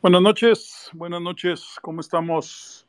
[0.00, 2.86] Buenas noches, buenas noches, ¿cómo estamos?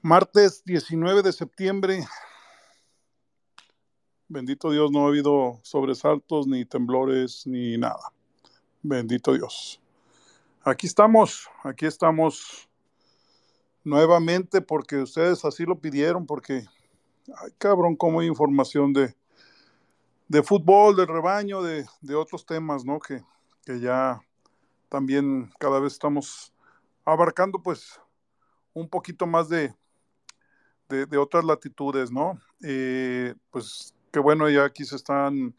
[0.00, 2.06] Martes 19 de septiembre.
[4.26, 8.10] Bendito Dios, no ha habido sobresaltos, ni temblores, ni nada.
[8.80, 9.82] Bendito Dios.
[10.62, 12.66] Aquí estamos, aquí estamos
[13.84, 16.64] nuevamente porque ustedes así lo pidieron, porque,
[17.36, 19.14] ay cabrón, cómo hay información de,
[20.26, 22.98] de fútbol, del rebaño, de, de otros temas, ¿no?
[22.98, 23.22] Que,
[23.66, 24.22] que ya
[24.94, 26.54] también cada vez estamos
[27.04, 28.00] abarcando pues
[28.72, 29.74] un poquito más de,
[30.88, 32.38] de, otras latitudes, ¿no?
[32.62, 35.52] Eh, pues qué bueno, ya aquí se están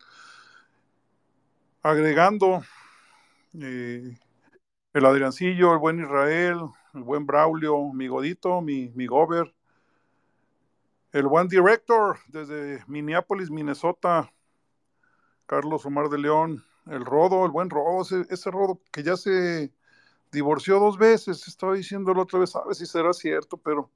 [1.82, 2.64] agregando
[3.60, 4.18] eh,
[4.94, 6.60] el Adriancillo, el buen Israel,
[6.94, 9.54] el buen Braulio, mi Godito, mi, mi Gober,
[11.12, 14.32] el buen Director desde Minneapolis, Minnesota,
[15.46, 19.72] Carlos Omar de León, el Rodo, el buen Rodo, ese, Rodo que ya se
[20.32, 23.90] divorció dos veces, estaba diciendo la otra vez, ver si será cierto, pero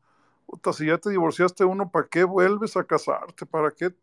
[0.45, 3.45] puta, si ya te divorciaste uno, ¿para qué vuelves a casarte?
[3.45, 3.93] ¿Para qué,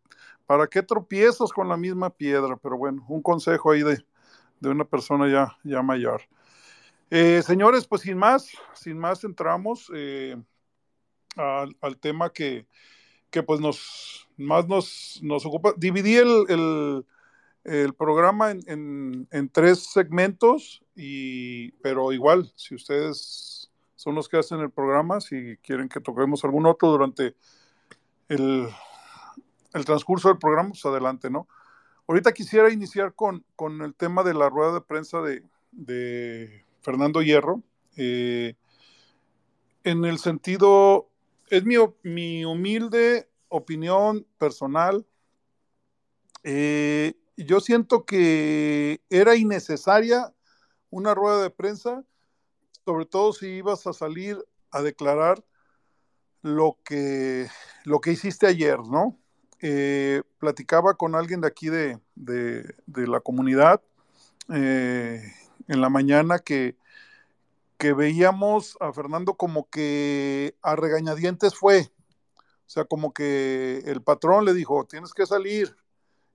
[0.45, 2.55] para qué tropiezas con la misma piedra?
[2.57, 4.03] Pero bueno, un consejo ahí de,
[4.61, 6.21] una persona ya, ya mayor.
[7.09, 10.37] Eh, señores, pues sin más, sin más entramos eh,
[11.35, 12.67] al, tema que,
[13.29, 15.73] que, pues nos más nos, nos ocupa.
[15.77, 17.05] Dividí el
[17.97, 25.19] programa en, tres segmentos, y, pero igual, si ustedes son los que hacen el programa,
[25.19, 27.35] si quieren que toquemos algún otro durante
[28.29, 28.69] el,
[29.85, 31.47] transcurso del programa, pues adelante, ¿no?
[32.07, 37.61] Ahorita quisiera iniciar con, con el tema de la rueda de prensa de, Fernando Hierro.
[37.97, 38.55] Eh,
[39.83, 41.09] en el sentido,
[41.49, 45.05] es mi, mi humilde opinión personal.
[46.43, 50.33] Eh, yo siento que era innecesaria
[50.89, 52.03] una rueda de prensa,
[52.83, 55.43] sobre todo si ibas a salir a declarar
[56.41, 57.47] lo que,
[57.83, 59.17] lo que hiciste ayer, ¿no?
[59.59, 61.99] Eh, platicaba con alguien de aquí de,
[62.95, 63.81] la comunidad
[64.53, 65.21] eh,
[65.67, 66.77] en la mañana que,
[67.77, 71.91] que veíamos a Fernando como que a regañadientes fue.
[72.39, 75.75] O sea, como que el patrón le dijo, tienes que salir,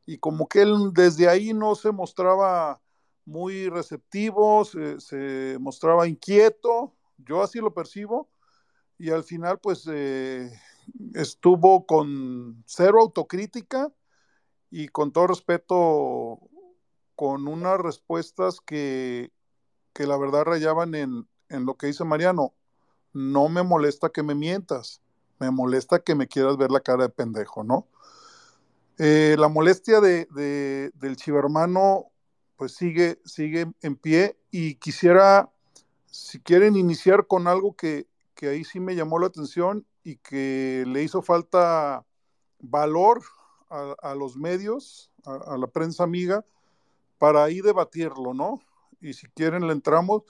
[0.07, 2.81] y como que él desde ahí no se mostraba
[3.25, 8.29] muy receptivo, se, mostraba inquieto, yo así lo percibo,
[8.99, 10.51] y al final pues eh,
[11.15, 13.93] estuvo con cero autocrítica
[14.71, 16.41] y con todo respeto
[17.15, 19.31] con unas respuestas que,
[19.93, 22.55] que la verdad rayaban en, en lo que dice Mariano,
[23.13, 25.03] no me molesta que me mientas,
[25.39, 27.87] me molesta que me quieras ver la cara de pendejo, ¿no?
[28.99, 30.27] Eh, la molestia de,
[30.95, 32.13] del chivermano
[32.57, 35.51] pues sigue, sigue en pie y quisiera,
[36.07, 38.07] si quieren iniciar con algo que,
[38.43, 42.05] ahí sí me llamó la atención y que le hizo falta
[42.61, 43.23] valor
[43.69, 46.45] a, los medios, a, la prensa amiga,
[47.19, 48.61] para ahí debatirlo, ¿no?
[49.01, 50.23] Y si quieren le entramos.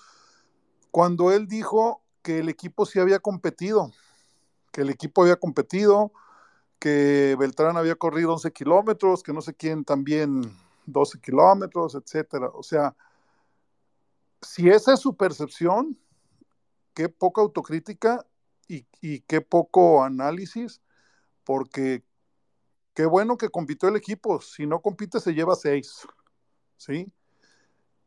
[0.91, 3.93] Cuando él dijo que el equipo sí había competido,
[4.71, 6.13] que el equipo había competido,
[6.83, 10.43] que Beltrán había corrido 11 kilómetros, que no sé quién también
[10.87, 12.49] 12 kilómetros, etcétera.
[12.53, 12.97] O sea,
[14.41, 15.97] si esa es su percepción,
[16.93, 18.27] qué poca autocrítica
[18.67, 20.81] y, qué poco análisis,
[21.45, 22.03] porque
[22.95, 24.41] qué bueno que compitió el equipo.
[24.41, 26.01] Si no compite, se lleva seis.
[26.79, 27.13] ¿Sí?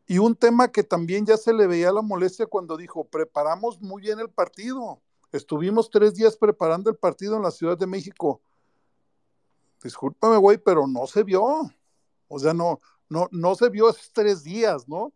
[0.05, 4.01] Y un tema que también ya se le veía la molestia cuando dijo, preparamos muy
[4.01, 5.01] bien el partido.
[5.31, 8.41] Estuvimos tres días preparando el partido en la Ciudad de México
[9.85, 11.71] discúlpame, güey, pero no se vio.
[12.27, 15.13] O sea, no, no, no se vio esos tres días, ¿no?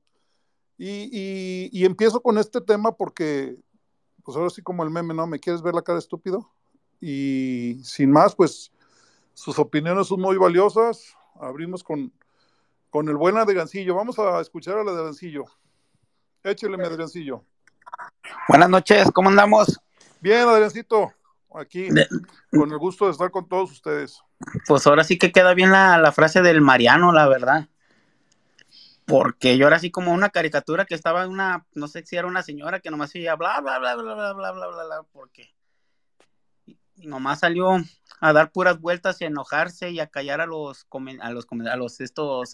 [0.78, 3.58] Y, empiezo con este tema porque,
[4.24, 5.28] pues ahora sí como el meme, ¿no?
[5.28, 6.50] ¿Me quieres ver la cara estúpido?
[7.02, 8.72] Y sin más, pues
[9.34, 11.16] sus opiniones son muy valiosas.
[11.36, 12.14] Abrimos con,
[12.90, 13.96] con el buen Adriancillo.
[13.96, 15.46] Vamos a escuchar al Adriancillo.
[16.44, 17.44] Échele, mi Adriancillo.
[18.48, 19.80] Buenas noches, ¿cómo andamos?
[20.22, 21.12] Bien, Adriancito
[21.54, 21.90] aquí
[22.52, 24.22] con el gusto de estar con todos ustedes.
[24.68, 27.68] Pues ahora sí que queda bien la, frase del Mariano, la verdad.
[29.06, 32.44] Porque yo era así como una caricatura que estaba una, no sé si era una
[32.44, 35.54] señora que nomás decía bla, bla, bla, bla, bla, bla, bla, bla, bla, porque
[36.96, 37.78] nomás salió
[38.20, 40.88] a dar puras vueltas y a enojarse y a callar a los,
[41.22, 42.52] a los, a los estos,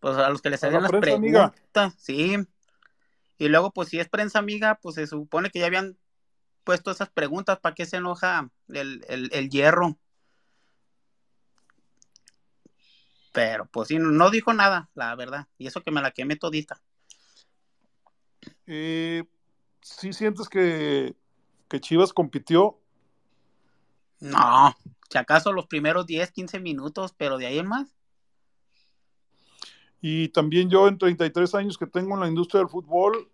[0.00, 2.36] pues a los que les hacían las preguntas, sí.
[3.38, 5.96] Y luego, pues si es prensa amiga, pues se supone que ya habían
[6.64, 9.98] puesto esas preguntas, ¿para qué se enoja el, hierro?
[13.32, 15.46] Pero pues sí, no dijo nada, la verdad.
[15.58, 16.80] Y eso que me la quemé todita.
[18.66, 19.24] Eh,
[19.82, 21.14] ¿Sí sientes que,
[21.68, 22.78] que Chivas compitió?
[24.20, 24.76] No,
[25.08, 27.94] si acaso los primeros 10, 15 minutos, pero de ahí en más.
[30.02, 33.30] Y también yo en 33 años que tengo en la industria del fútbol,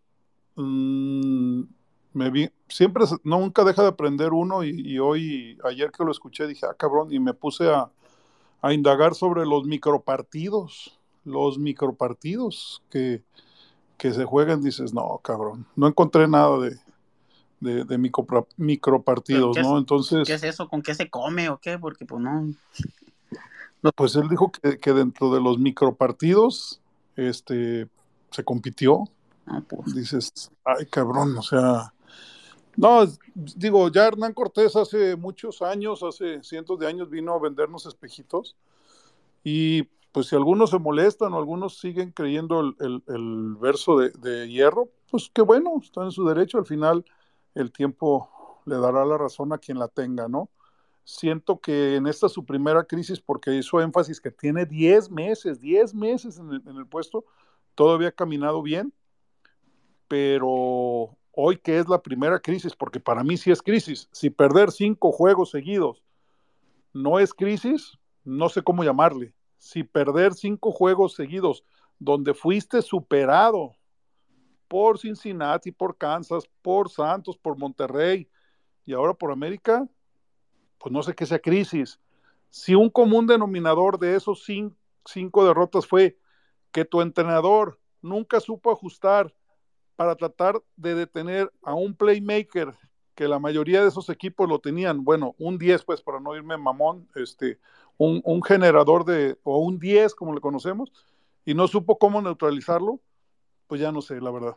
[0.57, 1.63] mmm,
[2.13, 6.47] me vi, siempre, nunca deja de aprender uno y, y, hoy, ayer que lo escuché,
[6.47, 7.91] dije, ah, cabrón, y me puse a,
[8.62, 13.23] a indagar sobre los micropartidos, los micropartidos que,
[13.97, 16.79] que se juegan, dices, no, cabrón, no encontré nada de,
[17.61, 19.79] de, de micro, micropartidos, ¿no?
[19.79, 20.26] Entonces...
[20.26, 20.69] ¿Qué es eso?
[20.69, 21.79] ¿Con qué se come o qué?
[21.79, 22.55] Porque pues no...
[23.94, 26.81] Pues él dijo que, que dentro de los micropartidos
[27.14, 27.88] este,
[28.31, 29.05] se compitió.
[29.47, 29.94] Ah, pues.
[29.94, 31.93] Dices, ay cabrón, o sea,
[32.76, 37.87] no, digo, ya Hernán Cortés hace muchos años, hace cientos de años vino a vendernos
[37.87, 38.56] espejitos
[39.43, 45.31] y pues si algunos se molestan o algunos siguen creyendo el, verso de, hierro, pues
[45.32, 47.05] qué bueno, están en su derecho, al final
[47.55, 50.50] el tiempo le dará la razón a quien la tenga, ¿no?
[51.06, 55.94] siento que en esta su primera crisis, porque hizo énfasis que tiene 10 meses, 10
[55.94, 57.25] meses en el, en el, puesto,
[57.76, 58.93] todavía ha caminado bien,
[60.08, 64.73] pero hoy que es la primera crisis, porque para mí sí es crisis, si perder
[64.73, 66.03] cinco juegos seguidos
[66.94, 71.62] no es crisis, no sé cómo llamarle, si perder cinco juegos seguidos
[71.99, 73.77] donde fuiste superado
[74.67, 78.29] por Cincinnati, por Kansas, por Santos, por Monterrey
[78.87, 79.87] y ahora por América,
[80.79, 82.00] pues no sé qué sea crisis.
[82.49, 84.75] Si un común denominador de esos cinco,
[85.05, 86.19] cinco derrotas fue
[86.73, 89.35] que tu entrenador nunca supo ajustar
[89.97, 92.75] para tratar de detener a un playmaker
[93.15, 96.57] que la mayoría de esos equipos lo tenían, bueno, un 10 pues para no irme
[96.59, 97.59] mamón, este,
[97.97, 100.93] un, generador de, o un 10 como le conocemos,
[101.45, 103.01] y no supo cómo neutralizarlo,
[103.67, 104.55] pues ya no sé, la verdad.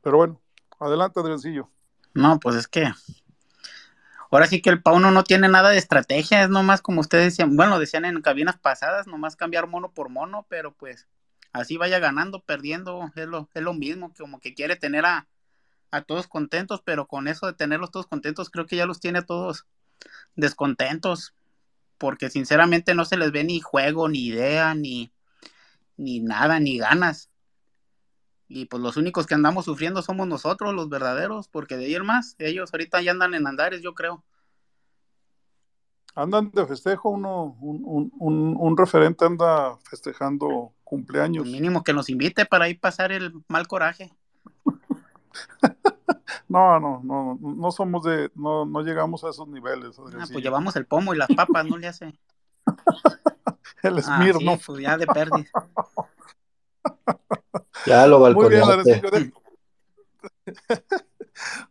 [0.00, 0.40] Pero bueno,
[0.80, 1.68] adelante Adriancillo.
[2.14, 2.90] No, pues es que
[4.30, 7.54] ahora sí que el Pauno no tiene nada de estrategia, es nomás como ustedes decían,
[7.54, 11.06] bueno, decían en cabinas pasadas, nomás cambiar mono por mono, pero pues
[11.54, 15.28] así vaya ganando, perdiendo, es lo, es lo mismo, como que quiere tener a,
[15.92, 19.22] a todos contentos, pero con eso de tenerlos todos contentos, creo que ya los tiene
[19.22, 19.64] todos
[20.34, 21.32] descontentos,
[21.96, 25.12] porque sinceramente no se les ve ni juego, ni idea, ni,
[25.96, 27.30] ni nada, ni ganas.
[28.48, 32.34] Y pues los únicos que andamos sufriendo somos nosotros, los verdaderos, porque de ir más,
[32.40, 34.24] ellos ahorita ya andan en andares, yo creo.
[36.16, 41.46] Andan de festejo, uno, un, un, un referente anda festejando cumpleaños.
[41.46, 44.12] Mínimo que nos invite para ir pasar el mal coraje.
[46.48, 49.98] no, no, no, no somos de, no, no llegamos a esos niveles.
[49.98, 52.14] Ah, pues llevamos el pomo y las papas, no le hace.
[53.82, 54.58] el Smir, ah, sí, ¿no?
[54.64, 55.44] Pues ya de pérdida.
[57.86, 58.92] Ya lo Muy bien, balconeaste.
[58.92, 59.32] Arecillo, de-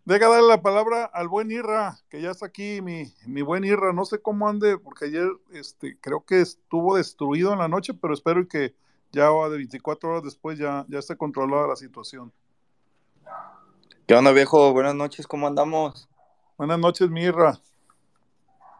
[0.06, 3.94] Deja darle la palabra al buen Irra, que ya está aquí, mi, mi buen Irra.
[3.94, 8.14] No sé cómo ande, porque ayer este, creo que estuvo destruido en la noche, pero
[8.14, 8.76] espero que
[9.14, 12.34] ya de 24 horas después ya, ya esté controlada la situación.
[14.08, 14.74] ¿Qué onda, viejo?
[14.74, 16.10] Buenas noches, ¿cómo andamos?
[16.58, 17.60] Buenas noches, mi Irra.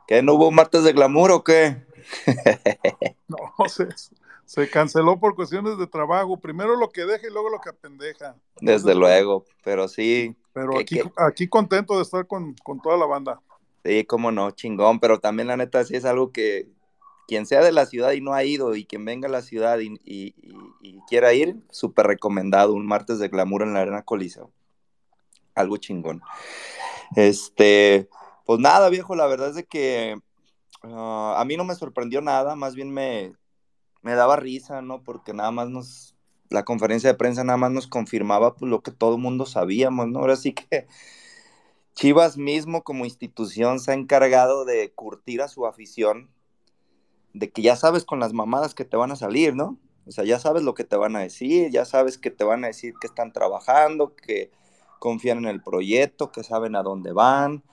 [0.08, 1.86] ¿Qué, no hubo martes de glamour o qué?
[3.26, 3.88] No, se,
[4.46, 6.38] se canceló por cuestiones de trabajo.
[6.38, 8.36] Primero lo que deja y luego lo que apendeja.
[8.62, 13.06] Desde luego, pero sí, Pero ¿Qué- aquí, aquí contento de estar con, con toda la
[13.06, 13.42] banda.
[13.84, 16.68] sí, cómo no, chingón, pero también la neta sí es algo que
[17.28, 19.80] quien sea de la ciudad y no ha ido y quien venga a la ciudad
[19.80, 20.36] y,
[21.08, 24.52] quiera ir, súper recomendado, un martes de glamour en la Arena Coliseo.
[25.56, 26.22] Algo chingón.
[27.16, 28.10] Este,
[28.46, 30.18] pues nada, viejo, la verdad es de que
[30.84, 33.34] ah, a mí no me sorprendió nada, más bien me,
[34.02, 35.04] me daba risa, ¿no?
[35.04, 36.16] Porque nada más nos,
[36.50, 40.08] la conferencia de prensa nada más nos confirmaba pues, lo que todo el mundo sabíamos,
[40.08, 40.20] ¿no?
[40.20, 40.88] Ahora sí que
[41.96, 46.30] Chivas mismo como institución se ha encargado de curtir a su afición,
[47.34, 49.78] de que ya sabes con las mamadas que te van a salir, ¿no?
[50.06, 52.64] O sea, ya sabes lo que te van a decir, ya sabes que te van
[52.64, 54.52] a decir que están trabajando, que
[55.00, 57.64] confían en el proyecto, que saben a dónde van,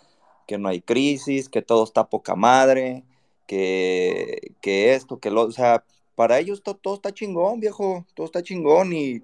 [0.46, 3.04] que no hay crisis, que todo está poca madre,
[3.46, 8.26] que, que esto, que lo, o sea, para ellos to- todo está chingón, viejo, todo
[8.26, 9.22] está chingón y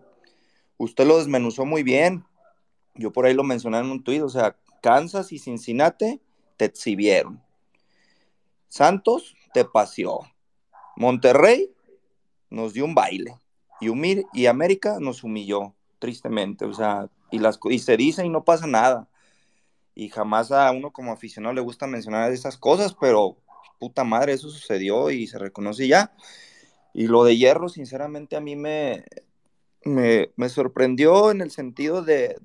[0.78, 2.24] usted lo desmenuzó muy bien.
[2.94, 6.20] Yo por ahí lo mencioné en un tuit, o sea, Kansas y Cincinnati
[6.56, 7.40] te exhibieron.
[8.68, 10.20] Santos te paseó.
[10.96, 11.72] Monterrey
[12.50, 13.38] nos dio un baile.
[13.80, 16.66] Y, humir, y América nos humilló, tristemente.
[16.66, 19.08] O sea, y, las, y se dice y no pasa nada.
[19.94, 23.38] Y jamás a uno como aficionado le gusta mencionar esas cosas, pero
[23.78, 26.14] puta madre, eso sucedió y se reconoce ya.
[26.92, 29.04] Y lo de Hierro, sinceramente, a mí me,
[29.84, 32.36] me, sorprendió en el sentido de,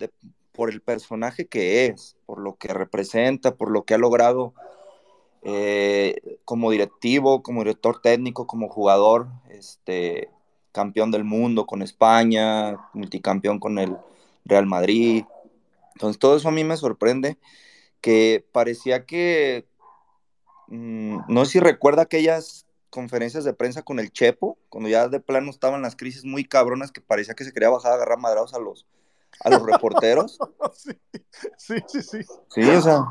[0.53, 4.53] por el personaje que es, por lo que representa, por lo que ha logrado
[5.43, 10.29] eh, como directivo, como director técnico, como jugador, este,
[10.71, 13.97] campeón del mundo con España, multicampeón con el
[14.45, 15.25] Real Madrid.
[15.95, 17.37] Entonces todo eso a mí me sorprende,
[18.01, 19.67] que parecía que,
[20.67, 25.19] mm, no sé si recuerda aquellas conferencias de prensa con el Chepo, cuando ya de
[25.19, 28.53] plano estaban las crisis muy cabronas que parecía que se quería bajar a agarrar madrados
[28.53, 28.85] a los,
[29.43, 30.37] a los reporteros.
[30.73, 30.91] sí,
[31.57, 32.25] sí, sí, sí.
[32.49, 33.05] Sí, o sea,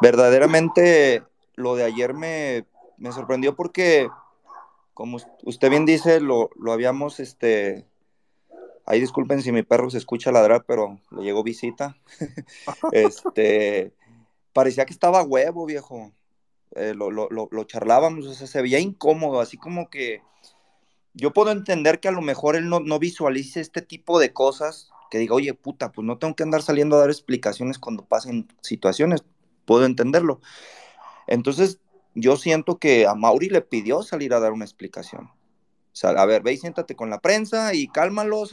[0.00, 1.22] verdaderamente
[1.54, 2.66] lo de ayer me,
[2.96, 4.08] me sorprendió porque,
[4.94, 7.86] como usted bien dice, lo, lo, habíamos, este,
[8.86, 11.96] ahí disculpen si mi perro se escucha ladrar, pero le llegó visita.
[12.92, 13.92] este,
[14.52, 16.12] parecía que estaba huevo, viejo.
[16.74, 20.22] Eh, lo, lo, lo, charlábamos, o sea, se veía incómodo, así como que
[21.12, 24.90] yo puedo entender que a lo mejor él no, no visualice este tipo de cosas,
[25.10, 28.48] que diga, oye, puta, pues no tengo que andar saliendo a dar explicaciones cuando pasen
[28.62, 29.22] situaciones,
[29.66, 30.40] puedo entenderlo.
[31.26, 31.80] Entonces,
[32.14, 35.26] yo siento que a Mauri le pidió salir a dar una explicación.
[35.26, 38.50] O sea, a ver, ve y siéntate con la prensa y cálmalos,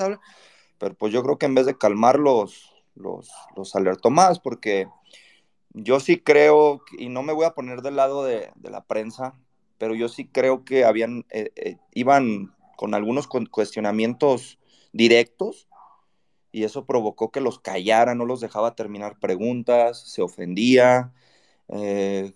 [0.78, 4.88] Pero pues yo creo que en vez de calmarlos, los, los alertó más, porque
[5.74, 9.36] yo sí creo, y no me voy a poner del lado de, la prensa,
[9.78, 14.60] pero yo sí creo que habían, eh, eh, iban con algunos cuestionamientos
[14.92, 15.68] directos
[16.52, 21.14] y eso provocó que los callara, no los dejaba terminar preguntas, se ofendía
[21.68, 22.34] eh,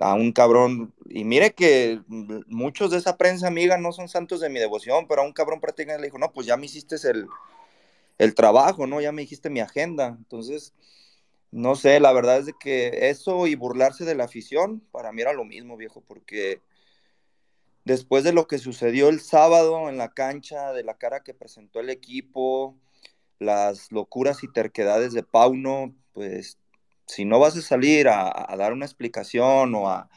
[0.00, 0.92] a un cabrón.
[1.08, 2.00] Y mire que
[2.46, 5.60] muchos de esa prensa amiga no son santos de mi devoción, pero a un cabrón
[5.60, 7.26] prácticamente le dijo, no, pues ya me hiciste el,
[8.18, 9.00] el trabajo, ¿no?
[9.00, 10.16] Ya me dijiste mi agenda.
[10.18, 10.74] Entonces,
[11.50, 15.22] no sé, la verdad es de que eso y burlarse de la afición, para mí
[15.22, 16.60] era lo mismo, viejo, porque
[17.84, 21.80] después de lo que sucedió el sábado en la cancha, de la cara que presentó
[21.80, 22.76] el equipo,
[23.38, 26.58] las locuras y terquedades de Pauno, pues
[27.08, 30.08] si no vas a salir a, dar una explicación o a,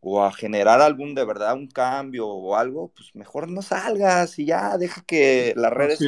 [0.00, 4.44] o a generar algún de verdad un cambio o algo, pues mejor no salgas y
[4.46, 5.98] ya deja que las redes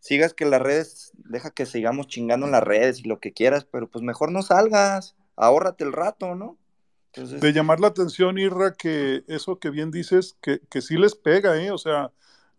[0.00, 3.64] sigas que las redes, deja que sigamos chingando en las redes y lo que quieras,
[3.64, 6.56] pero pues mejor no salgas, ahórrate el rato, ¿no?
[7.14, 11.60] De llamar la atención, Irra, que eso que bien dices, que, que sí les pega,
[11.60, 11.72] ¿eh?
[11.72, 12.12] O sea,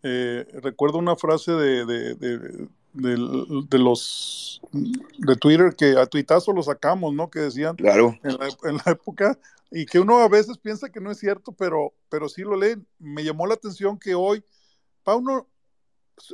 [0.03, 7.13] eh, recuerdo una frase de, de, de, los de Twitter que a tuitazo lo sacamos,
[7.13, 7.29] ¿no?
[7.29, 8.17] Que decían claro.
[8.23, 9.37] en, la, en la época
[9.71, 12.87] y que uno a veces piensa que no es cierto, pero, pero sí lo leen.
[12.97, 14.43] Me llamó la atención que hoy
[15.03, 15.47] Pauno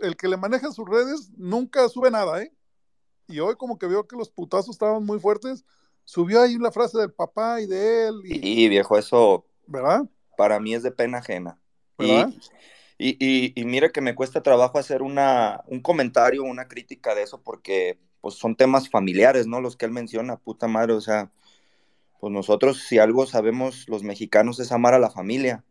[0.02, 2.52] el que le maneja sus redes nunca sube nada, ¿eh?
[3.28, 5.66] Y hoy como que veo que los putazos estaban muy fuertes,
[6.04, 8.22] subió ahí la frase del papá y de él.
[8.24, 10.06] Y, viejo, eso ¿verdad?
[10.38, 11.60] para mí es de pena ajena.
[11.98, 12.30] ¿verdad?
[12.30, 12.40] Y,
[12.98, 17.42] y, y, mira que me cuesta trabajo hacer una, un comentario, una crítica de eso,
[17.42, 19.62] porque pues son temas familiares, ¿no?
[19.62, 21.32] Los que él menciona, puta madre, o sea,
[22.20, 25.64] pues nosotros si algo sabemos los mexicanos es amar a la familia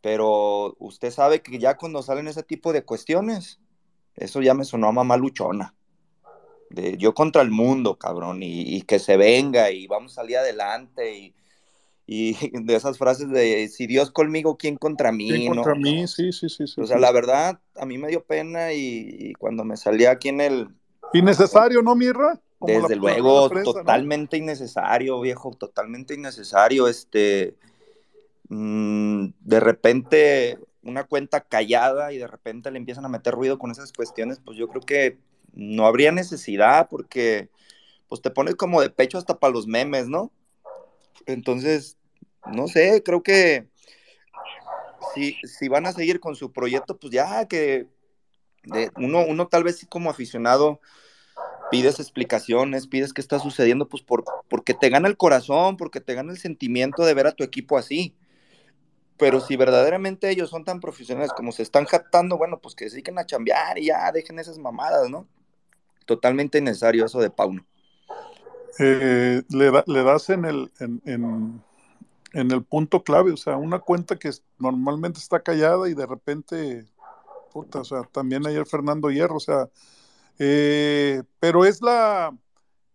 [0.00, 3.60] pero usted sabe que ya cuando salen ese tipo de cuestiones,
[4.14, 5.74] eso ya me sonó a mamá luchona.
[6.70, 11.16] De yo contra el mundo, cabrón, y, que se venga y vamos a salir adelante
[11.16, 11.34] y,
[12.08, 12.32] y,
[12.64, 15.28] de esas frases de si Dios conmigo, ¿quién contra mí?
[15.28, 16.08] ¿Quién contra mí?
[16.08, 16.80] Sí, sí, sí, sí.
[16.80, 20.40] O sea, la verdad, a mí me dio pena y, cuando me salí aquí en
[20.40, 20.68] el...
[21.12, 22.40] Innecesario, ¿no, Mirra?
[22.60, 27.54] Desde luego, totalmente innecesario, viejo, totalmente innecesario, este
[28.48, 33.70] Mm, de repente una cuenta callada y de repente le empiezan a meter ruido con
[33.70, 35.18] esas cuestiones, pues yo creo que
[35.52, 37.50] no habría necesidad porque
[38.08, 40.32] pues te pones como de pecho hasta para los memes, ¿no?
[41.26, 41.97] Entonces,
[42.46, 43.68] no sé, creo que
[45.14, 47.86] si, si van a seguir con su proyecto, pues ya que
[48.96, 50.80] uno, uno tal vez como aficionado
[51.70, 56.14] pides explicaciones, pides qué está sucediendo, pues por, porque te gana el corazón, porque te
[56.14, 58.14] gana el sentimiento de ver a tu equipo así.
[59.16, 63.02] Pero si verdaderamente ellos son tan profesionales como se están jactando, bueno, pues que se
[63.16, 65.26] a chambear y ya dejen esas mamadas, ¿no?
[66.06, 67.66] Totalmente innecesario eso de Pauno.
[68.78, 71.62] Eh, le, das en el, en,
[72.32, 76.86] en, el punto clave, o sea, una cuenta que normalmente está callada y de repente,
[77.52, 79.68] puta, o sea, también ayer Fernando Hierro, o sea,
[80.38, 82.32] eh, pero es la,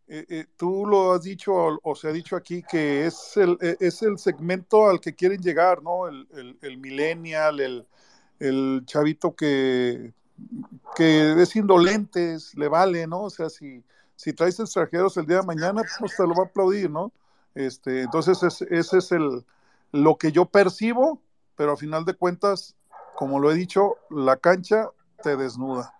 [0.07, 3.77] eh, eh, tú lo has dicho o, se ha dicho aquí que es el, eh,
[3.79, 6.07] es el segmento al que quieren llegar, ¿no?
[6.07, 6.27] El,
[6.61, 7.87] el, millennial, el,
[8.39, 10.13] el, chavito que,
[10.95, 13.23] que es indolente, le vale, ¿no?
[13.23, 13.83] O sea, si,
[14.15, 17.11] si traes extranjeros el día de mañana, pues te lo va a aplaudir, ¿no?
[17.55, 19.45] Este, entonces, ese es el,
[19.91, 21.21] lo que yo percibo,
[21.55, 22.75] pero a final de cuentas,
[23.15, 24.89] como lo he dicho, la cancha
[25.21, 25.93] te desnuda.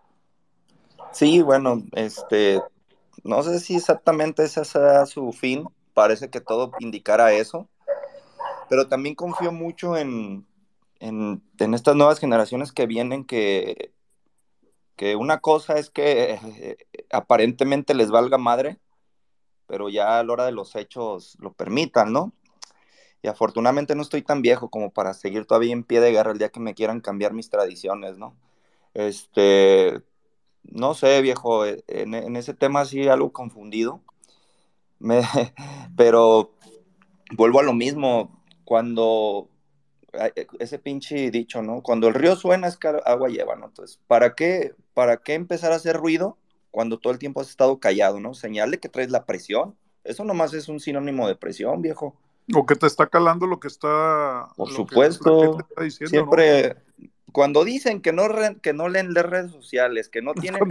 [1.12, 2.60] Sí, bueno, este,
[3.24, 7.68] no sé si exactamente ese sea su fin, parece que todo indicara eso,
[8.68, 10.48] pero también confío mucho en,
[11.00, 13.94] en, estas nuevas generaciones que vienen que,
[14.96, 16.78] que una cosa es que eh,
[17.12, 18.80] aparentemente les valga madre,
[19.74, 22.32] pero ya a la hora de los hechos lo permitan, ¿no?
[23.24, 26.38] Y afortunadamente no estoy tan viejo como para seguir todavía en pie de guerra el
[26.38, 28.36] día que me quieran cambiar mis tradiciones, ¿no?
[28.94, 30.00] Este,
[30.62, 34.00] no sé, viejo, e, en, ese tema sí algo confundido,
[35.00, 35.24] me,
[35.98, 36.52] pero
[37.32, 39.50] vuelvo a lo mismo, cuando
[40.60, 41.82] ese pinche dicho, ¿no?
[41.82, 43.66] Cuando el río suena es que agua lleva, ¿no?
[43.66, 46.38] Entonces, ¿para qué, ¿para qué empezar a hacer ruido
[46.74, 48.34] cuando todo el tiempo has estado callado, ¿no?
[48.34, 49.76] Señal de que traes la presión.
[50.04, 52.16] Eso nomás es un sinónimo de presión, viejo.
[52.52, 54.48] O que te está calando lo que está.
[54.58, 55.60] Por supuesto.
[55.88, 56.78] siempre.
[57.32, 58.24] Cuando dicen que no,
[58.64, 60.62] que no leen las redes sociales, que no tienen.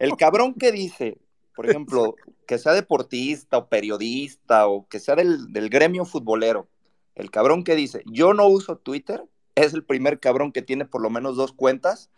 [0.00, 1.18] El, cabrón que dice,
[1.54, 2.16] por ejemplo,
[2.48, 6.66] que sea deportista o periodista o que sea del, del gremio futbolero,
[7.14, 9.22] el cabrón que dice, yo no uso Twitter,
[9.54, 12.10] es el primer cabrón que tiene por lo menos dos cuentas,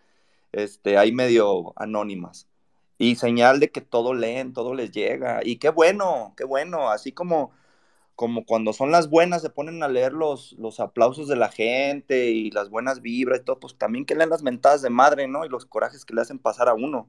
[0.52, 2.50] este, ahí medio anónimas.
[3.00, 5.40] Y señal de que todo leen, todo les llega.
[5.42, 6.91] Y qué bueno, qué bueno.
[6.91, 7.50] Así como,
[8.15, 12.28] como cuando son las buenas, se ponen a leer los, los aplausos de la gente
[12.28, 15.47] y las buenas vibras y todo, pues también que leen las mentadas de madre, ¿no?
[15.47, 17.08] Y los corajes que le hacen pasar a uno.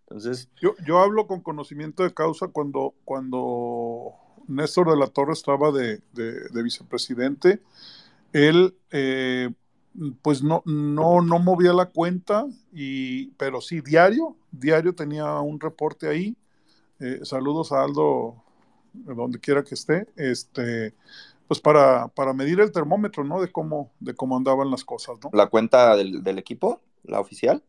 [0.00, 0.48] Entonces.
[0.60, 4.14] Yo, yo hablo con conocimiento de causa cuando, cuando
[4.48, 6.02] Néstor de la Torre estaba de,
[6.52, 7.62] vicepresidente.
[8.32, 8.74] Él.
[8.90, 9.50] Eh,
[10.22, 16.08] pues no, no, no movía la cuenta, y, pero sí diario, diario tenía un reporte
[16.08, 16.36] ahí.
[17.00, 18.42] Eh, saludos a Aldo,
[18.92, 20.94] donde quiera que esté, este,
[21.46, 23.40] pues para, para medir el termómetro, ¿no?
[23.40, 25.30] De cómo, de cómo andaban las cosas, ¿no?
[25.32, 26.80] ¿La cuenta del, equipo?
[27.04, 27.62] ¿La oficial?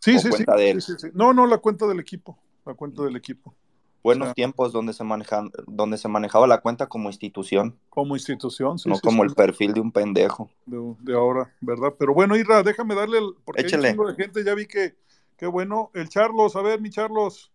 [0.00, 3.54] Sí, sí, sí, sí, No, no, la cuenta del equipo, la cuenta del equipo
[4.02, 7.78] buenos tiempos donde se, manejan, donde se manejaba la cuenta como institución.
[7.90, 8.88] Como institución, sí.
[8.88, 10.50] No como el perfil de un pendejo.
[10.66, 11.94] De, ahora, ¿verdad?
[11.98, 13.88] Pero bueno, Ira, déjame darle, el, porque Échale.
[13.88, 14.96] hay un de gente, ya vi que,
[15.36, 15.90] qué bueno.
[15.94, 17.52] El Charlos, a ver, mi Charlos.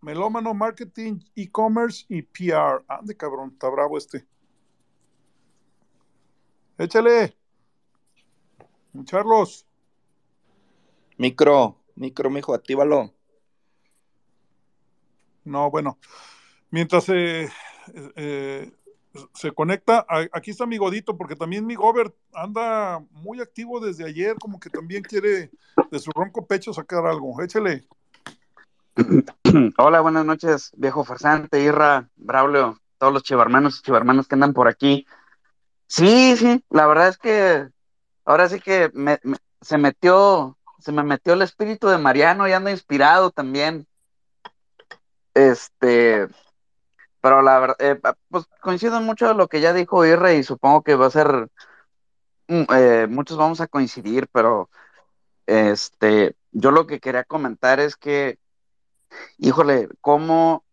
[0.00, 2.84] Melómano, marketing, e-commerce y PR.
[2.88, 4.26] Ande, cabrón, está bravo este.
[6.76, 7.34] Échale.
[8.92, 9.66] Mi Charlos.
[11.16, 13.13] Micro, micro, mijo, actívalo.
[15.44, 15.98] No, bueno,
[16.70, 17.50] mientras se,
[18.16, 18.72] eh,
[19.34, 24.36] se conecta, aquí está mi Godito, porque también mi Gobert anda muy activo desde ayer,
[24.36, 25.50] como que también quiere
[25.90, 27.40] de su ronco pecho sacar algo.
[27.42, 27.86] Échele.
[29.78, 34.68] Hola, buenas noches, viejo farsante, Irra, Braulio, todos los chivarmanos y chivarmanos que andan por
[34.68, 35.06] aquí.
[35.86, 37.68] Sí, sí, la verdad es que
[38.24, 38.90] ahora sí que
[39.60, 43.86] se metió, se me metió el espíritu de Mariano y anda inspirado también.
[45.34, 46.28] Este,
[47.20, 50.82] pero la verdad, eh, pues coincido mucho en lo que ya dijo Irre y supongo
[50.82, 51.48] que va a ser,
[52.48, 54.70] mm, eh, muchos vamos a coincidir, pero
[55.46, 58.38] este, yo lo que quería comentar es que,
[59.38, 60.64] híjole, cómo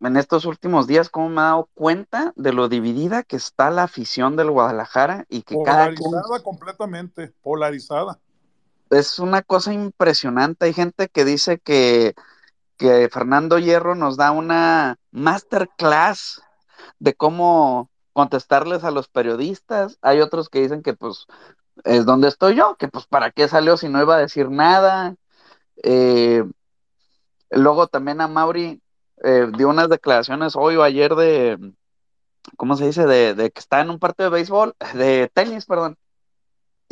[0.00, 3.84] en estos últimos días, cómo me he dado cuenta de lo dividida que está la
[3.84, 8.18] afición del Guadalajara y que polarizada cada completamente, polarizada.
[8.90, 10.66] Es una cosa impresionante.
[10.66, 12.14] Hay gente que dice que
[12.76, 16.42] que Fernando Hierro nos da una masterclass
[16.98, 19.98] de cómo contestarles a los periodistas.
[20.02, 21.26] Hay otros que dicen que pues
[21.84, 25.16] es donde estoy yo, que pues para qué salió si no iba a decir nada.
[25.82, 26.44] Eh,
[27.50, 28.82] luego también a Mauri
[29.24, 31.72] eh, dio unas declaraciones hoy o ayer de,
[32.56, 33.06] ¿cómo se dice?
[33.06, 35.96] De, de que está en un partido de béisbol, de tenis, perdón,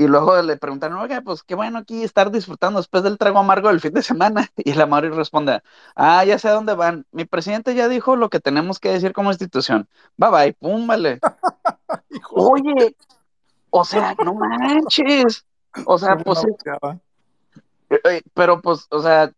[0.01, 3.69] y luego le preguntaron, oiga, pues qué bueno aquí estar disfrutando después del trago amargo
[3.69, 4.49] del fin de semana.
[4.57, 5.63] Y el Amaury responde,
[5.95, 7.05] ah, ya sé a dónde van.
[7.13, 9.91] Mi presidente ya dijo lo que tenemos que decir como institución.
[10.17, 11.21] Bye bye, pum, vale.
[12.31, 12.97] Oye,
[13.69, 15.45] o sea, no manches.
[15.85, 16.47] O sea, pues.
[17.91, 19.33] Eh, eh, pero pues, o sea,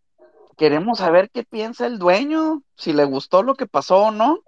[0.57, 4.39] queremos saber qué piensa el dueño, si le gustó lo que pasó o no.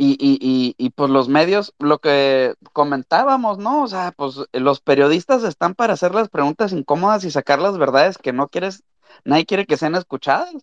[0.00, 3.82] Y, y, y, pues los medios, lo que comentábamos, ¿no?
[3.82, 8.16] O sea, pues los periodistas están para hacer las preguntas incómodas y sacar las verdades
[8.16, 8.84] que no quieres,
[9.24, 10.54] nadie quiere que sean escuchadas.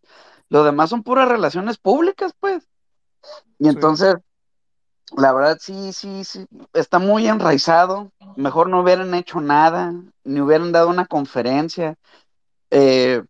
[0.47, 2.69] Lo demás son puras relaciones públicas, pues.
[3.59, 4.15] Y entonces,
[5.17, 8.11] la verdad sí, sí, sí, está muy enraizado.
[8.37, 9.93] Mejor no hubieran hecho nada,
[10.23, 11.95] ni hubieran dado una conferencia.
[12.71, 13.21] Eh,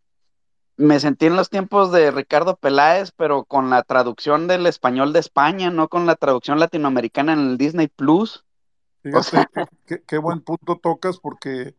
[0.78, 5.20] me sentí en los tiempos de Ricardo Peláez, pero con la traducción del español de
[5.20, 8.44] España, no con la traducción latinoamericana en el Disney Plus.
[9.02, 11.76] Fíjate, qué, buen punto tocas porque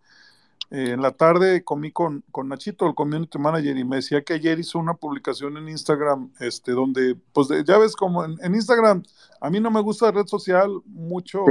[0.71, 4.35] eh, en la tarde comí con, con Nachito, el community manager, y me decía que
[4.35, 9.03] ayer hizo una publicación en Instagram, este, donde, pues ya ves como en, Instagram,
[9.41, 11.45] a mí no me gusta red social, mucho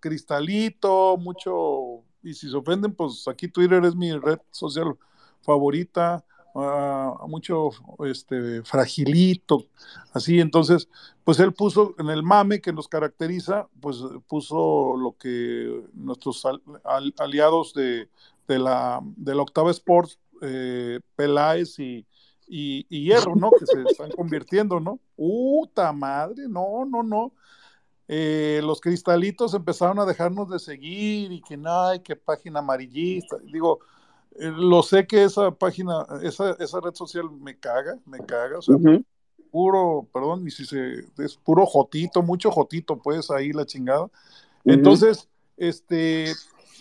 [0.00, 4.96] cristalito, mucho, y si se ofenden, pues aquí Twitter es mi red social
[5.42, 7.70] favorita, uh, mucho
[8.06, 9.66] este, fragilito,
[10.12, 10.88] así, entonces,
[11.24, 16.42] pues él puso en el mame que nos caracteriza, pues puso lo que nuestros
[17.18, 18.08] aliados de
[18.48, 22.06] de la, de la Octava Sports, eh, Peláez y,
[22.46, 23.50] y, Hierro, ¿no?
[23.50, 24.98] Que se están convirtiendo, ¿no?
[25.16, 26.48] ¡Uta madre!
[26.48, 27.32] No, no, no.
[28.08, 33.38] Eh, los cristalitos empezaron a dejarnos de seguir y que no, hay que página amarillista.
[33.44, 33.80] Digo,
[34.38, 38.76] lo sé que esa página, esa, esa red social me caga, me caga, o sea,
[39.50, 44.08] puro, perdón, y si se, es puro jotito, mucho jotito, pues ahí la chingada.
[44.64, 46.32] Entonces, este,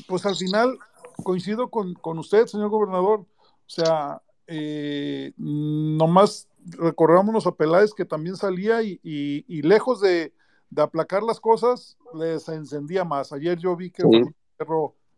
[0.08, 0.78] pues al final
[1.24, 3.22] coincido con, usted, señor gobernador.
[3.22, 10.34] O sea, eh, nomás recordámonos a Peláez que también salía y, lejos de,
[10.78, 13.34] aplacar las cosas, les encendía más.
[13.34, 14.04] Ayer yo vi que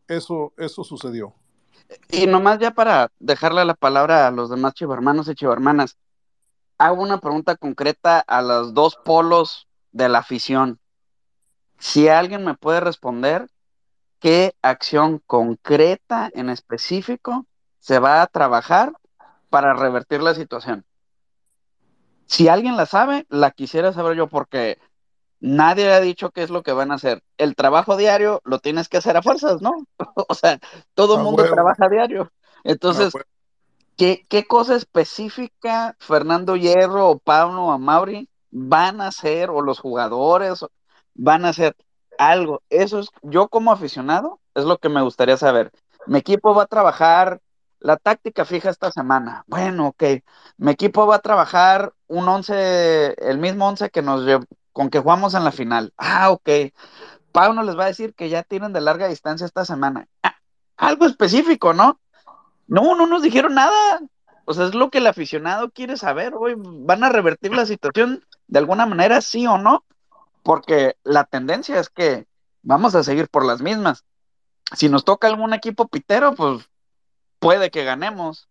[0.08, 1.36] eso, eso sucedió.
[2.10, 5.98] Y nomás ya para dejarle la palabra a los demás chivarmanos y chivarmanas,
[6.78, 10.80] hago una pregunta concreta a los dos polos de la afición.
[11.80, 13.50] Si alguien me puede responder,
[14.20, 17.46] qué acción concreta en específico
[17.80, 18.94] se va a trabajar
[19.50, 20.86] para revertir la situación.
[22.26, 24.80] Si alguien la sabe, la quisiera saber yo porque
[25.44, 27.22] nadie ha dicho qué es lo que van a hacer.
[27.38, 29.86] El trabajo diario lo tienes que hacer a fuerzas, ¿no?
[30.28, 30.60] o sea,
[30.94, 32.32] todo el mundo trabaja diario.
[32.64, 33.14] Entonces,
[33.98, 39.80] ¿qué, ¿qué, cosa específica Fernando Hierro o Pablo o Mauri van a hacer o los
[39.80, 40.66] jugadores
[41.14, 41.76] van a hacer?
[42.18, 42.62] algo.
[42.70, 45.72] Eso es, yo como aficionado, es lo que me gustaría saber.
[46.06, 47.40] Mi equipo va a trabajar
[47.80, 49.44] la táctica fija esta semana.
[49.48, 50.04] Bueno, ok.
[50.58, 54.26] Mi equipo va a trabajar un 11, el mismo 11 que nos
[54.74, 55.94] con que jugamos en la final.
[55.98, 56.50] Ah, ok.
[57.32, 60.08] Pau les va a decir que ya tienen de larga distancia esta semana.
[60.22, 60.36] Ah,
[60.78, 62.00] algo específico, ¿no?
[62.68, 64.02] No, no nos dijeron nada.
[64.46, 66.34] O sea, es lo que el aficionado quiere saber.
[66.36, 69.86] Hoy van a revertir la situación de alguna manera, sí o no
[70.44, 72.28] porque la tendencia es que
[72.62, 74.04] vamos a seguir por las mismas.
[74.76, 76.70] Si nos toca algún equipo pitero, pues
[77.40, 78.50] puede que ganemos,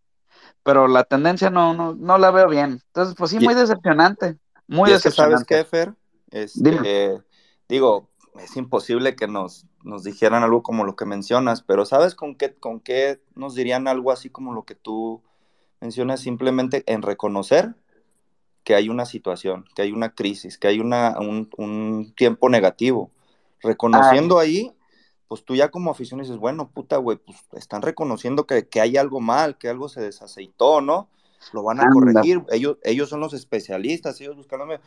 [0.62, 2.82] pero la tendencia no, no, no la veo bien.
[2.86, 4.38] Entonces, pues sí, muy decepcionante.
[4.66, 5.54] Muy decepcionante.
[5.54, 5.94] ¿Sabes qué, Fer?
[6.32, 7.22] Este,
[7.68, 8.08] digo,
[8.40, 12.54] es imposible que nos, nos dijeran algo como lo que mencionas, pero ¿sabes con qué,
[12.54, 15.22] con qué nos dirían algo así como lo que tú
[15.80, 16.20] mencionas?
[16.20, 17.74] Simplemente en reconocer
[18.64, 23.10] que hay una situación, que hay una crisis, que hay una, un, tiempo negativo.
[23.60, 24.72] Reconociendo ahí,
[25.28, 29.20] pues tú ya como afición dices, bueno, puta, güey, pues están reconociendo que, hay algo
[29.20, 31.08] mal, que algo se desaceitó, ¿no?
[31.52, 34.78] Lo van a corregir, ellos, ellos son los especialistas, ellos buscándome.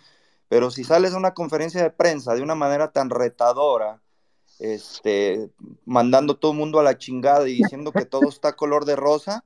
[0.47, 4.01] Pero si sales a una conferencia de prensa de una manera tan retadora,
[4.59, 5.49] este,
[5.85, 9.43] mandando todo el mundo a la chingada y diciendo que todo está color de rosa,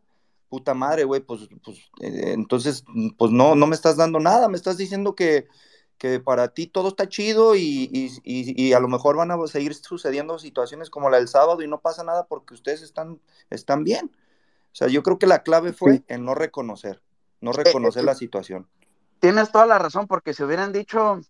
[0.49, 2.83] puta madre, güey, pues, pues eh, entonces,
[3.17, 5.47] pues no, no me estás dando nada, me estás diciendo que,
[5.97, 9.75] que para ti todo está chido y, y, y, a lo mejor van a seguir
[9.75, 14.11] sucediendo situaciones como la del sábado y no pasa nada porque ustedes están, están bien.
[14.71, 17.01] O sea, yo creo que la clave fue en no reconocer,
[17.41, 18.67] no eh, reconocer la situación.
[19.19, 21.21] Tienes toda la razón, porque si hubieran dicho,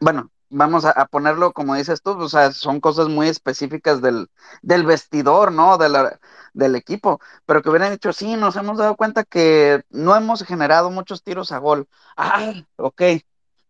[0.00, 4.28] bueno, vamos a, ponerlo como dices tú, o sea, son cosas muy específicas del,
[4.62, 5.78] del vestidor, ¿no?
[5.78, 6.20] De la,
[6.52, 10.90] del equipo, pero que hubieran dicho, sí, nos hemos dado cuenta que no hemos generado
[10.90, 11.88] muchos tiros a gol.
[12.16, 13.02] Ah, ok,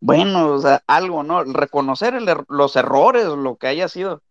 [0.01, 1.45] bueno, o sea, algo, ¿no?
[1.45, 4.23] Reconocer er, los errores, lo que haya sido.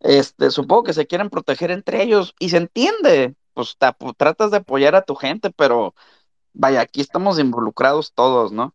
[0.00, 3.76] Este, supongo que se quieren proteger entre ellos y se entiende, pues
[4.16, 5.94] tratas de apoyar a tu gente, pero
[6.56, 8.74] vaya, aquí estamos involucrados todos, ¿no?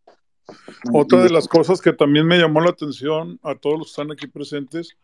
[0.93, 4.11] Otra de las cosas que también me llamó la atención a todos los que están
[4.11, 4.97] aquí presentes,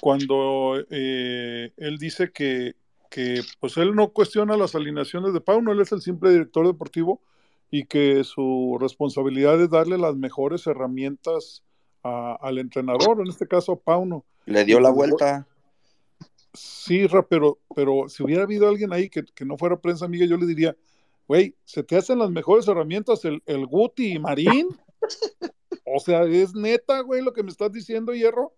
[0.00, 2.74] cuando eh, él dice que,
[3.10, 7.20] que, pues él no cuestiona las alineaciones de Pauno, él es el simple director deportivo
[7.70, 11.62] y que su responsabilidad es darle las mejores herramientas
[12.02, 14.24] al entrenador, en este caso a Pauno.
[14.46, 15.46] Le dio la vuelta.
[16.52, 20.36] Sí, pero, pero si hubiera habido alguien ahí que, que no fuera prensa amiga, yo
[20.36, 20.76] le diría,
[21.26, 24.68] güey, se te hacen las mejores herramientas el, el Guti y Marín.
[25.84, 28.52] o sea, es neta, güey, lo que me estás diciendo, Hierro.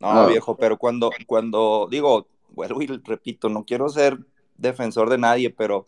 [0.00, 4.18] No, viejo, pero cuando, cuando digo, vuelvo y repito, no quiero ser
[4.56, 5.86] defensor de nadie, pero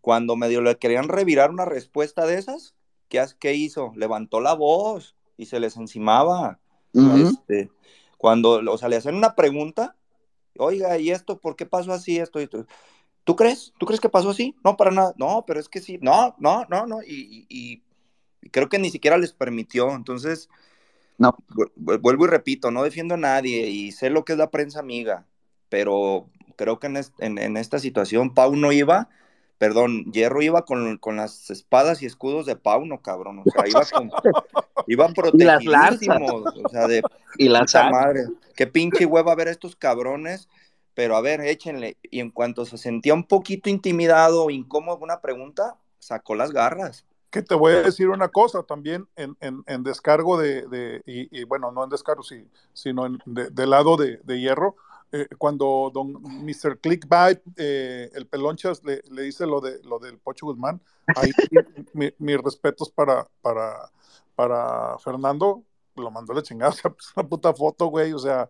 [0.00, 2.74] cuando medio le querían revirar una respuesta de esas,
[3.08, 3.92] ¿qué, qué hizo?
[3.94, 6.58] Levantó la voz y se les encimaba.
[6.92, 7.70] este,
[8.18, 9.96] cuando, o sea, le hacen una pregunta
[10.58, 12.66] oiga, ¿y esto por qué pasó así, esto y esto?
[13.26, 13.72] ¿Tú crees?
[13.76, 14.54] ¿Tú crees que pasó así?
[14.62, 15.12] No, para nada.
[15.18, 15.98] No, pero es que sí.
[16.00, 17.02] No, no, no, no.
[17.02, 17.82] Y, y,
[18.40, 19.90] y creo que ni siquiera les permitió.
[19.96, 20.48] Entonces,
[21.18, 21.36] No.
[21.48, 24.78] vu- vuelvo y repito, no defiendo a nadie y sé lo que es la prensa
[24.78, 25.26] amiga,
[25.68, 29.08] pero creo que en, es- en- en esta situación Pau no iba,
[29.58, 33.40] perdón, Hierro iba con, con las espadas y escudos de Pauno, cabrón.
[33.40, 34.08] O sea, iba con,
[34.86, 36.44] iban Y las protegidísimos.
[36.64, 37.02] O sea, de
[37.38, 38.26] Y la puta madre.
[38.54, 40.48] Qué pinche hueva ver a estos cabrones.
[40.96, 41.98] Pero a ver, échenle.
[42.02, 47.04] Y en cuanto se sentía un poquito intimidado o incómodo una pregunta, sacó las garras.
[47.28, 51.38] Que te voy a decir una cosa también en, en, en descargo de, de y,
[51.38, 54.76] y, bueno, no en descargo, sí, sino en, de, del lado de, de hierro,
[55.12, 56.78] eh, cuando don Mr.
[56.80, 60.80] Clickbait, eh, el pelonchas, le, le, dice lo, de, lo del Pocho Guzmán,
[61.14, 61.30] ahí
[61.92, 63.90] mi, mis respetos para, para,
[64.34, 65.62] para Fernando,
[65.94, 68.48] lo mandó a la chingada, o sea, pues una puta foto, güey, o sea,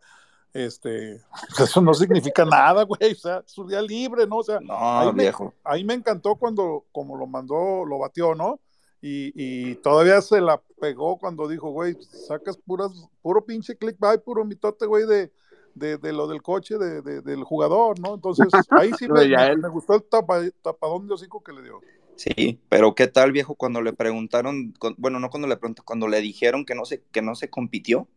[0.64, 1.20] este,
[1.58, 4.38] eso no significa nada, güey, o sea, su día libre, ¿no?
[4.38, 5.44] O sea, no, ahí, viejo.
[5.44, 8.60] Me, ahí me encantó cuando, como lo mandó, lo batió, ¿no?
[9.02, 12.90] Y, y, todavía se la pegó cuando dijo, güey, sacas puras,
[13.20, 15.30] puro pinche clickbait, puro mitote, güey, de,
[15.74, 18.14] de, de, lo del coche de, de, del jugador, ¿no?
[18.14, 21.80] Entonces, ahí sí me, gustó el tapa, tapadón de hocico que le dio.
[22.16, 26.22] Sí, pero ¿qué tal, viejo, cuando le preguntaron, bueno, no cuando le preguntaron, cuando le
[26.22, 28.08] dijeron que no se, que no se compitió?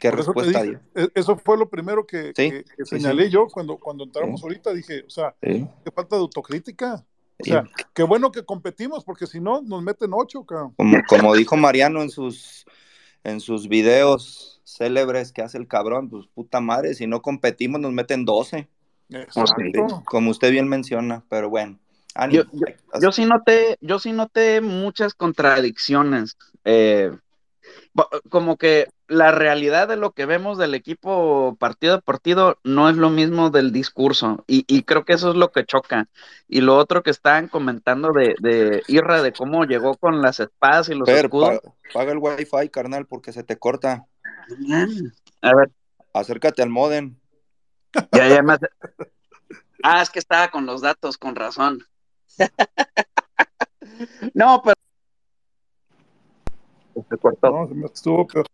[0.00, 0.80] ¿Qué Por respuesta dio?
[1.14, 4.72] Eso fue lo primero que, sí, que, que señalé sí, yo cuando, cuando entramos ahorita.
[4.72, 5.68] Dije, o sea, sí.
[5.84, 7.04] qué falta de autocrítica.
[7.38, 10.74] O sea, qué bueno que competimos, porque si no, nos meten ocho, cabrón.
[10.76, 12.66] Como, como dijo Mariano en sus,
[13.24, 17.92] en sus videos célebres que hace el cabrón, pues puta madre, si no competimos nos
[17.92, 18.68] meten 12.
[19.10, 20.02] Exacto.
[20.06, 21.78] Como usted bien menciona, pero bueno.
[22.30, 22.66] Yo, yo,
[23.00, 26.36] yo, sí noté, yo sí noté muchas contradicciones.
[26.64, 27.10] Eh,
[28.28, 32.96] como que la realidad de lo que vemos del equipo partido a partido no es
[32.96, 36.08] lo mismo del discurso y, y creo que eso es lo que choca.
[36.48, 40.88] Y lo otro que estaban comentando de, de Irra, de cómo llegó con las espadas
[40.88, 41.60] y los Pero, escudos.
[41.60, 44.06] Paga, paga, el wifi, carnal, porque se te corta.
[45.42, 45.70] A ver.
[46.12, 47.16] Acércate al modem.
[48.12, 48.60] Ya, ya más.
[49.82, 51.84] Ah, es que estaba con los datos, con razón.
[54.34, 54.74] no, pero
[57.10, 57.50] se cortó.
[57.50, 58.46] No, se me estuvo peor.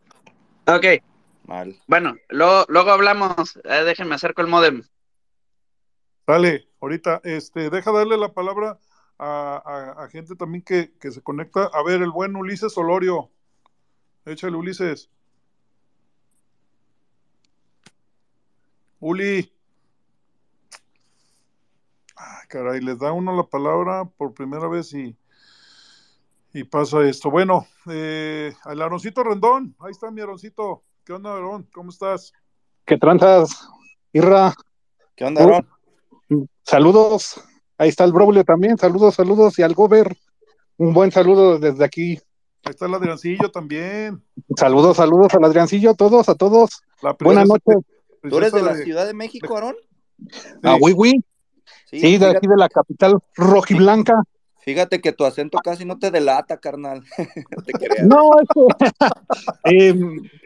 [0.67, 1.03] Ok.
[1.45, 1.81] Mal.
[1.87, 3.57] Bueno, luego, luego hablamos.
[3.65, 4.83] Eh, déjenme acerco el modem.
[6.27, 8.81] Dale, ahorita, este, deja darle la palabra
[9.17, 11.71] a, a, a gente también que, que, se conecta.
[11.73, 13.31] A ver, el buen Ulises Olorio.
[14.25, 15.09] Échale, Ulises.
[18.99, 19.53] Uli.
[22.17, 25.17] Ah, caray, les da uno la palabra por primera vez y,
[26.57, 27.31] y pasa esto.
[27.31, 30.85] Bueno, eh, al Aroncito Rendón, ahí está mi Aroncito.
[31.05, 31.69] ¿Qué onda, Aarón?
[31.73, 32.33] ¿Cómo estás?
[32.87, 33.69] ¿Qué tranzas,
[34.13, 34.55] Irra?
[35.15, 35.69] ¿Qué onda, Aarón?
[36.31, 37.43] Uh, saludos.
[37.77, 38.79] Ahí está el Braulio también.
[38.79, 39.59] Saludos, saludos.
[39.59, 40.17] Y al Gober,
[40.79, 42.19] un buen saludo desde aquí.
[42.65, 44.25] Ahí está el Adriancillo también.
[44.57, 46.83] Saludos, saludos al Adriancillo, a todos, a todos.
[47.21, 47.77] Buenas noches.
[48.23, 49.77] ¿Tú eres de la Ciudad de México, Aarón?
[50.31, 50.41] Sí.
[50.63, 51.25] Ah, oui, oui.
[51.85, 54.25] Sí, sí de aquí de la capital rojiblanca.
[54.67, 57.05] Fíjate que tu acento casi no te delata, carnal.
[57.53, 57.73] no te
[59.65, 59.95] eh,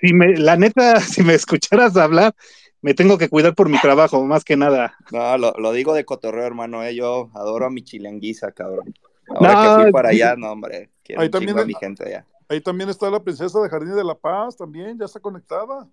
[0.03, 2.35] si me, la neta, si me escucharas hablar,
[2.83, 4.95] me tengo que cuidar por mi trabajo, más que nada.
[5.11, 6.85] No, lo, lo digo de cotorreo, hermano.
[6.85, 6.95] Eh.
[6.95, 8.95] Yo adoro a mi chilanguiza, cabrón.
[9.27, 10.91] Ahora no, que fui para allá, no, hombre.
[11.03, 12.27] Quiero ahí también a mi gente allá.
[12.51, 15.89] Ahí también está la princesa de Jardín de la Paz, también, ya está conectada.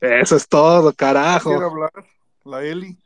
[0.00, 1.50] Eso es todo, carajo.
[1.50, 1.92] Quiere hablar,
[2.42, 2.96] la Eli.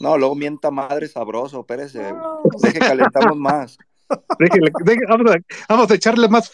[0.00, 2.12] No, luego mienta madre sabroso, espérese.
[2.60, 3.78] Deje calentamos más.
[4.38, 6.50] Déjale, déjale, vamos, a, vamos, a, echarle más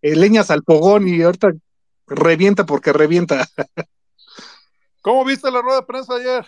[0.00, 1.52] eh, leñas al fogón y ahorita
[2.06, 3.46] revienta porque revienta.
[5.02, 6.46] ¿Cómo viste la rueda de prensa ayer?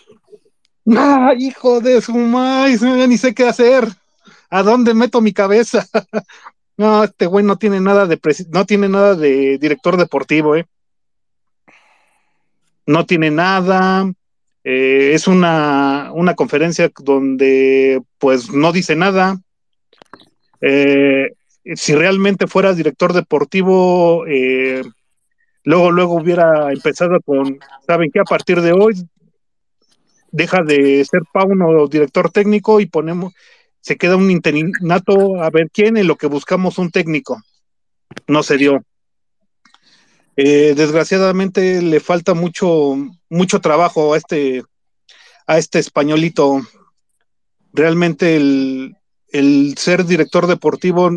[0.97, 3.87] Ah, hijo de su maíz, ni sé qué hacer.
[4.49, 5.87] ¿A dónde meto mi cabeza?
[6.77, 8.19] no, este güey no tiene nada de
[8.51, 10.67] no tiene nada de director deportivo, eh.
[12.87, 14.11] No tiene nada.
[14.69, 19.41] Eh, es una, una conferencia donde pues no dice nada.
[20.61, 21.35] Eh,
[21.77, 24.83] si realmente fuera director deportivo, eh,
[25.63, 28.19] luego, luego hubiera empezado con, ¿saben qué?
[28.19, 28.95] A partir de hoy
[30.33, 33.35] deja de ser Pauno director técnico y ponemos,
[33.81, 37.41] se queda un interinato a ver quién, en lo que buscamos un técnico.
[38.27, 38.83] No se dio.
[40.37, 42.96] Eh, desgraciadamente le falta mucho,
[43.29, 44.62] mucho trabajo a este,
[45.46, 46.61] a este españolito.
[47.72, 48.96] Realmente el,
[49.29, 51.11] el ser director deportivo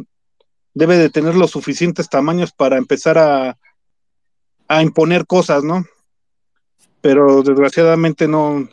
[0.73, 3.57] debe de tener los suficientes tamaños para empezar a,
[4.67, 5.85] a imponer cosas, ¿no?
[7.01, 8.67] pero desgraciadamente no,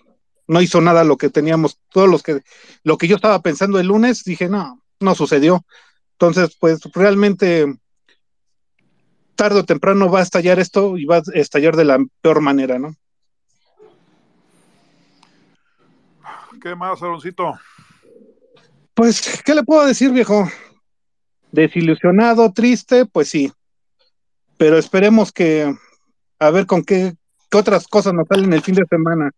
[0.46, 2.42] no hizo nada lo que teníamos, todos los que,
[2.82, 5.64] lo que yo estaba pensando el lunes, dije, no, no sucedió.
[6.12, 7.66] Entonces, pues realmente
[9.37, 12.79] tarde o temprano va a estallar esto y va a estallar de la peor manera,
[12.79, 12.94] ¿no?
[16.61, 17.55] ¿Qué más, Aaroncito?
[18.94, 20.51] Pues, ¿qué le puedo decir, viejo?
[21.53, 23.53] Desilusionado, triste, pues sí.
[24.57, 25.72] Pero esperemos que,
[26.38, 27.14] a ver con qué,
[27.51, 29.31] qué otras cosas nos salen el fin de semana.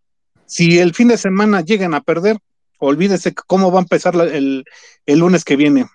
[0.46, 2.38] Si el fin de semana llegan a perder,
[2.78, 4.64] olvídese cómo va a empezar el,
[5.04, 5.86] el lunes que viene.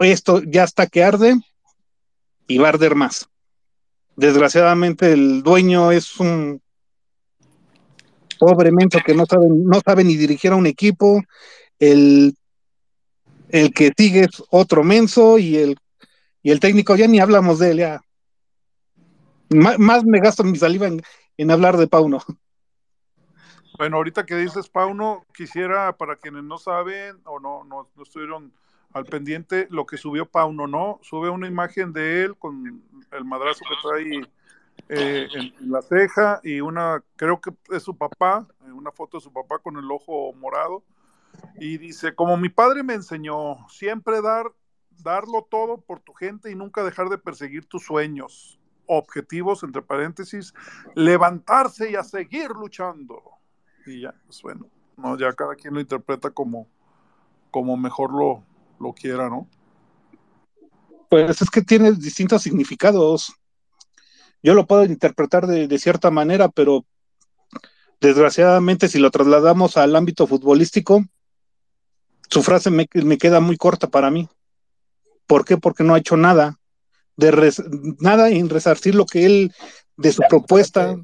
[0.00, 1.36] Esto ya está que arde
[2.46, 3.28] y va a arder más.
[4.16, 6.62] Desgraciadamente el dueño es un
[8.38, 11.22] pobre menso que no sabe, no sabe ni dirigir a un equipo,
[11.78, 12.36] el,
[13.48, 15.76] el que sigue es otro menso y el,
[16.42, 18.00] y el técnico ya ni hablamos de él, ya.
[19.50, 21.02] más me gasto mi saliva en,
[21.36, 22.22] en hablar de Pauno.
[23.76, 28.52] Bueno, ahorita que dices Pauno, quisiera, para quienes no saben o no, no, no estuvieron
[28.94, 31.00] al pendiente, lo que subió Pauno, ¿no?
[31.02, 34.30] Sube una imagen de él con el madrazo que trae
[34.88, 39.22] eh, en, la ceja y una, creo que es su papá, eh, una foto de
[39.22, 40.84] su papá con el ojo morado.
[41.56, 44.52] Y dice, como mi padre me enseñó, siempre dar,
[45.02, 50.54] darlo todo por tu gente y nunca dejar de perseguir tus sueños, objetivos, entre paréntesis,
[50.94, 53.20] levantarse y a seguir luchando.
[53.86, 56.68] Y ya, pues bueno, no, ya cada quien lo interpreta como,
[57.50, 58.44] como mejor lo,
[58.80, 59.48] lo quiera, ¿no?
[61.08, 63.34] Pues es que tiene distintos significados.
[64.42, 66.84] Yo lo puedo interpretar de, cierta manera, pero
[68.00, 71.04] desgraciadamente si lo trasladamos al ámbito futbolístico,
[72.28, 74.28] su frase me, queda muy corta para mí.
[75.26, 75.56] ¿Por qué?
[75.56, 76.58] Porque no ha hecho nada,
[77.16, 77.52] de
[78.00, 79.54] nada en resarcir lo que él,
[79.96, 80.96] de su propuesta,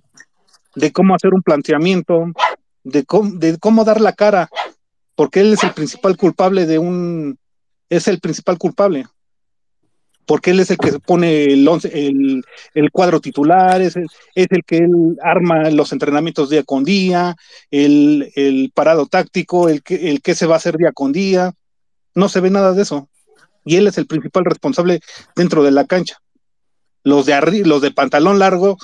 [0.75, 2.27] de cómo hacer un planteamiento,
[2.85, 4.51] de cómo, de cómo dar la cara,
[5.15, 7.39] porque él es el principal culpable de un,
[7.91, 9.07] es el principal culpable,
[10.25, 14.63] porque él es el que pone el, el, el cuadro titular, es el, es el
[14.65, 17.37] que él arma los entrenamientos día con día,
[17.71, 21.53] el, el parado táctico, el que, el que se va a hacer día con día,
[22.15, 23.09] no se ve nada de eso,
[23.65, 25.01] y él es el principal responsable
[25.37, 26.19] dentro de la cancha.
[27.03, 28.79] Los de, los de pantalón largo,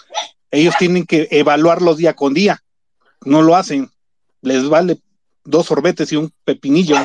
[0.51, 2.63] ellos tienen que evaluarlos día con día,
[3.25, 3.91] no lo hacen,
[4.43, 5.01] les vale
[5.45, 6.97] dos sorbetes y un pepinillo.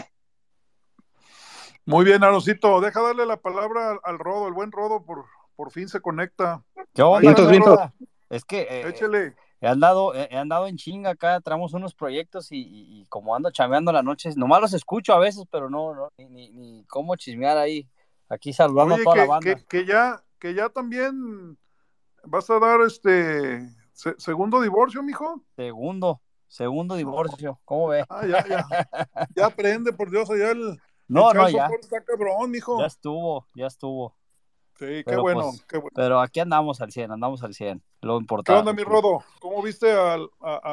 [1.86, 5.88] Muy bien, Aroncito, deja darle la palabra al, Rodo, el buen Rodo por, por fin
[5.88, 6.63] se conecta.
[6.94, 7.94] ¿Qué onda,
[8.30, 9.36] Es que eh, Échele.
[9.63, 14.02] He andado, he andado en chinga acá, traemos unos proyectos y, como ando chameando la
[14.02, 17.88] noche, nomás los escucho a veces, pero no, no ni, ni, cómo chismear ahí,
[18.28, 19.62] aquí saludando a toda la banda.
[19.70, 21.60] Que, ya, que ya también
[22.24, 23.70] vas a dar este
[24.17, 25.44] segundo divorcio, mijo.
[25.56, 28.04] Segundo, segundo divorcio, ¿cómo ve?
[28.10, 28.65] Ah, ya, ya.
[29.36, 30.80] ya aprende, por Dios, allá el,
[31.12, 31.67] no, no, ya.
[31.80, 32.80] Está cabrón, mijo.
[32.80, 34.15] Ya estuvo, ya estuvo.
[34.80, 35.93] Sí, qué bueno, pues, qué bueno.
[35.93, 38.52] Pero aquí andamos al 100, andamos al 100, lo importante.
[38.52, 39.24] ¿Qué onda, mi Rodo?
[39.39, 40.30] ¿Cómo viste al,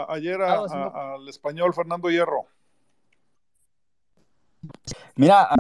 [0.09, 2.47] ayer al español Fernando Hierro?
[5.17, 5.51] Mira,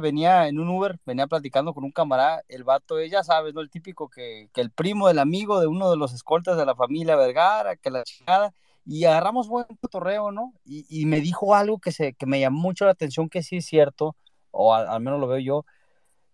[0.00, 3.60] venía en un Uber, venía platicando con un camarada, el vato, ya sabes, ¿no?
[3.60, 6.74] El típico que, que el primo del amigo de uno de los escoltas de la
[6.74, 8.52] familia Vergara, que la chingada,
[8.84, 10.54] y agarramos buen torreo, ¿no?
[10.64, 13.66] Y, me dijo algo que, se, que me llamó mucho la atención, que sí es
[13.66, 14.16] cierto,
[14.50, 15.64] o al, menos lo veo yo.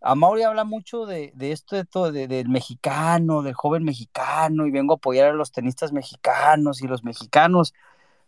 [0.00, 4.70] A Mauri habla mucho de, de esto de todo, del mexicano, del joven mexicano, y
[4.70, 7.74] vengo a apoyar a los tenistas mexicanos y los mexicanos.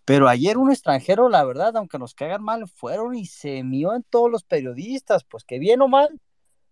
[0.04, 4.02] Pero ayer un extranjero, la verdad, aunque nos caigan mal, fueron y se mió en
[4.02, 6.20] todos los periodistas, pues que bien o mal,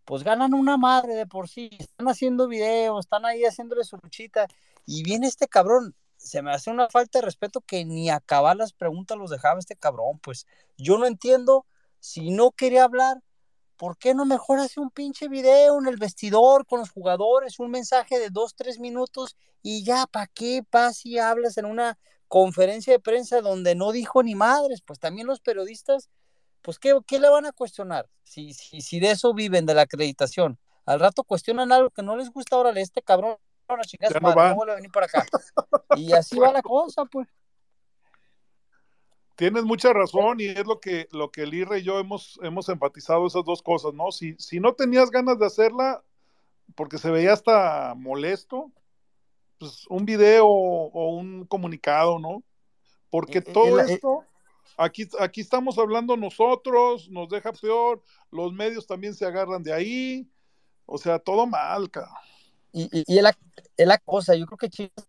[0.04, 4.48] pues ganan una madre de por sí, están haciendo videos, están ahí haciéndole su luchita,
[4.86, 8.72] y viene este cabrón, se me hace una falta de respeto que ni acabar las
[8.72, 10.46] preguntas los dejaba este cabrón, pues
[10.76, 11.64] yo no entiendo,
[12.00, 13.22] si no quería hablar,
[13.76, 17.70] ¿por qué no mejor hace un pinche video en el vestidor con los jugadores, un
[17.70, 22.92] mensaje de dos, tres minutos y ya, ¿para qué vas y hablas en una conferencia
[22.92, 24.82] de prensa donde no dijo ni madres?
[24.82, 26.10] Pues también los periodistas,
[26.62, 28.08] pues ¿qué, qué le van a cuestionar?
[28.24, 30.58] Si, si, si de eso viven, de la acreditación.
[30.84, 33.36] Al rato cuestionan algo que no les gusta, ahora este cabrón
[33.76, 35.26] no venir para acá.
[35.96, 37.28] Y así va la cosa, pues.
[39.36, 43.44] Tienes mucha razón y es lo que, lo que y yo hemos, hemos enfatizado esas
[43.44, 44.10] dos cosas, ¿no?
[44.10, 46.02] Si, si no tenías ganas de hacerla,
[46.74, 48.70] porque se veía hasta molesto,
[49.58, 52.42] pues un video o un comunicado, ¿no?
[53.10, 54.24] Porque todo esto,
[54.76, 60.30] aquí, aquí estamos hablando nosotros, nos deja peor, los medios también se agarran de ahí,
[60.84, 62.12] o sea, todo mal, cabrón.
[62.72, 63.36] Y, y, es, la,
[63.76, 65.08] es, la, cosa, yo creo que Chivas,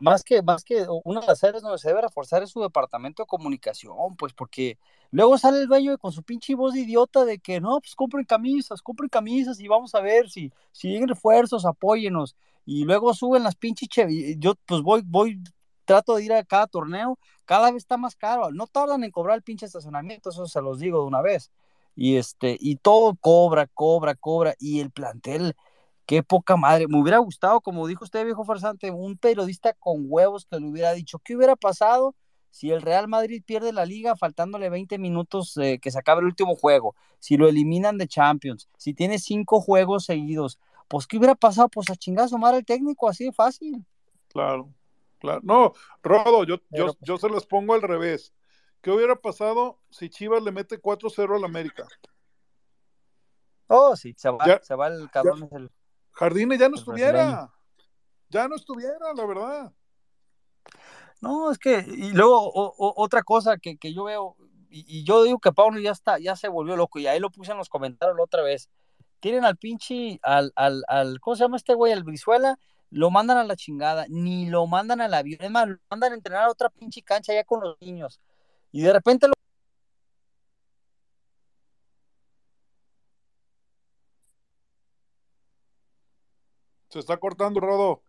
[0.00, 3.22] más que, más que una de las áreas donde se debe reforzar es su departamento
[3.22, 4.78] de comunicación, pues porque
[5.10, 8.24] luego sale el dueño con su pinche voz de idiota de que no, pues compren
[8.24, 12.36] camisas, compren camisas y vamos a ver si, si llegan refuerzos, apóyenos.
[12.64, 13.88] Y luego suben las pinches,
[14.38, 15.42] yo pues voy, voy,
[15.84, 19.36] trato de ir a cada torneo, cada vez está más caro, no tardan en cobrar
[19.36, 21.50] el pinche estacionamiento, eso se los digo de una vez.
[21.94, 25.54] Y este, y todo cobra, cobra, cobra, y el plantel,
[26.06, 26.86] Qué poca madre.
[26.88, 30.92] Me hubiera gustado, como dijo usted, viejo farsante, un periodista con huevos que le hubiera
[30.92, 32.14] dicho qué hubiera pasado
[32.52, 36.26] si el Real Madrid pierde la liga faltándole 20 minutos eh, que se acabe el
[36.26, 41.34] último juego, si lo eliminan de Champions, si tiene cinco juegos seguidos, pues qué hubiera
[41.34, 43.84] pasado, pues a chingazo madre el técnico, así de fácil.
[44.28, 44.68] Claro,
[45.18, 45.40] claro.
[45.42, 45.72] No,
[46.02, 48.34] Rodo, yo, yo, yo se los pongo al revés.
[48.82, 51.86] ¿Qué hubiera pasado si Chivas le mete 4-0 al América?
[53.68, 55.48] Oh, sí, se va, ya, se va el cabrón.
[55.50, 55.70] Ya, el,
[56.12, 57.52] Jardines ya no estuviera.
[58.28, 59.72] Ya no estuviera, la verdad.
[61.20, 64.36] No, es que, y luego o, o, otra cosa que, que yo veo,
[64.70, 67.30] y, y, yo digo que Pauno ya está, ya se volvió loco, y ahí lo
[67.30, 68.70] puse en los comentarios la otra vez.
[69.20, 71.92] Tienen al pinche, al, al, al, ¿cómo se llama este güey?
[71.92, 72.58] Al Brizuela,
[72.90, 76.14] lo mandan a la chingada, ni lo mandan al avión, es más, lo mandan a
[76.16, 78.20] entrenar a otra pinche cancha ya con los niños.
[78.72, 79.34] Y de repente lo
[86.92, 88.02] Se está cortando, Rodo.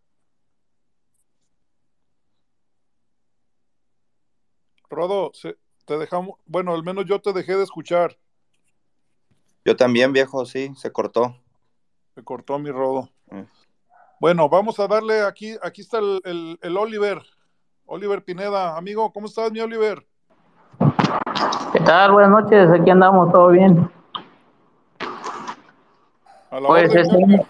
[4.89, 5.55] Rodo, se,
[5.85, 8.17] te dejamos, bueno, al menos yo te dejé de escuchar.
[9.63, 11.33] Yo también, viejo, sí, se cortó.
[12.13, 13.07] Se cortó mi Rodo.
[13.31, 13.43] Mm.
[14.19, 17.21] Bueno, vamos a darle aquí, aquí está el, el, el, Oliver,
[17.85, 18.75] Oliver Pineda.
[18.75, 20.05] Amigo, ¿cómo estás, mi Oliver?
[21.71, 22.11] ¿Qué tal?
[22.11, 23.89] Buenas noches, aquí andamos, todo bien.
[26.51, 27.47] A la pues, orden,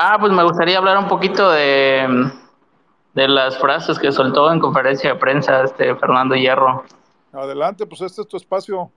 [0.00, 2.30] Ah, pues me gustaría hablar un poquito de,
[3.14, 6.84] de las frases que soltó en conferencia de prensa este Fernando Hierro.
[7.32, 8.92] Adelante, pues este es tu espacio.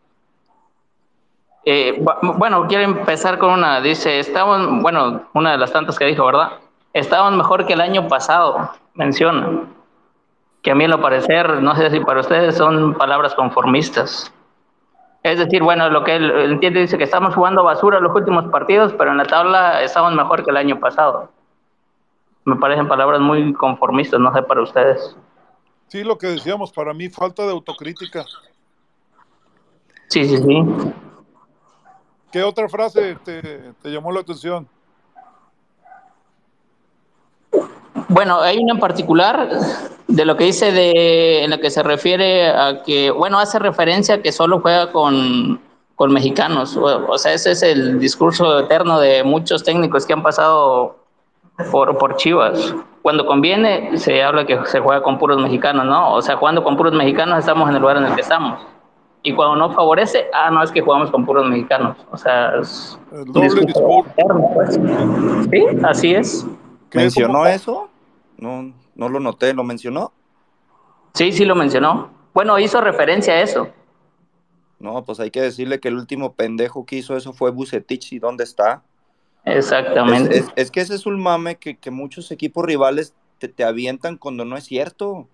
[1.65, 3.81] Eh, bueno, quiero empezar con una.
[3.81, 6.59] Dice, estamos, bueno, una de las tantas que dijo, ¿verdad?
[6.93, 9.63] Estamos mejor que el año pasado, menciona.
[10.61, 14.31] Que a mí, en lo parecer, no sé si para ustedes son palabras conformistas.
[15.23, 18.93] Es decir, bueno, lo que él entiende dice que estamos jugando basura los últimos partidos,
[18.97, 21.29] pero en la tabla estamos mejor que el año pasado.
[22.43, 25.15] Me parecen palabras muy conformistas, no sé para ustedes.
[25.87, 28.25] Sí, lo que decíamos, para mí falta de autocrítica.
[30.07, 30.65] Sí, sí, sí.
[32.31, 34.67] ¿Qué otra frase te, te llamó la atención?
[38.07, 39.49] Bueno, hay una en particular
[40.07, 44.15] de lo que dice de, en la que se refiere a que, bueno, hace referencia
[44.15, 45.59] a que solo juega con,
[45.95, 46.75] con mexicanos.
[46.75, 50.97] O, o, sea, ese es el discurso eterno de muchos técnicos que han pasado
[51.71, 52.75] por, por Chivas.
[53.01, 56.13] Cuando conviene, se habla que se juega con puros mexicanos, ¿no?
[56.13, 58.59] O sea, jugando con puros mexicanos estamos en el lugar en el que estamos.
[59.23, 61.95] Y cuando no favorece, ah, no, es que jugamos con puros mexicanos.
[62.11, 64.05] O sea, es el doble discurso.
[64.17, 64.79] Eterno, pues.
[65.51, 66.47] Sí, así es.
[66.93, 67.89] ¿Mencionó eso?
[68.37, 70.11] No, no lo noté, ¿lo mencionó?
[71.13, 72.11] Sí, sí lo mencionó.
[72.33, 73.69] Bueno, hizo referencia a eso.
[74.79, 78.19] No, pues hay que decirle que el último pendejo que hizo eso fue Bucetich y
[78.19, 78.83] dónde está.
[79.45, 80.37] Exactamente.
[80.37, 83.63] Es, es, es que ese es un mame que, que muchos equipos rivales te, te,
[83.63, 85.27] avientan cuando no es cierto.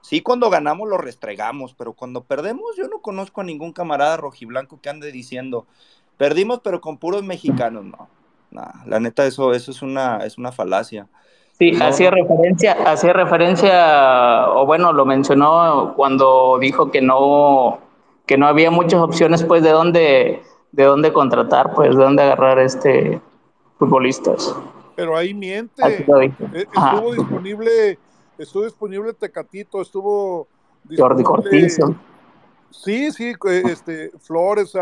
[0.00, 4.80] Sí, cuando ganamos lo restregamos, pero cuando perdemos yo no conozco a ningún camarada rojiblanco
[4.80, 5.66] que ande diciendo,
[6.16, 8.08] perdimos pero con puros mexicanos, no.
[8.50, 11.06] Nah, la neta eso, eso es una, es una falacia.
[11.58, 11.84] Sí, no.
[11.86, 17.80] hacía referencia, hacía referencia, o bueno, lo mencionó cuando dijo que no,
[18.26, 20.42] que no había muchas opciones, pues, de dónde,
[20.72, 23.20] de dónde contratar, pues, de dónde agarrar este
[23.78, 24.54] futbolistas.
[24.94, 25.82] Pero ahí miente.
[25.86, 26.20] Estuvo
[26.74, 27.00] Ajá.
[27.16, 27.98] disponible,
[28.36, 30.48] estuvo disponible Tecatito, estuvo
[30.96, 31.94] Jordi Cortizo.
[32.70, 33.32] Sí, sí,
[33.64, 34.72] este, Flores,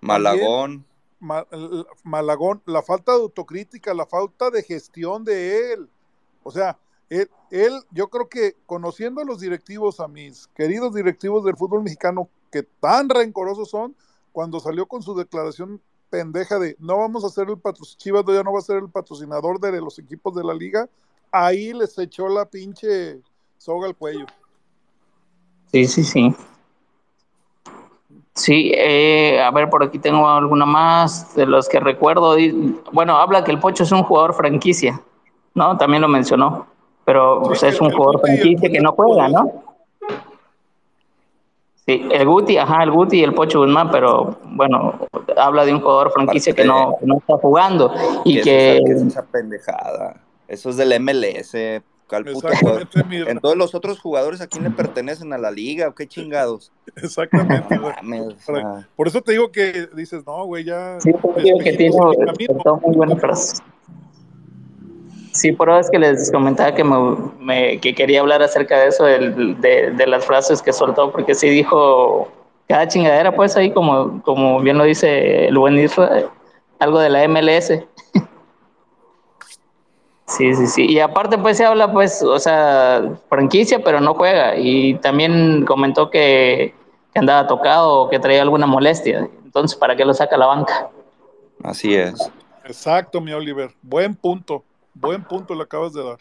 [0.00, 0.84] Malagón.
[2.02, 5.88] Malagón, la falta de autocrítica, la falta de gestión de él.
[6.42, 7.28] O sea, él,
[7.90, 12.62] yo creo que conociendo a los directivos, a mis queridos directivos del fútbol mexicano, que
[12.62, 13.94] tan rencorosos son,
[14.32, 18.42] cuando salió con su declaración pendeja de no vamos a hacer el patrocinador, Chivas ya
[18.42, 20.88] no va a ser el patrocinador de los equipos de la liga,
[21.30, 23.20] ahí les echó la pinche
[23.58, 24.26] soga al cuello.
[25.70, 26.34] Sí, sí, sí.
[28.34, 32.36] Sí, eh, a ver, por aquí tengo alguna más de los que recuerdo.
[32.92, 35.00] Bueno, habla que el Pocho es un jugador franquicia.
[35.54, 35.76] ¿no?
[35.76, 36.66] También lo mencionó,
[37.04, 39.64] pero pues, es un jugador franquicia que no juega, ¿no?
[41.84, 45.00] Sí, el Guti, ajá, el Guti y el Pocho Guzmán, pero bueno,
[45.36, 47.92] habla de un jugador franquicia que no, que no está jugando
[48.24, 48.42] y ¿Qué
[48.86, 50.20] que, es esa pendejada?
[50.46, 51.56] Eso es del MLS.
[52.12, 55.32] ¿Cuál puto Exactamente, mi- En todos los otros jugadores, ¿a quién le pertenecen?
[55.32, 56.72] ¿A la liga o qué chingados?
[56.96, 58.64] Exactamente, No güey.
[58.96, 61.00] Por eso te digo que dices, no, güey, ya.
[61.00, 61.90] sí, te digo que tiene
[62.82, 63.62] muy buenas frases.
[65.32, 66.96] Sí, por es que les comentaba que, me,
[67.38, 71.48] me- que quería hablar acerca de eso, de, de las frases que soltó, porque sí
[71.48, 72.28] dijo
[72.68, 76.30] cada chingadera, pues ahí, como, como bien lo dice el buen Isra,
[76.78, 77.86] algo de la MLS.
[80.36, 80.86] Sí, sí, sí.
[80.88, 84.56] Y aparte, pues se habla, pues, o sea, franquicia, pero no juega.
[84.56, 86.74] Y también comentó que,
[87.12, 89.28] que andaba tocado o que traía alguna molestia.
[89.44, 90.90] Entonces, ¿para qué lo saca a la banca?
[91.62, 92.30] así es.
[92.64, 93.70] Exacto, mi Oliver.
[93.82, 94.64] Buen punto.
[94.94, 96.18] Buen punto le acabas de dar.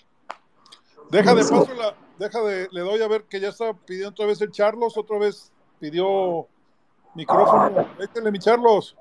[1.10, 4.26] Deja de paso la, deja de, le doy a ver que ya está pidiendo otra
[4.26, 6.48] vez el Charlos, otra vez pidió
[7.16, 7.86] micrófono.
[8.00, 8.96] Échale, mi Charlos.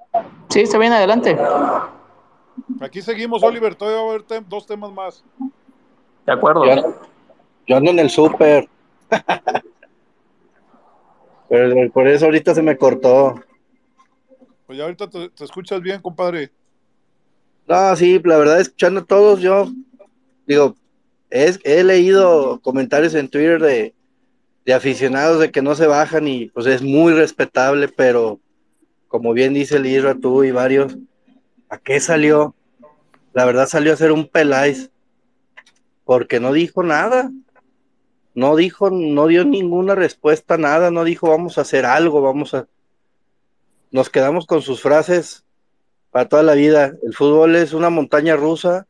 [0.48, 1.36] Sí, está bien, adelante.
[2.80, 3.74] Aquí seguimos, Oliver.
[3.74, 5.24] Todavía va a haber tem- dos temas más.
[6.26, 6.64] De acuerdo.
[6.64, 7.00] Yo ando,
[7.66, 8.68] yo ando en el súper.
[11.48, 13.42] Pero por eso ahorita se me cortó.
[14.66, 16.50] Pues ya ahorita te, te escuchas bien, compadre.
[17.66, 19.68] No, sí, la verdad, escuchando a todos, yo
[20.46, 20.74] digo,
[21.28, 23.94] es, he leído comentarios en Twitter de,
[24.64, 28.38] de aficionados de que no se bajan y pues es muy respetable, pero
[29.08, 30.96] como bien dice el Isra, tú y varios,
[31.70, 32.54] ¿a qué salió?
[33.32, 34.90] La verdad salió a ser un Peláez,
[36.04, 37.30] porque no dijo nada,
[38.34, 42.66] no dijo, no dio ninguna respuesta, nada, no dijo vamos a hacer algo, vamos a...
[43.92, 45.44] Nos quedamos con sus frases
[46.10, 46.92] para toda la vida.
[47.02, 48.86] El fútbol es una montaña rusa.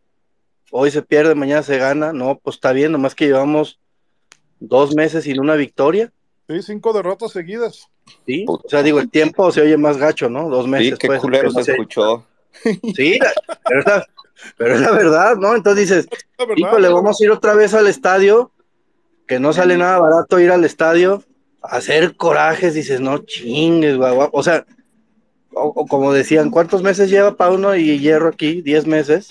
[0.70, 2.12] Hoy se pierde, mañana se gana.
[2.12, 3.78] No, pues está bien, nomás que llevamos
[4.58, 6.12] dos meses sin una victoria.
[6.48, 7.88] Sí, cinco derrotas seguidas.
[8.26, 8.44] ¿sí?
[8.46, 10.50] O sea, digo, el tiempo se oye más gacho, ¿no?
[10.50, 10.98] Dos Sí, meses.
[10.98, 12.26] qué pues, culero se escuchó.
[12.94, 13.18] Sí,
[13.68, 14.06] pero, es la,
[14.56, 15.54] pero es la verdad, ¿no?
[15.54, 16.08] Entonces dices,
[16.56, 18.52] híjole, vamos a ir otra vez al estadio,
[19.26, 21.22] que no sale nada barato ir al estadio,
[21.62, 24.30] hacer corajes, dices, no chingues, guau, guau.
[24.32, 24.66] O sea,
[25.52, 28.62] o- o como decían, ¿cuántos meses lleva Pauno y Hierro aquí?
[28.62, 29.28] ¿Diez meses?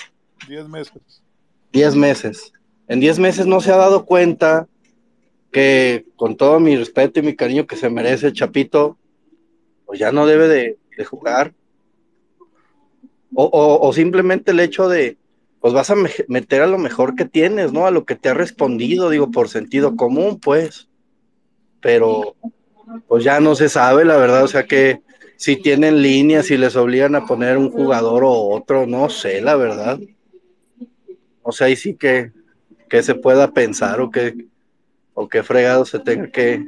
[0.47, 1.21] Diez meses.
[1.71, 2.53] 10 meses.
[2.87, 4.67] En 10 meses no se ha dado cuenta
[5.51, 8.97] que con todo mi respeto y mi cariño que se merece el Chapito,
[9.85, 11.53] pues ya no debe de, de jugar.
[13.41, 15.17] O, simplemente el hecho de,
[15.61, 17.85] pues vas a me- meter a lo mejor que tienes, ¿no?
[17.87, 20.89] A lo que te ha respondido, digo, por sentido común, pues.
[21.81, 22.35] Pero,
[23.07, 25.01] pues ya no se sabe, la verdad, o sea que
[25.37, 29.55] si tienen líneas, si les obligan a poner un jugador o otro, no sé, la
[29.55, 29.99] verdad.
[31.41, 32.31] O sea, ahí sí que,
[32.89, 34.35] que se pueda pensar o que,
[35.13, 36.65] o que fregado se tenga que,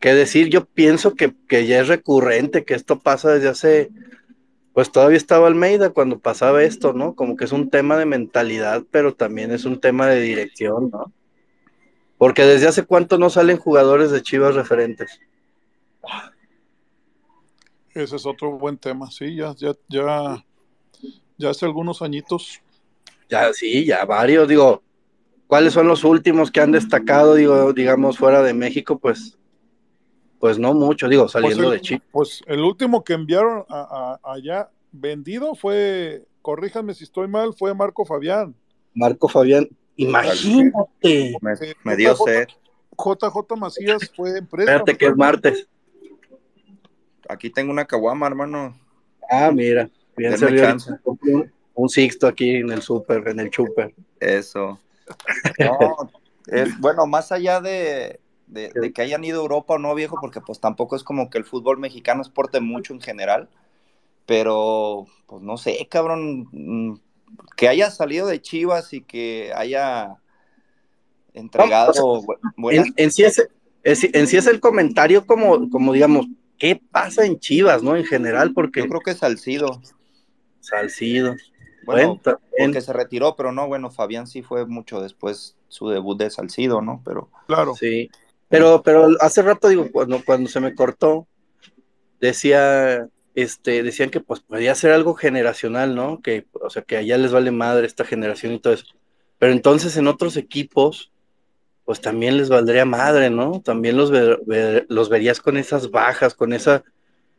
[0.00, 0.48] que decir.
[0.48, 3.90] Yo pienso que, que ya es recurrente, que esto pasa desde hace,
[4.78, 7.16] pues todavía estaba Almeida cuando pasaba esto, ¿no?
[7.16, 11.12] Como que es un tema de mentalidad, pero también es un tema de dirección, ¿no?
[12.16, 15.20] Porque desde hace cuánto no salen jugadores de Chivas referentes.
[17.92, 19.10] Ese es otro buen tema.
[19.10, 20.44] Sí, ya, ya, ya,
[21.36, 22.60] ya hace algunos añitos.
[23.28, 24.84] Ya, sí, ya varios, digo,
[25.48, 28.96] ¿cuáles son los últimos que han destacado, digo, digamos, fuera de México?
[28.96, 29.36] Pues,
[30.38, 32.02] pues no mucho, digo, Pues saliendo el, de Chivas.
[32.12, 37.74] pues el último que enviaron a- a- allá vendido fue, corríjanme si estoy mal, fue
[37.74, 38.54] Marco Fabián.
[38.94, 41.36] Marco Fabián, imagínate.
[41.40, 42.48] Me, me dio JJ sed.
[42.96, 44.78] JJ Macías fue en préstamo.
[44.78, 45.68] Espérate que es martes.
[47.28, 48.76] Aquí tengo una caguama, hermano.
[49.30, 50.34] Ah, mira, bien.
[51.04, 53.94] Un, un sixto aquí en el súper, en el chuper.
[54.20, 54.78] Eso.
[55.58, 56.10] No,
[56.48, 60.18] es, bueno, más allá de, de- de que hayan ido a Europa o no, viejo,
[60.20, 63.48] porque pues tampoco es como que el fútbol mexicano exporte mucho en general,
[64.26, 67.00] pero pues no sé, cabrón, mm,
[67.56, 70.16] que haya salido de Chivas y que haya
[71.34, 72.24] entregado
[72.56, 72.86] buenas...
[72.88, 73.48] En, en sí es,
[73.82, 76.26] es- en sí es el comentario como, como digamos,
[76.58, 77.96] ¿qué pasa en Chivas, no?
[77.96, 79.80] En general, porque Yo creo que Salcido,
[80.60, 81.36] Salcido.
[81.84, 82.42] bueno, también.
[82.58, 86.80] porque se retiró, pero no, bueno, Fabián sí fue mucho después su debut de Salcido,
[86.80, 87.02] ¿no?
[87.04, 87.74] Pero Claro.
[87.74, 88.10] Sí,
[88.48, 91.28] pero, pero hace rato digo, cuando, cuando se me cortó,
[92.20, 96.20] decía, este, decían que pues podía ser algo generacional, ¿no?
[96.22, 98.86] Que, o sea, que allá les vale madre esta generación y todo eso.
[99.38, 101.12] Pero entonces en otros equipos,
[101.84, 103.60] pues también les valdría madre, ¿no?
[103.62, 104.40] También los, ver-
[104.88, 106.84] los verías con esas bajas, con esa,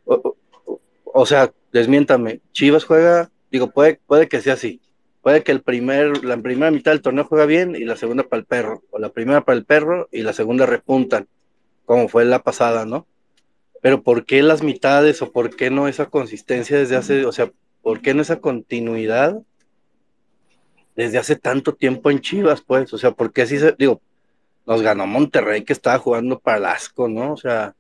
[0.06, 0.36] o,
[0.66, 4.82] o- o sea, desmiéntame, Chivas juega, digo, puede, puede que sea así.
[5.30, 8.40] Puede que el primer, la primera mitad del torneo juega bien y la segunda para
[8.40, 11.28] el perro, o la primera para el perro y la segunda repuntan,
[11.86, 13.06] como fue la pasada, ¿no?
[13.80, 17.52] pero ¿por qué las mitades o por qué no esa consistencia desde hace, o sea,
[17.84, 19.40] por qué no esa continuidad
[20.96, 22.92] desde hace tanto tiempo en Chivas, pues?
[22.92, 24.02] O sea, ¿por qué así se, digo,
[24.66, 27.34] nos ganó Monterrey que estaba jugando para el asco, ¿no?
[27.34, 27.76] O sea,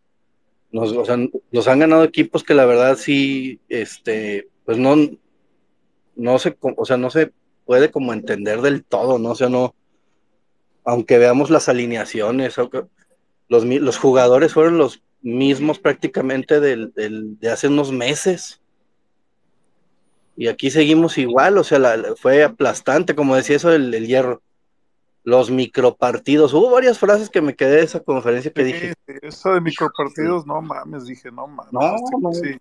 [0.72, 1.18] nos, o sea,
[1.52, 4.95] nos han ganado equipos que la verdad sí, este, pues no,
[6.16, 7.32] no se, o sea, no se
[7.70, 9.30] puede como entender del todo, ¿no?
[9.30, 9.76] O sea, no,
[10.84, 12.56] aunque veamos las alineaciones,
[13.48, 18.60] los, los jugadores fueron los mismos prácticamente del, de hace unos meses.
[20.36, 21.80] Y aquí seguimos igual, o sea,
[22.20, 24.42] fue aplastante, como decía eso el, hierro.
[25.24, 28.94] Los micropartidos, hubo varias frases que me quedé de esa conferencia que dije.
[29.22, 31.72] Esa de micropartidos, no mames, dije, no mames.
[31.72, 32.60] No, este, Sí,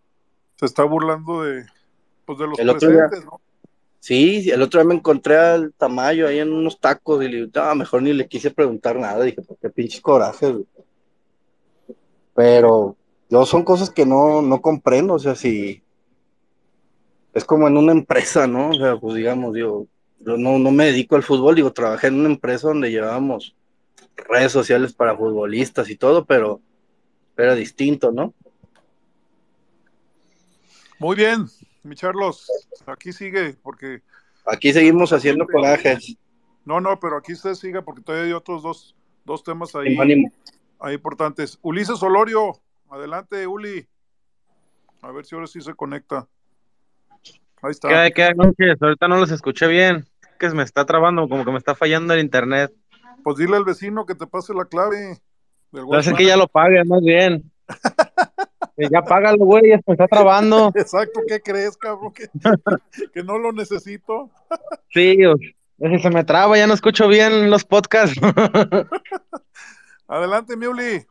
[0.56, 1.64] se está burlando de,
[2.26, 3.40] pues, de los presentes, ¿no?
[4.08, 7.50] Sí, el otro día me encontré al Tamayo ahí en unos tacos y le dije,
[7.54, 9.22] no, mejor ni le quise preguntar nada.
[9.22, 10.54] Dije, ¿por qué pinches corajes?
[12.34, 12.96] Pero
[13.28, 15.82] yo son cosas que no, no comprendo, o sea, si
[17.34, 18.70] es como en una empresa, ¿no?
[18.70, 19.86] O sea, pues digamos, digo,
[20.20, 23.54] yo no, no me dedico al fútbol, digo, trabajé en una empresa donde llevábamos
[24.16, 26.62] redes sociales para futbolistas y todo, pero
[27.36, 28.32] era distinto, ¿no?
[30.98, 31.46] Muy bien,
[31.88, 32.50] mi Charlos,
[32.86, 34.02] aquí sigue, porque...
[34.46, 36.16] Aquí seguimos haciendo corajes.
[36.64, 39.96] No, no, pero aquí usted siga, porque todavía hay otros dos, dos temas ahí,
[40.78, 41.58] ahí importantes.
[41.62, 42.60] Ulises Olorio,
[42.90, 43.86] adelante, Uli.
[45.02, 46.28] A ver si ahora sí se conecta.
[47.62, 47.88] Ahí está.
[47.88, 48.80] ¿Qué, qué noches?
[48.80, 50.06] Ahorita no los escuché bien.
[50.38, 52.72] Que me está trabando, como que me está fallando el internet.
[53.24, 55.18] Pues dile al vecino que te pase la clave.
[55.72, 57.50] No sé que ya lo pague, más bien.
[58.90, 60.70] ya págalo, güey, se está trabando.
[60.74, 62.12] Exacto, ¿qué crees, cabrón?
[62.12, 62.28] Que,
[63.12, 64.30] que no lo necesito.
[64.94, 65.18] sí,
[65.78, 68.20] si se me traba, ya no escucho bien los podcasts.
[70.08, 71.04] Adelante, Miuli.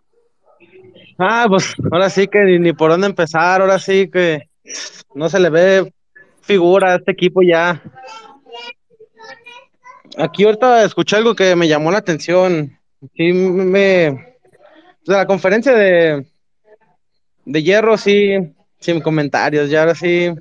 [1.19, 4.49] Ah, pues ahora sí que ni, por dónde empezar, ahora sí que
[5.15, 5.93] no se le ve
[6.41, 7.81] figura a este equipo ya.
[10.17, 12.77] Aquí ahorita escuché algo que me llamó la atención.
[13.15, 14.35] Sí, me.
[15.05, 16.25] De la conferencia de,
[17.47, 18.35] de hierro, sí,
[18.79, 20.31] sin comentarios, ya ahora sí.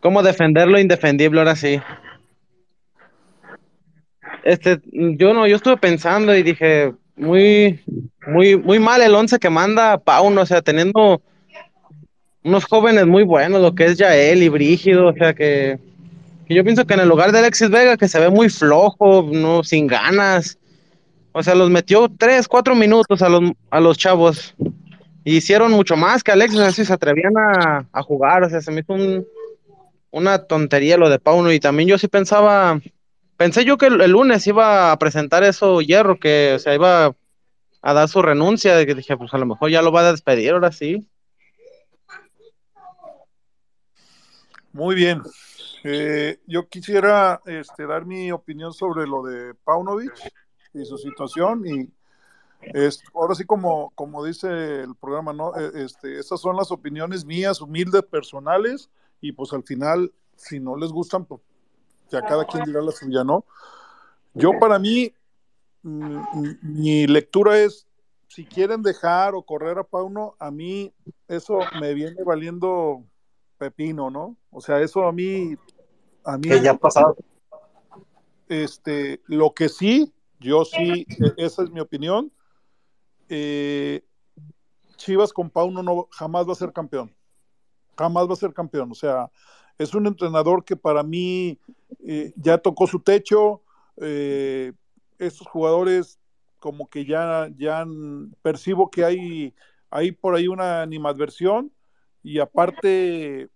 [0.00, 1.80] ¿Cómo defender lo indefendible ahora sí?
[4.42, 7.80] Este, yo no, yo estuve pensando y dije, muy,
[8.26, 11.22] muy, muy mal el once que manda Pauno, o sea, teniendo
[12.42, 15.78] unos jóvenes muy buenos, lo que es Yael y Brígido, o sea que,
[16.48, 19.30] que, yo pienso que en el lugar de Alexis Vega, que se ve muy flojo,
[19.32, 20.58] no, sin ganas,
[21.30, 24.56] o sea, los metió tres, cuatro minutos a los, a los chavos,
[25.24, 28.80] hicieron mucho más que Alexis, así se atrevían a, a jugar, o sea, se me
[28.80, 29.26] hizo un,
[30.12, 32.80] una tontería lo de Pauno, y también yo sí pensaba,
[33.36, 37.14] pensé yo que el, lunes iba a presentar eso Hierro, que o sea, iba
[37.82, 40.12] a dar su renuncia, de que dije, pues a lo mejor ya lo va a
[40.12, 41.08] despedir ahora sí.
[44.72, 45.22] Muy bien.
[45.84, 50.12] Eh, yo quisiera este, dar mi opinión sobre lo de Paunovic
[50.72, 51.88] y su situación y
[52.62, 55.56] es, ahora sí como, como dice el programa, ¿no?
[55.56, 58.90] E, este, estas son las opiniones mías, humildes, personales
[59.20, 61.40] y pues al final, si no les gustan, pues
[62.10, 63.44] ya cada quien dirá la suya, ¿no?
[64.34, 65.12] Yo para mí,
[65.82, 66.20] mm,
[66.62, 67.86] mi lectura es,
[68.28, 70.92] si quieren dejar o correr a Pauno, a mí
[71.28, 73.04] eso me viene valiendo
[73.58, 74.36] pepino, ¿no?
[74.50, 75.56] O sea, eso a mí,
[76.24, 76.48] a mí.
[76.48, 77.16] Que ya ha pasado.
[78.48, 82.32] Este, lo que sí, yo sí, e, esa es mi opinión.
[83.34, 84.04] Eh,
[84.96, 87.14] Chivas con Pauno no jamás va a ser campeón.
[87.96, 88.92] Jamás va a ser campeón.
[88.92, 89.30] O sea,
[89.78, 91.58] es un entrenador que para mí
[92.06, 93.62] eh, ya tocó su techo.
[93.96, 94.74] Eh,
[95.18, 96.18] estos jugadores
[96.58, 97.86] como que ya, ya
[98.42, 99.54] percibo que hay,
[99.90, 101.72] hay por ahí una animadversión
[102.22, 103.48] y aparte,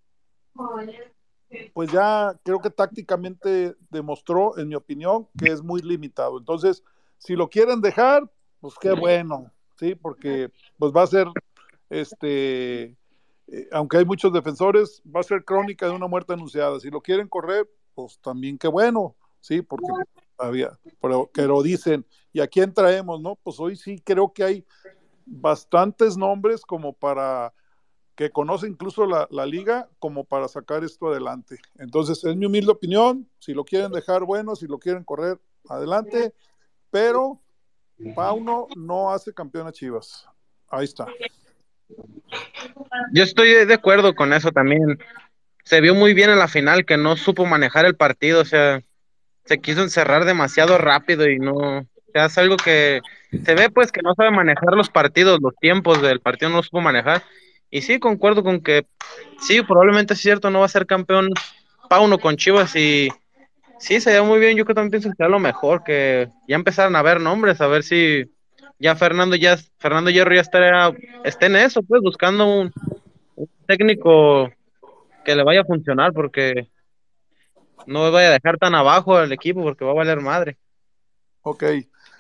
[1.75, 6.39] pues ya creo que tácticamente demostró, en mi opinión, que es muy limitado.
[6.39, 6.83] Entonces,
[7.19, 8.29] si lo quieren dejar,
[8.61, 9.95] pues qué bueno, ¿sí?
[9.95, 11.29] Porque pues va a ser,
[11.91, 12.97] este,
[13.49, 16.81] eh, aunque hay muchos defensores, va a ser crónica de una muerte anunciada.
[16.81, 19.63] Si lo quieren correr, pues también qué bueno, ¿sí?
[19.63, 19.87] Porque
[20.39, 23.37] había, pero, pero dicen, ¿y a quién traemos, no?
[23.37, 24.67] Pues hoy sí creo que hay
[25.25, 27.53] bastantes nombres como para
[28.17, 31.59] que conoce incluso la, liga como para sacar esto adelante.
[31.79, 36.35] Entonces, es mi humilde opinión, si lo quieren dejar bueno, si lo quieren correr, adelante,
[36.91, 37.43] pero
[38.15, 40.27] Pauno no hace campeón a Chivas.
[40.69, 41.07] Ahí está.
[43.13, 44.99] Yo estoy de acuerdo con eso también.
[45.65, 48.83] Se vio muy bien en la final que no supo manejar el partido, o sea,
[49.45, 54.15] se quiso encerrar demasiado rápido y no, es algo que se ve pues que no
[54.15, 57.23] sabe manejar los partidos, los tiempos del partido no supo manejar.
[57.71, 58.87] Y sí, concuerdo con que
[59.41, 61.31] sí, probablemente es cierto, no va a ser campeón
[61.89, 63.09] Pauno con Chivas y
[63.79, 64.57] sí, se muy bien.
[64.57, 67.61] Yo creo que también pienso que sea lo mejor, que ya empezaron a ver nombres,
[67.61, 68.25] a ver si
[68.79, 70.93] ya Fernando ya Fernando Hierro ya estará,
[71.25, 72.73] esté en eso, pues buscando un,
[73.67, 74.51] técnico
[75.25, 76.69] que le vaya a funcionar, porque
[77.87, 80.57] no vaya a dejar tan abajo al equipo, porque va a valer madre.
[81.43, 81.65] Ok.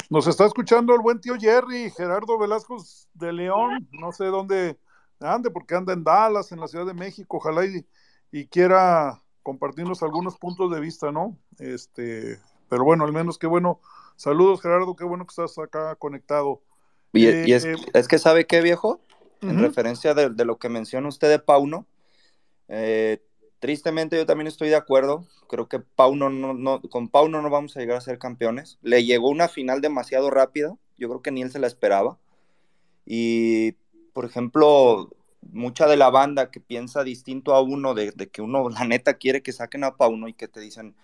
[0.08, 2.82] Nos está escuchando el buen tío Jerry, Gerardo Velasco
[3.14, 4.76] de León, no sé dónde
[5.20, 7.62] ande, porque anda en Dallas, en la Ciudad de México, ojalá
[8.30, 11.38] y quiera compartirnos algunos puntos de vista, ¿no?
[11.60, 13.80] Este, pero bueno, al menos qué bueno.
[14.16, 16.62] Saludos, Gerardo, qué bueno que estás acá conectado.
[17.12, 18.98] Y, Eh, y es, eh, es que sabe qué, viejo,
[19.42, 21.86] en referencia de, de lo que menciona usted de Pauno,
[22.66, 23.22] eh,
[23.60, 25.28] tristemente yo también estoy de acuerdo.
[25.48, 28.80] Creo que Pauno no, no, con Pauno no vamos a llegar a ser campeones.
[28.82, 30.80] Le llegó una final demasiado rápido.
[30.98, 32.18] Yo creo que ni él se la esperaba.
[33.04, 33.76] Y,
[34.12, 35.08] por ejemplo,
[35.42, 39.42] mucha de la banda que piensa distinto a uno, de, que uno, la neta, quiere
[39.42, 40.94] que saquen a Pauno y que te dicen,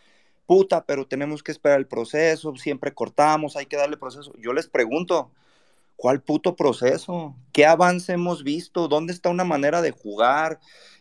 [0.47, 4.33] puta, pero tenemos que esperar el proceso, siempre cortamos, hay que darle proceso.
[4.39, 5.31] Yo les pregunto,
[5.97, 7.35] ¿cuál puto proceso?
[7.53, 8.89] ¿Qué avance hemos visto?
[8.89, 10.61] ¿Dónde está una manera de jugar?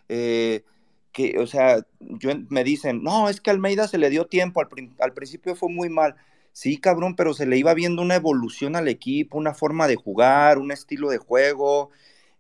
[0.09, 0.63] Eh,
[1.11, 4.67] que, o sea, yo, me dicen, no, es que Almeida se le dio tiempo, al,
[4.99, 6.15] al principio fue muy mal.
[6.53, 10.57] Sí, cabrón, pero se le iba viendo una evolución al equipo, una forma de jugar,
[10.57, 11.91] un estilo de juego.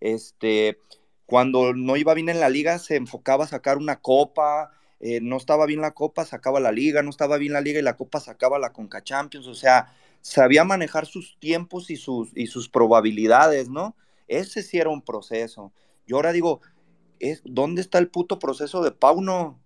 [0.01, 0.79] Este,
[1.25, 4.71] cuando no iba bien en la liga, se enfocaba a sacar una copa.
[4.99, 7.03] eh, no estaba bien la copa, sacaba la liga.
[7.03, 9.47] No estaba bien la liga y la copa sacaba la Conca Champions.
[9.47, 13.95] O sea, sabía manejar sus tiempos y sus, y sus probabilidades, ¿no?
[14.27, 15.73] Ese sí era un proceso.
[16.07, 16.61] Yo ahora digo,
[17.45, 19.59] ¿dónde está el puto proceso de Pauno?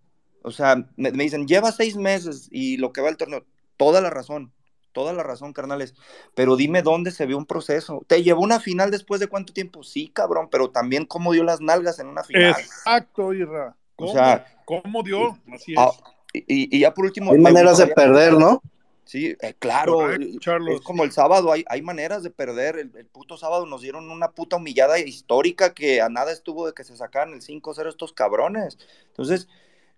[0.44, 3.46] O sea, me, me dicen, lleva seis meses y lo que va el torneo.
[3.78, 4.54] Toda la razón,
[4.96, 5.94] toda la razón, carnales.
[6.34, 8.02] Pero dime dónde se ve un proceso.
[8.08, 9.84] ¿Te llevó una final después de cuánto tiempo?
[9.84, 12.56] Sí, cabrón, pero también cómo dio las nalgas en una final.
[12.58, 13.76] Exacto, Irra.
[13.98, 15.38] O ¿Cómo, sea, ¿Cómo dio?
[15.54, 15.78] Así es.
[15.78, 15.92] Ah,
[16.34, 17.34] y, y ya por último.
[17.34, 18.62] Hay maneras de perder, ¿no?
[19.04, 19.94] Sí, eh, claro.
[19.94, 20.76] Correcto, Charlos.
[20.76, 22.78] Es como el sábado, hay, hay maneras de perder.
[22.78, 26.74] El, el puto sábado nos dieron una puta humillada histórica que a nada estuvo de
[26.74, 28.80] que se sacaran el 5-0 estos cabrones.
[29.08, 29.48] Entonces,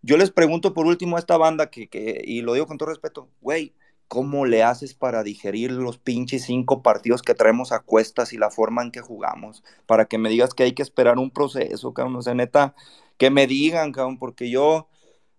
[0.02, 2.90] yo les pregunto por último a esta banda que, que y lo digo con todo
[2.90, 3.74] respeto, güey,
[4.08, 8.50] ¿cómo le haces para digerir los pinches cinco partidos que traemos a cuestas y la
[8.50, 9.64] forma en que jugamos?
[9.86, 12.16] Para que me digas que hay que esperar un proceso, cabrón.
[12.16, 12.76] O sea, neta,
[13.18, 14.88] que me digan, cabrón, porque yo,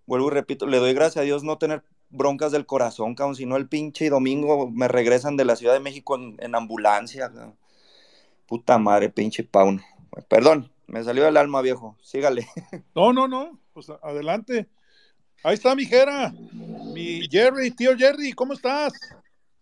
[0.07, 3.47] vuelvo y repito, le doy gracias a Dios no tener broncas del corazón, cabrón, si
[3.47, 7.57] no el pinche domingo me regresan de la Ciudad de México en, ambulancia, cabrón.
[8.47, 9.83] Puta madre, pinche Pauno.
[10.29, 11.97] Perdón, me salió del alma, viejo.
[12.03, 12.49] Sígale.
[12.95, 13.59] No, no, no.
[13.75, 14.69] Pues adelante.
[15.45, 16.35] Ahí está mi Jera,
[16.93, 18.93] mi Jerry, tío Jerry, ¿cómo estás?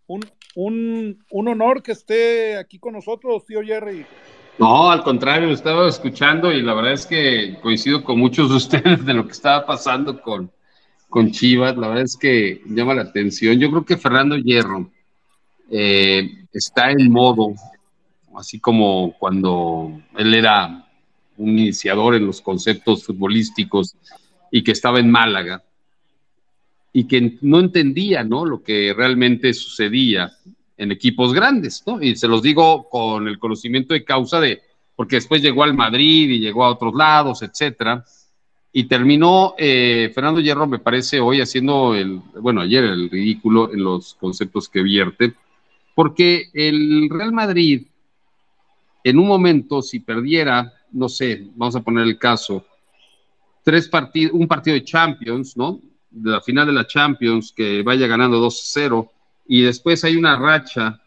[0.06, 0.24] Un,
[0.54, 4.06] un, un honor que esté aquí con nosotros, tío Jerry.
[4.58, 8.56] No, al contrario, lo estaba escuchando y la verdad es que coincido con muchos de
[8.56, 10.50] ustedes de lo que estaba pasando con,
[11.10, 11.76] con Chivas.
[11.76, 13.58] La verdad es que llama la atención.
[13.58, 14.90] Yo creo que Fernando Hierro
[15.70, 17.52] eh, está en modo,
[18.34, 20.86] así como cuando él era
[21.36, 23.94] un iniciador en los conceptos futbolísticos
[24.50, 25.62] y que estaba en Málaga
[26.96, 28.46] y que no entendía ¿no?
[28.46, 30.32] lo que realmente sucedía
[30.78, 32.00] en equipos grandes, ¿no?
[32.00, 34.62] Y se los digo con el conocimiento de causa de,
[34.94, 38.02] porque después llegó al Madrid y llegó a otros lados, etcétera,
[38.72, 43.84] y terminó eh, Fernando Hierro, me parece, hoy haciendo el, bueno, ayer el ridículo en
[43.84, 45.34] los conceptos que vierte,
[45.94, 47.88] porque el Real Madrid,
[49.04, 52.64] en un momento, si perdiera, no sé, vamos a poner el caso,
[53.62, 55.82] tres partidos, un partido de Champions, ¿no?
[56.18, 59.10] De la final de la Champions, que vaya ganando 2-0,
[59.48, 61.00] y después hay una racha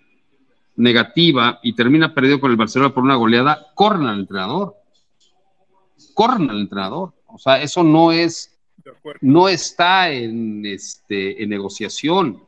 [0.75, 4.75] negativa y termina perdido con el Barcelona por una goleada, corren al entrenador.
[6.13, 7.13] Corren al entrenador.
[7.27, 8.57] O sea, eso no es,
[9.21, 12.41] no está en, este, en negociación.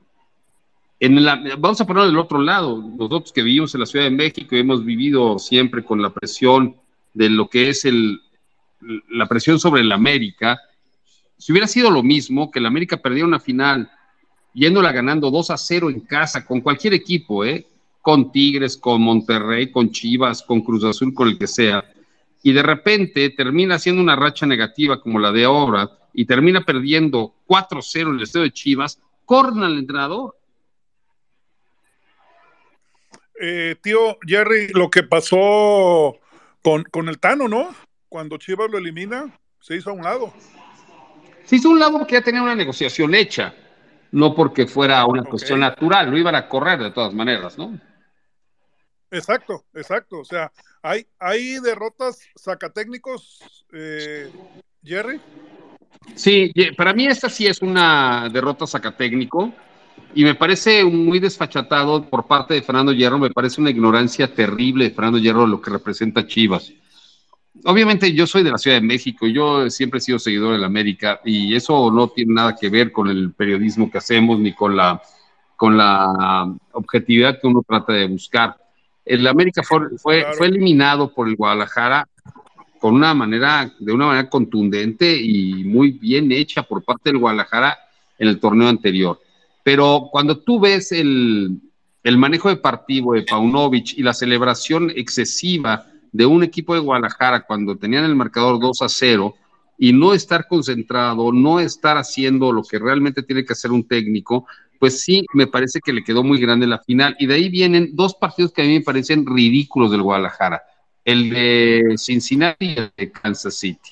[1.00, 2.78] En la, vamos a ponerlo del otro lado.
[2.78, 6.78] Nosotros que vivimos en la Ciudad de México hemos vivido siempre con la presión
[7.14, 8.22] de lo que es el,
[9.10, 10.60] la presión sobre el América.
[11.42, 13.92] Si hubiera sido lo mismo, que el América perdiera una final
[14.54, 17.66] yéndola ganando 2 a 0 en casa con cualquier equipo, ¿eh?
[18.00, 21.84] con Tigres, con Monterrey, con Chivas, con Cruz Azul, con el que sea,
[22.44, 27.34] y de repente termina siendo una racha negativa como la de ahora y termina perdiendo
[27.48, 30.36] 4-0 en el estadio de Chivas, corren al entrenador.
[33.42, 36.20] Eh, tío Jerry, lo que pasó
[36.62, 37.74] con, con el Tano, ¿no?
[38.10, 40.32] Cuando Chivas lo elimina, se hizo a un lado.
[41.52, 43.54] Se hizo un lado porque ya tenía una negociación hecha,
[44.14, 47.78] no porque fuera una cuestión natural, lo iban a correr de todas maneras, ¿no?
[49.12, 50.20] Exacto, exacto.
[50.20, 50.50] O sea,
[50.82, 53.44] hay, hay derrotas sacatécnicos,
[53.74, 54.32] eh,
[54.82, 55.20] Jerry.
[56.16, 59.54] Sí, para mí esta sí es una derrota sacatécnico
[60.16, 64.86] y me parece muy desfachatado por parte de Fernando Hierro, me parece una ignorancia terrible
[64.86, 66.72] de Fernando Hierro lo que representa Chivas.
[67.66, 70.66] Obviamente yo soy de la Ciudad de México, yo siempre he sido seguidor de la
[70.68, 74.76] América y eso no tiene nada que ver con el periodismo que hacemos ni con
[74.76, 75.02] la,
[75.56, 78.58] con la objetividad que uno trata de buscar.
[79.06, 80.38] El América fue, fue, Claro.
[80.38, 82.08] fue eliminado por el Guadalajara
[82.80, 87.78] con una manera, de una manera contundente y muy bien hecha por parte del Guadalajara
[88.18, 89.20] en el torneo anterior.
[89.64, 91.60] Pero cuando tú ves el,
[92.04, 97.78] el manejo deportivo de Paunovic y la celebración excesiva de un equipo de Guadalajara cuando
[97.78, 99.36] tenían el marcador 2 a 0
[99.78, 104.46] y no estar concentrado, no estar haciendo lo que realmente tiene que hacer un técnico,
[104.80, 107.16] pues sí, me parece que le quedó muy grande la final.
[107.20, 110.62] Y de ahí vienen dos partidos que a mí me parecen ridículos del Guadalajara.
[111.06, 113.92] El de Cincinnati y el de Kansas City.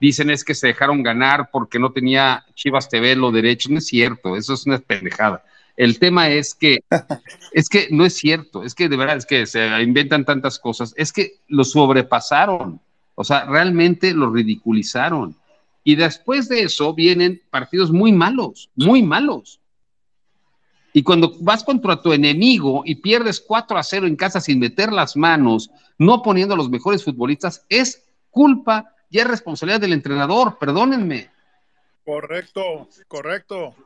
[0.00, 3.70] Dicen es que se dejaron ganar porque no tenía Chivas TV los derechos.
[3.70, 5.42] No es cierto, eso es una pendejada.
[5.78, 6.80] El tema es que,
[7.52, 10.92] es que no es cierto, es que de verdad es que se inventan tantas cosas,
[10.96, 12.80] es que lo sobrepasaron,
[13.14, 15.36] o sea, realmente lo ridiculizaron.
[15.84, 19.60] Y después de eso vienen partidos muy malos, muy malos.
[20.92, 24.92] Y cuando vas contra tu enemigo y pierdes 4 a 0 en casa sin meter
[24.92, 30.58] las manos, no poniendo a los mejores futbolistas, es culpa y es responsabilidad del entrenador,
[30.58, 31.30] perdónenme.
[32.04, 33.76] Correcto, correcto.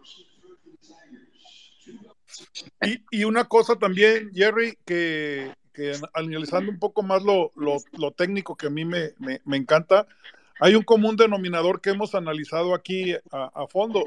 [3.10, 5.52] Y, una cosa también, Jerry, que,
[6.14, 7.50] analizando un poco más lo,
[8.16, 9.14] técnico que a mí me,
[9.52, 10.06] encanta,
[10.60, 14.04] hay un común denominador que hemos analizado aquí a, a, fondo.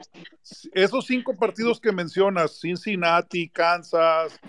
[0.73, 4.39] Esos cinco partidos que mencionas, Cincinnati, Kansas,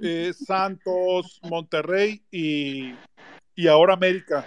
[0.00, 2.94] eh, Santos, Monterrey y,
[3.54, 4.46] y ahora América.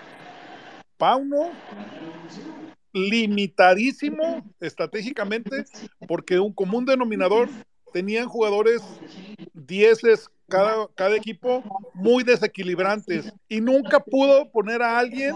[0.97, 1.51] Pauno
[2.93, 5.65] limitadísimo estratégicamente
[6.07, 7.49] porque un común denominador
[7.91, 8.81] tenían jugadores
[9.53, 11.63] dieces cada, cada equipo
[11.93, 15.35] muy desequilibrantes y nunca pudo poner a alguien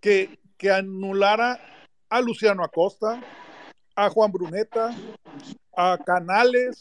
[0.00, 1.60] que, que anulara
[2.08, 3.20] a Luciano Acosta,
[3.96, 4.94] a Juan Bruneta,
[5.76, 6.80] a Canales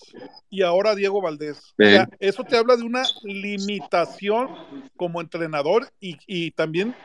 [0.50, 1.74] y ahora a Diego Valdés.
[1.80, 4.50] O sea, eso te habla de una limitación
[4.96, 6.96] como entrenador y, y también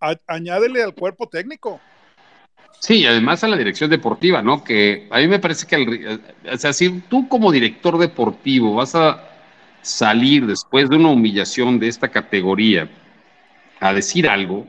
[0.00, 1.80] a, añádele al cuerpo técnico.
[2.80, 4.62] Sí, y además a la dirección deportiva, ¿no?
[4.62, 6.20] Que a mí me parece que, el,
[6.52, 9.24] o sea, si tú como director deportivo vas a
[9.82, 12.88] salir después de una humillación de esta categoría
[13.80, 14.66] a decir algo,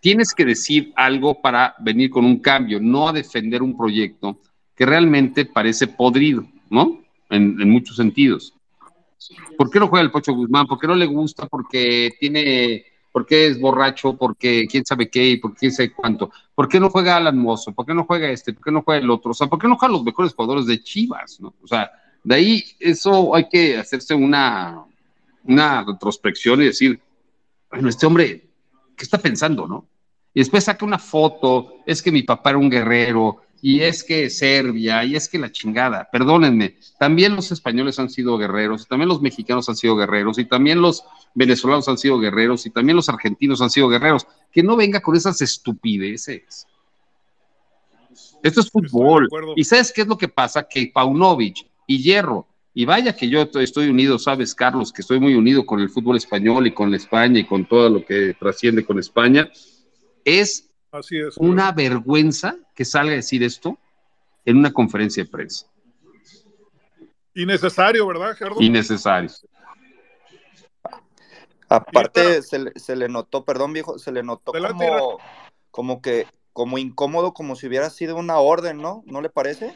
[0.00, 4.38] tienes que decir algo para venir con un cambio, no a defender un proyecto
[4.74, 7.02] que realmente parece podrido, ¿no?
[7.28, 8.54] En, en muchos sentidos.
[9.58, 10.66] ¿Por qué no juega el Pocho Guzmán?
[10.66, 11.46] ¿Por qué no le gusta?
[11.46, 14.16] Porque tiene ¿Por qué es borracho?
[14.16, 16.30] Porque quién sabe qué y por quién sabe cuánto.
[16.54, 17.72] ¿Por qué no juega Alan Mozo?
[17.72, 18.52] ¿Por qué no juega este?
[18.52, 19.32] ¿Por qué no juega el otro?
[19.32, 21.40] O sea, ¿por qué no juegan los mejores jugadores de Chivas?
[21.40, 21.54] ¿no?
[21.62, 21.90] O sea,
[22.22, 24.84] de ahí eso hay que hacerse una,
[25.44, 27.00] una retrospección y decir,
[27.70, 28.48] bueno, este hombre,
[28.96, 29.86] ¿qué está pensando, no?
[30.32, 34.30] Y después saca una foto, es que mi papá era un guerrero, y es que
[34.30, 39.20] Serbia, y es que la chingada, perdónenme, también los españoles han sido guerreros, también los
[39.20, 41.04] mexicanos han sido guerreros, y también los
[41.34, 45.14] venezolanos han sido guerreros, y también los argentinos han sido guerreros, que no venga con
[45.14, 46.66] esas estupideces.
[48.42, 49.28] Esto es fútbol.
[49.56, 50.66] ¿Y sabes qué es lo que pasa?
[50.66, 55.34] Que Paunovic y Hierro, y vaya que yo estoy unido, sabes, Carlos, que estoy muy
[55.34, 58.84] unido con el fútbol español y con la España y con todo lo que trasciende
[58.84, 59.50] con España,
[60.24, 61.36] es Así es.
[61.36, 63.78] una vergüenza que salga a decir esto
[64.44, 65.66] en una conferencia de prensa.
[67.34, 68.60] Innecesario, ¿verdad, Gerardo?
[68.60, 69.30] Innecesario.
[71.68, 75.18] Aparte, se le, se le, notó, perdón, viejo, se le notó como,
[75.70, 79.04] como que, como incómodo, como si hubiera sido una orden, ¿no?
[79.06, 79.72] ¿No le parece?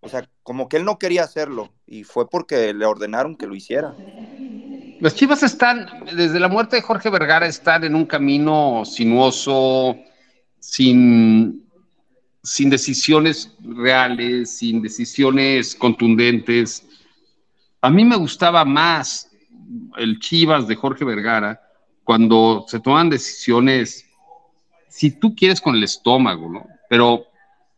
[0.00, 3.56] O sea, como que él no quería hacerlo y fue porque le ordenaron que lo
[3.56, 3.94] hiciera.
[5.00, 9.96] Las Chivas están, desde la muerte de Jorge Vergara, están en un camino sinuoso,
[10.62, 11.64] sin,
[12.40, 16.86] sin decisiones reales, sin decisiones contundentes.
[17.80, 19.28] A mí me gustaba más
[19.96, 21.60] el Chivas de Jorge Vergara
[22.04, 24.06] cuando se toman decisiones,
[24.88, 26.64] si tú quieres, con el estómago, ¿no?
[26.88, 27.26] Pero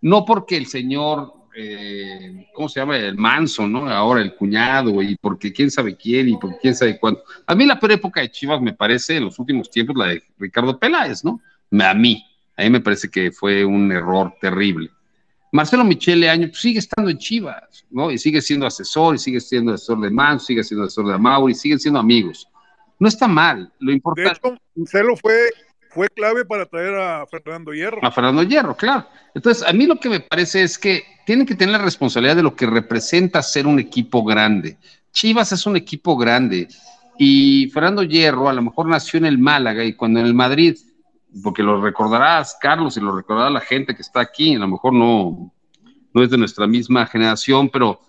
[0.03, 2.99] no porque el señor, eh, ¿cómo se llama?
[2.99, 3.89] El manso, ¿no?
[3.89, 7.23] Ahora el cuñado, y porque quién sabe quién y porque quién sabe cuánto.
[7.47, 10.23] A mí la peor época de Chivas me parece en los últimos tiempos la de
[10.39, 11.41] Ricardo Peláez, ¿no?
[11.81, 12.23] A mí.
[12.57, 14.91] A mí me parece que fue un error terrible.
[15.53, 18.11] Marcelo Michele Año pues, sigue estando en Chivas, ¿no?
[18.11, 21.55] Y sigue siendo asesor, y sigue siendo asesor de Manso, sigue siendo asesor de Amauri,
[21.55, 22.49] siguen siendo amigos.
[22.99, 23.73] no está mal.
[23.79, 25.51] Lo De importante hecho, Marcelo fue,
[25.91, 28.05] fue clave para traer a Fernando Hierro.
[28.05, 29.07] a Fernando Hierro, claro.
[29.35, 32.43] Entonces, a mí lo que me parece es que tienen que tener la responsabilidad de
[32.43, 34.77] lo que representa ser un equipo grande.
[35.13, 36.67] Chivas es un equipo grande
[37.17, 40.77] y Fernando Hierro a lo mejor nació en el Málaga y cuando en el Madrid,
[41.43, 44.93] porque lo recordarás, Carlos, y lo recordará la gente que está aquí, a lo mejor
[44.93, 45.53] no,
[46.13, 48.01] no es de nuestra misma generación, pero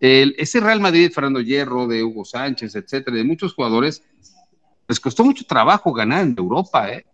[0.00, 4.02] el, ese Real Madrid Fernando Hierro, de Hugo Sánchez, etcétera, de muchos jugadores,
[4.86, 7.04] les costó mucho trabajo ganar en Europa, ¿eh?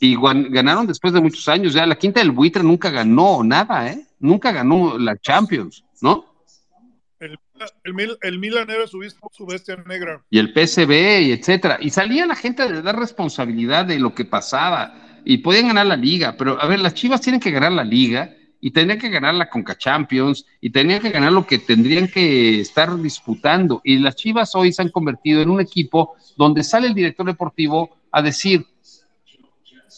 [0.00, 1.72] Y ganaron después de muchos años.
[1.72, 4.06] Ya la quinta del buitre nunca ganó nada, ¿eh?
[4.20, 6.27] Nunca ganó la Champions, ¿no?
[7.20, 7.38] El,
[7.84, 9.00] el, el Milan era su,
[9.46, 10.22] bestia negra.
[10.30, 11.78] Y el PSB, y etcétera.
[11.80, 15.20] Y salía la gente de dar responsabilidad de lo que pasaba.
[15.24, 16.36] Y podían ganar la liga.
[16.36, 18.34] Pero, a ver, las Chivas tienen que ganar la liga.
[18.60, 20.46] Y tendrían que ganar la Conca Champions.
[20.60, 23.80] Y tendrían que ganar lo que tendrían que estar disputando.
[23.82, 27.96] Y las Chivas hoy se han convertido en un equipo donde sale el director deportivo
[28.12, 28.64] a decir,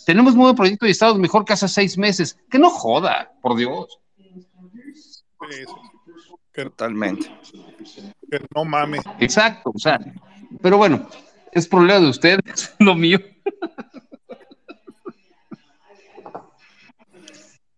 [0.07, 2.39] tenemos nuevo proyecto y estamos mejor que hace seis meses.
[2.51, 3.99] Que no joda, por Dios.
[4.17, 4.35] Sí,
[6.63, 7.31] sí, Totalmente.
[8.31, 9.03] que no mames.
[9.19, 9.99] Exacto, o sea,
[10.63, 11.09] pero bueno,
[11.53, 13.19] es problema de ustedes, lo mío.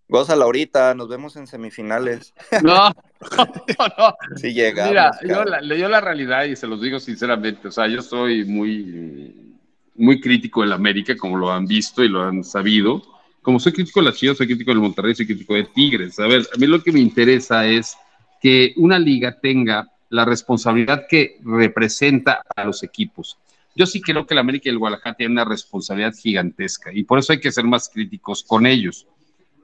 [0.09, 2.35] Gózala ahorita, nos vemos en semifinales.
[2.63, 4.91] No, no, Si llegamos.
[4.91, 8.45] Mira, yo la, yo la realidad, y se los digo sinceramente, o sea, yo soy
[8.45, 9.55] muy,
[9.95, 13.01] muy crítico del América, como lo han visto y lo han sabido.
[13.41, 16.19] Como soy crítico de la Chivas, soy crítico del Monterrey, soy crítico de Tigres.
[16.19, 17.97] A ver, a mí lo que me interesa es
[18.43, 23.39] que una liga tenga la responsabilidad que representa a los equipos.
[23.75, 27.19] Yo sí creo que el América y el Guadalajara tienen una responsabilidad gigantesca y por
[27.19, 29.07] eso hay que ser más críticos con ellos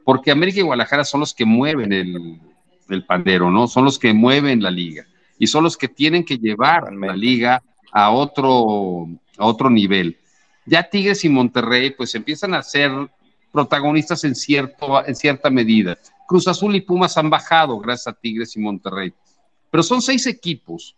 [0.09, 2.41] porque América y Guadalajara son los que mueven el,
[2.89, 3.69] el pandero, ¿no?
[3.69, 5.05] Son los que mueven la liga
[5.39, 7.63] y son los que tienen que llevar la liga
[7.93, 9.07] a otro,
[9.37, 10.17] a otro nivel.
[10.65, 12.91] Ya Tigres y Monterrey, pues empiezan a ser
[13.53, 15.99] protagonistas en, cierto, en cierta medida.
[16.29, 19.15] Cruz Azul y Pumas han bajado gracias a Tigres y Monterrey.
[19.71, 20.95] Pero son seis equipos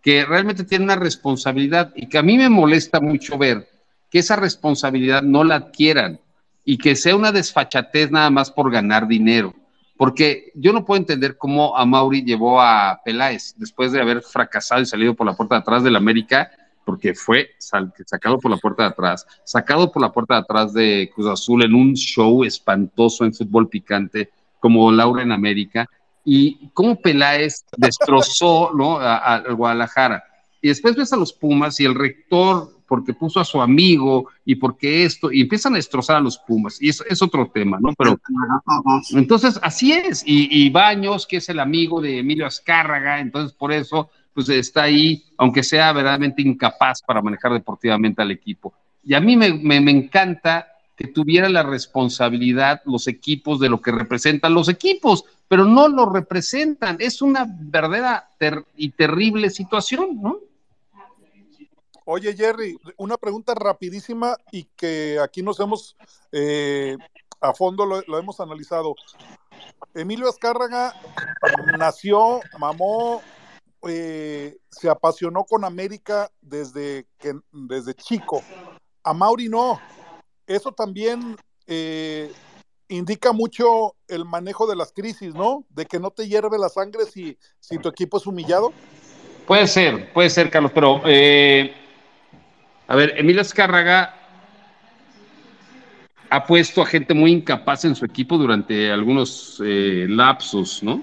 [0.00, 3.68] que realmente tienen una responsabilidad y que a mí me molesta mucho ver
[4.08, 6.20] que esa responsabilidad no la adquieran
[6.64, 9.52] y que sea una desfachatez nada más por ganar dinero.
[9.96, 14.80] Porque yo no puedo entender cómo a Mauri llevó a Peláez después de haber fracasado
[14.80, 16.52] y salido por la puerta de atrás del América,
[16.84, 21.10] porque fue sacado por la puerta de atrás, sacado por la puerta de atrás de
[21.12, 24.30] Cruz Azul en un show espantoso en fútbol picante
[24.60, 25.88] como Laura en América,
[26.24, 28.98] y cómo Peláez destrozó ¿no?
[28.98, 30.24] a, a- al Guadalajara.
[30.60, 34.54] Y después ves a los Pumas y el rector, porque puso a su amigo y
[34.56, 36.80] porque esto, y empiezan a destrozar a los Pumas.
[36.82, 37.90] Y eso es otro tema, ¿no?
[37.96, 38.18] Pero
[39.12, 40.22] entonces, así es.
[40.26, 45.22] Y, Baños, que es el amigo de Emilio Azcárraga, entonces por eso, pues está ahí,
[45.36, 48.72] aunque sea verdaderamente incapaz para manejar deportivamente al equipo.
[49.04, 50.66] Y a mí me- me encanta
[50.98, 56.10] que tuviera la responsabilidad los equipos de lo que representan los equipos, pero no lo
[56.10, 56.96] representan.
[56.98, 60.40] Es una verdadera ter- y terrible situación, ¿no?
[62.04, 65.96] Oye, Jerry, una pregunta rapidísima y que aquí nos hemos
[66.32, 66.96] eh,
[67.40, 68.96] a fondo lo, hemos analizado.
[69.94, 70.94] Emilio Azcárraga
[71.78, 73.22] nació, mamó,
[73.88, 78.42] eh, se apasionó con América desde, que, desde chico.
[79.04, 79.80] A Mauri no.
[80.48, 81.36] Eso también
[81.66, 82.32] eh,
[82.88, 85.64] indica mucho el manejo de las crisis, ¿no?
[85.68, 88.72] De que no te hierve la sangre si, si tu equipo es humillado.
[89.46, 91.74] Puede ser, puede ser, Carlos, pero eh,
[92.86, 94.14] a ver, Emilio Azcárraga
[96.30, 101.02] ha puesto a gente muy incapaz en su equipo durante algunos eh, lapsos, ¿no?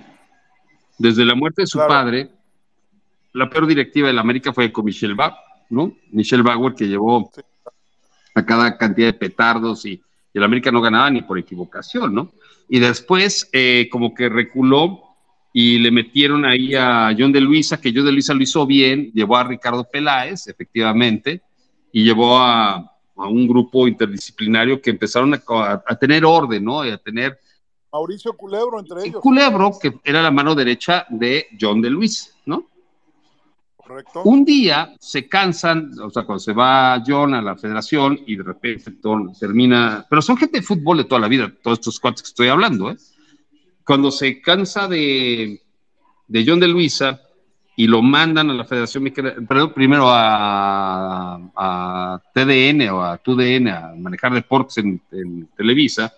[0.97, 1.89] Desde la muerte de su Claro.
[1.89, 2.29] padre,
[3.33, 5.35] la peor directiva de la América fue con Michelle Bauer,
[5.69, 5.93] ¿no?
[6.11, 7.31] Michelle Bauer que llevó
[8.35, 12.31] a cada cantidad de petardos y, y el América no ganaba ni por equivocación, ¿no?
[12.69, 15.01] Y después eh, como que reculó
[15.53, 19.11] y le metieron ahí a John de Luisa, que John de Luisa lo hizo bien,
[19.13, 21.41] llevó a Ricardo Peláez, efectivamente,
[21.93, 26.85] y llevó a, a un grupo interdisciplinario que empezaron a, a- a tener orden, ¿no?
[26.85, 27.39] Y a tener
[27.91, 29.21] Mauricio Culebro entre ellos.
[29.21, 32.67] Culebro, que era la mano derecha de John de Luis, ¿no?
[33.85, 34.23] Correcto.
[34.23, 38.43] Un día se cansan, o sea, cuando se va John a la federación y de
[38.43, 42.23] repente todo termina, pero son gente de fútbol de toda la vida, todos estos cuates
[42.23, 42.97] que estoy hablando, ¿eh?
[43.85, 45.61] Cuando se cansa de,
[46.27, 47.21] de John de Luisa
[47.75, 49.03] y lo mandan a la Federación
[49.47, 56.11] perdón, primero a, a TDN o a TUDN a manejar deportes en, en Televisa,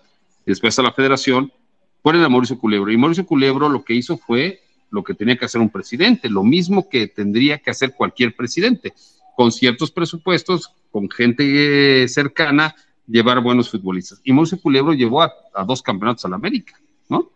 [0.46, 1.52] y después a la Federación,
[2.00, 2.90] ponen a Mauricio Culebro.
[2.90, 6.42] Y Mauricio Culebro lo que hizo fue lo que tenía que hacer un presidente, lo
[6.42, 8.94] mismo que tendría que hacer cualquier presidente,
[9.36, 12.74] con ciertos presupuestos, con gente eh, cercana,
[13.06, 14.20] llevar buenos futbolistas.
[14.24, 16.78] Y Mauricio Culebro llevó a, a dos campeonatos a la América,
[17.08, 17.30] ¿no?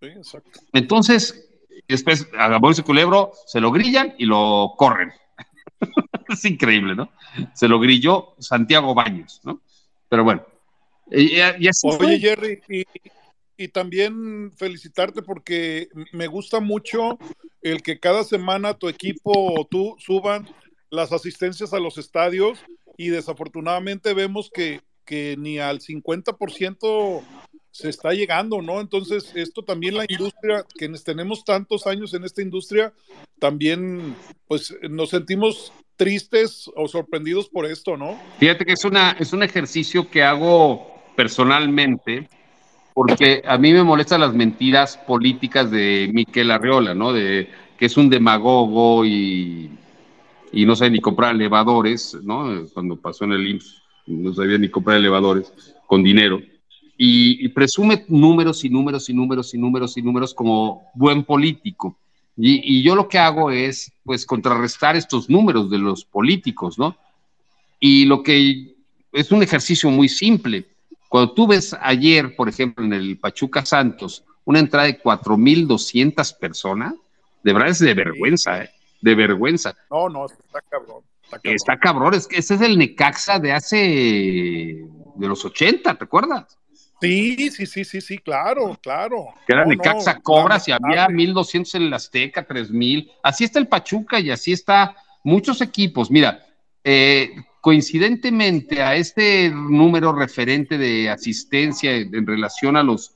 [0.00, 0.60] Sí, exacto.
[0.72, 1.48] Entonces,
[1.88, 5.12] después a Mauricio Culebro se lo grillan y lo corren.
[6.28, 7.10] es increíble, ¿no?
[7.54, 9.60] Se lo grilló Santiago Baños, ¿no?
[10.08, 10.42] Pero bueno.
[11.10, 12.18] Y, y así Oye, fue.
[12.18, 12.84] Jerry, y,
[13.62, 17.18] y también felicitarte porque me gusta mucho
[17.62, 20.48] el que cada semana tu equipo o tú suban
[20.90, 22.58] las asistencias a los estadios
[22.98, 27.22] y desafortunadamente vemos que, que ni al 50%
[27.70, 28.80] se está llegando, ¿no?
[28.80, 32.92] Entonces, esto también la industria, quienes tenemos tantos años en esta industria,
[33.38, 34.14] también
[34.46, 38.20] pues nos sentimos tristes o sorprendidos por esto, ¿no?
[38.38, 42.28] Fíjate que es, una, es un ejercicio que hago personalmente
[42.94, 47.12] porque a mí me molestan las mentiras políticas de Miquel Arriola, ¿no?
[47.12, 49.70] De que es un demagogo y,
[50.52, 52.64] y no sabe ni comprar elevadores, ¿no?
[52.72, 55.52] Cuando pasó en el IMSS, no sabía ni comprar elevadores
[55.86, 56.40] con dinero.
[56.96, 61.98] Y, y presume números y números y números y números y números como buen político.
[62.36, 66.96] Y, y yo lo que hago es, pues, contrarrestar estos números de los políticos, ¿no?
[67.80, 68.74] Y lo que
[69.12, 70.66] es un ejercicio muy simple.
[71.12, 76.94] Cuando tú ves ayer, por ejemplo, en el Pachuca Santos, una entrada de 4.200 personas,
[77.42, 78.70] de verdad es de vergüenza, ¿eh?
[79.02, 79.76] de vergüenza.
[79.90, 81.02] No, no, está cabrón.
[81.22, 81.54] Está cabrón.
[81.54, 86.56] Está cabrón, es que ese es el Necaxa de hace, de los 80, ¿te acuerdas?
[87.02, 89.34] Sí, sí, sí, sí, sí, claro, claro.
[89.46, 91.26] Que era No, Necaxa no, Cobras y había lamentable.
[91.26, 93.12] 1200 en el Azteca, 3000.
[93.22, 96.10] Así está el Pachuca y así está muchos equipos.
[96.10, 96.42] Mira,
[96.82, 103.12] eh, coincidentemente a este número referente de asistencia en, relación a los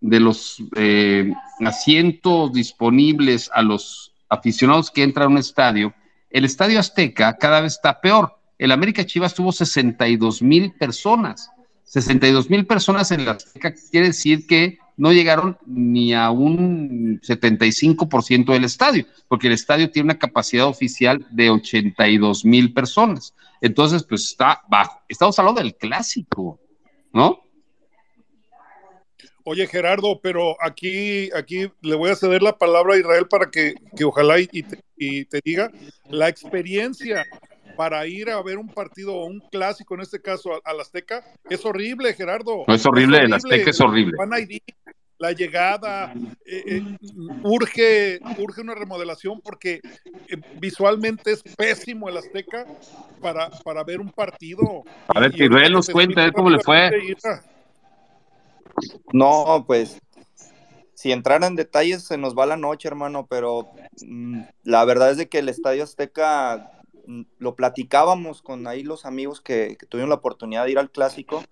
[0.00, 1.30] de los eh,
[1.60, 5.92] asientos disponibles a los aficionados que entran a un estadio,
[6.30, 8.38] el Estadio Azteca cada vez está peor.
[8.56, 11.50] El América Chivas tuvo 62 mil personas.
[11.84, 18.52] 62 mil personas en la Azteca quiere decir que no llegaron ni a un 75%
[18.52, 23.34] del estadio, porque el estadio tiene una capacidad oficial de 82 mil personas.
[23.62, 25.00] Entonces, pues está bajo.
[25.08, 26.60] Estamos hablando del clásico,
[27.14, 27.40] ¿no?
[29.44, 33.72] Oye, Gerardo, pero aquí, aquí le voy a ceder la palabra a Israel para que,
[33.96, 35.72] que ojalá y, te, y te diga
[36.10, 37.24] la experiencia
[37.80, 41.64] para ir a ver un partido o un clásico, en este caso al Azteca, es
[41.64, 42.64] horrible, Gerardo.
[42.68, 44.12] No es horrible, el Azteca es horrible.
[44.18, 44.60] Van a ir,
[45.16, 46.12] la llegada,
[46.44, 46.82] eh, eh,
[47.42, 49.80] urge, urge una remodelación porque
[50.28, 52.66] eh, visualmente es pésimo el Azteca
[53.18, 54.82] para, para ver un partido.
[55.08, 56.90] A ver, Israel nos cuenta, ¿cómo le fue?
[59.10, 59.98] No, pues
[60.92, 63.70] si entrar en detalles se nos va la noche, hermano, pero
[64.06, 66.76] mm, la verdad es de que el Estadio Azteca
[67.38, 71.44] lo platicábamos con ahí los amigos que, tuvieron la oportunidad de ir al clásico,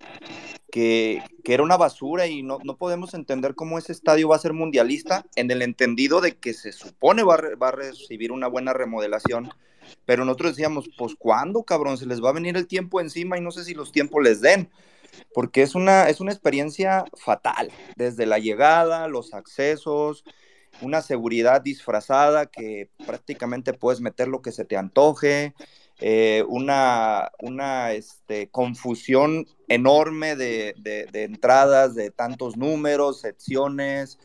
[0.71, 4.39] que, que era una basura y no, no podemos entender cómo ese estadio va a
[4.39, 8.73] ser mundialista en el entendido de que se supone va a, va recibir una buena
[8.73, 9.49] remodelación.
[10.05, 11.97] Pero nosotros decíamos, pues ¿cuándo, cabrón?
[11.97, 14.41] Se les va a venir el tiempo encima y no sé si los tiempos les
[14.41, 14.69] den
[15.33, 20.23] porque es una, es una experiencia fatal, desde la llegada, los accesos,
[20.81, 25.53] una seguridad disfrazada que prácticamente puedes meter lo que se te antoje,
[26.01, 34.17] eh, una, una este, confusión enorme de, de- de entradas, de tantos números, secciones,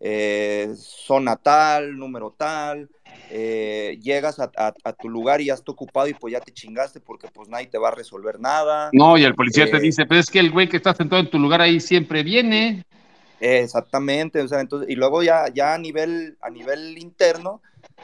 [0.00, 2.88] eh, zona tal, número tal,
[3.28, 6.52] eh, llegas a, a- a tu lugar y ya está ocupado y pues ya te
[6.52, 8.90] chingaste porque pues nadie te va a resolver nada.
[8.92, 11.30] No, y el policía te dice, pero es que el güey que está sentado en
[11.30, 12.82] tu lugar ahí siempre viene.
[13.40, 17.62] Exactamente, o sea, entonces, y luego ya, ya a nivel, a nivel interno,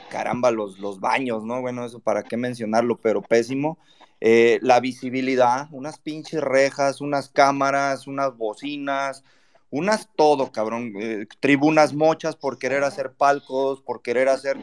[0.09, 1.61] caramba, los, los baños, ¿no?
[1.61, 3.77] Bueno, eso para qué mencionarlo, pero pésimo.
[4.19, 9.23] Eh, la visibilidad, unas pinches rejas, unas cámaras, unas bocinas,
[9.69, 10.93] unas todo, cabrón.
[10.99, 14.57] eh, tribunas mochas por querer hacer palcos, por querer hacer.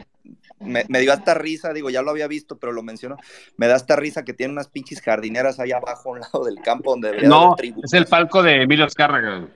[0.59, 3.15] Me, me dio hasta risa, digo, ya lo había visto, pero lo menciono.
[3.55, 6.61] Me da hasta risa que tiene unas pinches jardineras ahí abajo, a un lado del
[6.61, 9.47] campo donde debería No, haber es el palco de Emilio Azcárraga.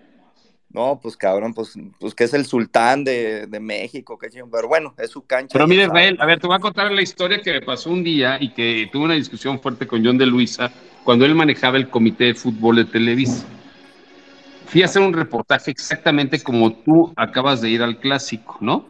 [0.71, 4.51] No, pues cabrón, pues, pues que es el sultán de, de México, chingón.
[4.51, 5.53] Pero bueno, es su cancha.
[5.53, 5.85] Pero mire.
[5.85, 8.53] Israel, a ver, te voy a contar la historia que me pasó un día y
[8.53, 10.71] que tuve una discusión fuerte con John de Luisa
[11.03, 13.47] cuando él manejaba el comité de fútbol de Televisa.
[14.67, 18.87] Fui a hacer un reportaje exactamente como tú acabas de ir al clásico, ¿no?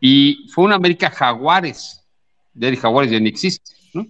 [0.00, 2.02] Y fue una América Jaguares.
[2.54, 4.06] Ya el Jaguares ya ni existe, ¿no?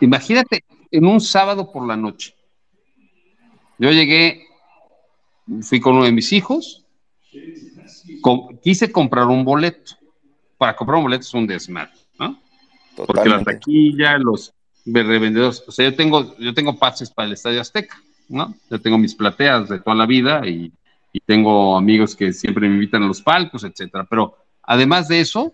[0.00, 2.34] Imagínate, en un sábado por la noche.
[3.78, 4.46] Yo llegué,
[5.60, 6.84] fui con uno de mis hijos,
[8.20, 9.96] com- quise comprar un boleto.
[10.56, 12.40] Para comprar un boleto es un desmadre, ¿no?
[12.94, 14.52] Porque la taquilla, los
[14.84, 18.54] revendedores, o sea, yo tengo, yo tengo pases para el Estadio Azteca, ¿no?
[18.70, 20.72] Yo tengo mis plateas de toda la vida y,
[21.12, 24.06] y tengo amigos que siempre me invitan a los palcos, etcétera.
[24.08, 25.52] Pero además de eso,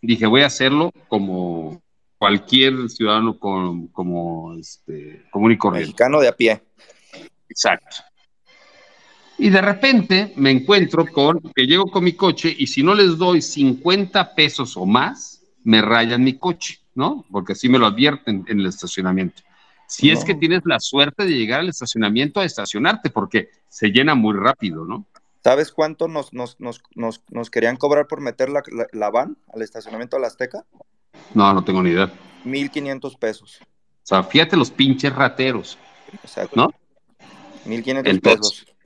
[0.00, 1.82] dije, voy a hacerlo como
[2.16, 5.88] cualquier ciudadano con, como este, común y corriente.
[5.88, 6.62] Mexicano de a pie.
[7.48, 7.96] Exacto.
[9.38, 13.16] Y de repente me encuentro con que llego con mi coche y si no les
[13.16, 17.24] doy 50 pesos o más, me rayan mi coche, ¿no?
[17.30, 19.42] Porque así me lo advierten en el estacionamiento.
[19.86, 24.14] Si es que tienes la suerte de llegar al estacionamiento a estacionarte, porque se llena
[24.14, 25.06] muy rápido, ¿no?
[25.42, 29.38] ¿Sabes cuánto nos, nos, nos, nos, nos querían cobrar por meter la, la, la van
[29.54, 30.66] al estacionamiento de la Azteca?
[31.32, 32.12] No, no tengo ni idea.
[32.44, 33.60] 1500 pesos.
[33.62, 33.66] O
[34.02, 35.78] sea, fíjate los pinches rateros,
[36.22, 36.56] Exacto.
[36.56, 36.70] ¿no?
[37.64, 38.76] 1500 Entonces, pesos.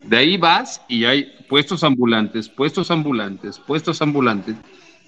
[0.00, 4.56] De ahí vas y hay puestos ambulantes, puestos ambulantes, puestos ambulantes.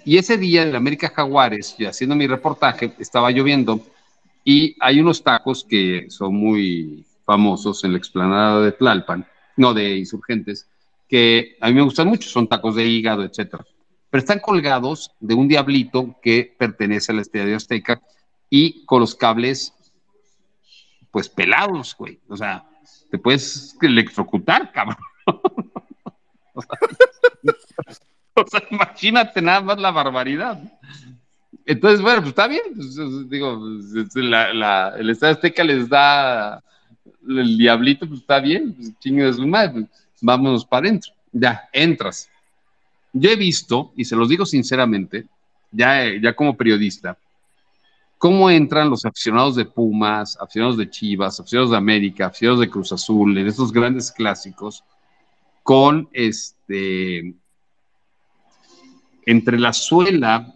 [0.05, 3.81] Y ese día en América Jaguares, y haciendo mi reportaje, estaba lloviendo
[4.45, 9.27] y hay unos tacos que son muy famosos en la explanada de Tlalpan,
[9.57, 10.69] no de insurgentes,
[11.09, 13.65] que a mí me gustan mucho, son tacos de hígado, etcétera.
[14.11, 18.03] Pero están colgados de un diablito que pertenece al Estadio Azteca
[18.51, 19.73] y con los cables,
[21.11, 22.21] pues pelados, güey.
[22.29, 22.65] O sea,
[23.15, 24.97] te puedes electrocutar, cabrón.
[28.35, 30.61] o, sea, imagínate nada más la barbaridad.
[31.65, 32.62] Entonces, bueno, pues está bien.
[32.74, 36.61] pues, digo, el Estado Azteca les da
[37.28, 39.89] el diablito, pues está bien, pues, chingue de su madre, pues,
[40.20, 41.12] vámonos para adentro.
[41.31, 42.28] Ya, entras.
[43.12, 45.24] Yo he visto, y se los digo sinceramente,
[45.70, 47.16] ya, ya como periodista,
[48.25, 52.91] cómo entran los aficionados de Pumas, aficionados de Chivas, aficionados de América, aficionados de Cruz
[52.91, 54.83] Azul, en estos grandes clásicos,
[55.63, 57.35] con este,
[59.27, 60.55] entre la suela,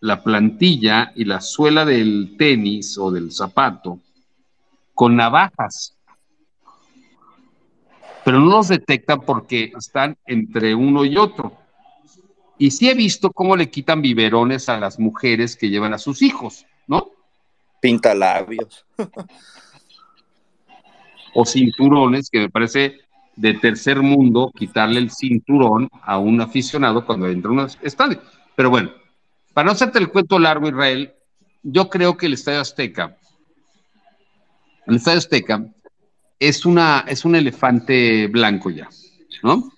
[0.00, 3.98] la plantilla y la suela del tenis o del zapato,
[4.92, 5.96] con navajas.
[8.22, 11.56] Pero no los detectan porque están entre uno y otro.
[12.58, 16.20] Y sí he visto cómo le quitan biberones a las mujeres que llevan a sus
[16.20, 17.10] hijos, ¿no?
[17.80, 18.84] Pintalabios.
[21.34, 23.00] O cinturones, que me parece
[23.36, 28.20] de tercer mundo quitarle el cinturón a un aficionado cuando entra a un estadio.
[28.54, 28.92] Pero bueno,
[29.54, 31.14] para no hacerte el cuento largo, Israel,
[31.62, 33.16] yo creo que el Estadio Azteca,
[34.86, 35.64] el Estadio Azteca
[36.38, 38.88] es, una, es un elefante blanco ya,
[39.42, 39.72] ¿no?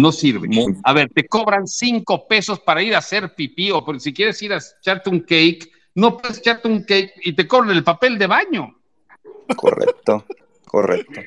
[0.00, 0.48] No sirve.
[0.84, 4.40] A ver, te cobran cinco pesos para ir a hacer pipí o por si quieres
[4.42, 8.18] ir a echarte un cake, no puedes echarte un cake y te cobran el papel
[8.18, 8.74] de baño.
[9.56, 10.24] Correcto,
[10.66, 11.20] correcto.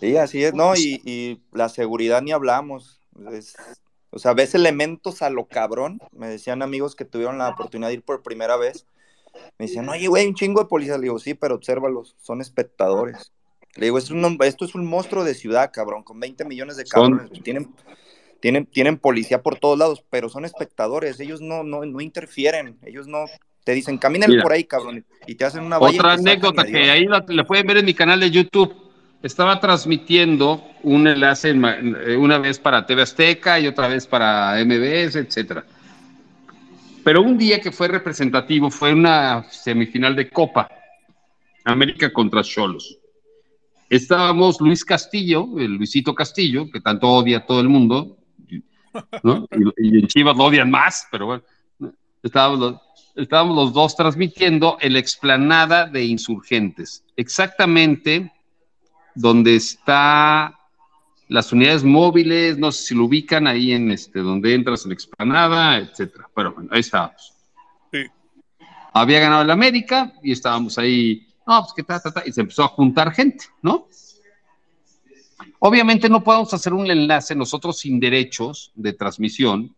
[0.00, 0.74] Sí, así es, ¿no?
[0.76, 3.00] Y, y la seguridad ni hablamos.
[3.32, 3.56] Es-
[4.14, 5.98] o sea, ves elementos a lo cabrón.
[6.12, 8.84] Me decían amigos que tuvieron la oportunidad de ir por primera vez.
[9.58, 10.98] Me decían, oye, güey, un chingo de policías.
[10.98, 13.32] Le digo, sí, pero obsérvalos, son espectadores.
[13.76, 16.84] Le digo, es un- esto es un monstruo de ciudad, cabrón, con 20 millones de
[16.86, 17.42] Son- cabrones.
[17.42, 17.68] Tienen,
[18.40, 21.18] tienen, tienen policía por todos lados, pero son espectadores.
[21.20, 22.76] Ellos no, no, no interfieren.
[22.84, 23.24] Ellos no
[23.64, 25.04] te dicen, caminen por ahí, cabrón.
[25.26, 28.20] Y te hacen una Otra anécdota que ahí la, la pueden ver en mi canal
[28.20, 28.74] de YouTube.
[29.22, 35.16] Estaba transmitiendo un enlace eh, una vez para TV Azteca y otra vez para MBS,
[35.20, 35.64] etcétera.
[37.04, 40.68] Pero un día que fue representativo fue una semifinal de Copa
[41.64, 42.98] América contra Cholos.
[43.92, 48.16] Estábamos Luis Castillo, el Luisito Castillo, que tanto odia a todo el mundo,
[49.22, 49.46] ¿no?
[49.76, 51.42] Y, y en Chivas lo odian más, pero bueno,
[52.22, 52.80] estábamos los,
[53.16, 58.32] estábamos los dos transmitiendo en la explanada de insurgentes, exactamente
[59.14, 60.58] donde está
[61.28, 64.94] las unidades móviles, no sé si lo ubican ahí en este, donde entras en la
[64.94, 66.28] explanada, etcétera.
[66.34, 67.32] Pero bueno, ahí estábamos.
[67.90, 68.04] Sí.
[68.92, 72.40] Había ganado el América y estábamos ahí, no, pues que ta, ta, ta, y se
[72.40, 73.88] empezó a juntar gente, ¿no?
[75.58, 79.74] Obviamente no podemos hacer un enlace nosotros sin derechos de transmisión,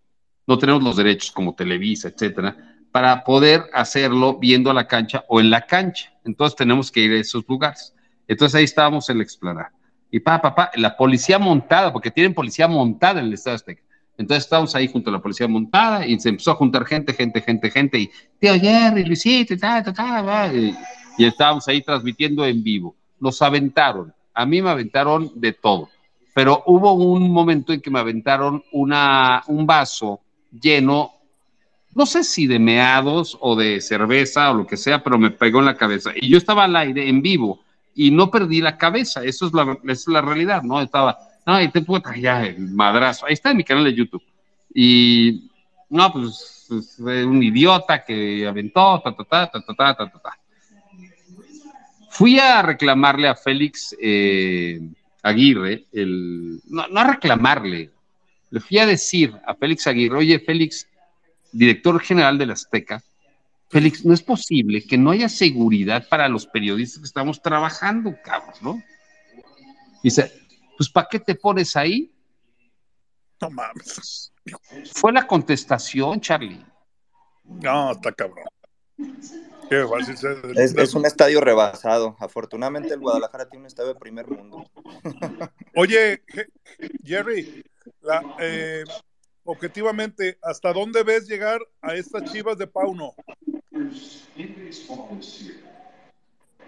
[0.47, 2.57] no tenemos los derechos como Televisa, etcétera,
[2.91, 6.13] para poder hacerlo viendo a la cancha o en la cancha.
[6.25, 7.95] Entonces tenemos que ir a esos lugares.
[8.29, 9.73] Entonces ahí estábamos en la explanada.
[10.11, 13.83] Y pa, pa, pa, la policía montada, porque tienen policía montada en el Estado Azteca.
[14.17, 17.41] Entonces estábamos ahí junto a la policía montada y se empezó a juntar gente, gente,
[17.41, 17.99] gente, gente.
[17.99, 20.53] Y tío Jerry, Luisito, y ta, ta,
[21.17, 22.95] y estábamos ahí transmitiendo en vivo.
[23.21, 24.13] Nos aventaron.
[24.33, 25.89] A mí me aventaron de todo.
[26.35, 30.21] Pero hubo un momento en que me aventaron una, un vaso
[30.61, 31.13] lleno,
[31.95, 35.61] no sé si de meados o de cerveza o lo que sea, pero me pegó
[35.61, 36.11] en la cabeza.
[36.15, 37.61] Y yo estaba al aire en vivo
[37.95, 39.23] y no perdí la cabeza.
[39.23, 40.81] Eso es la, esa es la realidad, ¿no?
[40.81, 43.27] Estaba, ay, te puedo ya el madrazo.
[43.27, 44.23] Ahí está en mi canal de YouTube.
[44.75, 45.51] Y
[45.89, 46.67] no, pues,
[46.99, 50.39] un idiota que aventó, ta, ta, ta, ta, ta, ta, ta, ta.
[52.15, 54.81] Fui a reclamarle a Félix eh,
[55.23, 57.91] Aguirre, el, no, no a reclamarle,
[58.51, 60.87] le fui a decir a Félix Aguirre, oye, Félix,
[61.51, 63.03] director general de la Azteca,
[63.69, 68.55] Félix, no es posible que no haya seguridad para los periodistas que estamos trabajando, cabrón,
[68.61, 68.83] ¿no?
[70.01, 70.33] Dice,
[70.77, 72.13] pues ¿para qué te pones ahí?
[73.41, 74.33] No mames.
[74.93, 76.65] Fue la contestación, Charlie.
[77.45, 78.47] No, está cabrón.
[79.69, 82.17] Qué fácil se- Es, es un estadio rebasado.
[82.21, 84.65] Afortunadamente el Guadalajara tiene un estadio de primer mundo.
[85.75, 86.49] Oye, Je-
[87.05, 87.65] Jerry,
[88.03, 88.85] la, eh,
[89.45, 93.15] objetivamente, ¿hasta dónde ves llegar a estas chivas de Pauno?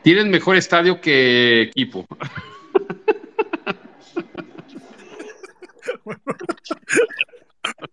[0.03, 2.07] Tienen mejor estadio que equipo.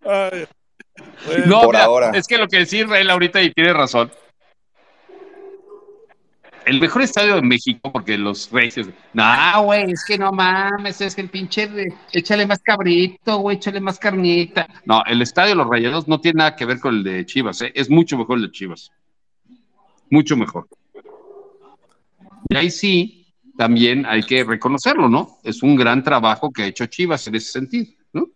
[0.05, 0.45] Ay,
[1.47, 2.11] No, Por mira, ahora.
[2.13, 4.11] es que lo que decía Israel ahorita y tiene razón.
[6.65, 8.87] El mejor estadio de México, porque los reyes.
[9.13, 11.69] No, güey, es que no mames, es que el pinche.
[12.11, 14.67] Échale más cabrito, güey, échale más carnita.
[14.85, 17.61] No, el estadio de los rayados no tiene nada que ver con el de Chivas,
[17.61, 17.71] ¿eh?
[17.75, 18.91] es mucho mejor el de Chivas.
[20.09, 20.67] Mucho mejor.
[22.49, 23.27] Y ahí sí,
[23.57, 25.37] también hay que reconocerlo, ¿no?
[25.43, 28.29] Es un gran trabajo que ha hecho Chivas en ese sentido, ¿no?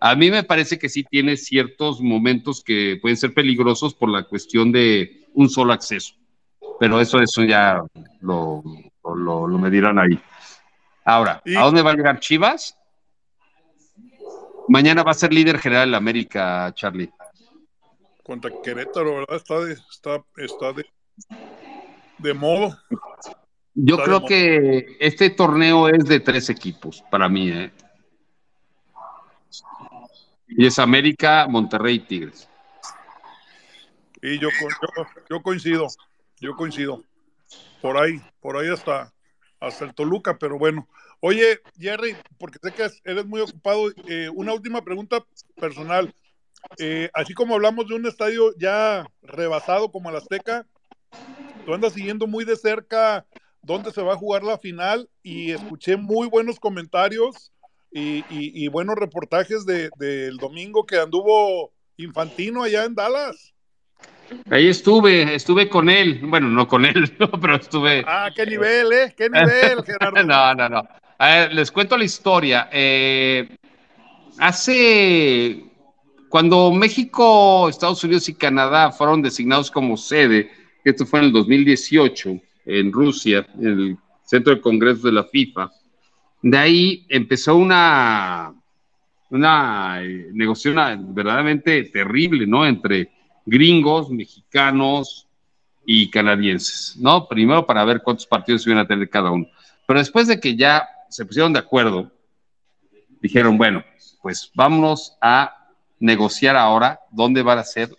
[0.00, 4.24] A mí me parece que sí tiene ciertos momentos que pueden ser peligrosos por la
[4.24, 6.14] cuestión de un solo acceso.
[6.80, 7.82] Pero eso, eso ya
[8.20, 8.62] lo,
[9.04, 10.20] lo, lo medirán ahí.
[11.04, 12.76] Ahora, ¿a dónde va a llegar Chivas?
[14.68, 17.10] Mañana va a ser líder general de América, Charlie.
[18.22, 19.36] contra Querétaro, ¿verdad?
[19.36, 20.86] Está de, está, está de,
[22.18, 22.76] de modo.
[23.74, 27.72] Yo Está creo que este torneo es de tres equipos, para mí, ¿eh?
[30.48, 32.48] Y es América, Monterrey y Tigres.
[34.22, 35.88] Y yo, yo, yo coincido,
[36.40, 37.04] yo coincido.
[37.80, 39.12] Por ahí, por ahí hasta,
[39.60, 40.88] hasta el Toluca, pero bueno.
[41.20, 45.24] Oye, Jerry, porque sé que eres muy ocupado, eh, una última pregunta
[45.56, 46.14] personal.
[46.78, 50.66] Eh, así como hablamos de un estadio ya rebasado como el Azteca,
[51.64, 53.26] tú andas siguiendo muy de cerca
[53.62, 57.52] dónde se va a jugar la final y escuché muy buenos comentarios
[57.90, 63.53] y, buenos reportajes de- del domingo que anduvo Infantino allá en Dallas.
[64.50, 66.20] Ahí estuve, estuve con él.
[66.24, 68.04] Bueno, no con él, no, pero estuve.
[68.06, 69.14] Ah, qué nivel, ¿eh?
[69.16, 70.22] Qué nivel, Gerardo.
[70.22, 70.88] No, no, no.
[71.18, 72.68] A ver, les cuento la historia.
[72.72, 73.48] Eh,
[74.38, 75.64] hace.
[76.28, 80.50] Cuando México, Estados Unidos y Canadá fueron designados como sede,
[80.84, 85.70] esto fue en el 2018, en Rusia, en el Centro de Congresos de la FIFA,
[86.42, 88.52] de ahí empezó una,
[89.30, 92.66] una eh, negociación verdaderamente terrible, ¿no?
[92.66, 93.13] Entre
[93.44, 95.28] gringos, mexicanos
[95.86, 97.28] y canadienses, ¿no?
[97.28, 99.46] Primero para ver cuántos partidos iban a tener cada uno.
[99.86, 102.10] Pero después de que ya se pusieron de acuerdo,
[103.20, 103.84] dijeron, bueno,
[104.22, 105.54] pues vámonos a
[105.98, 107.94] negociar ahora dónde van a ser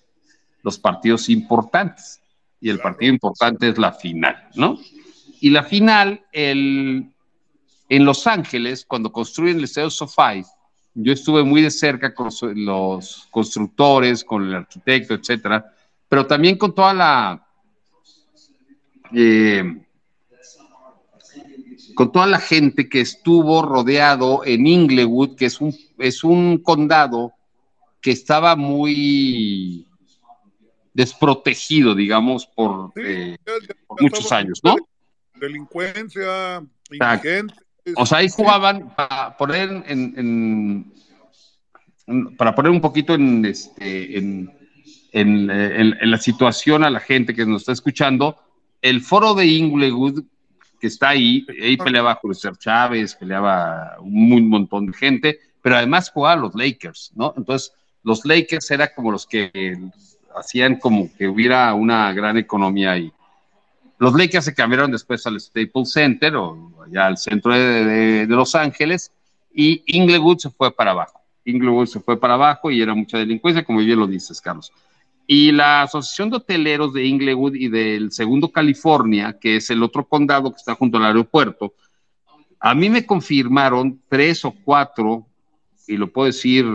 [0.64, 2.22] los partidos importantes.
[2.60, 4.80] Y el partido importante es la final, ¿no?
[5.40, 7.12] Y la final, el,
[7.90, 10.44] en Los Ángeles, cuando construyen el Estadio SoFi,
[10.96, 15.74] yo estuve muy de cerca con los, constructores, con el arquitecto, etcétera,
[16.08, 17.48] pero también con toda la
[19.14, 19.82] eh,
[21.94, 27.34] con toda la gente que estuvo rodeado en Inglewood, que es un, es un condado
[28.02, 29.88] que estaba muy
[30.94, 33.38] desprotegido, digamos, por, Sí, eh,
[33.88, 34.76] por muchos años, ¿no?
[35.36, 37.65] Delincuencia, Exacto.
[37.96, 40.96] O sea, ahí jugaban para poner en, en-
[42.38, 44.52] para poner un poquito en, este, en,
[45.12, 48.38] en, la situación a la gente que nos está escuchando,
[48.82, 50.24] el foro de Inglewood
[50.80, 56.42] que está ahí, ahí peleaba César Chávez, peleaba un, montón de gente, pero además jugaban
[56.42, 57.34] los Lakers, ¿no?
[57.38, 59.80] Entonces, los Lakers eran como los que
[60.36, 63.12] hacían como que hubiera una gran economía ahí.
[63.98, 68.36] Los Lakers se cambiaron después al Staples Center o allá al centro de, de- de
[68.36, 69.12] Los Ángeles
[69.54, 71.22] y Inglewood se fue para abajo.
[71.46, 74.72] Inglewood se fue para abajo y era mucha delincuencia, como bien lo dices, Carlos.
[75.28, 80.06] Y la Asociación de Hoteleros de Inglewood y del Segundo California, que es el otro
[80.08, 81.74] condado que está junto al aeropuerto,
[82.60, 85.26] a mí me confirmaron tres o cuatro,
[85.88, 86.66] y lo puedo decir,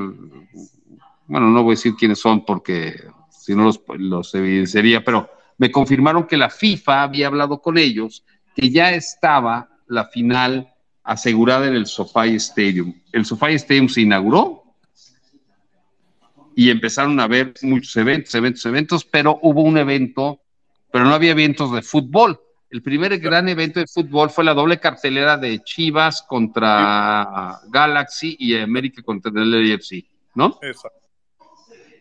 [1.27, 2.95] bueno, no voy a decir quiénes son porque
[3.31, 5.29] si no los, los evidenciaría, pero
[5.61, 8.25] me confirmaron que la FIFA había hablado con ellos,
[8.57, 10.73] que ya estaba la final
[11.03, 12.95] asegurada en el SoFi Stadium.
[13.13, 14.65] El SoFi Stadium se inauguró
[16.57, 20.41] y empezaron a ver muchos eventos, eventos, eventos, pero hubo un evento,
[20.91, 22.41] pero no había eventos de fútbol.
[22.71, 28.57] El primer gran evento de fútbol fue la doble cartelera de Chivas contra Galaxy y
[28.57, 30.59] América contra el LFC, ¿no?
[30.63, 31.00] Exacto.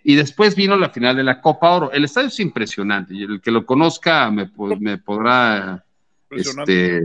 [0.04, 1.92] Y después vino la final de la Copa Oro.
[1.92, 5.84] El estadio es impresionante y el que lo conozca me, po- me podrá
[6.32, 7.02] este,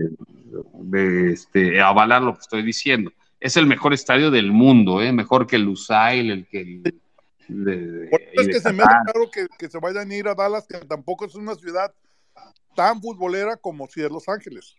[1.32, 3.12] este, avalar lo que estoy diciendo.
[3.40, 5.12] Es el mejor estadio del mundo, ¿eh?
[5.12, 6.82] mejor que el Lusail, el que el
[7.48, 10.28] de- Por eso es que se me hace claro que, que se vayan a ir
[10.28, 11.92] a Dallas, que tampoco es una ciudad
[12.74, 14.74] tan futbolera como si es Los Ángeles.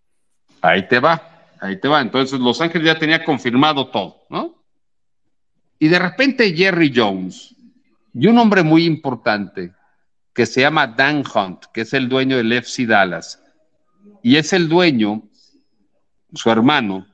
[0.61, 2.01] Ahí te va, ahí te va.
[2.01, 4.55] Entonces Los Ángeles ya tenía confirmado todo, ¿no?
[5.77, 7.54] Y de repente Jerry Jones
[8.17, 9.73] y un hombre muy importante
[10.33, 13.41] que se llama Dan Hunt, que es el dueño del FC Dallas,
[14.23, 15.23] y es el dueño,
[16.33, 17.05] su hermano,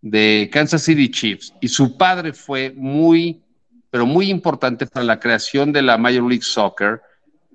[0.00, 3.42] de Kansas City Chiefs, y su padre fue muy,
[3.90, 7.02] pero muy importante para la creación de la Major League Soccer,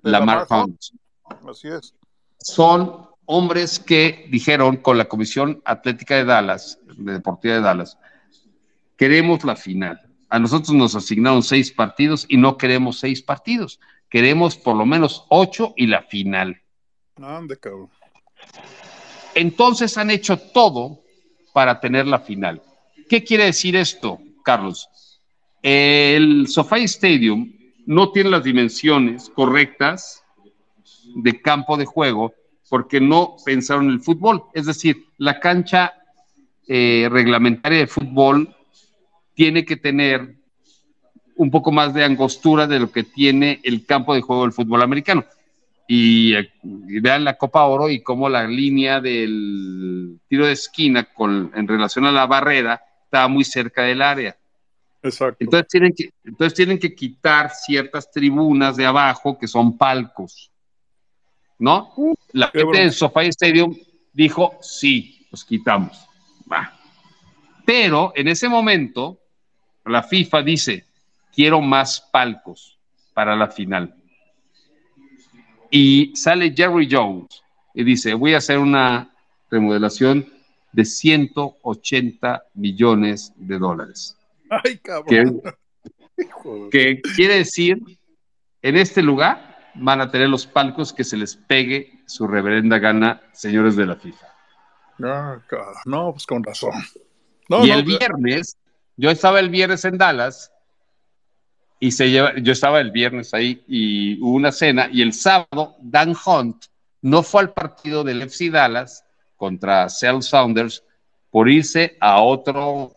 [0.04, 0.80] Lamar Hunt
[1.50, 1.96] Así es.
[2.38, 7.98] son hombres que dijeron con la Comisión Atlética de Dallas, de Deportiva de Dallas,
[8.96, 10.05] queremos la final.
[10.30, 13.80] A nosotros nos asignaron seis partidos y no queremos seis partidos.
[14.10, 16.62] Queremos por lo menos ocho y la final.
[17.22, 17.90] Ande, cabrón.
[19.36, 21.02] Entonces han hecho todo
[21.54, 22.62] para tener la final.
[23.10, 24.90] ¿Qué quiere decir esto, Carlos?
[25.62, 27.52] El SoFi Stadium
[27.86, 30.24] no tiene las dimensiones correctas
[31.16, 32.34] de campo de juego
[32.70, 34.44] porque no pensaron en el fútbol.
[34.54, 35.94] Es decir, la cancha
[36.68, 38.56] eh, reglamentaria de fútbol
[39.36, 40.36] tiene que tener
[41.36, 44.82] un poco más de angostura de lo que tiene el campo de juego del fútbol
[44.82, 45.26] americano.
[45.88, 51.04] Y, eh, y vean la Copa Oro y cómo la línea del tiro de esquina
[51.04, 54.36] con, en relación a la barrera estaba muy cerca del área.
[55.04, 55.38] Exacto.
[55.40, 60.52] Entonces tienen, que, entonces tienen que quitar ciertas tribunas de abajo que son palcos.
[61.60, 61.94] ¿No?
[62.32, 62.80] La qué gente bronca.
[62.80, 63.78] del SoFi Stadium
[64.12, 66.06] dijo, sí, los quitamos.
[66.52, 66.74] Va.
[67.66, 69.20] Pero en ese momento,
[69.86, 70.86] la FIFA dice,
[71.34, 72.78] quiero más palcos
[73.14, 73.96] para la final.
[75.70, 77.44] Y sale Jerry Jones
[77.74, 79.14] y dice, voy a hacer una
[79.50, 80.28] remodelación
[80.72, 84.18] de 180 millones de dólares.
[84.50, 85.42] Ay, Que, cabrón.
[86.72, 87.82] Que quiere decir,
[88.62, 93.22] en este lugar van a tener los palcos que se les pegue su reverenda gana,
[93.34, 94.28] señores de la FIFA.
[94.98, 95.76] No, cabrón.
[95.86, 96.74] No, pues con razón.
[97.50, 98.58] No, y no, el viernes,
[98.98, 100.52] yo estaba el viernes en Dallas
[101.80, 105.76] y se lleva, yo estaba el viernes ahí y hubo una cena y el sábado
[105.82, 106.66] Dan Hunt
[107.02, 109.04] no fue al partido del FC Dallas
[109.36, 110.84] contra Seattle Sounders
[111.30, 112.94] por irse a otro,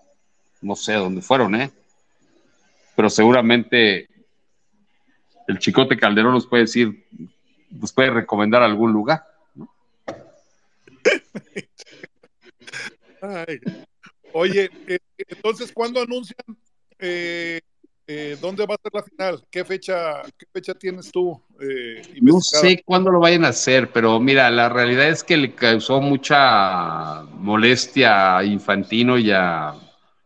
[0.63, 1.71] no sé dónde fueron, ¿eh?
[2.95, 4.09] Pero seguramente
[5.49, 7.07] el Chicote Calderón nos puede decir,
[7.71, 9.27] nos puede recomendar algún lugar.
[13.21, 13.61] Ay.
[14.33, 16.39] Oye, eh, entonces, ¿cuándo anuncian
[16.99, 17.61] eh,
[18.07, 19.45] eh, dónde va a ser la final?
[19.51, 21.41] ¿Qué fecha, qué fecha tienes tú?
[21.61, 25.55] eh, No sé cuándo lo vayan a hacer, pero mira, la realidad es que le
[25.55, 29.75] causó mucha molestia a Infantino y a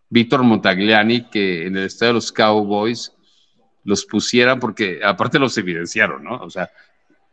[0.08, 3.12] Víctor Montagliani que en el estadio de los Cowboys
[3.84, 6.36] los pusieran porque aparte los evidenciaron, ¿no?
[6.36, 6.70] O sea,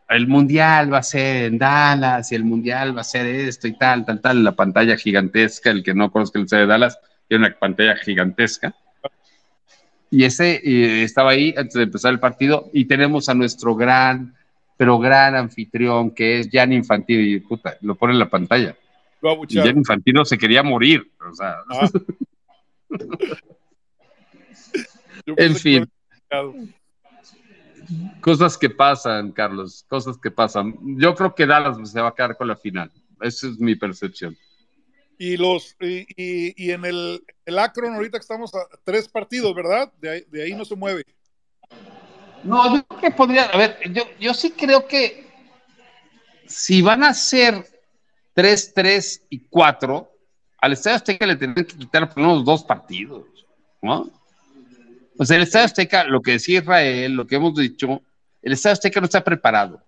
[0.09, 3.77] el mundial va a ser en Dallas y el mundial va a ser esto y
[3.77, 6.99] tal, tal, tal, la pantalla gigantesca, el que no conozca el estadio de Dallas,
[7.29, 8.75] tiene una pantalla gigantesca.
[10.11, 14.35] Y ese eh, estaba ahí antes de empezar el partido y tenemos a nuestro gran,
[14.75, 18.75] pero gran anfitrión que es Jan Infantino y puta, lo pone en la pantalla.
[19.21, 19.57] Lo Y.
[19.57, 21.89] Jan Infantino se quería morir, o sea, Ah.
[25.37, 25.87] En fin,
[28.19, 30.75] cosas que pasan, Carlos, cosas que pasan.
[30.97, 32.91] Yo creo que Dallas se va a quedar con la final.
[33.21, 34.35] Esa es mi percepción.
[35.21, 39.53] Y los y, y- y en el, el Akron ahorita que estamos a tres partidos,
[39.53, 39.91] ¿verdad?
[39.99, 41.03] De ahí, de ahí no se mueve.
[42.43, 45.27] No, yo creo que podría, a ver, yo, yo sí creo que
[46.47, 47.65] si van a ser
[48.33, 50.09] 3, 3 y 4,
[50.59, 53.25] al Estadio Azteca le tendrían que quitar por menos dos partidos,
[53.81, 54.09] ¿no?
[55.17, 58.01] O sea, el Estadio Azteca, lo que decía Israel, lo que hemos dicho,
[58.41, 59.83] el Estadio Azteca no está preparado.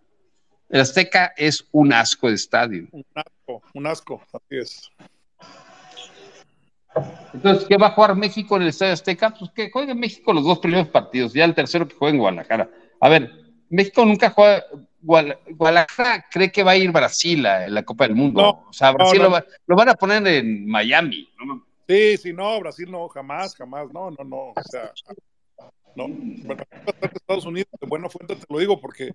[0.68, 2.88] El Azteca es un asco de estadio.
[2.92, 4.90] Un asco, un asco, así es.
[7.34, 9.34] Entonces, ¿qué va a jugar México en el Estadio Azteca?
[9.38, 12.70] Pues que juegue México los dos primeros partidos, ya el tercero que juegue en Guadalajara.
[13.00, 13.32] A ver,
[13.70, 14.64] México nunca juega.
[15.04, 18.42] Guadalajara cree que va a ir Brasil a la Copa del Mundo.
[18.42, 19.30] No, o sea, Brasil no, no.
[19.30, 21.28] Lo, va- lo van a poner en Miami.
[21.88, 24.38] Sí, sí, no, Brasil no, jamás, jamás, no, no, no.
[24.50, 24.92] O sea,
[25.96, 26.64] No, bueno,
[27.02, 29.12] en Estados Unidos, de buena fuente te lo digo, porque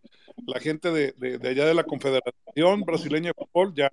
[0.46, 3.88] la gente de, de, de allá de la Confederación Brasileña de Fútbol ya,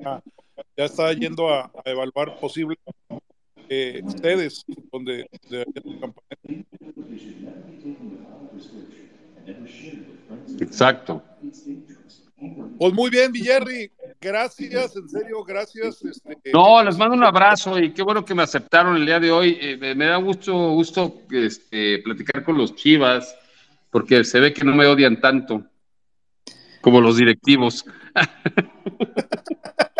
[0.75, 2.77] ya está yendo a, a evaluar posibles
[3.69, 6.67] eh, sedes donde de, de el campamento.
[10.59, 11.23] Exacto.
[12.77, 13.91] Pues muy bien, Villerri.
[14.19, 16.03] Gracias, en serio, gracias.
[16.03, 19.31] Este, No, les mando un abrazo y qué bueno que me aceptaron el día de
[19.31, 19.57] hoy.
[19.61, 23.35] Eh, me, da mucho gusto este, platicar con los Chivas,
[23.89, 25.65] porque se ve que no me odian tanto
[26.81, 27.85] como los directivos.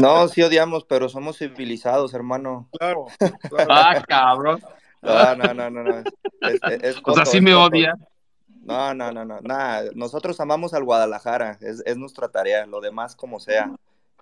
[0.00, 2.68] No, sí odiamos, pero somos civilizados, hermano.
[2.78, 3.06] Claro,
[3.48, 3.70] claro.
[3.70, 4.60] Ah, cabrón.
[5.02, 5.82] No, no, no, no.
[5.82, 5.98] no.
[5.98, 7.64] Es, es- es O sea, sí me coto.
[7.66, 7.94] odia.
[8.62, 9.40] No, no, no, no.
[9.42, 11.56] Nada, nosotros amamos al Guadalajara.
[11.60, 12.66] Es, es nuestra tarea.
[12.66, 13.70] Lo demás, como sea.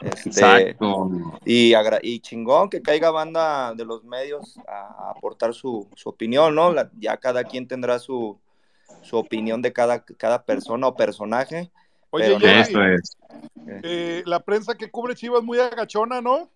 [0.01, 1.09] Este, Exacto.
[1.47, 6.09] Y, agra- y chingón que caiga banda de los medios a, a aportar su, su
[6.11, 6.73] opinión, ¿no?
[6.73, 8.39] La- ya cada quien tendrá su,
[9.03, 11.71] su opinión de cada, cada persona o personaje.
[12.11, 13.17] Oye, pero no- Jerry, Esto es.
[13.83, 16.51] Eh, la prensa que cubre Chivas muy agachona, ¿no?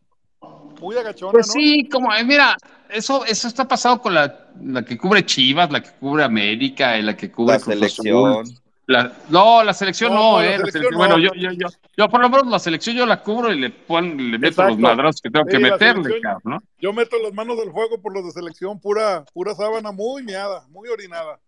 [0.80, 1.52] Muy agachona, Pues ¿no?
[1.54, 2.56] sí, como, eh, mira,
[2.88, 7.02] eso, eso está pasado con la, la que cubre Chivas, la que cubre América, y
[7.02, 8.44] la que cubre la selección.
[8.86, 10.50] La- no, la selección No, no, la eh.
[10.52, 10.98] la selección selección- no.
[10.98, 13.68] Bueno, yo, yo, yo, yo por lo menos la selección yo la cubro y le,
[13.68, 14.70] pon, le meto Exacto.
[14.70, 16.62] los madrazos que tengo que Sí, meterle, cabrón, ¿no?
[16.80, 20.64] Yo meto las manos del fuego por los de selección, pura, pura sábana muy miada,
[20.70, 21.38] muy orinada.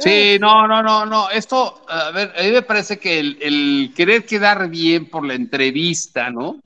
[0.00, 1.30] Sí, no, no, no, no.
[1.30, 6.30] Esto, a ver, a mí me parece que el, querer quedar bien por la entrevista,
[6.30, 6.60] ¿no?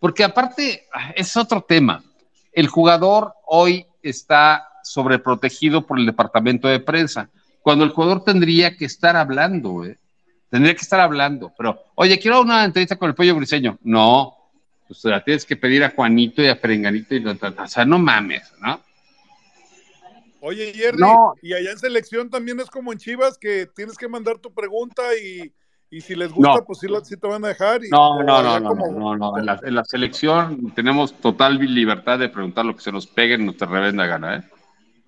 [0.00, 2.02] Porque aparte, ah, es otro tema.
[2.52, 7.30] El jugador hoy está sobreprotegido por el departamento de prensa,
[7.62, 9.98] cuando el jugador tendría que estar hablando, ¿eh?
[10.50, 13.78] Tendría que estar hablando, pero, oye, quiero una entrevista con el pollo briseño.
[13.82, 14.36] No,
[14.86, 18.52] pues la tienes que pedir a Juanito y a Perenganito y o sea, no mames,
[18.60, 18.80] ¿no?
[20.46, 21.34] Oye, Jerry, No.
[21.40, 25.02] y allá en selección también es como en Chivas, que tienes que mandar tu pregunta
[25.16, 25.52] y,
[25.90, 26.64] y si les gusta, No.
[26.66, 27.82] pues sí, te van a dejar.
[27.82, 31.56] Y, No, no, no, no, como- no, no, En la, en la selección tenemos total
[31.56, 34.42] libertad de preguntar lo que se nos pegue en nuestra revenda gana, ¿eh?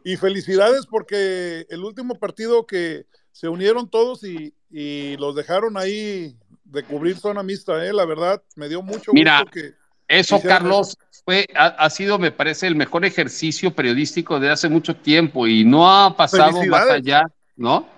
[0.05, 6.35] Y felicidades porque el último partido que se unieron todos y, y los dejaron ahí
[6.65, 7.93] de cubrir zona mixta, ¿eh?
[7.93, 9.75] la verdad, me dio mucho Mira, gusto que...
[10.09, 14.95] Eso, Carlos, fue, ha, ha sido, me parece, el mejor ejercicio periodístico de hace mucho
[14.95, 17.24] tiempo y no ha pasado más allá,
[17.57, 17.89] ¿no?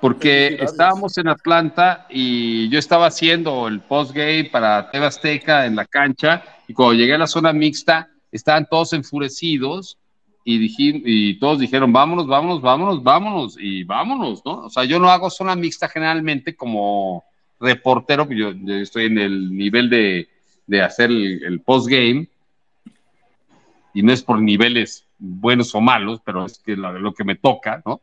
[0.00, 5.86] Porque estábamos en Atlanta y yo estaba haciendo el postgame para TV Azteca en la
[5.86, 9.96] cancha y cuando llegué a la zona mixta estaban todos enfurecidos
[10.44, 14.66] y, dije, y todos dijeron, vámonos, vámonos, vámonos, vámonos y vámonos, ¿no?
[14.66, 17.24] O sea, yo no hago zona mixta generalmente como
[17.58, 20.28] reportero, yo, yo estoy en el nivel de,
[20.66, 22.28] de hacer el, el postgame
[23.94, 27.36] y no es por niveles buenos o malos, pero es que lo, lo que me
[27.36, 28.00] toca, ¿no?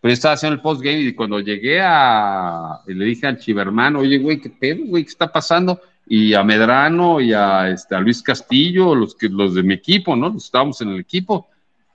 [0.00, 2.80] Pero yo estaba haciendo el postgame y cuando llegué a.
[2.86, 5.04] y le dije al Chiverman, oye, güey, ¿qué pedo, güey?
[5.04, 5.80] ¿Qué está pasando?
[6.06, 10.14] Y a Medrano y a, este, a Luis Castillo, los, que, los de mi equipo,
[10.14, 10.28] ¿no?
[10.28, 11.48] Los estábamos en el equipo.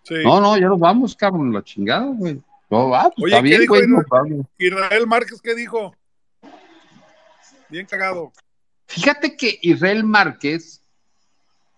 [0.03, 0.15] Sí.
[0.23, 2.41] No, no, ya nos vamos, cabrón, la chingada, güey.
[2.69, 4.45] No, ah, pues Oye, está ¿qué bien, dijo güey.
[4.57, 5.95] Israel Márquez, ¿qué dijo?
[7.69, 8.33] Bien cagado.
[8.93, 10.81] Fíjate que Israel Márquez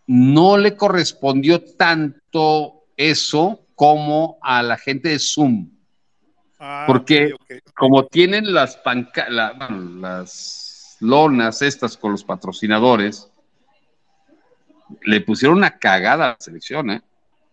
[0.07, 5.69] no le correspondió tanto eso como a la gente de Zoom.
[6.59, 7.33] Ah, Porque
[7.75, 13.29] como tienen las panca la- bueno, las lonas estas con los patrocinadores,
[15.01, 17.01] le pusieron una cagada a la selección, ¿eh?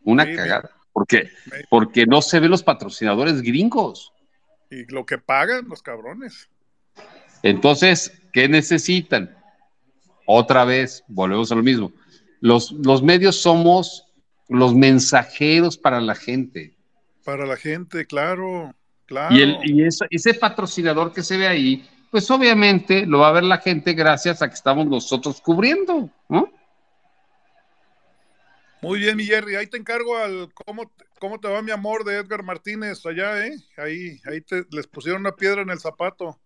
[0.05, 0.71] Una cagada.
[0.93, 1.31] ¿Por qué?
[1.69, 4.13] Porque no se ven los patrocinadores gringos.
[4.71, 6.49] Y lo que pagan los cabrones.
[7.43, 9.37] Entonces, ¿qué necesitan?
[10.27, 11.93] Otra vez, volvemos a lo mismo.
[12.41, 14.07] Los, los medios somos
[14.49, 16.75] los mensajeros para la gente.
[17.25, 18.75] Para la gente, claro,
[19.07, 19.35] claro.
[19.35, 23.45] Y, el, y ese patrocinador que se ve ahí, pues obviamente lo va a ver
[23.45, 26.51] la gente gracias a que estamos nosotros cubriendo, ¿no?
[28.83, 29.57] Muy bien, mi Jerry.
[29.57, 33.57] Ahí te encargo al cómo, cómo te va mi amor de Edgar Martínez allá, ¿eh?
[33.77, 36.39] Ahí, ahí te, les pusieron una piedra en el zapato.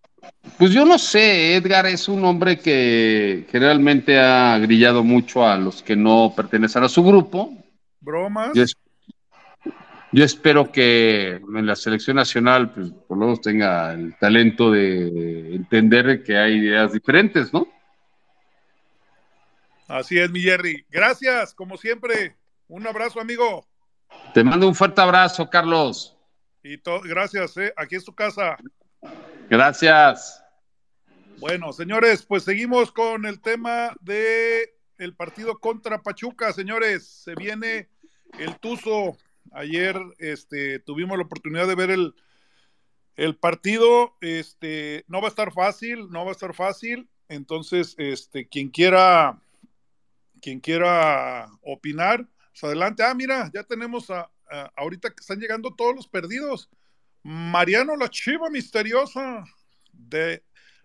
[0.59, 5.83] Pues yo no sé, Edgar es un hombre que generalmente ha grillado mucho a los
[5.83, 7.53] que no pertenecen a su grupo.
[8.01, 8.53] ¿Bromas?
[8.55, 8.77] Yo, es-
[10.13, 15.55] yo espero que en la selección nacional, pues por lo menos tenga el talento de
[15.57, 17.67] entender que hay ideas diferentes, ¿no?
[19.89, 20.85] Así es, mi Jerry.
[20.91, 22.37] Gracias, como siempre.
[22.69, 23.67] Un abrazo, amigo.
[24.33, 26.17] Te mando un fuerte abrazo, Carlos.
[26.63, 27.73] Y gracias, ¿eh?
[27.77, 28.57] Aquí es tu casa.
[29.49, 30.43] Gracias.
[31.39, 37.07] Bueno, señores, pues seguimos con el tema de el partido contra Pachuca, señores.
[37.07, 37.89] Se viene
[38.39, 39.17] el Tuzo
[39.53, 42.15] Ayer este, tuvimos la oportunidad de ver el,
[43.17, 44.17] el partido.
[44.21, 47.09] Este, no va a estar fácil, no va a estar fácil.
[47.29, 49.41] Entonces, este, quien quiera,
[50.41, 53.03] quien quiera opinar, pues adelante.
[53.05, 56.69] Ah, mira, ya tenemos a, a- ahorita que están llegando todos los perdidos.
[57.25, 59.45] Mariano la chiva misteriosa.
[59.93, 60.43] De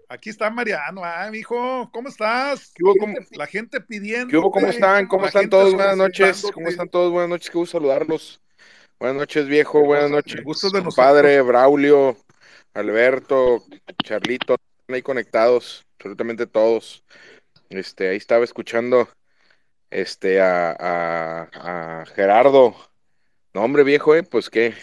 [0.08, 2.72] aquí está Mariano, ah, mijo, ¿cómo estás?
[2.74, 4.28] ¿Qué hubo, cómo- La gente pidiendo.
[4.30, 4.50] ¿Qué hubo?
[4.50, 5.08] ¿Cómo están?
[5.08, 5.74] ¿Cómo están todos?
[5.74, 6.44] Buenas noches.
[6.54, 7.12] ¿Cómo están todos?
[7.12, 7.50] Buenas noches.
[7.50, 8.42] Qué gusto saludarlos.
[9.00, 9.82] Buenas noches, viejo.
[9.84, 10.44] Buenas noches.
[10.44, 12.18] Gustos de Padre, Braulio,
[12.74, 13.64] Alberto,
[14.04, 17.04] Charlito, están ahí conectados, absolutamente todos.
[17.70, 19.08] Este, ahí estaba escuchando
[19.90, 22.76] este a, a- a Gerardo.
[23.54, 24.74] No, hombre, viejo, eh, pues qué,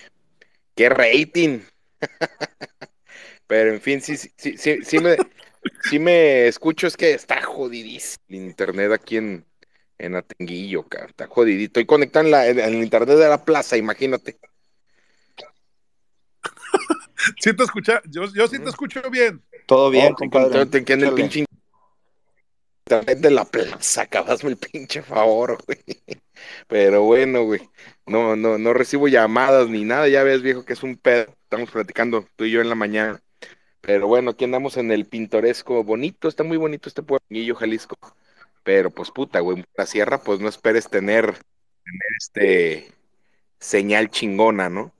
[0.77, 1.61] qué rating.
[3.49, 5.17] Pero en fin, sí, sí, sí, sí, sí me,
[5.83, 9.45] sí me escucho, es que está jodidísimo el internet aquí en,
[9.99, 11.81] en Atenguillo, cabrón, está jodidito.
[11.81, 14.39] Estoy conectado en, la, en, en el internet de la plaza, imagínate.
[17.41, 19.43] Sí te escucha, yo, yo sí te escucho bien.
[19.67, 20.67] Todo bien, te- compadre.
[20.67, 21.45] te- te queda en el pinche
[22.87, 25.79] internet de la plaza, acabasme el pinche favor, güey.
[26.69, 27.69] Pero bueno, güey.
[28.07, 31.27] No, no, no recibo llamadas ni nada, ya ves, viejo, que es un pedo.
[31.43, 33.21] Estamos platicando tú y yo en la mañana.
[33.81, 37.97] Pero bueno, aquí andamos en el pintoresco bonito, está muy bonito este pueblillo, Jalisco.
[38.65, 42.93] Pero pues puta, güey, la sierra, pues no esperes tener, tener este
[43.61, 44.93] señal chingona, ¿no?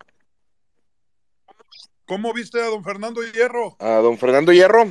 [2.07, 3.77] ¿Cómo viste a don Fernando Hierro?
[3.81, 4.87] A don Fernando Hierro,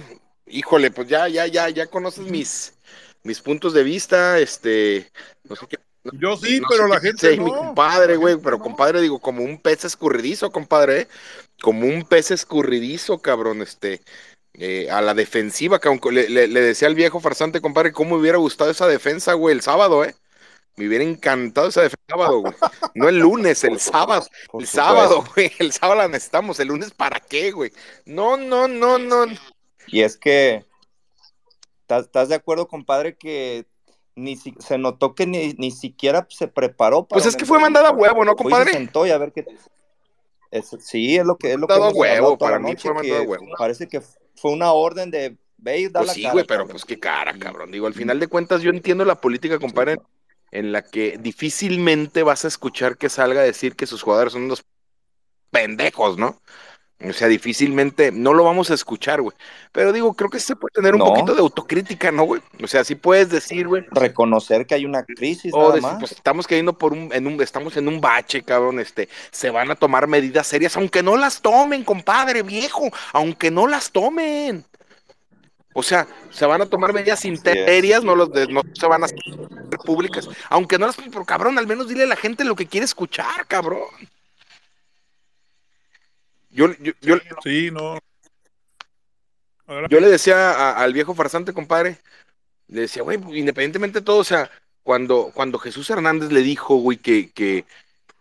[0.45, 2.77] híjole, pues ya, ya, ya, ya conoces mis,
[3.23, 5.09] mis puntos de vista, este,
[5.45, 5.77] no sé qué.
[6.13, 7.55] Yo sí, no pero la gente mi no.
[7.55, 11.07] compadre, La güey, pero compadre, digo, como un pez escurridizo, compadre, ¿eh?
[11.61, 14.01] Como un pez escurridizo, cabrón, este,
[14.53, 18.15] eh, a la defensiva, que aunque le, le- le decía al viejo farsante, compadre, cómo
[18.15, 20.15] me hubiera gustado esa defensa, güey, el sábado, ¿eh?
[20.77, 22.53] Me hubiera encantado esa defensa el sábado, güey.
[22.95, 24.27] No el lunes, el sábado.
[24.59, 25.51] El sábado, güey.
[25.59, 26.59] El sábado la necesitamos.
[26.59, 27.71] El lunes, ¿para qué, güey?
[28.05, 29.25] No, no, no, no.
[29.87, 30.65] Y es que,
[31.81, 33.65] ¿estás estás de acuerdo, compadre, que
[34.15, 37.59] ni si- se notó que ni, ni siquiera se preparó para Pues es que fue
[37.59, 38.71] mandada a huevo, ¿no, compadre?
[38.71, 39.45] se sentó y a ver qué...
[40.51, 43.19] Es- sí, es lo que es lo que Mandado hemos huevo, para mí fue mandado
[43.19, 43.45] a que huevo.
[43.57, 44.01] parece que
[44.35, 46.71] fue una orden de ve y da Pues la sí, cara, güey, pero cabrón.
[46.73, 47.71] pues qué cara, cabrón.
[47.71, 49.97] Digo, al final de cuentas, yo entiendo la política, compadre,
[50.51, 54.43] en la que difícilmente vas a escuchar que salga a decir que sus jugadores son
[54.43, 54.63] unos
[55.51, 56.39] pendejos, ¿no?
[57.03, 59.35] O sea, difícilmente, no lo vamos a escuchar, güey.
[59.73, 61.05] Pero digo, creo que se puede tener un No.
[61.07, 62.41] poquito de autocrítica, ¿no, güey?
[62.63, 63.83] O sea, sí puedes decir, güey.
[63.91, 65.99] Reconocer que hay una crisis O nada decir, más.
[65.99, 69.69] pues estamos cayendo por un, en un, estamos en un bache, cabrón, este, se van
[69.71, 74.63] a tomar medidas serias, aunque no las tomen, compadre, viejo, aunque no las tomen.
[75.73, 79.07] O sea, se van a tomar medidas serias, no, los de- no se van a
[79.07, 79.19] hacer
[79.85, 82.85] públicas, aunque no las, pero cabrón, al menos dile a la gente lo que quiere
[82.85, 83.81] escuchar, cabrón.
[86.55, 87.99] Yo, yo, yo, Sí, no.
[89.89, 91.97] yo le decía a- al viejo farsante, compadre,
[92.67, 94.49] le decía, güey, independientemente de todo, o sea,
[94.83, 97.65] cuando, cuando Jesús Hernández le dijo, güey, que, que,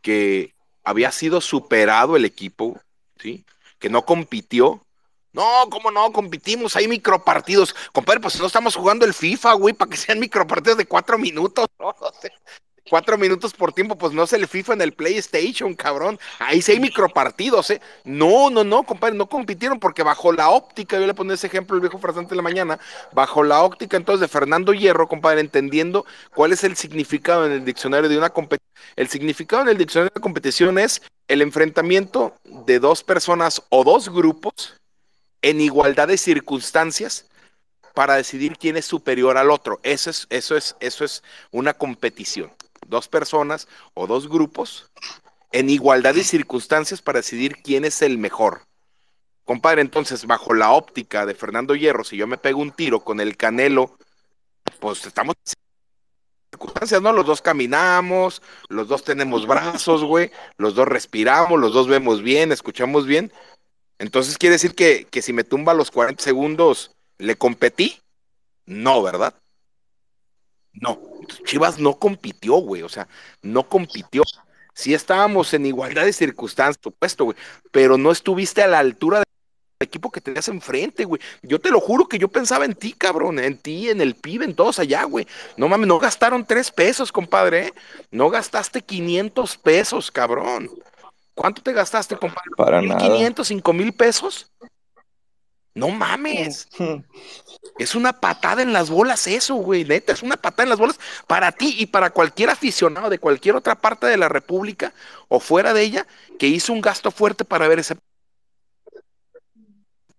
[0.02, 2.80] que había sido superado el equipo,
[3.18, 3.44] ¿sí?
[3.78, 4.84] Que no compitió.
[5.32, 6.12] No, ¿cómo no?
[6.12, 7.74] Compitimos, hay micropartidos.
[7.92, 11.66] Compadre, pues no estamos jugando el FIFA, güey, para que sean micropartidos de cuatro minutos,
[11.78, 11.94] ¿no?
[12.90, 16.18] Cuatro minutos por tiempo, pues no es el FIFA en el PlayStation, cabrón.
[16.38, 17.80] Ahí sí hay micropartidos, ¿eh?
[18.04, 21.76] No, no, no, compadre, no compitieron porque bajo la óptica, yo le ponía ese ejemplo
[21.76, 22.78] el viejo farsante de la mañana,
[23.12, 26.04] bajo la óptica entonces de Fernando Hierro, compadre, entendiendo
[26.34, 28.74] cuál es el significado en el diccionario de una competición.
[28.96, 34.10] El significado en el diccionario de competición es el enfrentamiento de dos personas o dos
[34.10, 34.74] grupos
[35.40, 37.24] en igualdad de circunstancias
[37.94, 39.80] para decidir quién es superior al otro.
[39.84, 42.50] Eso es, eso es, eso es una competición.
[42.86, 44.90] Dos personas o dos grupos
[45.52, 48.62] en igualdad de circunstancias para decidir quién es el mejor.
[49.44, 53.20] Compadre, entonces, bajo la óptica de Fernando Hierro, si yo me pego un tiro con
[53.20, 53.96] el Canelo,
[54.80, 55.52] pues estamos en
[56.50, 57.12] circunstancias, ¿no?
[57.12, 62.50] Los dos caminamos, los dos tenemos brazos, güey, los dos respiramos, los dos vemos bien,
[62.52, 63.32] escuchamos bien.
[63.98, 68.00] Entonces, ¿quiere decir que, que si me tumba los 40 segundos, le competí?
[68.66, 69.34] No, ¿verdad?
[70.80, 71.00] No.
[71.44, 73.08] Chivas no compitió, güey, o sea,
[73.42, 74.22] no compitió.
[74.74, 77.36] Sí estábamos en igualdad de circunstancias, supuesto, güey,
[77.70, 79.24] pero no estuviste a la altura del
[79.78, 81.20] equipo que tenías enfrente, güey.
[81.42, 84.44] Yo te lo juro que yo pensaba en ti, cabrón, en ti, en el pibe,
[84.44, 85.28] en todos allá, güey.
[85.56, 87.74] No mames, no gastaron tres pesos, compadre, ¿eh?
[88.10, 90.68] No gastaste 500 pesos, cabrón.
[91.34, 92.50] ¿Cuánto te gastaste, compadre?
[92.56, 93.00] Para nada.
[93.00, 94.50] ¿1,500, 5 mil pesos?
[95.74, 96.68] No mames.
[97.78, 99.84] Es una patada en las bolas eso, güey.
[99.84, 103.56] Neta, es una patada en las bolas para ti y para cualquier aficionado de cualquier
[103.56, 104.92] otra parte de la República
[105.28, 106.06] o fuera de ella
[106.38, 107.96] que hizo un gasto fuerte para ver ese.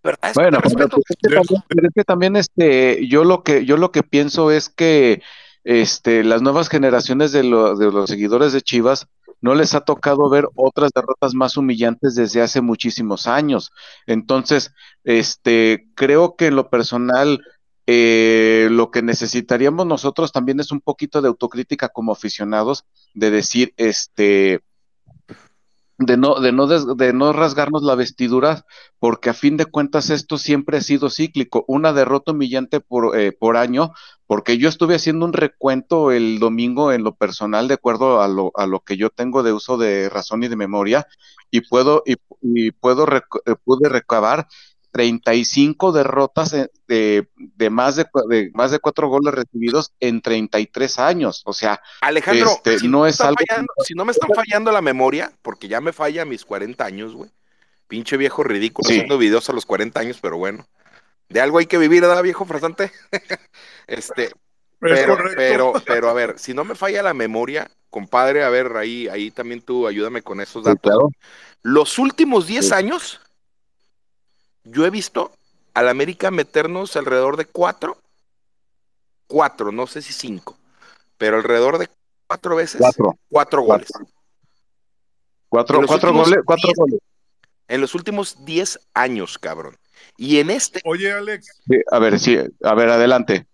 [0.04, 0.30] ¿Verdad?
[0.30, 3.78] Es Bueno, pero es que también, pero es que también, este, yo lo que, yo
[3.78, 5.22] lo que pienso es que
[5.64, 9.08] este, las nuevas generaciones de, lo- de los seguidores de Chivas
[9.46, 13.72] no les ha tocado ver otras derrotas más humillantes desde hace muchísimos años.
[14.08, 14.74] Entonces,
[15.04, 17.46] este, creo que en lo personal,
[17.86, 23.76] eh, lo que necesitaríamos nosotros también es un poquito de autocrítica como aficionados, de decir,
[23.78, 24.62] este,
[25.98, 28.66] de no, de no, des- de no rasgarnos la vestidura,
[29.00, 33.32] porque a fin de cuentas esto siempre ha sido cíclico, una derrota humillante por, eh,
[33.32, 33.92] por año,
[34.28, 38.52] porque yo estuve haciendo un recuento el domingo en lo personal, de acuerdo a lo,
[38.56, 41.08] a lo que yo tengo de uso de razón y de memoria,
[41.52, 44.48] y puedo, y, puedo, eh, pude recabar
[44.96, 51.00] 35 derrotas eh, de, de más de, de más de cuatro goles recibidos en 33
[51.00, 54.14] años, o sea, Alejandro, este, si, no me es está algo fallando- si no me
[54.14, 57.30] están fallando la memoria, porque ya me falla mis 40 años, güey.
[57.90, 58.94] Pinche viejo ridículo Sí.
[58.96, 60.66] haciendo videos a los 40 años, pero bueno.
[61.28, 62.90] De algo hay que vivir, ¿verdad, viejo farsante?
[63.88, 64.32] este,
[64.80, 69.10] pero, pero, pero a ver, si no me falla la memoria, compadre, a ver, ahí,
[69.10, 70.82] ahí también tú ayúdame con esos Sí, datos.
[70.82, 71.10] claro.
[71.64, 72.74] Los últimos 10 Sí.
[72.74, 73.20] años,
[74.66, 75.32] yo he visto
[75.74, 77.98] al América meternos alrededor de cuatro,
[79.28, 80.58] cuatro, no sé si cinco,
[81.18, 81.90] pero alrededor de
[82.28, 83.18] cuatro veces, Cuatro.
[83.30, 83.90] cuatro goles.
[85.50, 87.00] Cuatro, cuatro goles, cuatro diez- goles.
[87.68, 89.76] En los últimos 10 años, cabrón.
[90.18, 93.48] Y en este, Oye, Alex, Sí, a ver, sí, a ver, adelante.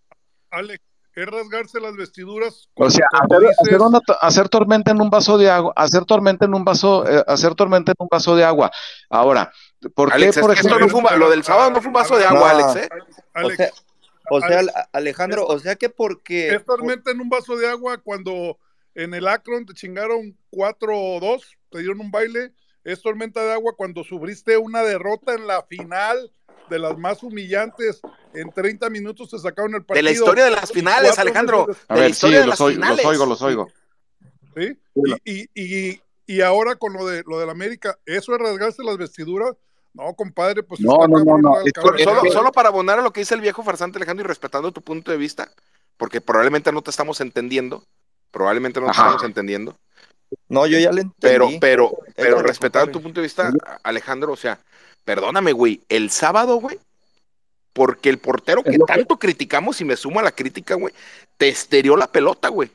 [0.50, 0.84] Alex,
[1.16, 5.10] es rasgarse las vestiduras O sea, hacer, dices- hacer una to- hacer tormenta en un
[5.10, 8.44] vaso de agua, hacer tormenta en un vaso, eh, hacer tormenta en un vaso de
[8.46, 8.72] agua.
[9.10, 9.52] Ahora,
[9.94, 10.88] ¿por Alex, qué, es por esto ejemplo?
[11.02, 12.30] no va- lo del sábado no fue un vaso de No.
[12.30, 12.90] agua, Alex, ¿eh?
[12.94, 13.72] O Alex, sea,
[14.30, 17.98] o sea, Alex, Alejandro, o sea que porque es tormenta en un vaso de agua
[17.98, 18.58] cuando
[18.96, 22.52] en el Akron te chingaron 4-2, te dieron un baile.
[22.84, 26.32] Es tormenta de agua cuando sufriste una derrota en la final
[26.72, 28.02] de las más humillantes.
[28.34, 30.04] En 30 minutos te sacaron el De partido.
[30.06, 31.68] la historia de las finales, Alejandro.
[31.88, 33.06] A De la ver, sí, historia de los, las oigo, los finales.
[33.06, 33.68] oigo, los oigo.
[34.56, 34.78] ¿sí?
[35.26, 35.50] Y, y,
[35.90, 39.56] y, y ahora con lo de lo del América, ¿eso es rasgarse las vestiduras?
[39.94, 43.12] No, compadre, pues No, está no, no, cabrón no, Solo, solo para abonar a lo
[43.12, 45.52] que dice el viejo farsante Alejandro y respetando tu punto de vista,
[45.98, 47.84] porque probablemente no te estamos entendiendo,
[48.32, 49.02] probablemente no te Ajá.
[49.08, 49.76] estamos entendiendo,
[50.48, 51.20] no, yo ya le entendí.
[51.20, 53.52] pero, pero, pero respetando tu punto de vista,
[53.84, 54.60] Alejandro, o sea,
[55.04, 56.80] perdóname, güey, el sábado, güey,
[57.74, 60.94] porque el portero que tanto criticamos y me sumo a la crítica, güey,
[61.38, 62.70] te esterió la pelota, güey.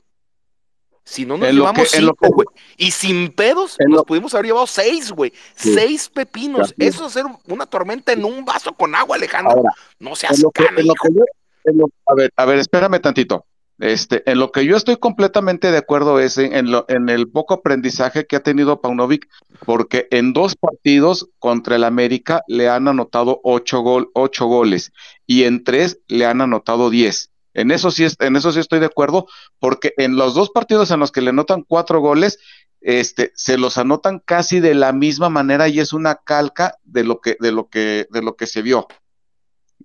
[1.04, 2.46] Si no nos En llevamos que- cinco, güey.
[2.76, 5.32] Y sin pedos, nos lo- pudimos haber llevado seis, güey.
[5.54, 5.72] Sí.
[5.72, 6.74] Seis pepinos.
[6.78, 9.52] Eso es hacer una tormenta en un vaso con agua, Alejandro.
[9.56, 9.70] Ahora,
[10.00, 10.94] no seas que, cana, hijo.
[11.00, 11.24] que yo-
[11.64, 13.44] en lo- a ver, a ver, espérame tantito.
[13.78, 17.54] Este, en lo que yo estoy completamente de acuerdo es en, lo, en el poco
[17.54, 19.28] aprendizaje que ha tenido Paunovic,
[19.66, 24.92] porque en dos partidos contra el América le han anotado ocho, gol, ocho goles
[25.26, 27.30] y en tres le han anotado diez.
[27.52, 29.26] En eso sí, en eso sí estoy de acuerdo,
[29.58, 32.38] porque en los dos partidos en los que le anotan cuatro goles,
[32.80, 37.20] este, se los anotan casi de la misma manera y es una calca de lo
[37.20, 38.86] que, de lo que, de lo que se vio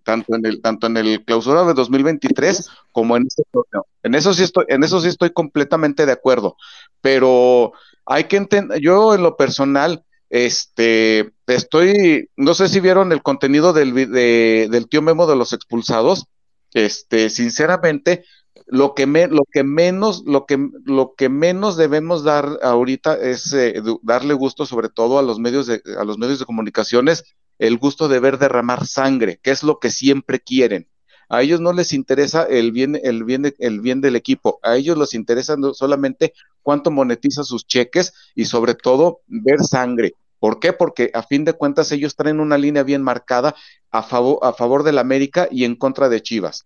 [0.03, 3.85] tanto en el tanto en el clausura de 2023 como en este torneo.
[4.03, 6.55] En eso sí estoy en eso sí estoy completamente de acuerdo,
[7.01, 7.73] pero
[8.05, 13.73] hay que entender yo en lo personal este estoy no sé si vieron el contenido
[13.73, 16.26] del de- del tío Memo de los expulsados.
[16.73, 18.23] Este, sinceramente
[18.68, 23.51] lo que me, lo que menos lo que lo que menos debemos dar ahorita es
[23.53, 27.23] eh, darle gusto sobre todo a los medios de a los medios de comunicaciones
[27.62, 30.88] el gusto de ver derramar sangre, que es lo que siempre quieren.
[31.30, 34.76] A ellos no les interesa el bien, el bien, de- el bien del equipo, a
[34.78, 36.34] ellos les interesa no- solamente
[36.64, 40.16] cuánto monetiza sus cheques y sobre todo ver sangre.
[40.40, 40.74] ¿Por qué?
[40.74, 43.54] Porque a fin de cuentas ellos traen una línea bien marcada
[43.92, 46.66] a favor, a favor del América y en contra de Chivas.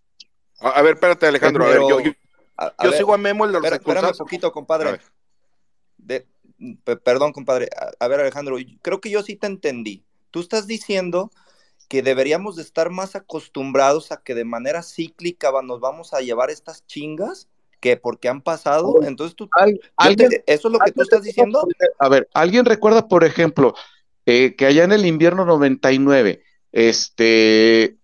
[0.61, 1.65] A, a ver, espérate, Alejandro.
[1.65, 2.11] a ver, yo, yo,
[2.55, 5.01] A- a yo ver, sigo a Memo, el de los espérame un poquito, compadre.
[5.97, 6.25] De-
[7.03, 7.67] perdón, compadre.
[7.77, 10.05] A, a ver, Alejandro, creo que yo sí te entendí.
[10.35, 11.31] Tú estás diciendo
[11.87, 16.19] que deberíamos de estar más acostumbrados a que de manera cíclica va- nos vamos a
[16.19, 17.47] llevar estas chingas
[17.79, 18.95] que porque han pasado.
[19.07, 19.47] Entonces tú,
[19.95, 21.65] alguien- te- eso es lo que tú estás diciendo.
[21.99, 23.75] A ver, ¿alguien recuerda, por ejemplo,
[24.25, 26.43] eh, que allá en el invierno 99,
[26.73, 27.95] este,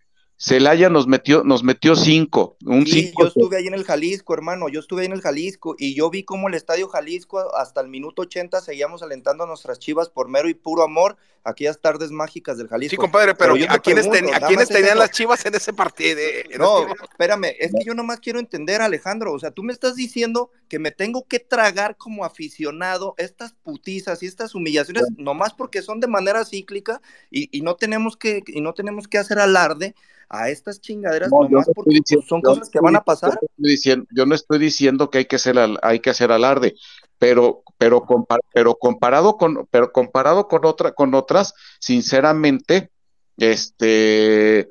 [0.43, 2.57] Celaya nos metió, nos metió cinco.
[2.65, 5.21] Un Sí, cinco yo estuve ahí en el Jalisco, hermano, yo estuve ahí en el
[5.21, 9.47] Jalisco y yo vi cómo el Estadio Jalisco hasta el minuto 80 seguíamos alentando a
[9.47, 12.89] nuestras chivas por mero y puro amor, aquellas tardes mágicas del Jalisco.
[12.89, 15.45] Sí, compadre, pero, ¿a quiénes, pregunto, ten- a nada quiénes más es tenían las chivas
[15.45, 16.19] en ese partido?
[16.19, 19.95] Eh, No, espérame, es que yo nomás quiero entender, Alejandro, o sea, tú me estás
[19.95, 25.83] diciendo que me tengo que tragar como aficionado estas putizas y estas humillaciones, nomás porque
[25.83, 26.99] son de manera cíclica
[27.29, 29.93] y, y no tenemos que, y no tenemos que hacer alarde
[30.33, 32.95] a estas chingaderas No, yo nomás no porque estoy diciendo- pues, son cosas que van
[32.95, 33.31] a pasar.
[33.31, 36.09] Yo no estoy diciendo, yo no estoy diciendo que hay que hacer, al- hay que
[36.09, 36.75] hacer alarde,
[37.19, 38.05] pero, pero,
[38.53, 42.91] pero comparado con, pero comparado con otra, con otras, sinceramente,
[43.37, 44.69] este,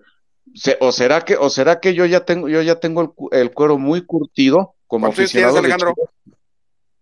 [0.54, 3.28] se- o será que, o será que yo ya tengo, yo ya tengo el, cu-
[3.32, 5.94] el cuero muy curtido como ¿Cuántos años tienes, aficionado de Alejandro?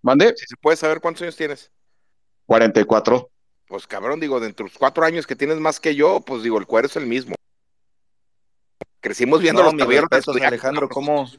[0.02, 0.34] ¿Mande?
[0.36, 1.70] Si se puede saber cuántos años tienes.
[2.46, 3.30] 44.
[3.66, 6.58] Pues cabrón, digo, de entre los cuatro años que tienes más que yo, pues digo,
[6.58, 7.34] el cuero es el mismo.
[9.00, 10.08] Crecimos viendo No, los caballeros
[10.42, 10.88] Alejandro.
[10.88, 11.30] ¿cómo,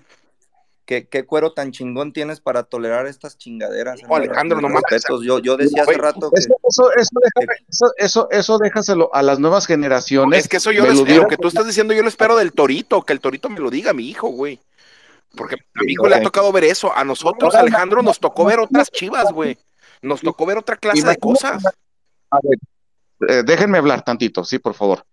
[0.85, 4.01] qué, qué cuero tan chingón tienes para tolerar estas chingaderas?
[4.03, 4.83] No, Alejandro, Mis no mames.
[4.89, 6.39] respetos, yo, yo decía hace rato que...
[6.39, 10.45] Eso, eso, eso, déjaselo a las nuevas generaciones.
[10.45, 12.53] Es que eso yo lo lo espero, que tú estás diciendo, yo lo espero del
[12.53, 14.59] torito, que el torito me lo diga a mi hijo, güey.
[15.35, 16.95] Porque a mi hijo le ha tocado ver eso.
[16.95, 19.57] A nosotros, Alejandro, nos tocó ver otras chivas, güey.
[20.01, 21.63] Nos tocó ver otra clase de cosas.
[22.31, 22.57] A ver,
[23.27, 25.03] eh, déjenme hablar tantito, sí, por favor.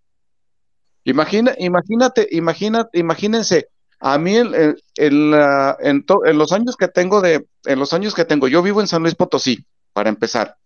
[1.07, 3.69] Imagina, imagínate, imagina, imagínense,
[4.01, 6.05] a mí en, en- la- en
[6.37, 9.15] los años que tengo de, en los años que tengo, yo vivo en San Luis
[9.15, 10.57] Potosí, para empezar.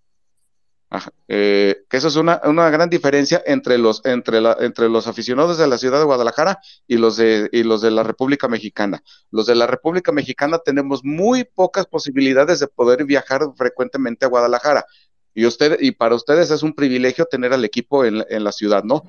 [0.93, 5.07] Ajá, eh, que eso es una, una gran diferencia entre los, entre la, entre los
[5.07, 6.59] aficionados de la ciudad de Guadalajara
[6.89, 9.01] y los de, y los de la República Mexicana.
[9.31, 14.85] Los de la República Mexicana tenemos muy pocas posibilidades de poder viajar frecuentemente a Guadalajara.
[15.33, 18.83] Y usted, y para ustedes es un privilegio tener al equipo en, en la ciudad,
[18.83, 19.05] ¿no?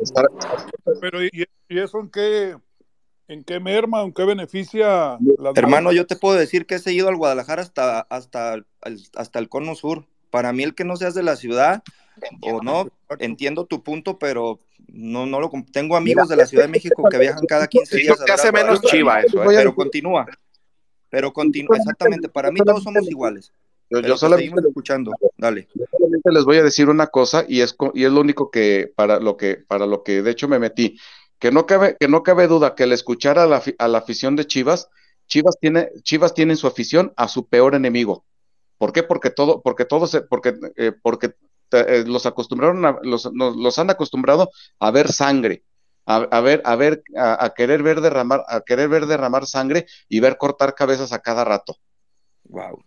[0.00, 0.26] Estar-
[1.00, 1.30] Pero ¿y,
[1.68, 2.56] y eso en qué,
[3.28, 5.18] en qué merma, en qué beneficia?
[5.38, 8.66] las Hermano, yo te puedo decir que he seguido al Guadalajara hasta, hasta, el-
[9.14, 10.04] hasta el cono sur.
[10.30, 11.82] Para mí el que no seas de la ciudad
[12.40, 12.86] o no,
[13.18, 17.18] entiendo tu punto, pero no, no lo tengo amigos de la Ciudad de México que
[17.18, 18.18] viajan cada 15 Sí, días.
[18.24, 19.54] que hace menos chiva eso, ¿eh?
[19.56, 20.26] Pero continúa.
[21.10, 22.28] Pero continúa, exactamente.
[22.30, 23.52] Para mí todos somos iguales.
[23.92, 25.12] Yo, yo te solamente, escuchando.
[25.36, 25.68] Dale.
[25.74, 28.92] yo solamente les voy a decir una cosa y es, y es lo único que
[28.96, 30.98] para lo que para lo que de hecho me metí,
[31.38, 34.36] que no cabe que no cabe duda que al escuchar a la, a la afición
[34.36, 34.88] de Chivas,
[35.26, 38.24] Chivas tiene Chivas tiene en su afición a su peor enemigo.
[38.78, 39.02] ¿Por qué?
[39.02, 41.34] Porque todo porque todo se porque eh, porque
[41.72, 44.50] eh, los acostumbraron a, los, nos- los han acostumbrado
[44.80, 45.64] a ver sangre.
[46.04, 49.86] A, a ver, a ver, a, a querer ver derramar, a querer ver derramar sangre
[50.08, 51.76] y ver cortar cabezas a cada rato.
[52.44, 52.82] Wow.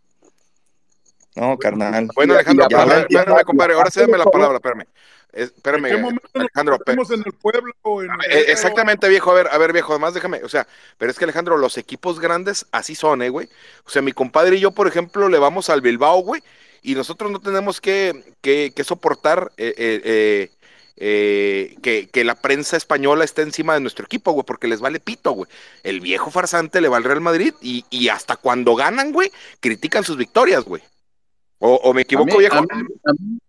[1.35, 2.07] No, carnal.
[2.15, 4.85] Bueno, Alejandro, espérame, compadre, ahora cédeme la palabra, espérame.
[5.33, 6.77] Es- ¿En Espérame, qué momento nos Alejandro.
[7.13, 9.31] en el pueblo o en el Eh, Exactamente, viejo.
[9.31, 9.91] A ver, a ver, viejo.
[9.91, 10.41] Además, déjame.
[10.43, 10.65] O sea,
[10.97, 13.49] pero es que Alejandro, los equipos grandes así son, ¿eh, güey?
[13.85, 16.41] O sea, mi compadre y yo, por ejemplo, le vamos al Bilbao, güey,
[16.81, 20.51] y nosotros no tenemos que, que, que soportar eh, eh, eh,
[20.97, 25.01] eh, que, que la prensa española esté encima de nuestro equipo, güey, porque les vale
[25.01, 25.49] pito, güey.
[25.83, 29.29] El viejo farsante le va al Real Madrid y, y hasta cuando ganan, güey,
[29.59, 30.81] critican sus victorias, güey.
[31.59, 32.57] O, o me equivoco, mí- viejo.
[32.57, 33.39] a mí- a mí-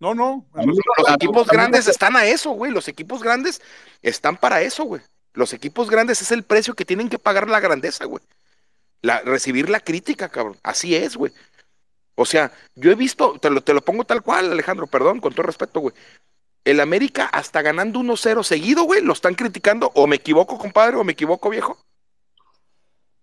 [0.00, 0.46] No, no.
[0.54, 2.70] Los equipos grandes están a eso, güey.
[2.70, 3.60] Los equipos grandes
[4.02, 5.02] están para eso, güey.
[5.34, 8.22] Los equipos grandes es el precio que tienen que pagar la grandeza, güey.
[9.02, 10.56] La, recibir la crítica, cabrón.
[10.62, 11.32] Así es, güey.
[12.14, 15.32] O sea, yo he visto, te lo, te lo pongo tal cual, Alejandro, perdón, con
[15.34, 15.94] todo respeto, güey.
[16.64, 19.90] El América, hasta ganando 1-0 seguido, güey, lo están criticando.
[19.94, 21.78] O me equivoco, compadre, o me equivoco, viejo.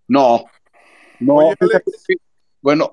[0.08, 0.44] No,
[1.20, 1.56] no, Oye,
[2.60, 2.92] bueno,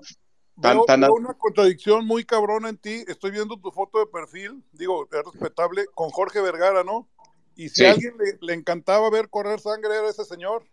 [0.61, 3.03] tan, Veo, tan, veo una contradicción muy cabrona en ti.
[3.07, 7.07] Estoy viendo tu foto de perfil, digo, es respetable, con Jorge Vergara, ¿no?
[7.55, 7.85] Y si Sí.
[7.85, 10.63] a alguien le, le encantaba ver correr sangre era ese señor.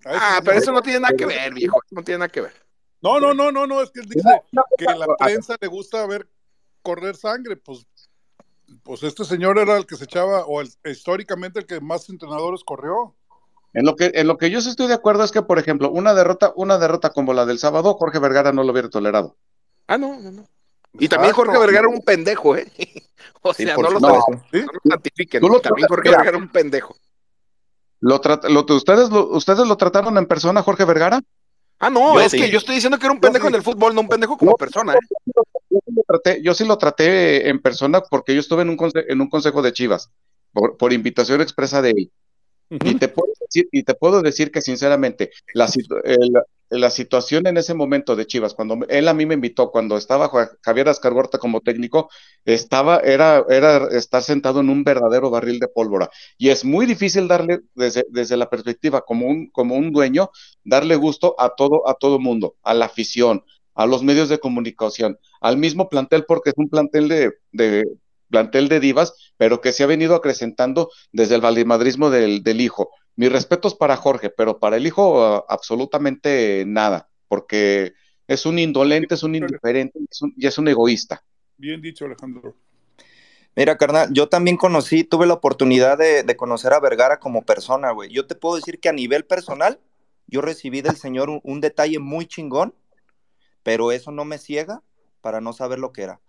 [0.00, 0.44] Ese Ah, señor.
[0.44, 1.80] pero eso no tiene nada que ver, viejo.
[1.90, 2.52] No tiene nada que ver.
[3.00, 4.42] No, no, no, no, no, es que él dice
[4.76, 6.28] que a la prensa le gusta ver
[6.82, 7.86] correr sangre, pues,
[8.82, 12.64] pues este señor era el que se echaba, o el- históricamente el que más entrenadores
[12.64, 13.14] corrió.
[13.74, 15.90] En lo que, en lo que yo sí estoy de acuerdo es que, por ejemplo,
[15.90, 19.36] una derrota, una derrota como la del sábado, Jorge Vergara no lo hubiera tolerado.
[19.86, 20.46] Ah, no, no, no.
[20.94, 21.52] Y también Exacto.
[21.52, 22.66] Jorge Vergara era un pendejo, ¿eh?
[23.42, 24.00] O Sí, sea, por no lo.
[24.52, 24.60] ¿Sí?
[24.60, 25.40] no lo santifiquen.
[25.40, 26.18] Tú lo También Jorge mira.
[26.18, 26.96] Vergara era un pendejo.
[28.00, 31.20] Lo lo- ustedes, lo, ¿Ustedes lo trataron en persona, Jorge Vergara?
[31.80, 32.38] Ah, no, Yo es sí.
[32.38, 33.48] que yo estoy diciendo que era un pendejo sí.
[33.50, 34.98] en el fútbol, no un pendejo como No, persona, ¿eh?
[35.70, 38.76] Yo sí lo traté, yo sí lo traté en persona porque yo estuve en un,
[38.76, 40.10] conse- en un consejo de Chivas,
[40.52, 42.12] por, por invitación expresa de él.
[42.70, 45.68] Y te puedo, y te puedo decir que sinceramente, la,
[46.70, 50.30] la situación en ese momento de Chivas, cuando él a mí me invitó, cuando estaba
[50.62, 52.10] Javier Ascargorta como técnico,
[52.44, 56.10] estaba, era, era estar sentado en un verdadero barril de pólvora.
[56.36, 60.30] Y es muy difícil darle, desde, desde la perspectiva como un, como un dueño,
[60.64, 63.44] darle gusto a todo, a todo mundo, a la afición,
[63.74, 67.84] a los medios de comunicación, al mismo plantel, porque es un plantel de, de
[68.28, 72.90] plantel de divas, pero que se ha venido acrecentando desde el valimadrismo del, del hijo
[73.18, 77.94] mis respetos para Jorge, pero para el hijo uh, absolutamente nada, porque
[78.28, 79.98] es un indolente, es un indiferente
[80.36, 81.24] y es un egoísta.
[81.56, 82.54] Bien dicho, Alejandro.
[83.56, 88.08] Mira, carnal, yo también conocí, tuve la oportunidad de, conocer a Vergara como persona, güey.
[88.08, 89.80] Yo te puedo decir que a nivel personal,
[90.28, 92.72] yo recibí del Señor un detalle muy chingón,
[93.64, 94.84] pero eso no me ciega
[95.22, 96.20] para no saber lo que era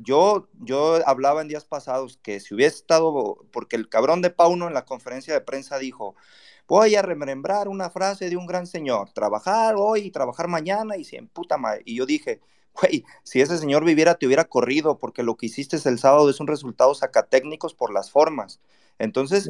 [0.00, 4.66] yo, yo hablaba en días pasados que si hubiese estado, porque el cabrón de Pauno
[4.66, 6.16] en la conferencia de prensa dijo,
[6.66, 11.06] voy a remembrar una frase de un gran señor, trabajar hoy y trabajar mañana y
[11.12, 11.82] en puta madre.
[11.84, 12.40] Y yo dije,
[12.74, 16.40] güey, si ese señor viviera te hubiera corrido porque lo que hiciste el sábado es
[16.40, 18.60] un resultado sacatécnicos por las formas.
[18.98, 19.48] Entonces,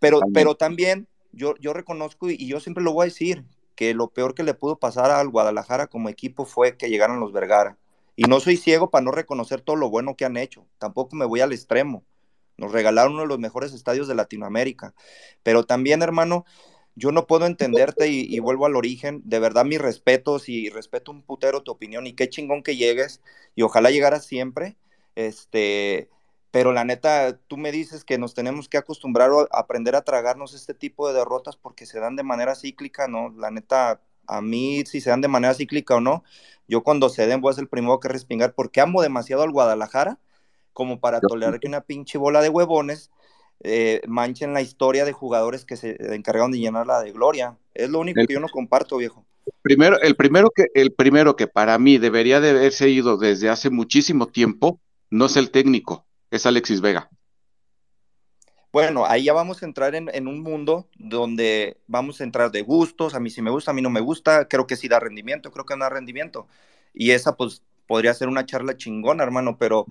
[0.00, 3.44] pero, pero también yo, yo reconozco y yo siempre lo voy a decir,
[3.76, 7.32] que lo peor que le pudo pasar al Guadalajara como equipo fue que llegaran los
[7.32, 7.76] Vergara.
[8.16, 10.66] Y no soy ciego para no reconocer todo lo bueno que han hecho.
[10.78, 12.04] Tampoco me voy al extremo.
[12.56, 14.94] Nos regalaron uno de los mejores estadios de Latinoamérica.
[15.42, 16.46] Pero también, hermano,
[16.94, 19.20] yo no puedo entenderte y, vuelvo al origen.
[19.24, 23.20] De verdad, mis respetos y respeto un putero tu opinión y qué chingón que llegues
[23.54, 24.76] y ojalá llegaras siempre.
[25.14, 26.08] Este,
[26.50, 30.54] pero la neta, tú me dices que nos tenemos que acostumbrar a aprender a tragarnos
[30.54, 33.28] este tipo de derrotas porque se dan de manera cíclica, ¿no?
[33.36, 36.24] La neta, a mí, si se dan de manera cíclica o no,
[36.68, 39.52] yo cuando se den voy a ser el primero que respingar porque amo demasiado al
[39.52, 40.18] Guadalajara
[40.72, 43.10] como para tolerar que una pinche bola de huevones
[43.60, 47.56] eh, manchen la historia de jugadores que se encargaron de llenarla de gloria.
[47.74, 49.24] Es lo único que yo no comparto, viejo.
[49.62, 53.70] Primero, el primero que, el primero que para mí debería de haberse ido desde hace
[53.70, 57.08] muchísimo tiempo, no es el técnico, es Alexis Vega.
[58.76, 63.14] Bueno, ahí ya vamos a entrar en, un mundo donde vamos a entrar de gustos,
[63.14, 65.50] a mí sí me gusta, a mí no me gusta, creo que sí da rendimiento,
[65.50, 66.46] creo que no da rendimiento.
[66.92, 69.86] Y esa pues podría ser una charla chingona, hermano, pero,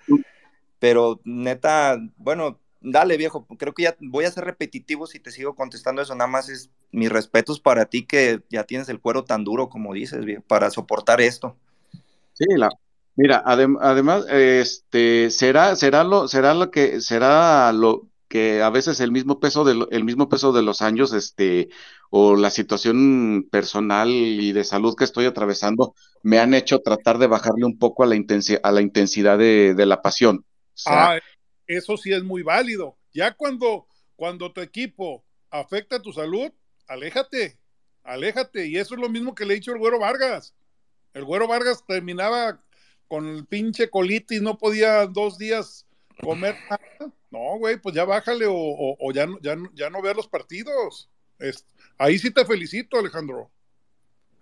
[0.78, 5.56] pero neta, bueno, dale viejo, creo que ya voy a ser repetitivo si te sigo
[5.56, 9.44] contestando eso, nada más es mis respetos para ti que ya tienes el cuero tan
[9.44, 11.58] duro como dices, viejo, para soportar esto.
[12.34, 12.70] Sí, la,
[13.16, 19.14] mira, además, este, será, será lo, será lo que, será lo, que a veces el
[19.14, 21.70] mismo peso de, el mismo peso de los años, este,
[22.10, 27.28] o la situación personal y de salud que estoy atravesando, me han hecho tratar de
[27.28, 28.18] bajarle un poco a la,
[28.64, 30.44] a la intensidad de, la pasión.
[30.86, 31.18] ah,
[31.66, 32.98] eso sí es muy válido.
[33.14, 33.88] Ya cuando,
[34.18, 36.52] cuando tu equipo afecta tu salud,
[36.88, 37.58] aléjate,
[38.04, 38.68] aléjate.
[38.68, 40.54] Y eso es lo mismo que le he dicho el Güero Vargas.
[41.14, 42.62] El Güero Vargas terminaba
[43.08, 45.85] con el pinche colitis, no podía dos días
[46.22, 46.56] comer
[47.32, 51.10] No, güey, pues ya bájale o, ya, ya, ya no veas los partidos.
[51.98, 53.52] ahí sí te felicito, Alejandro.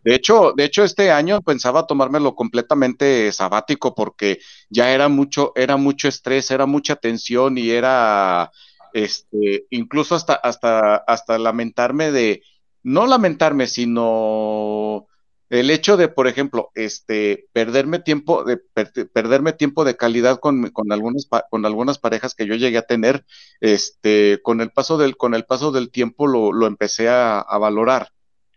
[0.04, 4.40] De hecho, de hecho, este año pensaba tomármelo completamente sabático porque
[4.70, 8.52] ya era mucho, era mucho estrés, era mucha tensión y era
[8.94, 12.44] este, incluso hasta, hasta, hasta lamentarme de,
[12.84, 15.08] no lamentarme, sino
[15.54, 20.92] el hecho de, por ejemplo, este, perderme tiempo, de perderme tiempo de calidad con, con,
[20.92, 23.24] algunas, con algunas parejas que yo llegué a tener,
[23.60, 28.10] este, con el paso del, con el paso del tiempo lo, lo empecé a, valorar.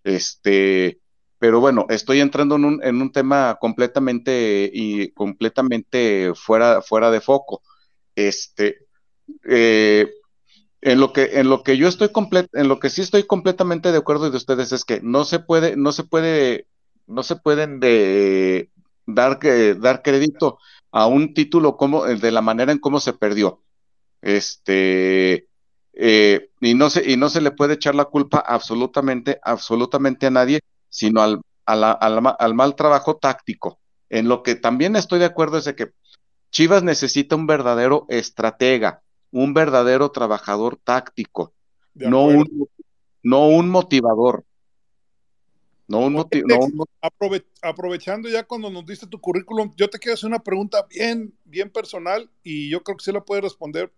[0.05, 1.01] Este,
[1.39, 7.21] pero bueno, estoy entrando en un, en un tema completamente y completamente fuera, fuera de
[7.21, 7.61] foco.
[8.15, 8.87] Este,
[9.45, 10.09] eh,
[10.81, 12.09] en lo que, en lo que yo estoy
[12.55, 15.77] en lo que sí estoy completamente de acuerdo de ustedes es que no se puede,
[15.77, 16.69] no se puede
[17.07, 18.71] no se pueden de,
[19.07, 19.39] dar,
[19.79, 20.59] dar crédito
[20.91, 23.63] a un título como de la manera en cómo se perdió.
[24.23, 25.49] Este,
[25.93, 30.31] eh, y, no se, y no se le puede echar la culpa absolutamente, absolutamente a
[30.31, 33.79] nadie, sino al, al mal trabajo táctico.
[34.09, 35.91] En lo que también estoy de acuerdo es de que
[36.51, 41.53] Chivas necesita un verdadero estratega, un verdadero trabajador táctico,
[41.95, 42.69] no un,
[43.23, 44.45] no un motivador.
[45.89, 46.29] No, no,
[47.63, 51.71] aprovechando ya cuando nos diste tu currículum, yo te quiero hacer una pregunta bien, bien
[51.71, 53.93] personal y yo creo que sí la puedes responder.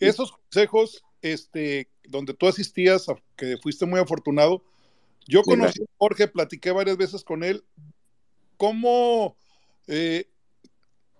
[0.00, 3.06] Esos consejos, este, donde tú asistías,
[3.36, 4.64] que fuiste muy afortunado,
[5.28, 7.64] yo conocí a Jorge, platiqué varias veces con él,
[8.56, 9.36] cómo
[9.86, 10.28] eh,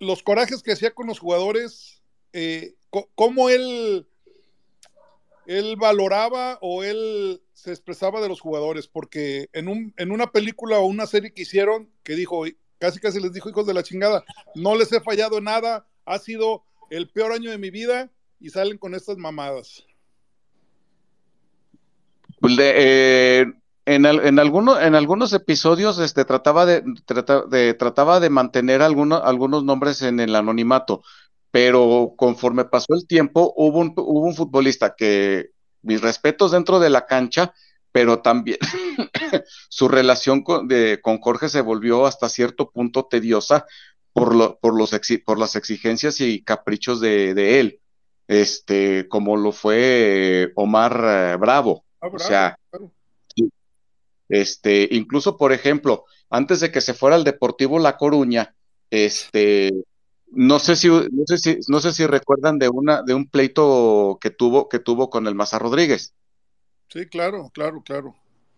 [0.00, 2.02] los corajes que hacía con los jugadores,
[2.32, 2.74] eh,
[3.14, 4.06] cómo él
[5.47, 10.78] él valoraba o él se expresaba de los jugadores, porque en, un, en una película
[10.78, 12.44] o una serie que hicieron, que dijo,
[12.78, 14.24] casi casi les dijo, hijos de la chingada,
[14.55, 18.10] no les he fallado en nada, ha sido el peor año de mi vida
[18.40, 19.85] y salen con estas mamadas.
[22.40, 23.47] Pues eh,
[23.86, 26.82] en, en, algunos, episodios este, trataba, de,
[27.48, 31.02] de, trataba de mantener algunos, algunos nombres en el anonimato,
[31.57, 36.91] pero conforme pasó el tiempo, hubo un, hubo un futbolista que, mis respetos dentro de
[36.91, 37.55] la cancha,
[37.93, 38.59] pero también
[39.70, 43.65] su relación con, de, con, Jorge se volvió hasta cierto punto tediosa
[44.12, 44.91] por, lo, por, los
[45.24, 47.81] por las exigencias y caprichos de, de, él,
[48.28, 51.87] este, como lo fue Omar eh, Bravo.
[52.03, 52.59] Ah, bravo o sea,
[54.28, 58.55] este, incluso, por ejemplo, antes de que se fuera al Deportivo La Coruña,
[58.91, 59.70] este,
[60.31, 64.19] no sé si, no sé si, no sé si recuerdan de una, de un pleito
[64.20, 66.15] que tuvo, que tuvo con el Maza Rodríguez.
[66.89, 68.15] Sí, claro, claro, claro.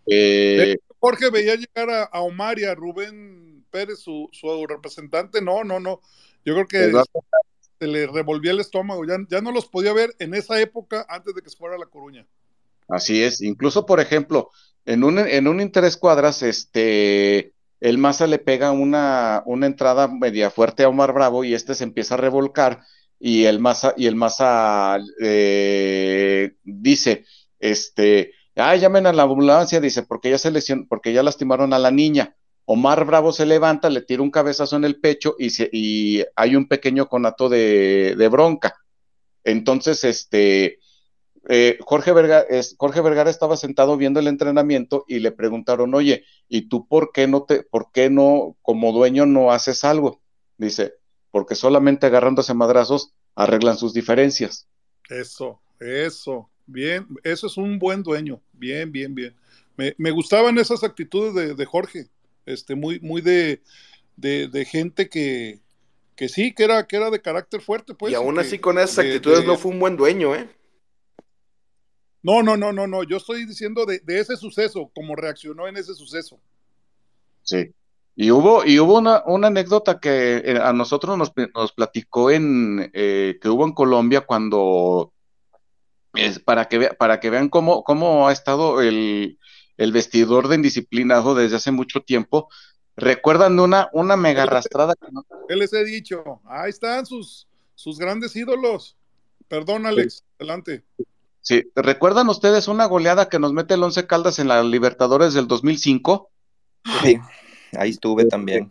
[0.07, 5.40] Eh, Jorge veía llegar a, a, Omar y a Rubén Pérez, su, su representante.
[5.40, 6.01] No, no, no.
[6.45, 7.03] Yo creo que
[7.78, 9.05] se le revolvía el estómago.
[9.05, 11.78] Ya, ya no los podía ver en esa época antes de que se fuera a
[11.78, 12.27] La Coruña.
[12.89, 13.40] Así es.
[13.43, 14.51] Incluso, por ejemplo,
[14.86, 20.84] en un, en un interescuadras, este, el Maza le pega una, una entrada media fuerte
[20.84, 22.80] a Omar Bravo y este se empieza a revolcar
[23.20, 27.24] y el Maza, y el Maza eh, dice,
[27.59, 31.78] este, ah, llamen a la ambulancia, dice, porque ya se lesionó, porque ya lastimaron a
[31.78, 32.36] la niña.
[32.64, 36.55] Omar Bravo se levanta, le tira un cabezazo en el pecho y, se, y hay
[36.55, 38.76] un pequeño conato de, de bronca.
[39.42, 40.78] Entonces, este,
[41.51, 46.25] eh, Jorge, Vergara, es, Jorge, Vergara, estaba sentado viendo el entrenamiento y le preguntaron, oye,
[46.47, 50.20] ¿y tú por qué no te, por qué no, como dueño, no haces algo?
[50.59, 50.95] Dice,
[51.31, 54.69] porque solamente agarrándose madrazos arreglan sus diferencias.
[55.09, 59.35] Eso, eso, bien, eso es un buen dueño, bien, bien, bien.
[59.79, 62.11] Me, me gustaban esas actitudes de, de, Jorge,
[62.45, 63.62] este, muy, muy de,
[64.16, 65.61] de, de gente que,
[66.15, 68.12] que sí, que era, que era de carácter fuerte, pues.
[68.12, 70.47] Y aún que, así con esas actitudes no fue un buen dueño, ¿eh?
[72.23, 73.05] No, no, no, no, no.
[73.05, 76.40] Yo estoy diciendo de, de, ese suceso, cómo reaccionó en ese suceso.
[77.43, 77.73] Sí.
[78.16, 82.90] Y hubo, y hubo una, una anécdota que eh, a nosotros nos, nos platicó en
[82.93, 85.12] eh, que hubo en Colombia cuando
[86.15, 89.39] es para que para que vean cómo, cómo ha estado el,
[89.77, 92.49] el vestidor de indisciplinado desde hace mucho tiempo.
[92.97, 94.97] ¿Recuerdan de una, una mega arrastrada?
[94.97, 95.24] Que no...
[95.49, 96.40] ¿Qué les he dicho?
[96.45, 97.47] Ahí están sus,
[97.77, 98.97] sus grandes ídolos.
[99.47, 100.24] Perdón, Alex, sí.
[100.40, 100.85] adelante.
[101.49, 105.49] Sí, ¿recuerdan ustedes una goleada que nos mete el Once Caldas en la Libertadores del
[105.49, 106.31] 2005?
[107.03, 107.19] Sí,
[107.73, 108.70] ahí estuve también.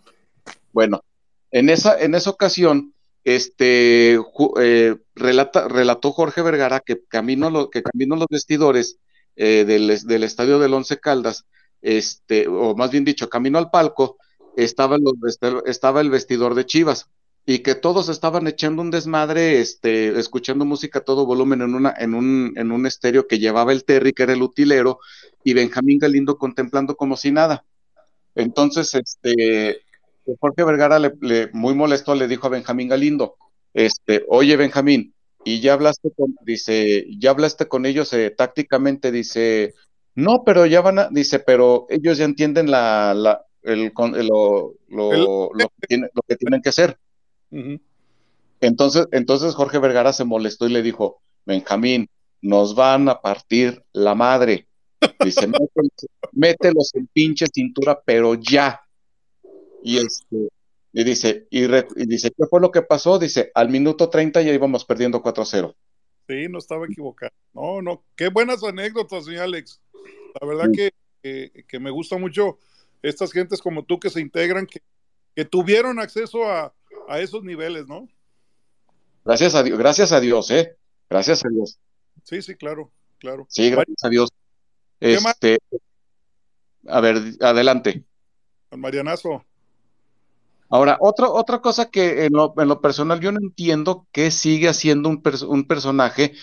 [0.74, 1.02] Bueno,
[1.49, 2.94] en esa, en esa ocasión,
[3.24, 4.20] este,
[4.62, 8.99] eh, relata, relató Jorge Vergara que camino, lo, que camino los vestidores
[9.36, 11.45] eh, del, del, estadio del Once Caldas,
[11.82, 14.18] este, o más bien dicho, camino al palco,
[14.56, 15.16] estaba, los,
[15.66, 17.10] estaba el vestidor de Chivas
[17.49, 21.95] y que todos estaban echando un desmadre, este, escuchando música a todo volumen en una,
[21.98, 24.99] en un, en un estéreo que llevaba el Terry, que era el utilero,
[25.45, 27.64] y Benjamín Galindo contemplando como si nada.
[28.36, 29.80] Entonces, este,
[30.41, 33.38] Jorge Vergara le, le, muy molesto le dijo a Benjamín Galindo,
[33.74, 35.14] este, oye Benjamín,
[35.45, 39.74] y ya hablaste con, dice, ya hablaste con ellos eh, tácticamente, dice,
[40.15, 45.49] no, pero ya van a, dice, pero ellos ya entienden la, la el, lo, lo,
[45.53, 46.98] lo, que tiene, lo que tienen que hacer.
[47.52, 47.82] Uh -huh.
[48.61, 52.10] Entonces, entonces Jorge Vergara se molestó y le dijo, Benjamín,
[52.41, 54.68] nos van a partir la madre.
[55.24, 55.91] Dice, mételos,
[56.32, 58.82] mételos en pinche cintura, pero ya.
[59.84, 60.49] Y este,
[60.94, 63.19] y dice, y, re, y, dice, ¿qué fue lo que pasó?
[63.19, 65.76] Dice, al minuto 30 ya íbamos perdiendo 4-0.
[66.28, 67.32] Sí, no estaba equivocado.
[67.53, 69.80] No, no, qué buenas anécdotas, señor Alex.
[70.41, 70.78] La verdad sí.
[70.78, 70.91] que,
[71.22, 72.57] que, que, me gusta mucho
[73.02, 74.82] estas gentes como tú que se integran, que,
[75.36, 76.74] que tuvieron acceso a,
[77.07, 78.07] a esos niveles, ¿no?
[79.25, 80.77] Gracias a Dios, gracias a Dios, ¿eh?
[81.09, 81.79] Gracias a Dios.
[82.23, 83.45] Sí, sí, claro, claro.
[83.49, 84.29] Sí, gracias a Dios.
[84.99, 85.57] Este,
[86.88, 88.03] a ver, adelante.
[88.71, 89.45] Marianazo.
[90.69, 94.67] Ahora, otra, otra cosa que en lo, en lo, personal yo no entiendo que sigue
[94.67, 96.34] haciendo un, pers un, personaje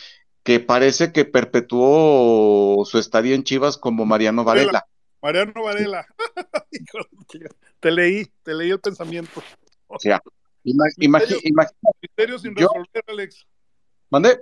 [0.43, 4.87] que parece que perpetuó su estadía en Chivas como Mariano Varela.
[5.21, 6.07] Mariano Varela.
[7.81, 9.43] te leí, te leí el pensamiento.
[9.89, 10.23] O sea,
[10.65, 11.37] imagínate.
[12.01, 13.47] Misterio sin resolver, Alex.
[14.11, 14.41] ¿Mande?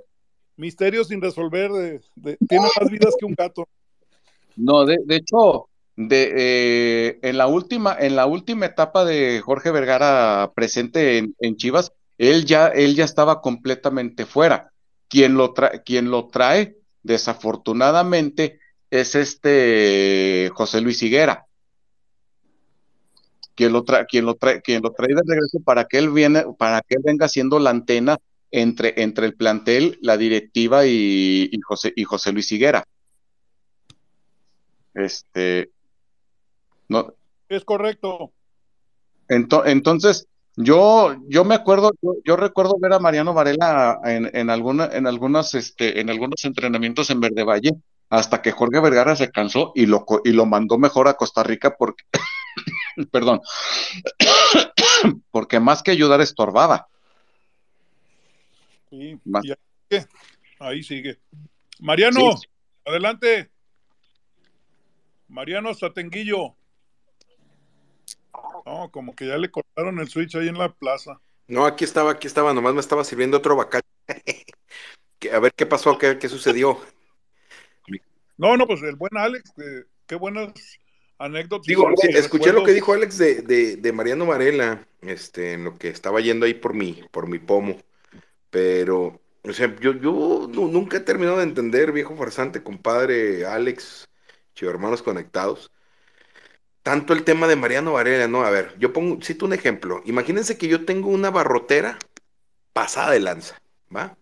[0.57, 1.71] Misterio sin resolver.
[1.71, 3.69] De, de, tiene más vidas que un gato.
[4.57, 9.71] No, de, de hecho, de, eh, en, la última, en la última etapa de Jorge
[9.71, 14.73] Vergara presente en, en, Chivas, él ya, él ya estaba completamente fuera.
[15.09, 21.47] Quien lo, trae, quien lo trae desafortunadamente, es este José Luis Higuera.
[23.63, 26.45] Quien lo, trae, quien, lo trae, quien lo trae de regreso para que él viene,
[26.59, 28.19] para que él venga siendo la antena
[28.51, 32.83] entre, entre el plantel, la directiva y, y, José, y José Luis Higuera.
[34.95, 35.71] Este,
[36.89, 37.15] no,
[37.49, 38.33] es correcto.
[39.29, 40.27] Ento, entonces,
[40.57, 45.07] yo, yo me acuerdo, yo, yo, recuerdo ver a Mariano Varela en, en, alguna, en,
[45.07, 47.77] algunas, este, en algunos entrenamientos en Verde Valle,
[48.11, 51.77] hasta que Jorge Vergara se cansó y lo, y lo mandó mejor a Costa Rica
[51.79, 52.03] porque,
[53.11, 53.41] perdón,
[55.31, 56.89] porque más que ayudar estorbaba.
[58.91, 59.45] Sí, más.
[59.45, 59.55] Ahí,
[59.89, 60.07] sigue.
[60.59, 61.19] ahí sigue.
[61.81, 62.47] Mariano, sí.
[62.85, 63.51] adelante.
[65.29, 66.55] Mariano Satenguillo.
[68.67, 71.21] No, como que ya le cortaron el switch ahí en la plaza.
[71.49, 73.83] No, aquí estaba, aquí estaba, nomás me estaba sirviendo otro bacal.
[75.33, 76.79] a ver qué pasó, qué, qué, sucedió.
[78.37, 80.53] No, no, pues el buen Alex, eh, qué buenas
[81.25, 81.67] anécdotas.
[81.67, 82.55] Digo, escuché recuerdos.
[82.55, 86.47] lo que dijo Alex de, de, de, Mariano Varela, este, en lo que estaba yendo
[86.47, 87.77] ahí por mi, por mi pomo.
[88.51, 94.09] Pero, o sea, yo, yo no, nunca he terminado de entender, viejo farsante, compadre Alex,
[94.55, 95.71] chivo hermanos conectados
[96.83, 98.45] tanto el tema de Mariano Varela, ¿no?
[98.45, 100.03] A ver, yo pongo, cito un ejemplo.
[100.05, 101.99] Imagínense que yo tengo una barrotera
[102.73, 103.61] pasada de lanza,
[103.95, 104.17] ¿va?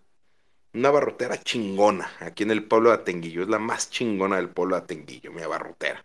[0.74, 3.42] Una barrotera chingona aquí en el pueblo de Atenguillo.
[3.42, 6.04] Es la más chingona del pueblo de Atenguillo, mi barrotera.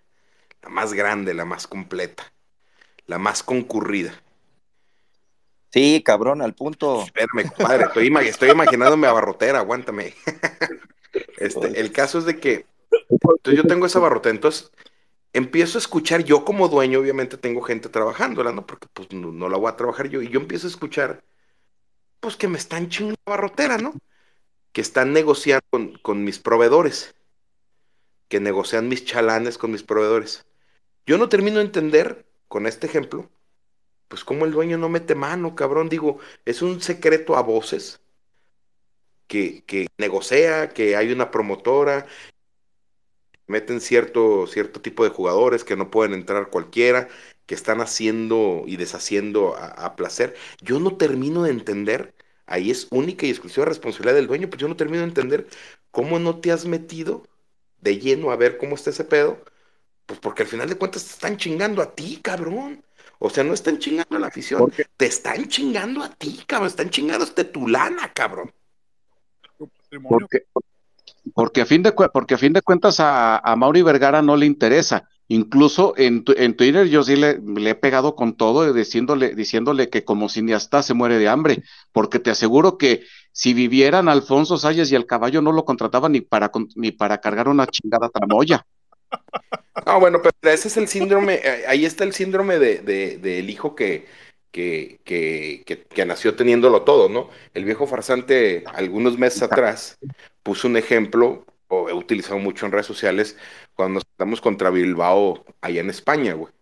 [0.66, 2.34] La más grande, la más completa,
[3.06, 4.14] la más concurrida.
[5.72, 7.04] Sí, cabrón, al punto.
[7.04, 10.14] Espérame, compadre, estoy, estoy imaginándome a barrotera, aguántame.
[11.38, 12.66] Este, el caso es de que
[13.10, 14.72] entonces yo tengo esa barrotera, entonces
[15.34, 18.66] empiezo a escuchar, yo como dueño, obviamente tengo gente trabajando, ¿no?
[18.66, 21.24] Porque pues no, no, la voy a trabajar yo, y yo empiezo a escuchar,
[22.20, 23.94] pues que me están chingando la barrotera, ¿no?
[24.72, 27.16] Que están negociando con, con, mis proveedores,
[28.28, 30.46] que negocian mis chalanes con mis proveedores.
[31.06, 33.30] Yo no termino de entender, con este ejemplo,
[34.07, 38.02] pues cómo el dueño no mete mano, cabrón, digo, es un secreto a voces.
[39.27, 42.06] Que, que negocia, que hay una promotora,
[43.48, 47.07] meten cierto, cierto tipo de jugadores que no pueden entrar cualquiera,
[47.45, 50.36] que están haciendo y deshaciendo a, a, placer.
[50.61, 52.15] Yo no termino de entender,
[52.45, 55.48] ahí es única y exclusiva responsabilidad del dueño, pues yo no termino de entender
[55.91, 57.27] cómo no te has metido
[57.82, 59.44] de lleno a ver cómo está ese pedo,
[60.06, 62.84] pues porque al final de cuentas te están chingando a ti, cabrón.
[63.19, 66.90] O sea, no están chingando a la afición, te están chingando a ti, cabrón, están
[66.90, 68.52] chingando hasta tu lana, cabrón.
[70.07, 70.44] Porque,
[71.34, 74.45] porque a fin de, porque a fin de cuentas a, a Mauri Vergara no le
[74.45, 75.07] interesa.
[75.27, 80.03] Incluso en, en Twitter yo sí le, le, he pegado con todo diciéndole, diciéndole que
[80.03, 84.95] como cineasta se muere de hambre, porque te aseguro que si vivieran Alfonso Salles y
[84.95, 88.65] el caballo no lo contrataban ni para, ni para cargar una chingada tramoya.
[89.86, 93.76] No, bueno, pero ese es el síndrome, ahí está el síndrome de, de, del hijo
[93.76, 94.06] que,
[94.52, 97.30] que, que, que, que, nació teniéndolo todo, ¿no?
[97.54, 99.98] El viejo farsante, algunos meses atrás,
[100.44, 103.38] puso un ejemplo, o he utilizado mucho en redes sociales,
[103.76, 106.54] cuando nos estamos contra Bilbao allá en España, güey.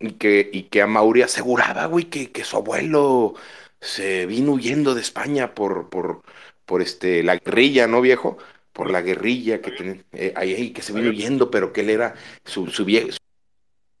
[0.00, 3.34] Y que, y que a Mauri aseguraba, güey, que, que su abuelo
[3.80, 6.22] se vino huyendo de España por, por,
[6.66, 8.38] por este, la guerrilla, ¿no, viejo?
[8.72, 12.14] Por la guerrilla que tenía, eh, ahí, que se vino huyendo, pero que él era,
[12.44, 13.10] su, su viejo,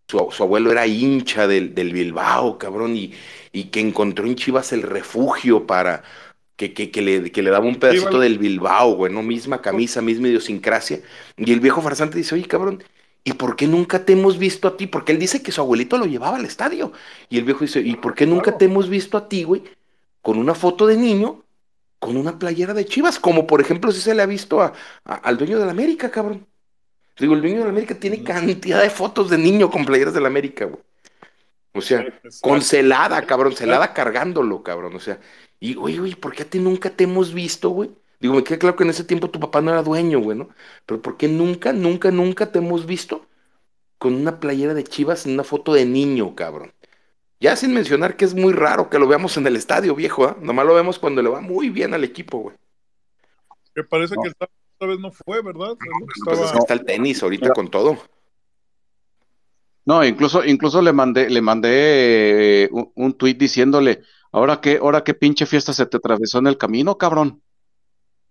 [0.08, 3.12] su, su, abuelo era hincha del, del Bilbao, cabrón, y,
[3.52, 6.02] y, que encontró en Chivas el refugio para,
[6.56, 9.22] que, que, que, le, que le daba un pedacito del Bilbao, güey, ¿no?
[9.22, 11.00] Misma camisa, misma idiosincrasia.
[11.36, 12.82] Y el viejo farsante dice, oye, cabrón,
[13.24, 14.86] ¿y por qué nunca te hemos visto a ti?
[14.86, 16.92] Porque él dice que su abuelito lo llevaba al estadio.
[17.28, 19.64] Y el viejo dice, ¿y por qué nunca te hemos visto a ti, güey?
[20.20, 21.42] Con una foto de niño,
[22.02, 24.72] con una playera de Chivas, como por ejemplo si se le ha visto a,
[25.04, 26.48] a, al dueño de la América, cabrón.
[27.16, 30.20] Digo, el dueño de la América tiene cantidad de fotos de niño con playeras de
[30.20, 30.82] la América, güey.
[31.72, 32.04] O sea,
[32.40, 34.96] con celada, cabrón, celada cargándolo, cabrón.
[34.96, 35.20] O sea,
[35.60, 37.90] y, oye, oye, ¿por qué a ti nunca te hemos visto, güey?
[38.18, 40.48] Digo, me queda claro que en ese tiempo tu papá no era dueño, güey, ¿no?
[40.86, 43.28] Pero ¿por qué nunca, nunca, nunca te hemos visto
[43.98, 46.72] con una playera de chivas en una foto de niño, cabrón?
[47.42, 50.36] Ya sin mencionar que es muy raro que lo veamos en el estadio, viejo, ¿eh?
[50.40, 52.56] Nomás lo vemos cuando le va muy bien al equipo, güey.
[53.74, 54.22] Me parece no.
[54.22, 55.76] que esta, esta, vez no fue, ¿verdad?
[56.24, 56.58] Pues Estaba...
[56.58, 57.54] está el tenis ahorita no.
[57.54, 57.98] con todo.
[59.84, 64.02] No, incluso, incluso le mandé, le mandé eh, un, un tuit diciéndole,
[64.32, 67.42] Ahora qué, ahora qué pinche fiesta se te atravesó en el camino, cabrón.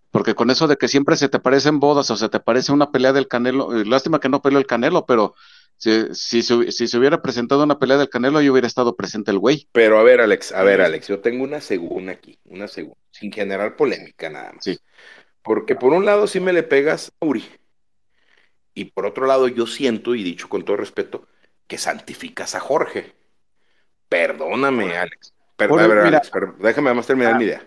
[0.09, 2.91] Porque con eso de que siempre se te parecen bodas o se te parece una
[2.91, 5.35] pelea del Canelo, eh, lástima que no peleó el Canelo, pero
[5.81, 9.39] si, si, si, se hubiera presentado una pelea del Canelo, yo hubiera estado presente el
[9.39, 9.67] güey.
[9.71, 13.31] Pero a ver, Alex, a ver, Alex, yo tengo una segunda aquí, una segunda, sin
[13.31, 14.63] generar polémica nada más.
[14.63, 14.77] Sí.
[15.41, 17.43] Porque por un lado sí me le pegas a Uri.
[18.75, 21.27] Y por otro lado yo siento, y dicho con todo respeto,
[21.67, 23.13] que santificas a Jorge.
[24.07, 25.33] Perdóname, Alex.
[25.55, 25.97] Per- Jorge, a ver.
[25.99, 27.37] Alex, per- déjame más terminar Ah.
[27.37, 27.65] mi idea.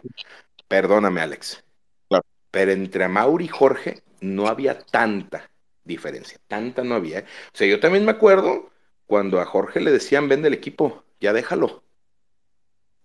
[0.68, 1.64] Perdóname, Alex.
[2.08, 2.24] Claro.
[2.50, 5.50] Pero entre Mauri y Jorge no había tanta
[5.84, 6.38] diferencia.
[6.48, 7.20] Tanta no había.
[7.20, 7.24] ¿eh?
[7.54, 8.70] O sea, yo también me acuerdo
[9.06, 11.82] cuando a Jorge le decían, vende el equipo, ya déjalo.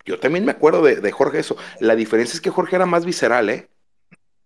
[0.06, 1.56] Yo también me acuerdo de, de Jorge eso.
[1.80, 3.70] La diferencia es que Jorge era más visceral, ¿eh?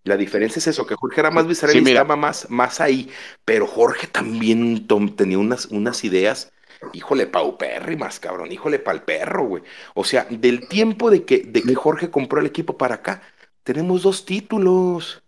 [0.03, 3.09] La diferencia es eso, que Jorge era más visceral Sí, y estaba más, más ahí.
[3.45, 6.51] Pero Jorge también tom- tenía unas, unas ideas,
[6.91, 9.63] híjole, paupérrimas, cabrón, híjole, pa'l perro, güey.
[9.95, 13.21] O sea, del tiempo de que, de que Jorge compró el equipo para acá,
[13.63, 15.22] tenemos dos títulos.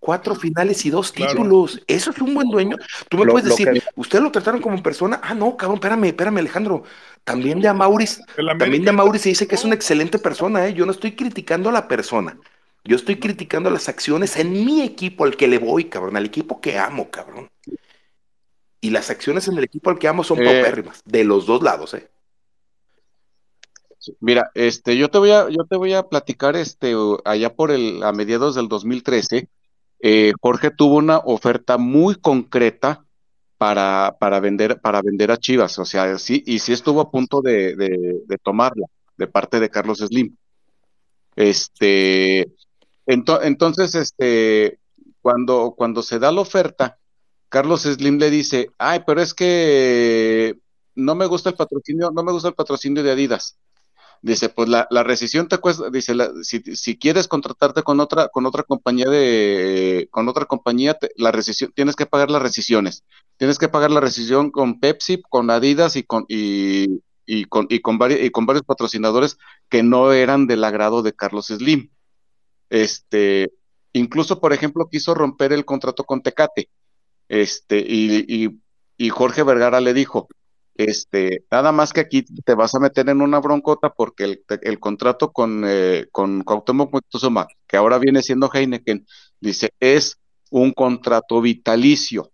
[0.00, 1.32] Cuatro finales y dos Claro.
[1.32, 1.82] títulos.
[1.86, 2.76] Eso es un buen dueño.
[3.08, 5.20] Tú me Lo- puedes decir, que- ¿ustedes lo trataron como persona?
[5.22, 6.82] Ah, no, cabrón, espérame, espérame, Alejandro.
[7.22, 8.22] También de Amauris,
[8.58, 10.72] también de Amauris se dice que es una excelente persona, ¿eh?
[10.72, 12.38] Yo no estoy criticando a la persona.
[12.82, 16.62] Yo estoy criticando las acciones en mi equipo al que le voy, cabrón, al equipo
[16.62, 17.50] que amo, cabrón.
[18.80, 21.62] Y las acciones en el equipo al que amo son Eh, paupérrimas, de los dos
[21.62, 22.08] lados, ¿eh?
[24.20, 26.94] Mira, este, yo te voy a, yo te voy a platicar, este,
[27.26, 29.48] allá por el, a mediados del 2013,
[30.02, 33.04] eh, Jorge tuvo una oferta muy concreta
[33.58, 37.42] para, para vender, para vender a Chivas, o sea, sí, y sí estuvo a punto
[37.42, 37.74] de,
[38.42, 38.86] tomarla,
[39.16, 40.34] de parte de Carlos Slim.
[41.36, 42.46] Este,
[43.06, 44.78] ento- entonces, este,
[45.22, 46.98] cuando, cuando se da la oferta,
[47.48, 50.56] Carlos Slim le dice, ay, pero es que
[50.94, 53.56] no me gusta el patrocinio, no me gusta el patrocinio de Adidas.
[54.22, 58.28] Dice, pues la, la rescisión te cuesta, dice, la- si, si quieres contratarte con otra,
[58.28, 63.04] con otra compañía de, con otra compañía, la rescisión, tienes que pagar las rescisiones.
[63.38, 67.80] Tienes que pagar la rescisión con Pepsi, con Adidas y con, y, y con, y
[67.80, 69.38] con varios, y con varios patrocinadores
[69.70, 71.90] que no eran del agrado de Carlos Slim.
[72.70, 73.52] Este,
[73.94, 76.68] incluso, por ejemplo, quiso romper el contrato con Tecate.
[77.28, 78.60] Este, y, y,
[78.98, 80.28] y Jorge Vergara le dijo,
[80.84, 84.78] este, nada más que aquí te vas a meter en una broncota porque el, el
[84.80, 89.06] contrato con, eh, con Cuauhtémoc Moctezuma, que ahora viene siendo Heineken,
[89.40, 90.18] dice, es
[90.50, 92.32] un contrato vitalicio.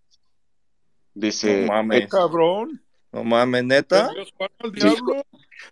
[1.13, 2.01] Dice, No mames.
[2.03, 2.81] eh, Cabrón.
[3.11, 4.09] No mames, neta.
[4.13, 5.23] Dios, al diablo.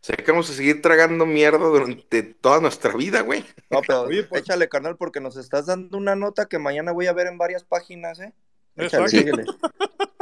[0.01, 3.43] Sea, que vamos a seguir tragando mierda durante toda nuestra vida, güey.
[3.69, 7.05] No, pero Oye, pues- échale, carnal, porque nos estás dando una nota que mañana voy
[7.07, 8.33] a ver en varias páginas, ¿eh?
[8.75, 9.45] Échale, síguele.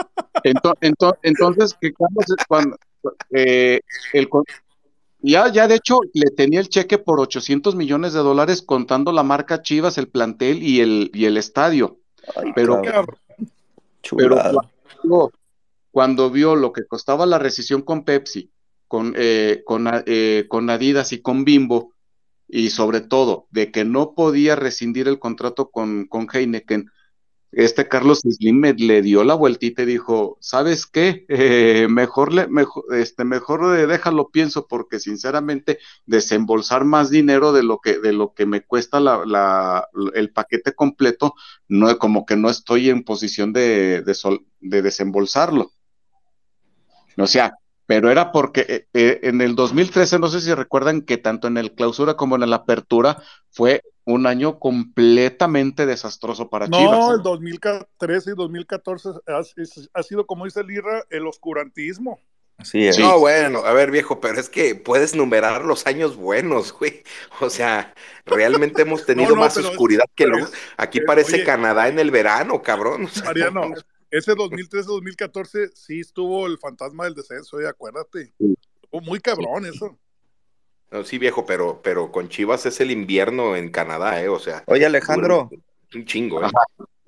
[0.43, 2.77] ento- ento- entonces, que cuando,
[3.31, 3.81] eh,
[4.13, 4.27] el,
[5.19, 9.23] ya, ya de hecho le tenía el cheque por 800 millones de dólares contando la
[9.23, 11.97] marca Chivas, el plantel y el, y el estadio.
[12.35, 12.81] Ay, Pero-.
[14.15, 15.31] Pero
[15.91, 18.49] cuando vio lo que costaba la rescisión con Pepsi,
[18.87, 21.93] con, eh, con, eh, con Adidas y con Bimbo,
[22.47, 26.89] y sobre todo de que no podía rescindir el contrato con, con Heineken,
[27.53, 31.25] este Carlos Slim me- le dio la vueltita y dijo, ¿sabes qué?
[31.29, 37.63] Eh, mejor, le, mejor, este, mejor eh, déjalo pienso porque sinceramente desembolsar más dinero de
[37.63, 38.99] lo que, de lo que me cuesta
[40.13, 41.33] el paquete completo,
[41.67, 45.71] no, como que no estoy en posición de, de, sol- de desembolsarlo.
[47.17, 47.53] O sea,
[47.95, 51.57] pero era porque eh, eh, en el 2013, no sé si recuerdan que tanto en
[51.57, 53.21] el clausura como en la apertura
[53.51, 57.15] fue un año completamente desastroso para No, Chivas.
[57.17, 62.19] el 2013 y 2014 ha, es- ha sido, como dice Lira, el oscurantismo.
[62.57, 62.95] Así es.
[62.95, 63.01] Sí.
[63.01, 67.03] No, bueno, a ver, viejo, pero es que puedes numerar los años buenos, güey.
[67.41, 67.93] O sea,
[68.25, 71.43] realmente hemos tenido No, no, más es- oscuridad que es- Aquí es- parece oye.
[71.43, 73.05] Canadá en el verano, cabrón.
[73.05, 73.75] O sea, Mariano, no,
[74.13, 78.31] ese 2013-2014 sí estuvo el fantasma del descenso, eh, acuérdate.
[78.39, 79.97] Estuvo muy cabrón eso.
[80.91, 84.29] no, sí, viejo, pero, pero con Chivas es el invierno en Canadá, ¿eh?
[84.29, 85.49] O sea, Oye, Alejandro,
[85.95, 86.49] un chingo, ¿eh?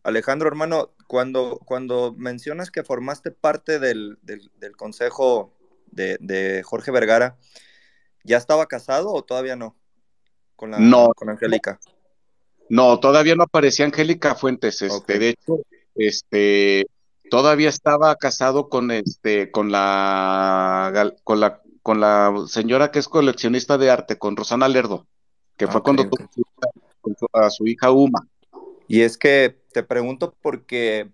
[0.03, 5.53] Alejandro, hermano, cuando, cuando mencionas que formaste parte del, del, del consejo
[5.91, 7.37] de, de Jorge Vergara,
[8.23, 9.75] ¿ya estaba casado o todavía no?
[10.55, 11.13] Con la, No.
[11.15, 11.79] con Angélica.
[12.69, 15.59] No, todavía no aparecía Angélica Fuentes, este, de hecho,
[15.93, 16.87] este,
[17.29, 23.77] todavía estaba casado con este, con la, con la, con la señora que es coleccionista
[23.77, 25.07] de arte, con Rosana Lerdo,
[25.57, 26.09] que fue Ok, cuando ok.
[26.17, 26.71] tuvo su hija-
[27.01, 28.27] con su- a su hija Uma.
[28.87, 31.09] Y es que te pregunto porque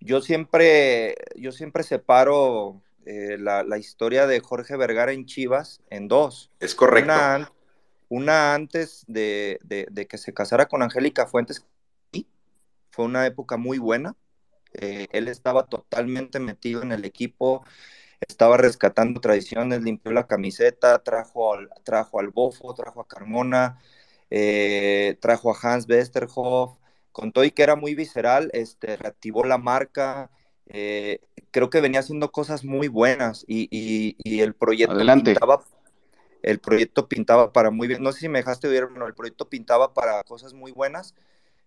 [0.00, 6.08] yo siempre, yo siempre separo eh, la, la historia de Jorge Vergara en Chivas en
[6.08, 6.50] dos.
[6.60, 7.04] Es correcto.
[7.12, 7.48] Una, an-
[8.10, 11.64] una antes de, de- de que se casara con Angélica Fuentes,
[12.90, 14.14] fue una época muy buena.
[14.74, 17.64] Eh, él estaba totalmente metido en el equipo,
[18.20, 23.78] estaba rescatando tradiciones, limpió la camiseta, trajo al, trajo al Bofo, trajo a Carmona,
[24.30, 26.78] eh, trajo a Hans Westerhoff,
[27.12, 30.30] con todo y que era muy visceral, este, reactivó la marca.
[30.66, 31.20] eh,
[31.50, 35.10] creo que venía haciendo cosas muy buenas y, y- y el proyecto Adelante.
[35.10, 35.64] pintaba,
[36.42, 38.02] el proyecto pintaba para muy bien.
[38.02, 41.14] No sé si me dejaste ver, hermano, el proyecto pintaba para cosas muy buenas,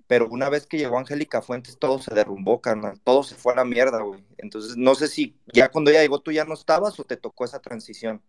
[0.07, 3.57] pero una vez que llegó Angélica Fuentes, todo se derrumbó, carnal, todo se fue a
[3.57, 4.23] la mierda, güey.
[4.37, 7.45] Entonces, no sé si ya cuando ella llegó tú ya no estabas o te tocó
[7.45, 8.21] esa transición.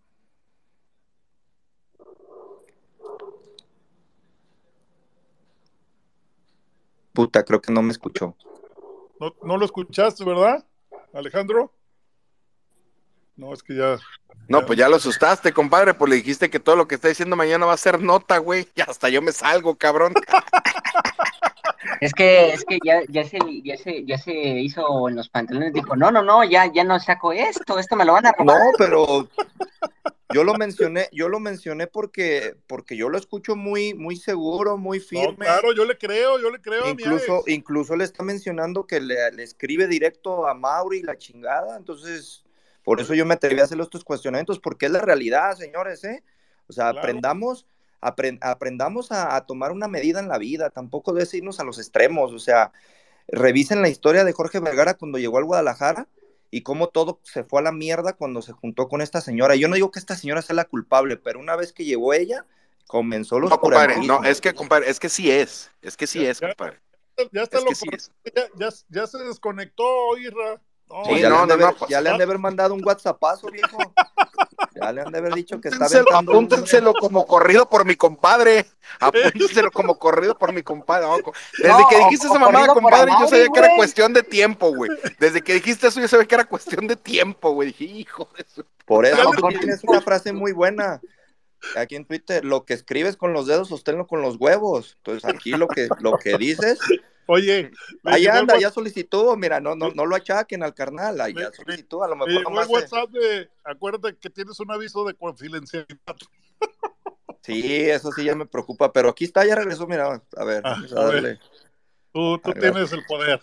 [7.12, 8.36] Puta, creo que no me escuchó.
[9.20, 10.65] No, no lo escuchaste, ¿verdad,
[11.12, 11.73] Alejandro?
[13.36, 13.99] No, es que ya.
[14.49, 17.36] No, pues ya lo asustaste, compadre, pues le dijiste que todo lo que está diciendo
[17.36, 18.69] mañana va a ser nota, güey.
[18.74, 20.15] Y hasta yo me salgo, cabrón.
[22.01, 25.73] Es que, es que ya, ya, se, ya, se, ya se hizo en los pantalones,
[25.73, 28.59] dijo, no, no, no, ya, ya no saco esto, esto me lo van a robar.
[28.59, 29.29] No, pero
[30.31, 34.99] yo lo mencioné, yo lo mencioné porque, porque yo lo escucho muy, muy seguro, muy
[34.99, 35.45] No, firme.
[35.45, 39.01] claro, yo le creo, yo le creo a mi Incluso, incluso le está mencionando que
[39.01, 41.77] le, le escribe directo a Mauri la chingada.
[41.77, 42.45] Entonces,
[42.83, 46.23] por eso yo me atreví a hacer estos cuestionamientos, porque es la realidad, señores, ¿eh?
[46.67, 47.01] O sea, Claro.
[47.01, 47.67] aprendamos,
[48.03, 51.79] apren- aprendamos a, a tomar una medida en la vida, tampoco debes irnos a los
[51.79, 52.33] extremos.
[52.33, 52.73] O sea,
[53.29, 56.07] revisen la historia de Jorge Vergara cuando llegó al Guadalajara
[56.51, 59.57] y cómo todo se fue a la mierda cuando se juntó con esta señora.
[59.57, 62.45] Yo no digo que esta señora sea la culpable, pero una vez que llegó ella,
[62.87, 65.70] comenzó los No, compadre, no, es que, compadre, es que sí es.
[65.81, 66.79] Es que sí Ya- es, compadre.
[67.33, 68.11] Ya está Es lo que sí es.
[68.35, 69.85] ya, ya, ya se desconectó,
[70.19, 70.61] Irra.
[70.89, 72.24] No, Sí, ya, no, le han de no, haber, no, pues- ya le han de
[72.24, 73.79] haber mandado un WhatsAppazo, viejo.
[74.83, 77.85] Ya le han de haber dicho que está Apúntenselo, aventando un- apúntenselo como corrido por
[77.85, 78.67] mi compadre.
[79.01, 81.07] Apúntenselo como corrido por mi compadre.
[81.59, 84.91] Desde No, que dijiste esa mamada, compadre, yo sabía que era cuestión de tiempo, güey.
[85.19, 87.69] Desde que dijiste eso, yo sabía que era cuestión de tiempo, güey.
[87.69, 88.65] Dije, hijo de su...
[88.85, 91.01] Por eso tú tienes una frase muy buena.
[91.77, 94.97] Aquí en Twitter, lo que escribes con los dedos, sosténlo con los huevos.
[94.99, 96.81] Entonces aquí lo que, lo que dices,
[97.27, 97.70] Oye,
[98.05, 102.03] ahí anda, ya solicitó, mira, no, no, no lo achaquen al carnal, ahí ya solicitó,
[102.03, 106.16] a lo me mejor nomás WhatsApp de, acuérdate que tienes un aviso de confidencialidad.
[107.43, 110.74] Sí, eso sí ya me preocupa, pero aquí está, ya regresó, mira, a ver, Ah,
[110.74, 111.12] a ver.
[111.12, 111.40] darle.
[112.12, 113.40] Tú, tú tienes el poder.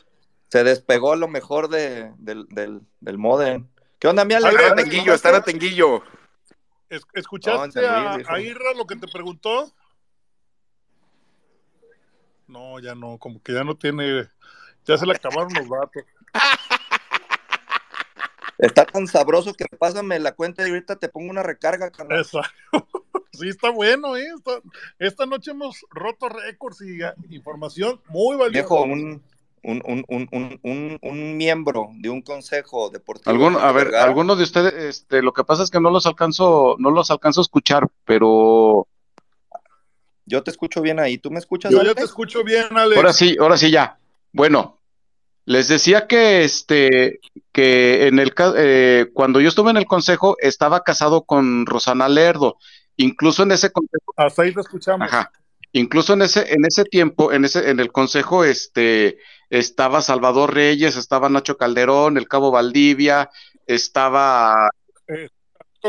[0.50, 3.68] Se despegó lo mejor de, del, del, del modem.
[4.00, 4.48] ¿Qué onda, mi Ale?
[4.48, 6.04] Ale, Está en Atenguillo, está en Atenguillo.
[6.90, 9.72] Es- No, en ¿Escuchaste Luis, a, a Irra lo que te preguntó?
[12.50, 14.28] No, ya no, como que ya no tiene,
[14.84, 16.04] ya se le acabaron los datos.
[18.58, 22.20] Está tan sabroso que pásame la cuenta y ahorita te pongo una recarga, carnal.
[22.20, 22.52] Exacto.
[23.32, 24.28] Sí, está bueno, ¿eh?
[24.36, 24.52] Esta,
[24.98, 28.52] esta noche hemos roto récords y ah, información muy valiosa.
[28.52, 29.24] Viejo, un,
[29.64, 33.60] un, un, un, un, un, un miembro de un consejo deportivo.
[33.60, 36.92] A ver, algunos de ustedes, este, lo que pasa es que no los alcanzo, no
[36.92, 38.88] los alcanzo a escuchar, pero
[40.30, 41.18] Yo te escucho bien ahí.
[41.18, 41.96] ¿Tú me escuchas, Yo Alex?
[41.96, 42.98] te escucho bien, Alex.
[42.98, 43.98] ahora sí, ahora sí ya.
[44.32, 44.80] Bueno,
[45.46, 47.20] les decía que este,
[47.52, 52.58] que en el eh, cuando yo estuve en el consejo estaba casado con Rosana Lerdo,
[52.96, 55.08] incluso en ese consejo, Hasta ahí te escuchamos.
[55.12, 55.32] ajá,
[55.72, 59.18] incluso en ese, en ese tiempo, en ese, en el consejo, este,
[59.50, 63.32] estaba Salvador Reyes, estaba Nacho Calderón, el Cabo Valdivia,
[63.66, 64.70] estaba
[65.08, 65.30] Eh,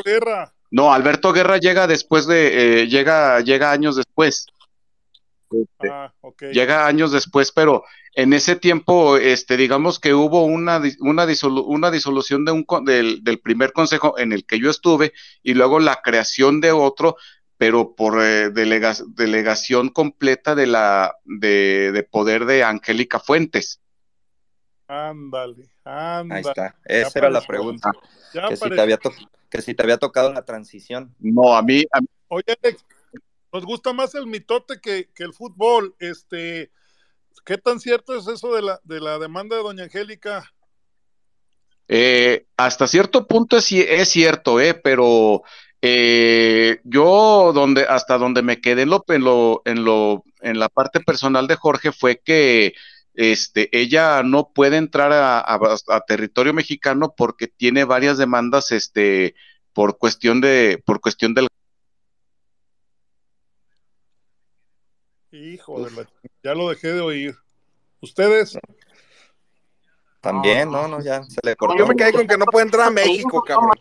[0.04, 0.54] Guerra.
[0.70, 4.46] No, Alberto Guerra llega después de, eh, llega, llega años después,
[5.52, 6.12] Este, Ah,
[6.52, 7.82] llega años después, pero
[8.14, 12.84] en ese tiempo, este, digamos que hubo una, una, disolu- una disolución de un, con-
[12.84, 17.16] del, del primer consejo en el que yo estuve y luego la creación de otro,
[17.56, 23.80] pero por eh, delega- delegación completa de la, de, de poder de Angélica Fuentes.
[24.86, 26.40] Ándale, Ahí ándale.
[26.42, 26.76] está.
[26.84, 27.90] Esa era la pregunta.
[28.34, 28.82] Ya Que si, te apareció.
[28.82, 29.12] había to-
[29.50, 31.14] que si te había tocado la transición.
[31.18, 32.84] No, a mí, a mí- Oye, Alex,
[33.52, 35.94] nos gusta más el mitote que, que el fútbol.
[35.98, 36.70] Este,
[37.44, 40.50] ¿qué tan cierto es eso de la, de la demanda de Doña Angélica?
[41.88, 45.42] Eh, hasta cierto punto es, es cierto, eh, pero
[45.82, 50.68] eh, yo donde, hasta donde me quedé en lo, en lo, en lo, en la
[50.68, 52.74] parte personal de Jorge fue que
[53.20, 59.34] este, ella no puede entrar a, a- a territorio mexicano porque tiene varias demandas, este,
[59.74, 61.46] por cuestión de, por cuestión del
[65.32, 66.08] Hijo de la...
[66.42, 67.36] Ya lo dejé de oír.
[68.00, 68.58] ¿Ustedes?
[70.22, 71.76] También, no, no, ya se le cortó.
[71.76, 73.72] Yo me quedé con que no puede entrar a México, cabrón.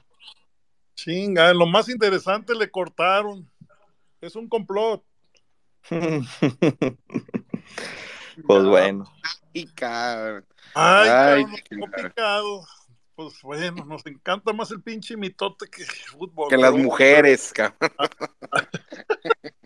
[0.95, 3.49] Chinga, lo más interesante le cortaron.
[4.19, 5.03] Es un complot.
[8.45, 9.11] pues bueno.
[9.53, 10.45] Y cabrón.
[10.75, 12.67] Ay, Ay, cabrón, qué picado.
[13.15, 16.49] Pues bueno, nos encanta más el pinche mitote que el fútbol.
[16.49, 17.91] Que las mujeres, cabrón.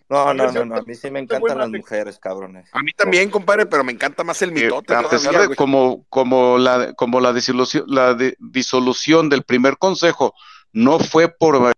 [0.10, 2.20] No, A no, ver, no, ya- no, a mí sí me qué encantan las mujeres,
[2.20, 2.70] cabrones.
[2.74, 4.94] A mí también, compadre, pero me encanta más el Eh, mitote.
[4.94, 10.34] a pesar de como, como la, como la disolución, la de- disolución del primer consejo
[10.72, 11.76] no fue por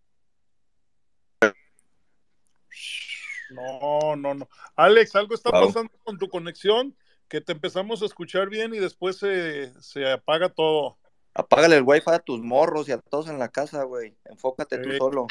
[4.16, 4.50] No, no, no.
[4.76, 5.68] Alex, algo está Wow.
[5.68, 6.96] pasando con tu conexión
[7.28, 10.98] que te empezamos a escuchar bien y después se, se apaga todo.
[11.34, 14.16] Apágale el wifi a tus morros y a todos en la casa, güey.
[14.26, 15.28] Enfócate tú solo.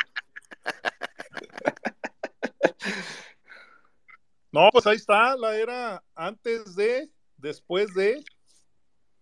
[4.53, 8.25] No, pues ahí está, la era antes de, después de.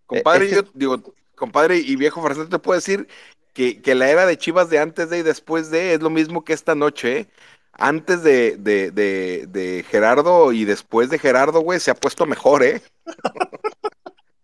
[0.06, 3.08] Compadre, Eh, yo digo, compadre y viejo farsante, te puedo decir
[3.54, 6.44] que, que la era de Chivas de antes de y después de es lo mismo
[6.44, 7.30] que esta noche, ¿eh?
[7.72, 12.62] Antes de, de, de, de Gerardo y después de Gerardo, güey, se ha puesto mejor,
[12.62, 12.82] ¿eh?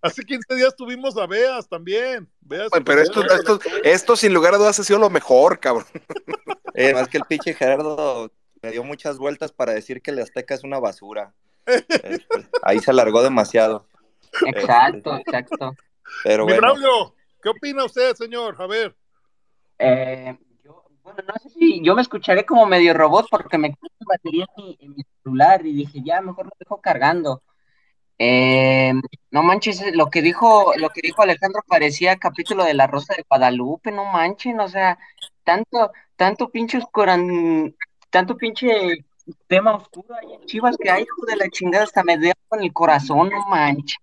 [0.01, 2.29] Hace 15 días tuvimos a Beas también.
[2.41, 5.87] Beas Bueno, pero esto, esto, esto sin lugar a dudas ha sido lo mejor, cabrón.
[6.75, 8.31] Eh, más que el pinche Gerardo
[8.63, 11.35] me dio muchas vueltas para decir que el Azteca es una basura.
[11.67, 12.23] Este,
[12.63, 13.89] ahí se alargó demasiado.
[14.47, 15.75] Exacto, exacto.
[16.23, 18.55] Pero Mi bueno, Braulio, ¿qué opina usted, señor?
[18.61, 18.95] A ver.
[19.81, 20.39] Eh,
[21.15, 24.95] bueno, no sé si yo me escucharé como medio robot porque me quedé batería en
[24.95, 27.43] mi, celular y dije, ya, mejor lo dejo cargando.
[28.19, 28.93] Eh,
[29.31, 33.25] no manches, lo que dijo, lo que dijo Alejandro parecía capítulo de La Rosa de
[33.29, 34.99] Guadalupe, no manchen, o sea,
[35.45, 37.75] tanto, tanto pinche oscuran,
[38.11, 39.05] tanto pinche
[39.47, 42.63] tema oscuro ahí en Chivas que hay, hijo de la chingada, hasta me dio con
[42.63, 43.99] el corazón, no manchen.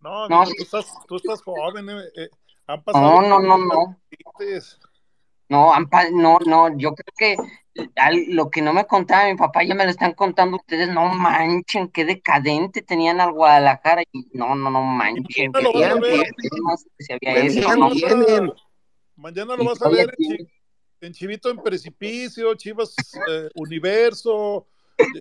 [0.00, 0.54] No, No, sí.
[0.56, 1.88] tú, estás, tú estás joven.
[1.88, 2.28] eh, eh,
[2.66, 3.22] han pasado.
[3.22, 3.96] No, no, no, no.
[5.52, 7.36] No, ampa- no, no, yo creo que
[8.28, 11.88] lo que no me contaba mi papá ya me lo están contando ustedes, no manchen,
[11.88, 15.52] qué decadente tenían al Guadalajara y no, no, no manchen,
[17.22, 18.54] Mañana lo vas a ver.
[19.16, 20.48] Mañana lo vas a ver en, tiene- Chi-
[21.02, 22.96] en Chivito en Precipicio, Chivas
[23.28, 24.66] eh, Universo,
[24.98, 25.20] eh,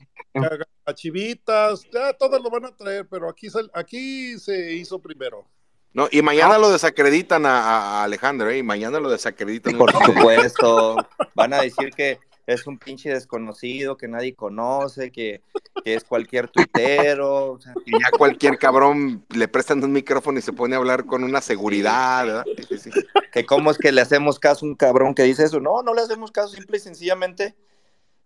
[0.85, 5.45] a Chivitas, ya todos lo van a traer, pero aquí, sal- aquí se hizo primero.
[5.93, 8.59] No, y mañana lo desacreditan a, a Alejandro, ¿eh?
[8.59, 9.77] Y mañana lo desacreditan.
[9.77, 10.95] por supuesto,
[11.35, 15.41] van a decir que es un pinche desconocido que nadie conoce, que,
[15.83, 17.53] que es cualquier tuitero.
[17.53, 21.05] o sea, Y ya cualquier cabrón le prestan un micrófono y se pone a hablar
[21.05, 22.45] con una seguridad, ¿verdad?
[22.57, 23.01] Sí, sí, sí.
[23.31, 25.59] que cómo es que le hacemos caso a un cabrón que dice eso.
[25.59, 27.55] No, no le hacemos caso, simple y sencillamente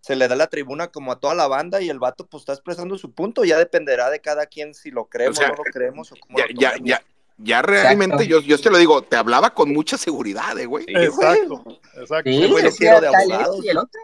[0.00, 2.52] se le da la tribuna como a toda la banda y el vato pues está
[2.52, 5.64] expresando su punto, ya dependerá de cada quien si lo creemos O sea, no lo
[5.64, 7.02] creemos o cómo Ya, lo ya, ya,
[7.38, 10.84] ya realmente, yo, yo te lo digo, te hablaba con mucha seguridad, eh, güey.
[10.88, 11.64] Exacto,
[11.94, 12.30] exacto.
[12.30, 13.54] Sí, Ese güey lo decía quiero de tal abogado.
[13.54, 14.00] este y el otro.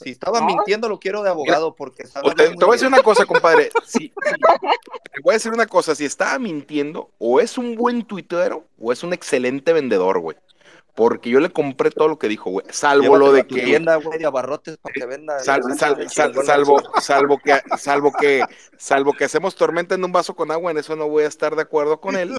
[0.00, 0.46] Si estaba No.
[0.46, 3.70] mintiendo, lo quiero de abogado porque O te, voy a decir una cosa, compadre.
[3.92, 4.12] Te
[5.24, 5.94] voy a decir una cosa.
[5.96, 10.36] Si estaba mintiendo, o es un buen tuitero o es un excelente vendedor, güey.
[10.98, 12.66] Porque yo le compré todo lo que dijo, güey.
[12.70, 13.62] Salvo lo de que.
[13.62, 15.38] tienda, güey, de abarrotes para que venda.
[15.38, 18.42] sal- sal- sal- salvo, salvo que, salvo que,
[18.76, 21.54] salvo que hacemos tormenta en un vaso con agua, en eso no voy a estar
[21.54, 22.36] de acuerdo con él.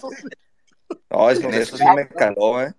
[1.10, 2.74] No, eso, eso sí me caló, ¿eh?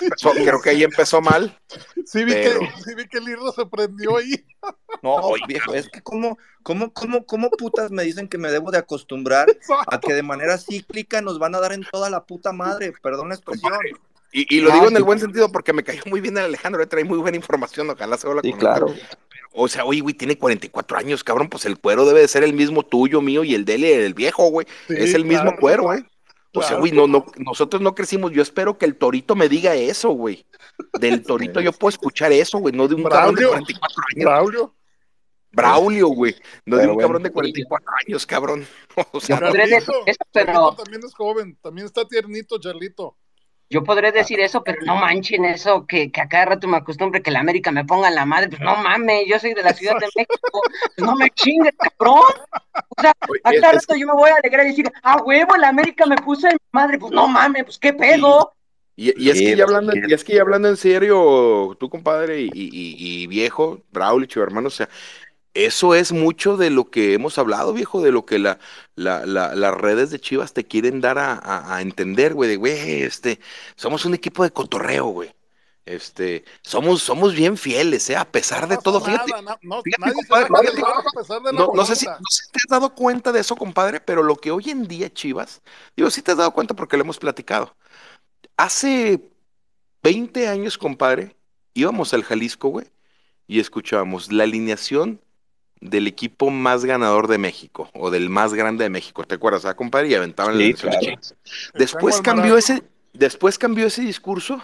[0.00, 1.58] Empezó- creo que ahí empezó mal.
[2.04, 4.46] Sí vi, Pero- que, sí vi que el Irra se prendió ahí.
[5.02, 8.78] No, viejo, es que cómo, cómo, cómo, cómo putas me dicen que me debo de
[8.78, 9.48] acostumbrar
[9.88, 13.30] a que de manera cíclica nos van a dar en toda la puta madre, perdón
[13.30, 13.72] la expresión.
[14.38, 14.96] Y, y lo Ah, digo en sí.
[14.96, 17.88] el buen sentido porque me cayó muy bien el Alejandro, eh, trae muy buena información,
[17.88, 18.94] ojalá se habla Sí, claro.
[19.52, 22.52] O sea, oye, güey, tiene 44 años, cabrón, pues el cuero debe de ser el
[22.52, 24.66] mismo tuyo, mío y el de él, el viejo, güey.
[24.88, 26.04] Sí, es el mismo cuero, güey.
[26.52, 28.32] O sea, güey, no, no, nosotros no crecimos.
[28.32, 30.44] Yo espero que el torito me diga eso, güey.
[31.00, 33.48] Del torito yo puedo escuchar eso, güey, no de un cabrón de Braulio.
[33.50, 34.24] 44 años.
[34.24, 34.74] Braulio.
[35.52, 36.34] Braulio, güey.
[36.66, 37.08] No de Pero un bueno.
[37.08, 38.66] cabrón de 44 años, cabrón.
[39.12, 43.16] O sea, Charlito, eso, Charlito pero también es joven, también está tiernito, Charlito.
[43.70, 47.22] Yo podré decir eso, pero no manchen eso, que, que a cada rato me acostumbre
[47.22, 49.74] que la América me ponga en la madre, pues no mames, yo soy de la
[49.74, 52.22] Ciudad de México, pues no me chingues, cabrón.
[52.88, 53.12] O sea,
[53.44, 56.16] a cada rato yo me voy a alegrar y decir, ah, huevo, la América me
[56.18, 58.52] puso en madre, pues no mames, pues qué pedo.
[58.96, 61.90] Y, y es que ya los hablando, y es que ya hablando en serio, tú
[61.90, 64.88] compadre y, y- viejo, Braulio, chivo hermano, o sea,
[65.64, 68.58] eso es mucho de lo que hemos hablado, viejo, de lo que la,
[68.94, 72.56] la- la- las redes de Chivas te quieren dar a, a- a entender, güey, de
[72.56, 73.40] güey, este,
[73.76, 75.32] somos un equipo de cotorreo, güey.
[75.86, 78.16] Este, somos, somos bien fieles, ¿eh?
[78.16, 79.30] A pesar de todo, fíjate.
[81.74, 84.88] no sé si te has dado cuenta de eso, compadre, pero lo que hoy en
[84.88, 85.62] día Chivas,
[85.96, 87.76] digo, sí te has dado cuenta porque lo hemos platicado.
[88.56, 89.20] Hace
[90.02, 91.36] 20 años, compadre,
[91.74, 92.86] íbamos al Jalisco, güey,
[93.46, 95.20] y escuchábamos la alineación
[95.80, 99.74] del equipo más ganador de México, o del más grande de México, ¿te acuerdas, ah,
[99.74, 100.08] compadre?
[100.08, 100.98] Y aventaban Sí, claro.
[101.74, 102.82] Después cambió ese,
[103.12, 104.62] después cambió ese discurso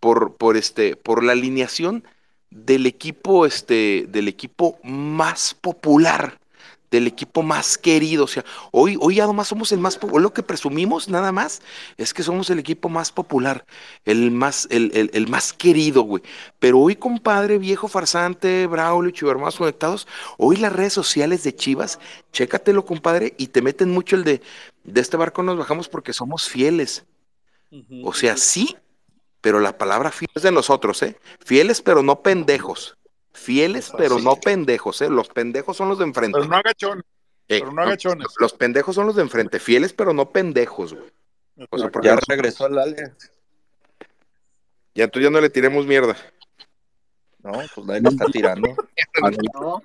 [0.00, 2.04] por, por este, por la alineación
[2.50, 6.38] del equipo, este, del equipo más popular,
[6.90, 8.24] del equipo más querido.
[8.24, 10.22] O sea, hoy, hoy ya nomás somos el más popular.
[10.22, 11.62] Lo que presumimos nada más
[11.96, 13.64] es que somos el equipo más popular,
[14.04, 16.22] el más, el, el- el más querido, güey.
[16.58, 20.06] Pero hoy, compadre, viejo farsante, Braulio, Chivermanos conectados,
[20.38, 21.98] hoy las redes sociales de Chivas,
[22.32, 24.42] chécatelo, compadre, y te meten mucho el de,
[24.84, 27.04] de este barco nos bajamos porque somos fieles.
[28.00, 28.76] O sea, sí,
[29.40, 31.18] pero la palabra fiel es de nosotros, ¿eh?
[31.44, 32.96] Fieles, pero no pendejos.
[33.34, 35.10] Fieles, pero no pendejos, ¿eh?
[35.10, 36.38] Los pendejos son los de enfrente.
[36.38, 37.04] Pero no agachones.
[37.48, 38.28] Eh, pero no agachones.
[38.38, 39.58] Los pendejos son los de enfrente.
[39.58, 41.12] Fieles, pero no pendejos, güey.
[41.70, 43.12] O sea, porque Ya regresó el Ale.
[44.94, 46.16] ya tú ya no le tiremos mierda.
[47.40, 48.68] No, pues nadie le está tirando.
[49.60, 49.82] No,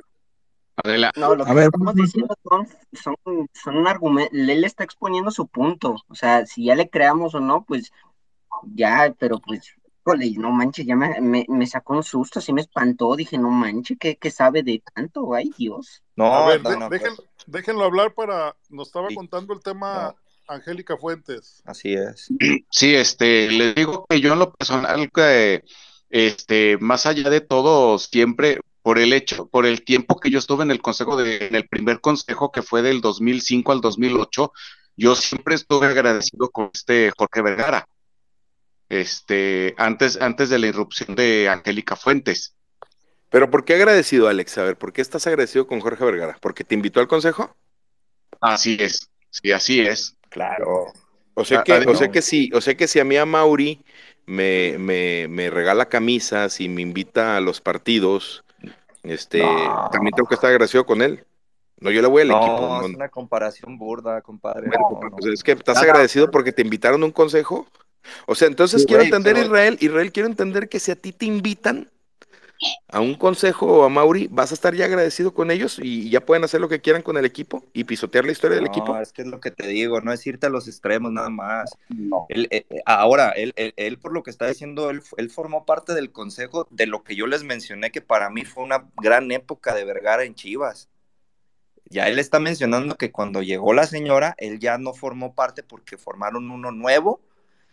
[0.77, 1.11] Adela.
[1.17, 3.15] no, lo que A ver, estamos diciendo son, son,
[3.53, 7.41] son un argumento, él está exponiendo su punto, o sea, si ya le creamos o
[7.41, 7.91] no, pues
[8.75, 9.73] ya, pero pues,
[10.05, 13.49] híjole, no manches, ya me, me, me sacó un susto, así me espantó, dije, no
[13.49, 15.33] manches, ¿qué, qué sabe de tanto?
[15.33, 16.01] Ay, Dios.
[16.15, 17.03] No, A ver, no, no, pues,
[17.47, 18.55] déjenlo hablar para.
[18.69, 19.15] Nos estaba Sí.
[19.15, 20.15] contando el tema
[20.47, 21.61] Angélica Fuentes.
[21.65, 22.27] así es.
[22.71, 25.63] Sí, este, les digo que yo en lo personal, que,
[26.09, 30.63] este, más allá de todo, siempre, por el hecho, por el tiempo que yo estuve
[30.63, 34.51] en el consejo de, en el primer consejo que fue del 2005 al 2008,
[34.97, 37.87] yo siempre estuve agradecido con este Jorge Vergara,
[38.89, 42.55] este, antes, antes de la irrupción de Angélica Fuentes.
[43.29, 44.57] Pero ¿por qué agradecido, Alex?
[44.57, 46.37] A ver, ¿por qué estás agradecido con Jorge Vergara?
[46.41, 47.55] ¿Porque te invitó al consejo?
[48.41, 50.15] Así es, sí, así es.
[50.29, 50.91] Claro.
[51.35, 53.83] O sea que, o sea que sí, o sea que si a mí a Mauri
[54.25, 58.43] me, me, me regala camisas y me invita a los partidos,
[59.03, 59.89] este, No.
[59.91, 61.23] también tengo que estar agradecido con él.
[61.79, 62.59] No, yo le voy al No, equipo.
[62.67, 64.67] no- es una comparación burda, compadre.
[64.67, 65.17] Bueno, No, pues, no.
[65.17, 65.87] pues, es que estás Nada.
[65.87, 67.67] agradecido porque te invitaron a un consejo.
[68.25, 70.95] O sea, entonces Sí, quiero güey, entender, pero- Israel, Israel, quiero entender que si a
[70.95, 71.89] ti te invitan
[72.89, 76.19] a un consejo o a Mauri, vas a estar ya agradecido con ellos y ya
[76.25, 78.99] pueden hacer lo que quieran con el equipo y pisotear la historia del No, equipo.
[78.99, 81.71] es que es lo que te digo, no es irte a los extremos nada más.
[82.27, 85.65] Él, eh, eh, ahora, él, él- él, por lo que está diciendo, él, él formó
[85.65, 89.31] parte del consejo de lo que yo les mencioné, que para mí fue una gran
[89.31, 90.89] época de Vergara en Chivas.
[91.91, 95.97] Ya él está mencionando que cuando llegó la señora, él ya no formó parte porque
[95.97, 97.21] formaron uno nuevo.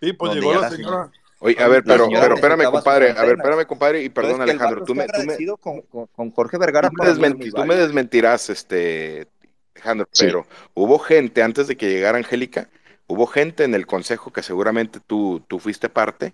[0.00, 1.10] Sí, pues llegó la señora.
[1.39, 4.84] Oye, a ver, pero, pero espérame, compadre, a ver, espérame, compadre, y perdón, Entonces, Alejandro,
[4.84, 9.28] tú me, tú me, con, con- con Jorge Vergara tú me tú desmentirás, este,
[9.75, 10.25] Alejandro, Sí.
[10.26, 12.70] pero hubo gente antes de que llegara Angélica,
[13.07, 16.33] hubo gente en el consejo que seguramente tú, tú fuiste parte,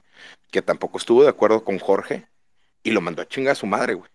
[0.52, 2.26] que tampoco estuvo de acuerdo con Jorge
[2.84, 4.10] y lo mandó a chingar a su madre, güey.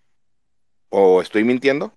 [0.90, 1.94] ¿O estoy mintiendo?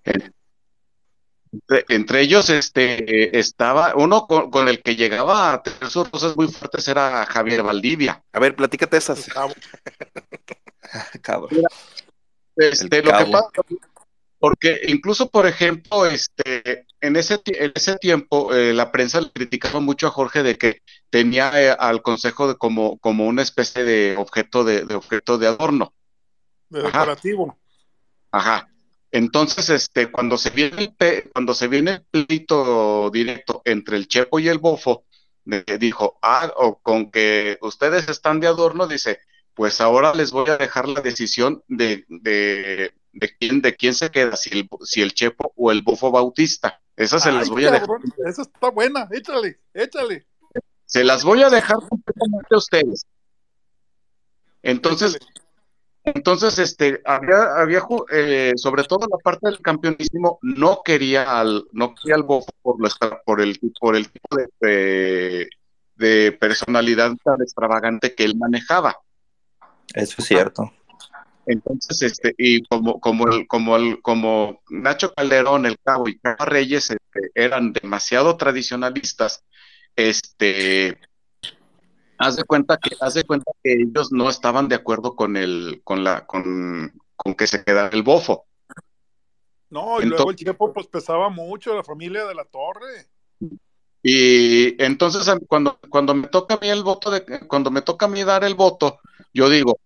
[1.52, 6.36] Entre, entre ellos, este, estaba uno con, con el que llegaba a tener sus cosas
[6.36, 8.22] muy fuertes era Javier Valdivia.
[8.32, 9.26] A ver, platícate esas.
[11.22, 11.50] Cabrón.
[12.56, 13.48] Este, lo que pasa,
[14.40, 19.80] porque incluso, por ejemplo, este, en ese, en ese tiempo, eh, la prensa le criticaba
[19.80, 24.16] mucho a Jorge de que tenía eh, al consejo de como, como una especie de
[24.16, 25.92] objeto de, de objeto de adorno.
[26.70, 27.00] De Ajá.
[27.00, 27.58] decorativo.
[28.32, 28.69] Ajá.
[29.12, 34.06] Entonces, este, cuando se viene el, pe- cuando se viene el pleito directo entre el
[34.08, 35.04] Chepo y el Bofo,
[35.80, 39.18] dijo, ah, o con que ustedes están de adorno, dice,
[39.54, 44.10] pues ahora les voy a dejar la decisión de, de, de quién, de quién se
[44.10, 46.80] queda, si el, si el Chepo o el Bofo Bautista.
[46.94, 47.88] Esas se las voy a dejar,
[48.28, 49.08] esa está buena.
[49.10, 50.26] Échale, échale.
[50.84, 53.06] se las voy a dejar completamente a ustedes.
[54.62, 55.39] Entonces, échale.
[56.14, 57.82] Entonces, este, había, había,
[58.12, 62.80] eh, sobre todo la parte del campeonísimo, no quería al, no quería al Bofo por,
[62.80, 65.48] la- por el, por el tipo de, de,
[65.96, 68.96] de personalidad tan extravagante que él manejaba.
[69.94, 70.72] Eso es cierto.
[71.46, 76.48] Entonces, este, y como, como el, como el, como Nacho Calderón, el Cabo y Carlos
[76.48, 79.42] Reyes, este, eran demasiado tradicionalistas,
[79.96, 80.98] este,
[82.20, 85.80] haz de cuenta que, haz de cuenta que ellos no estaban de acuerdo con el,
[85.84, 88.46] con la, con, con que se quedara el bofo.
[89.70, 93.08] No, y Entonces- luego el Chepo pues pesaba mucho, la familia de la Torre.
[94.02, 98.08] Y entonces cuando, cuando me toca a mí el voto de, cuando me toca a
[98.08, 98.98] mí dar el voto,
[99.32, 99.78] yo digo,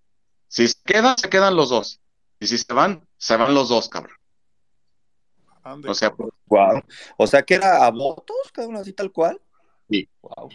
[0.48, 2.00] si se quedan, se quedan los dos.
[2.40, 4.16] Y si se van, se van los dos, cabrón.
[5.62, 6.30] Ande, O sea, cabrón.
[6.46, 6.82] Wow.
[7.16, 9.40] O sea que era a votos, cada uno así tal cual.
[9.88, 10.08] Sí.
[10.20, 10.48] Wow.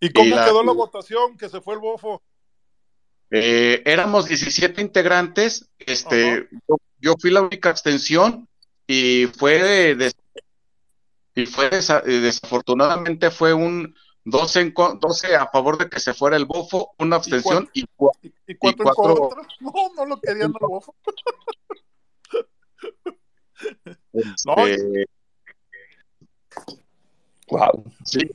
[0.00, 2.22] ¿Y cómo y la- quedó la votación que se fue el bofo?
[3.30, 8.48] Eh, éramos 17 integrantes, este, yo, yo fui la única abstención
[8.86, 10.12] y fue de- de-
[11.34, 16.14] y fue desa- eh, desafortunadamente fue un 12, en, 12 a favor de que se
[16.14, 19.48] fuera el bofo, una abstención y, cuatro, y, cuatro, en contra.
[19.60, 20.94] No, no lo querían el bofo.
[24.12, 25.06] Este,
[27.48, 27.84] wow.
[28.04, 28.30] Sí.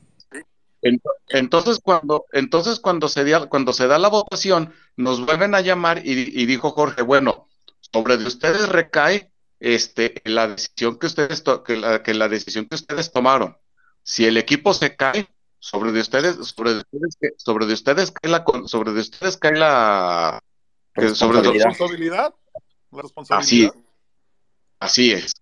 [0.82, 6.06] Entonces cuando, entonces cuando se, da, cuando se da la votación, nos vuelven a llamar
[6.06, 7.48] y, y, dijo Jorge, bueno,
[7.92, 12.76] sobre de ustedes recae este, la decisión que ustedes que la, que la decisión que
[12.76, 13.56] ustedes tomaron.
[14.02, 15.28] Si el equipo se cae,
[15.58, 19.56] sobre de ustedes, sobre de ustedes, sobre de ustedes cae la sobre de ustedes cae
[19.56, 20.42] la
[20.94, 21.66] responsabilidad.
[21.66, 22.34] responsabilidad.
[22.90, 23.70] La responsabilidad.
[23.70, 23.70] Así,
[24.78, 25.32] así es.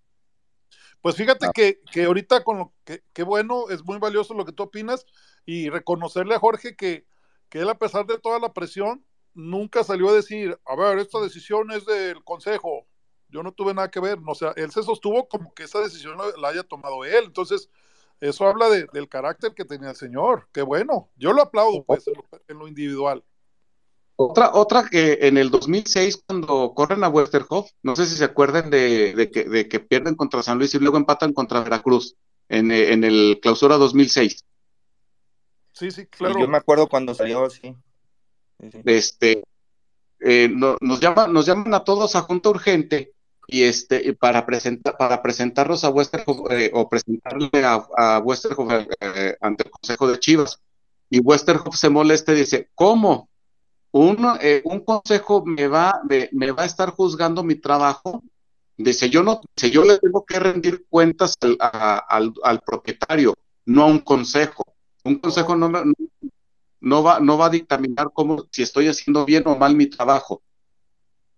[1.01, 1.53] Pues fíjate ah.
[1.55, 5.07] que, que, ahorita con lo que, que, bueno, es muy valioso lo que tú opinas
[5.47, 7.07] y reconocerle a Jorge que,
[7.49, 11.21] que él a pesar de toda la presión, nunca salió a decir, a ver, esta
[11.21, 12.87] decisión es del consejo,
[13.29, 16.17] yo no tuve nada que ver, o sea, él se sostuvo como que esa decisión
[16.37, 17.71] la, haya tomado él, entonces
[18.21, 22.05] eso habla de, del carácter que tenía el señor, qué bueno, yo lo aplaudo pues
[22.49, 23.23] en lo, individual.
[24.17, 28.69] Otra, otra que en el 2006 cuando corren a Westerhoff, no sé si se acuerdan
[28.71, 32.17] de, que, de que pierden contra San Luis y luego empatan contra Veracruz
[32.49, 34.45] en, en el clausura 2006.
[35.73, 36.41] Sí, sí, claro.
[36.41, 37.75] yo me acuerdo cuando salió así.
[38.85, 39.45] Este,
[40.21, 43.13] eh, nos, llaman, nos llaman a todos a junta urgente
[43.47, 49.37] y este para presentar para presentarlos a Westerhoff eh, o presentarle a, a Westerhoff eh,
[49.41, 50.61] ante el Consejo de Chivas.
[51.09, 53.31] Y Westerhoff se molesta y dice cómo
[53.93, 58.23] un, eh, un consejo me va me, me, va a estar juzgando mi trabajo.
[58.77, 63.83] Dice yo no dice, yo le tengo que rendir cuentas al, al, al propietario no
[63.85, 64.68] a un consejo
[65.09, 65.83] un consejo no, no,
[66.81, 70.43] no va no va a dictaminar cómo si estoy haciendo bien o mal mi trabajo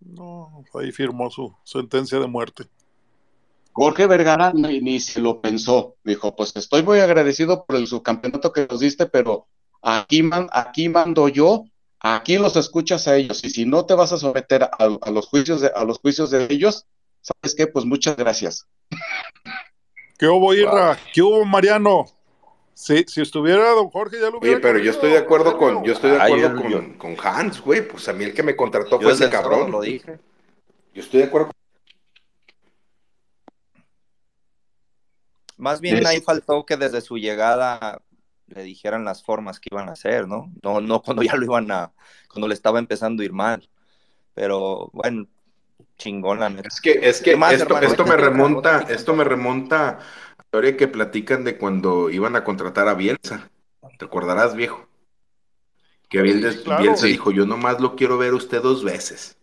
[0.00, 2.64] no, ahí firmó su sentencia de muerte.
[3.72, 5.96] Jorge Vergara ni, se lo pensó.
[6.04, 9.46] Dijo, pues estoy muy agradecido por el subcampeonato que nos diste, pero
[9.82, 11.64] aquí, man, aquí mando yo,
[12.00, 13.44] aquí los escuchas a ellos.
[13.44, 16.46] Y si no te vas a someter a, los, juicios de, a los juicios de
[16.50, 16.86] ellos,
[17.20, 17.66] ¿sabes qué?
[17.66, 18.66] Pues muchas gracias.
[20.18, 20.98] ¿Qué hubo, Irra?
[21.14, 22.06] ¿Qué hubo, Mariano?
[22.74, 24.56] Sí, si estuviera don Jorge ya lo hubiera.
[24.56, 27.86] Oye, pero yo estoy de acuerdo con, yo estoy de acuerdo con, con, Hans, güey.
[27.86, 29.70] Pues a mí el que me contrató fue ese cabrón.
[29.70, 30.18] Lo dije.
[30.94, 31.48] Yo estoy de acuerdo.
[31.48, 31.54] Con...
[35.58, 38.00] Más bien ahí faltó que desde su llegada
[38.46, 40.50] le dijeran las formas que iban a hacer, ¿no?
[40.62, 41.92] No, no cuando ya lo iban a,
[42.28, 43.68] cuando le estaba empezando a ir mal.
[44.34, 45.26] Pero bueno,
[45.98, 46.68] chingón la neta.
[46.68, 49.98] Es que, es que esto, esto me remonta, esto me remonta
[50.50, 53.48] historia que platican de cuando iban a contratar a Bielsa.
[53.98, 54.88] ¿Te acordarás, viejo?
[56.08, 59.36] Que Bielsa, dijo, yo nomás lo quiero ver usted dos veces.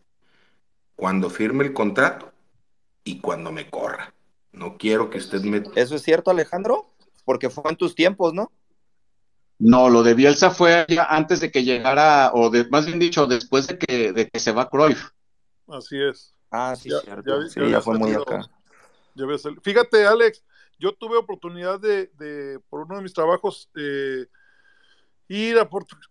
[0.98, 2.34] Cuando firme el contrato
[3.06, 4.14] y cuando me corra.
[4.52, 5.64] No quiero que usted me...
[5.76, 6.92] ¿Eso es cierto, Alejandro?
[7.24, 8.52] Porque fue en tus tiempos, ¿no?
[9.60, 13.28] No, lo de Bielsa fue ya antes de que llegara, o de, más bien dicho,
[13.28, 15.12] después de que, de que se va Cruyff.
[15.70, 16.34] Así es.
[16.52, 17.48] Ah, sí, cierto.
[17.48, 18.42] sí, ya fue muy acá.
[19.62, 20.44] Fíjate, Alex,
[20.80, 24.28] yo tuve oportunidad de, por uno de mis trabajos, eh,
[25.28, 25.58] ir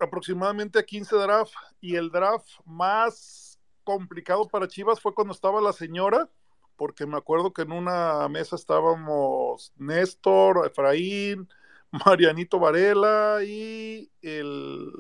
[0.01, 5.73] aproximadamente a 15 draft y el draft más complicado para Chivas fue cuando estaba la
[5.73, 6.29] señora,
[6.77, 11.49] porque me acuerdo que en una mesa estábamos Néstor, Efraín,
[12.05, 14.91] Marianito Varela y el,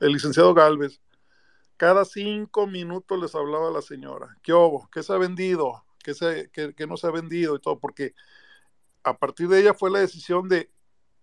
[0.00, 1.00] el licenciado Galvez.
[1.76, 4.36] Cada cinco minutos les hablaba la señora.
[4.42, 4.90] ¿Qué hubo?
[4.92, 5.82] ¿Qué se ha vendido?
[6.02, 7.56] ¿Qué, se, qué no se ha vendido?
[7.56, 8.14] Y todo, porque
[9.02, 10.70] a partir de ella fue la decisión de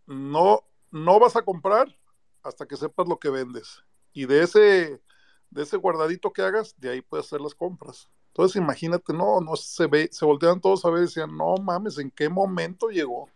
[0.06, 1.96] no, no vas a comprar
[2.44, 3.84] hasta que sepas lo que vendes.
[4.14, 5.02] Y de ese,
[5.50, 8.10] de ese guardadito que hagas, de ahí puedes hacer las compras.
[8.28, 11.98] Entonces imagínate, no, no se ve, se voltean todos a ver y decían, no mames,
[11.98, 13.30] ¿en qué momento llegó?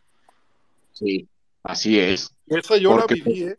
[0.91, 1.27] Sí,
[1.63, 2.33] así es.
[2.47, 3.57] Esa yo la viví, ¿eh?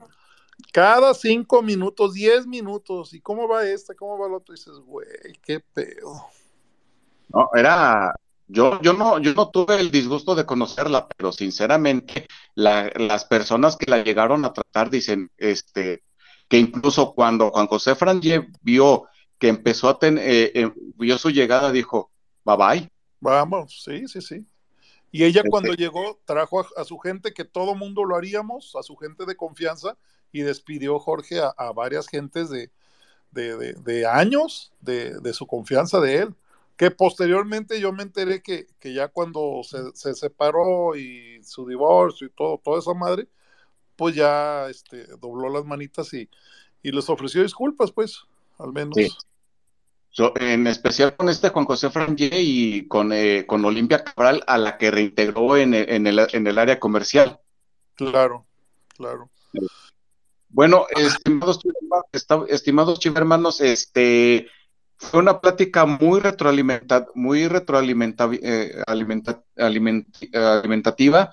[0.72, 3.94] Cada cinco minutos, diez minutos, ¿y cómo va esta?
[3.94, 4.54] ¿Cómo va otro?
[4.54, 5.08] Y dices, güey,
[5.42, 6.26] qué pedo.
[7.28, 8.14] No, era,
[8.48, 13.90] yo, yo, no, yo no tuve el disgusto de conocerla, pero sinceramente las personas que
[13.90, 16.02] la llegaron a tratar dicen este,
[16.48, 19.06] que incluso cuando Juan José Franje vio
[19.38, 22.10] que empezó a tener, eh, eh, vio su llegada, dijo,
[22.44, 22.88] bye bye.
[23.20, 24.46] Vamos, sí, sí, sí.
[25.10, 28.96] Y ella cuando llegó trajo a, su gente, que todo mundo lo haríamos, a su
[28.96, 29.96] gente de confianza,
[30.30, 32.70] y despidió Jorge a, varias gentes de,
[33.30, 36.34] de, de años de, su confianza de él
[36.76, 42.60] que posteriormente yo me enteré que, ya cuando se, separó y su divorcio y todo,
[42.62, 43.28] toda esa madre,
[43.96, 46.28] pues ya este, dobló las manitas y,
[46.82, 48.22] les ofreció disculpas, pues,
[48.58, 48.96] al menos.
[50.40, 54.78] en especial con este Juan José Franje y con, eh, con Olimpia Cabral, a la
[54.78, 57.40] que reintegró en el, en, el, en el área comercial.
[57.94, 58.46] Claro,
[58.96, 59.30] claro.
[60.48, 61.60] Bueno, estimados,
[62.48, 64.48] estimados chivermanos, este
[65.10, 71.32] fue una plática muy retroalimenta, muy retroalimenta, eh, alimenta- aliment- alimentativa,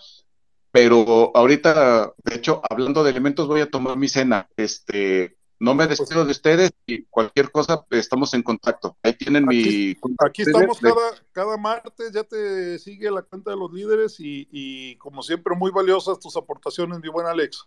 [0.72, 4.48] pero ahorita, de hecho, hablando de elementos, voy a tomar mi cena.
[4.57, 8.98] Este, no me despido de ustedes y cualquier cosa, estamos en contacto.
[9.03, 13.57] Ahí tienen mi Aquí estamos de- cada, cada martes, ya te sigue la cuenta de
[13.57, 17.65] los líderes y, y como siempre muy valiosas tus aportaciones, mi buen Alex.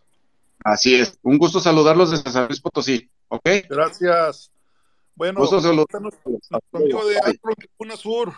[0.64, 1.18] Así es.
[1.22, 3.10] Un gusto saludarlos desde San Luis Potosí.
[3.28, 3.48] ¿Ok?
[3.68, 4.51] Gracias.
[5.14, 5.58] Bueno, nuestro
[6.72, 8.32] amigo de Akron, Laguna Sur.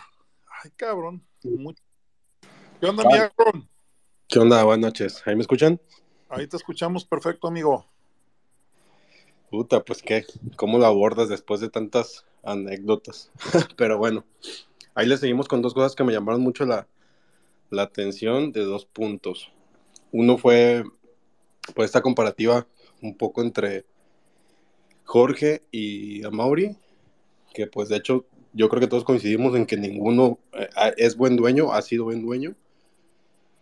[0.63, 1.25] Ay, cabrón.
[1.41, 3.13] ¿Qué onda, mi.
[3.13, 3.69] Akron?
[4.27, 4.63] ¿Qué onda?
[4.63, 5.23] Buenas noches.
[5.25, 5.79] ¿Ahí me escuchan?
[6.27, 7.85] Ahí te escuchamos perfecto, amigo.
[9.49, 10.25] Puta, pues qué,
[10.57, 13.31] ¿cómo lo abordas después de tantas anécdotas?
[13.77, 14.25] Pero bueno,
[14.95, 16.87] ahí le seguimos con dos cosas que me llamaron mucho la,
[17.69, 19.51] la atención de dos puntos.
[20.11, 20.83] Uno fue,
[21.73, 22.67] pues, esta comparativa
[23.01, 23.85] un poco entre
[25.05, 26.75] Jorge y Amauri,
[27.53, 31.35] que pues de hecho yo creo que todos coincidimos en que ninguno eh, es buen
[31.35, 32.55] dueño, ha sido buen dueño,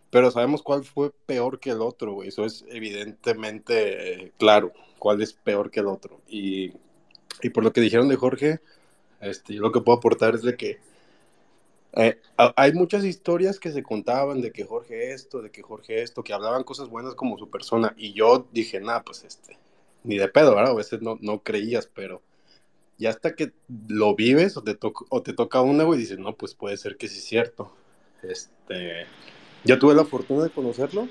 [0.09, 2.23] pero sabemos cuál fue peor que el otro.
[2.23, 6.21] Eso es evidentemente eh, claro, cuál es peor que el otro.
[6.27, 6.73] Y,
[7.41, 8.59] y por lo que dijeron de Jorge,
[9.21, 10.79] este, yo lo que puedo aportar es de que
[11.95, 12.19] eh,
[12.55, 16.33] hay muchas historias que se contaban de que Jorge esto, de que Jorge esto, que
[16.33, 17.93] hablaban cosas buenas como su persona.
[17.97, 19.57] Y yo dije, nada, pues este,
[20.03, 20.71] ni de pedo, ¿verdad?
[20.71, 22.21] A veces no, no creías, pero
[22.97, 23.51] ya hasta que
[23.87, 26.97] lo vives o te, toca o te toca una, güey, dices, no, pues puede ser
[26.97, 27.75] que sí es cierto.
[28.21, 29.05] Este,
[29.63, 31.07] yo tuve la fortuna de conocerlo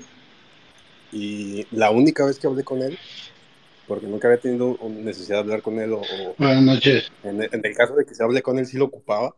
[1.11, 2.97] y la única vez que hablé con él,
[3.87, 7.11] porque nunca había tenido necesidad de hablar con él o, o- Buenas noches.
[7.23, 9.35] en, el- en el caso de que se hable con él sí lo ocupaba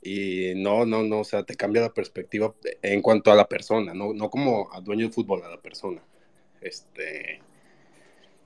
[0.00, 3.92] y no, no, no, o sea, te cambia la perspectiva en cuanto a la persona,
[3.94, 6.00] no, no como a dueño de fútbol, a la persona.
[6.60, 7.40] Este,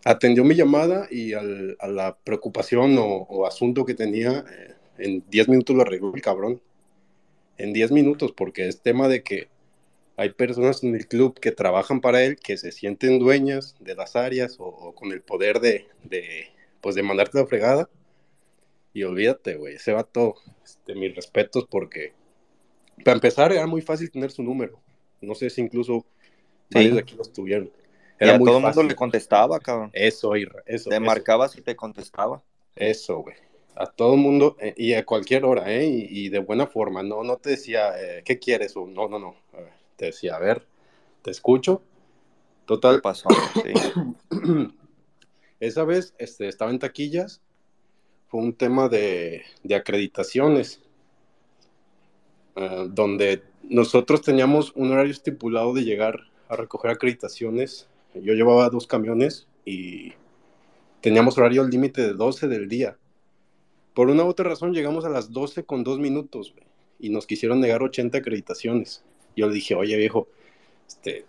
[0.05, 5.25] atendió mi llamada y al- a la preocupación o, o asunto que tenía, eh, en
[5.31, 6.61] 10 minutos lo arregló el cabrón.
[7.59, 9.49] En 10 minutos, porque es tema de que
[10.17, 14.17] hay personas en el club que trabajan para él, que se sienten dueñas de las
[14.17, 16.47] áreas o, o con el poder de, de,
[16.81, 17.91] pues de mandarte la fregada.
[18.95, 22.13] Y olvídate, güey, ese vato, este, mis respetos porque,
[23.05, 24.81] para empezar, era muy fácil tener su número.
[25.21, 26.07] No sé si incluso
[26.71, 27.73] varios de aquí los tuvieron.
[28.23, 29.91] Y Era a muy todo el mundo le contestaba, cabrón.
[29.93, 30.91] Eso, eso.
[30.91, 31.01] Te eso.
[31.01, 32.43] marcabas y te contestaba.
[32.77, 33.37] Eso, güey.
[33.75, 35.87] A todo el mundo eh, y a cualquier hora, ¿eh?
[35.87, 37.03] Y, y de buena forma.
[37.03, 38.77] No, no te decía, eh, ¿qué quieres?
[38.77, 39.37] O no, no, no.
[39.55, 40.67] A ver, te decía, a ver,
[41.23, 41.83] te escucho.
[42.67, 43.01] Total.
[43.03, 43.29] pasó?
[45.61, 47.41] Esa vez este, estaba en taquillas.
[48.29, 50.81] Fue un tema de, de acreditaciones.
[52.57, 57.89] eh, donde nosotros teníamos un horario estipulado de llegar a recoger acreditaciones.
[58.15, 60.13] Yo llevaba dos camiones y
[61.01, 62.97] teníamos horario límite de 12 del día.
[63.95, 66.55] Por una u otra razón llegamos a las 12 con dos minutos,
[66.99, 69.05] y nos quisieron negar 80 acreditaciones.
[69.37, 70.29] Yo le dije, oye viejo,
[70.87, 71.27] este,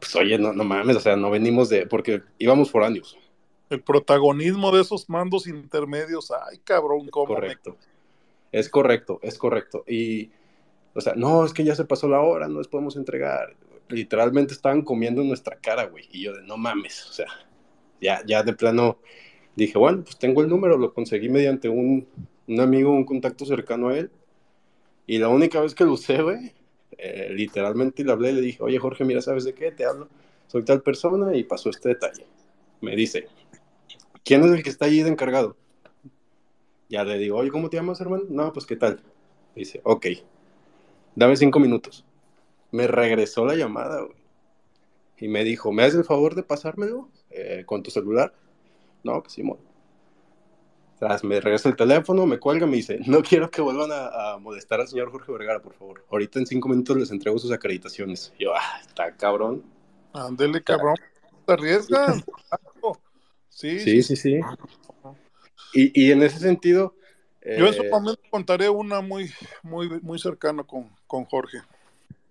[0.00, 3.16] pues oye, no, no mames, o sea, no venimos de, porque íbamos foráneos.
[3.70, 7.76] El protagonismo de esos mandos intermedios, ay, cabrón, cómo me- Correcto.
[8.50, 9.84] Es correcto, es correcto.
[9.86, 10.30] Y,
[10.94, 13.54] o sea, no, es que ya se pasó la hora, no les podemos entregar.
[13.88, 16.04] Literalmente estaban comiendo en nuestra cara, güey.
[16.12, 17.26] Y yo de, no mames, o sea,
[18.00, 18.98] ya, ya de plano
[19.56, 22.06] dije, bueno, pues tengo el número, lo conseguí mediante un,
[22.48, 24.10] un amigo, un contacto cercano a él.
[25.06, 26.52] Y la única vez que lo usé, güey,
[26.98, 29.70] eh, literalmente le hablé le dije, oye Jorge, mira, ¿sabes de qué?
[29.70, 30.08] Te hablo,
[30.46, 32.26] soy tal persona y pasó este detalle.
[32.80, 33.28] Me dice,
[34.24, 35.56] ¿quién es el que está allí de encargado?
[36.88, 38.24] Ya le digo, oye, ¿cómo te llamas, hermano?
[38.28, 39.00] No, pues, ¿qué tal?
[39.54, 40.06] Dice, ok,
[41.14, 42.04] dame cinco minutos.
[42.74, 44.18] Me regresó la llamada, güey.
[45.18, 48.34] Y me dijo, ¿me haces el favor de pasármelo eh, con tu celular?
[49.04, 49.44] No, pues sí.
[50.98, 54.38] Tras, me regresa el teléfono, me cuelga, me dice, no quiero que vuelvan a, a
[54.38, 56.04] molestar al señor Jorge Vergara, por favor.
[56.10, 58.32] Ahorita en cinco minutos les entrego sus acreditaciones.
[58.38, 59.62] Y yo, ah, está cabrón.
[60.12, 60.96] Ándele, cabrón.
[61.46, 62.24] ¿Te arriesgas?
[63.50, 64.40] Sí, Sí, sí, sí.
[65.74, 66.96] Y, y en ese sentido...
[67.40, 69.30] Yo en su eh, momento contaré una muy,
[69.62, 71.58] muy, muy cercana con, con Jorge.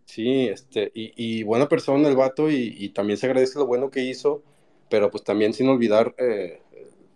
[0.05, 3.89] Sí, este, y, y buena persona el vato, y, y también se agradece lo bueno
[3.89, 4.43] que hizo,
[4.89, 6.61] pero pues también sin olvidar eh,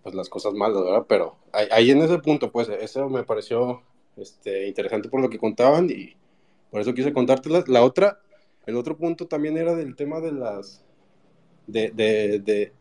[0.03, 1.05] pues las cosas malas, ¿verdad?
[1.07, 3.83] Pero ahí, en ese punto, pues eso me pareció
[4.15, 6.15] este, interesante por lo que contaban y
[6.71, 7.67] por eso quise contártelas.
[7.67, 8.19] La otra,
[8.65, 10.83] el otro punto también era del tema de las,
[11.67, 12.73] de, de, de,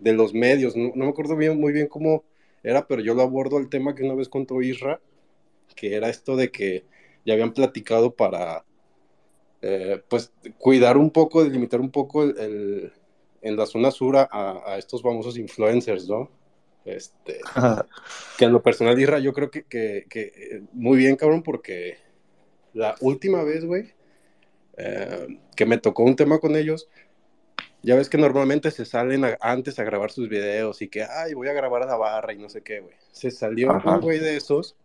[0.00, 2.24] de los medios, no, me acuerdo bien, muy bien cómo
[2.62, 5.00] era, pero yo lo abordo el tema que una vez contó Isra,
[5.76, 6.84] que era esto de que
[7.24, 8.64] ya habían platicado para
[9.62, 12.92] eh, pues cuidar un poco, delimitar un poco el, el,
[13.42, 16.30] en la zona sur a, a estos famosos influencers, ¿no?
[16.84, 17.40] Este,
[18.38, 21.98] que en lo personal, Isra, yo creo que, que, que, muy bien, cabrón, porque
[22.72, 23.92] la última vez, güey,
[24.78, 26.88] eh, que me tocó un tema con ellos,
[27.82, 31.34] ya ves que normalmente se salen a, antes a grabar sus videos y que, ay,
[31.34, 32.94] voy a grabar a la barra y no sé qué, güey.
[33.12, 33.96] Se salió Ajá.
[33.96, 34.76] un güey de esos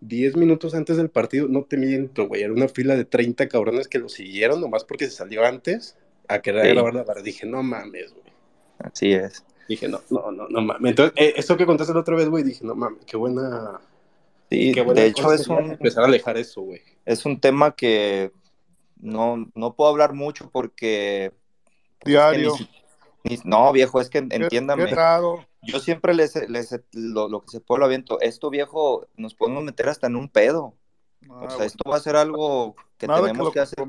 [0.00, 3.88] 10 minutos antes del partido, no te miento, güey, era una fila de 30 cabrones
[3.88, 5.96] que lo siguieron nomás porque se salió antes
[6.28, 6.72] a querer Sí.
[6.72, 7.22] grabar la barra.
[7.22, 8.24] Dije, no mames, güey.
[8.78, 9.44] Así es.
[9.68, 10.90] Dije, no, no, no, no mames.
[10.90, 13.80] Entonces, eh, eso que contaste la otra vez, güey, dije, no mames, qué buena.
[14.50, 16.80] Sí, qué buena de hecho es un, empezar a alejar eso, güey.
[17.04, 18.30] es un tema que
[19.00, 21.32] no, no puedo hablar mucho porque...
[21.98, 22.52] pues, es que Diario.
[22.58, 22.77] ni-
[23.44, 24.86] no, viejo, es que entiéndame.
[24.86, 24.96] qué.
[25.62, 28.20] Yo siempre les, les lo, lo que se puede lo aviento.
[28.20, 30.74] Esto, viejo, nos podemos meter hasta en un pedo.
[31.28, 31.64] Ah, O sea, bueno.
[31.64, 33.84] esto va a ser algo que Nada tenemos que hacer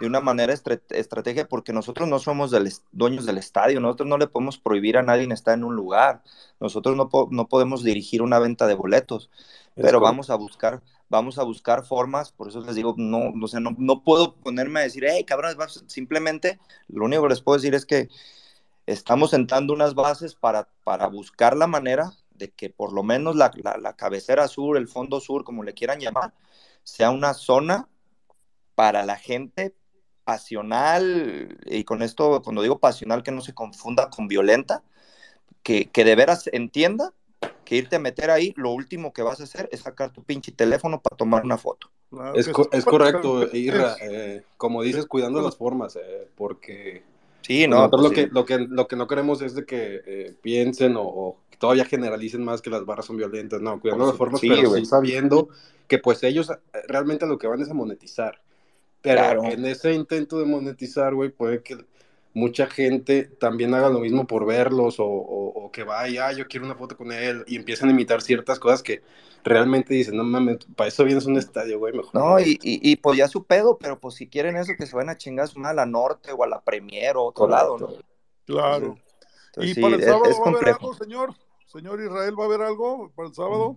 [0.00, 4.16] de una manera estre- estrategia porque nosotros no somos del dueños del estadio, nosotros no
[4.18, 6.22] le podemos prohibir a nadie estar en un lugar,
[6.60, 10.00] nosotros no, po- no podemos dirigir una venta de boletos, Es pero correcto.
[10.02, 13.74] vamos a buscar, vamos a buscar formas, por eso les digo, no, o sea, no,
[13.76, 15.56] no puedo ponerme a decir, hey, cabrón,
[15.88, 18.08] simplemente lo único que les puedo decir es que
[18.92, 23.50] estamos sentando unas bases para, para buscar la manera de que por lo menos la,
[23.56, 26.32] la, la cabecera sur, el fondo sur, como le quieran llamar,
[26.84, 27.88] sea una zona
[28.74, 29.74] para la gente
[30.24, 34.82] pasional, y con esto, cuando digo pasional, que no se confunda con violenta,
[35.62, 37.12] que, que de veras entienda
[37.64, 40.52] que irte a meter ahí, lo último que vas a hacer es sacar tu pinche
[40.52, 41.90] teléfono para tomar una foto.
[42.10, 47.02] Claro Es, co- es correcto, Irra, eh, como dices, cuidando las formas, eh, porque
[47.42, 48.28] Sí, no, nosotros pues lo, que, sí.
[48.32, 52.44] lo, que, lo que no queremos es de que eh, piensen o, o todavía generalicen
[52.44, 55.48] más que las barras son violentas, no, cuidando las formas, sí, pero sí sabiendo
[55.86, 56.54] que pues ellos eh,
[56.86, 58.40] realmente lo que van es a monetizar.
[59.00, 59.44] Pero Claro.
[59.44, 61.78] en ese intento de monetizar, güey, puede que
[62.38, 66.46] mucha gente también haga lo mismo por verlos o, o- o que vaya, "Ah, yo
[66.48, 69.02] quiero una foto con él y empiezan a imitar ciertas cosas que
[69.44, 72.12] realmente dicen, no mames, para eso vienes a un estadio, güey, mejor.
[72.20, 74.96] No, y, y, y pues ya su pedo, pero pues si quieren eso, que se
[74.96, 77.88] van a chingar a la norte o a la Premier o otro lado, ¿no?
[78.46, 78.96] Claro.
[79.46, 81.34] Entonces, ¿Y sí, para el sábado es va a haber algo, señor?
[81.66, 83.76] Señor Israel, ¿va a haber algo para el sábado?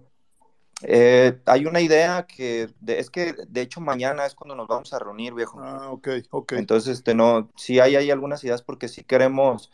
[0.83, 4.93] Eh, hay una idea que, de- es que de hecho mañana es cuando nos vamos
[4.93, 5.59] a reunir, viejo.
[5.61, 6.53] Ah, ok, ok.
[6.53, 9.71] Entonces, este, no, sí hay, hay algunas ideas porque sí queremos,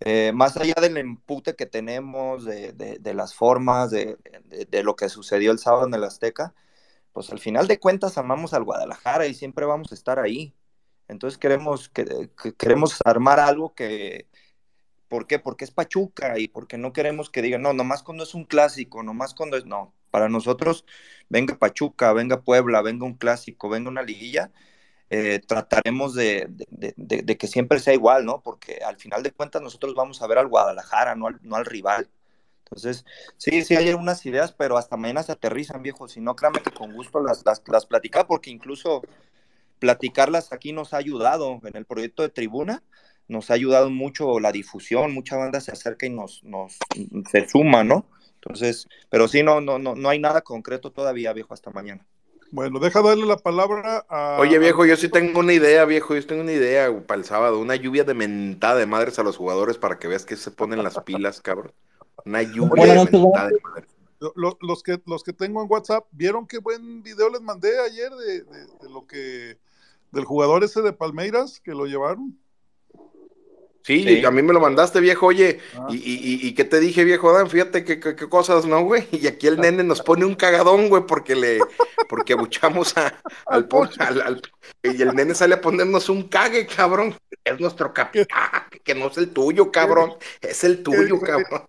[0.00, 4.82] eh, más allá del empute que tenemos, de, de- de las formas, de, de- de
[4.84, 6.54] lo que sucedió el sábado en el Azteca,
[7.12, 10.54] pues al final de cuentas amamos al Guadalajara y siempre vamos a estar ahí.
[11.08, 14.28] Entonces queremos, que, que- queremos armar algo que,
[15.08, 15.38] ¿por qué?
[15.38, 19.02] Porque es Pachuca y porque no queremos que digan, no, nomás cuando es un clásico,
[19.02, 20.84] nomás cuando es, no, para nosotros,
[21.28, 24.52] venga Pachuca, venga Puebla, venga un clásico, venga una liguilla,
[25.10, 26.48] eh, trataremos de,
[27.36, 28.40] que siempre sea igual, ¿no?
[28.40, 31.26] Porque al final de cuentas nosotros vamos a ver al Guadalajara, no
[31.56, 32.08] al, rival.
[32.60, 33.04] Entonces,
[33.38, 36.06] sí, sí hay algunas ideas, pero hasta mañana se aterrizan, viejo.
[36.06, 37.88] Si no, créame que con gusto las, las,
[38.28, 39.02] porque incluso
[39.80, 42.84] platicarlas aquí nos ha ayudado en el proyecto de tribuna,
[43.26, 46.78] nos ha ayudado mucho la difusión, mucha banda se acerca y nos, nos
[47.32, 48.06] se suma, ¿no?
[48.44, 52.06] Entonces, pero sí, no, no, no, no hay nada concreto todavía, viejo, hasta mañana.
[52.50, 54.36] Bueno, deja darle la palabra a.
[54.38, 56.14] Oye, viejo, yo sí tengo una idea, viejo.
[56.14, 57.58] Yo tengo una idea para el sábado.
[57.58, 60.82] Una lluvia de mentada de madres a los jugadores para que veas que se ponen
[60.82, 61.72] las pilas, cabrón.
[62.24, 63.88] Una lluvia de mentada de madres.
[64.20, 67.70] Lo- lo- los, que, los que tengo en WhatsApp, ¿vieron qué buen video les mandé
[67.80, 69.58] ayer de, de- de lo que.
[70.12, 72.38] del jugador ese de Palmeiras que lo llevaron?
[73.86, 74.24] Sí, Sí.
[74.24, 75.26] a mí me lo mandaste, viejo.
[75.26, 75.86] Oye, Ah.
[75.90, 77.50] ¿y, y, y- qué te dije, viejo Dan?
[77.50, 79.06] Fíjate qué, qué- qué cosas, ¿no, güey?
[79.12, 81.58] Y aquí el nene nos pone un cagadón, güey, porque le,
[82.08, 84.42] porque abuchamos a, al, al- al-
[84.82, 87.14] y el nene sale a ponernos un cague, cabrón.
[87.44, 90.14] Es nuestro capitán, que no es el tuyo, cabrón.
[90.40, 91.64] Es el tuyo, cabrón.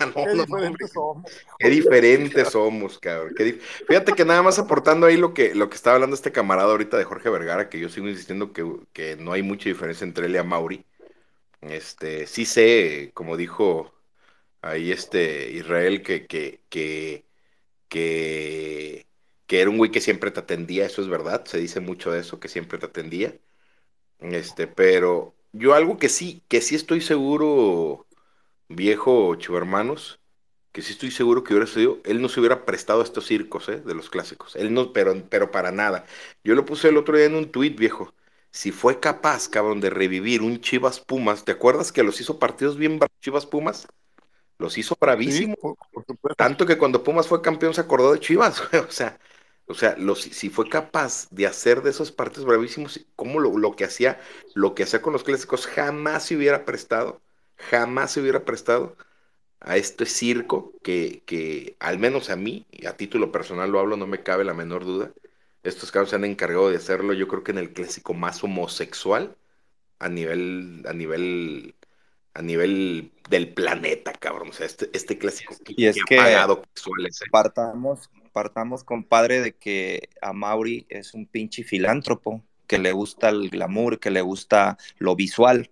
[0.00, 1.32] Ah, no, Qué no, diferentes somos.
[1.58, 3.34] Qué diferentes somos, cabrón.
[3.36, 6.70] qué Fíjate que nada más aportando ahí lo que, lo que estaba hablando este camarada
[6.70, 10.26] ahorita de Jorge Vergara, que yo sigo insistiendo que, que no hay mucha diferencia entre
[10.26, 10.84] él y a Mauri.
[11.60, 13.94] Este, sí sé, como dijo
[14.62, 17.26] ahí este Israel, que, que, que,
[17.88, 19.06] que,
[19.60, 22.40] era un güey que siempre te atendía, eso es verdad, se dice mucho de eso,
[22.40, 23.38] que siempre te atendía.
[24.20, 28.06] Este, pero yo algo que sí, que sí estoy seguro,
[28.68, 30.20] viejo Chivermanos,
[30.72, 33.68] que sí estoy seguro que hubiera sido, él no se hubiera prestado a estos circos,
[33.68, 33.80] ¿eh?
[33.80, 34.56] De los clásicos.
[34.56, 36.06] Él no, pero, pero para nada.
[36.44, 38.14] Yo lo puse el otro día en un tuit, viejo.
[38.50, 42.76] Si fue capaz, cabrón, de revivir un Chivas Pumas, ¿te acuerdas que los hizo partidos
[42.76, 43.86] bien Chivas Pumas?
[44.58, 45.56] Los hizo Sí, bravísimo.
[45.60, 46.36] por, por supuesto.
[46.36, 48.82] Tanto que cuando Pumas fue campeón se acordó de Chivas, güey.
[48.84, 49.18] O sea,
[49.66, 49.96] O sea,
[50.32, 54.20] si fue capaz de hacer de esos partidos bravísimos, como lo, lo que hacía,
[54.54, 57.22] lo que hacía con los clásicos, jamás se hubiera prestado,
[57.58, 58.96] jamás se hubiera prestado
[59.60, 63.96] a este circo que, que al menos a mí, y a título personal lo hablo,
[63.96, 65.12] no me cabe la menor duda,
[65.62, 69.36] estos cabros se han encargado de hacerlo, yo creo que en el clásico más homosexual
[69.98, 71.74] a nivel, a nivel,
[72.34, 74.50] a nivel del planeta, cabrón.
[74.50, 76.18] O sea, este, este clásico que, Y es que
[76.74, 77.28] suele ser.
[77.30, 83.50] partamos, partamos, compadre, de que a Mauri es un pinche filántropo, que le gusta el
[83.50, 85.70] glamour, que le gusta lo visual.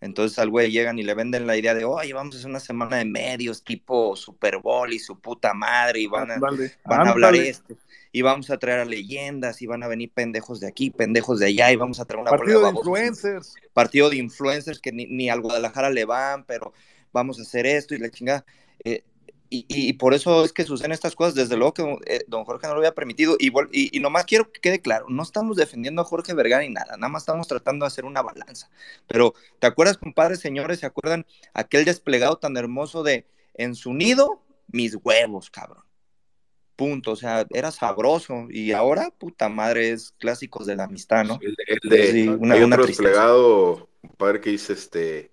[0.00, 2.60] Entonces al güey llegan y le venden la idea de, oye, vamos a hacer una
[2.60, 7.06] semana de medios tipo Super Bowl y su puta madre, y van a, Ándale, van
[7.06, 7.76] a hablar esto,
[8.12, 11.46] y vamos a traer a leyendas, y van a venir pendejos de aquí, pendejos de
[11.46, 13.54] allá, y vamos a traer una Partido de influencers.
[13.72, 16.74] partido de influencers que ni, ni al Guadalajara le van, pero
[17.12, 18.44] vamos a hacer esto y la chingada.
[18.84, 19.02] Eh,
[19.48, 22.74] y, por eso es que suceden estas cosas, desde luego que eh, don Jorge no
[22.74, 23.36] lo había permitido.
[23.38, 26.62] Y, vol- y, y nomás quiero que quede claro, no estamos defendiendo a Jorge Vergara
[26.62, 28.70] ni nada, nada más estamos tratando de hacer una balanza.
[29.06, 30.80] Pero, ¿te acuerdas, compadres, señores?
[30.80, 35.84] ¿Se acuerdan aquel desplegado tan hermoso de en su nido, mis huevos, cabrón?
[36.76, 38.48] Punto, o sea, era sabroso.
[38.50, 41.38] Y ahora, puta madre, es clásicos de la amistad, ¿no?
[41.40, 45.32] El, el de, Sí, una, hay otro desplegado, padre, que dice este,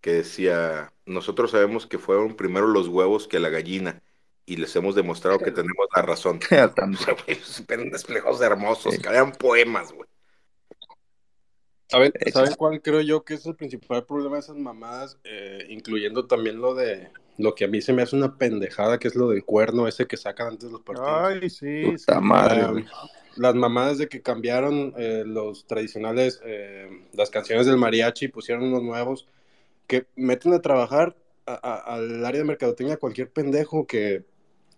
[0.00, 4.02] que decía, nosotros sabemos que fueron primero los huevos que la gallina,
[4.46, 6.38] y les hemos demostrado que tenemos la razón.
[6.76, 6.94] También.
[6.94, 10.08] O sea, güey, eran desplegados hermosos, que eran poemas, güey.
[11.86, 15.18] ¿Saben, ¿Saben cuál creo yo que es el principal problema de esas mamadas?
[15.24, 19.08] Eh, incluyendo también lo de lo que a mí se me hace una pendejada, que
[19.08, 21.10] es lo del cuerno ese que sacan antes de los partidos.
[21.10, 21.82] Ay, sí.
[21.84, 22.20] Puta sí.
[22.20, 22.84] madre, güey.
[23.36, 28.82] las mamadas de que cambiaron eh, los tradicionales, eh, las canciones del mariachi, pusieron unos
[28.82, 29.26] nuevos,
[29.86, 34.24] que meten a trabajar al área de mercadotecnia cualquier pendejo que,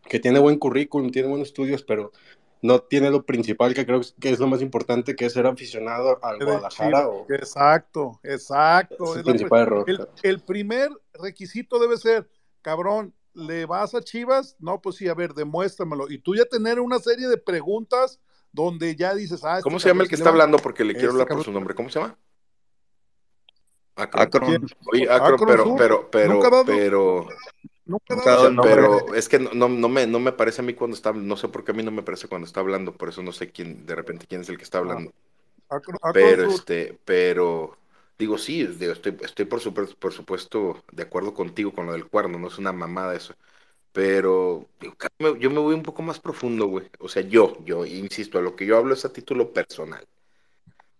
[0.08, 2.12] que tiene buen currículum, tiene buenos estudios, pero
[2.62, 6.18] no tiene lo principal que creo que es lo más importante, que es ser aficionado
[6.24, 9.12] al Guadalajara o Exacto, exacto.
[9.12, 9.84] Es el principal error.
[9.88, 12.28] el, el primer requisito debe ser,
[12.62, 14.56] cabrón, ¿le vas a Chivas?
[14.58, 16.10] No, pues sí, a ver, demuéstramelo.
[16.10, 18.18] Y tú ya tener una serie de preguntas
[18.50, 20.56] donde ya dices, ah, este ¿Cómo se llama el que está hablando?
[20.58, 21.74] Porque le quiero este hablar por cabrón- su nombre.
[21.74, 22.18] ¿Cómo se llama?
[23.96, 24.66] Akron.
[24.92, 25.78] Oye, Akron, Akron pero, Sur.
[25.78, 27.28] pero, pero, Nunca pero,
[27.86, 28.14] Nunca
[28.62, 31.48] pero es que no, no, me, no me parece a mí cuando está, no sé
[31.48, 33.86] por qué a mí no me parece cuando está hablando, por eso no sé quién,
[33.86, 35.12] de repente quién es el que está hablando.
[35.68, 37.76] Akron- Pero, este, pero,
[38.18, 42.06] digo, sí, digo, estoy, estoy por, supuesto, por supuesto de acuerdo contigo con lo del
[42.06, 43.34] cuerno, no es una mamada eso.
[43.92, 44.94] Pero digo,
[45.38, 46.90] yo me voy un poco más profundo, güey.
[46.98, 50.06] O sea, yo, yo, insisto, a lo que yo hablo es a título personal.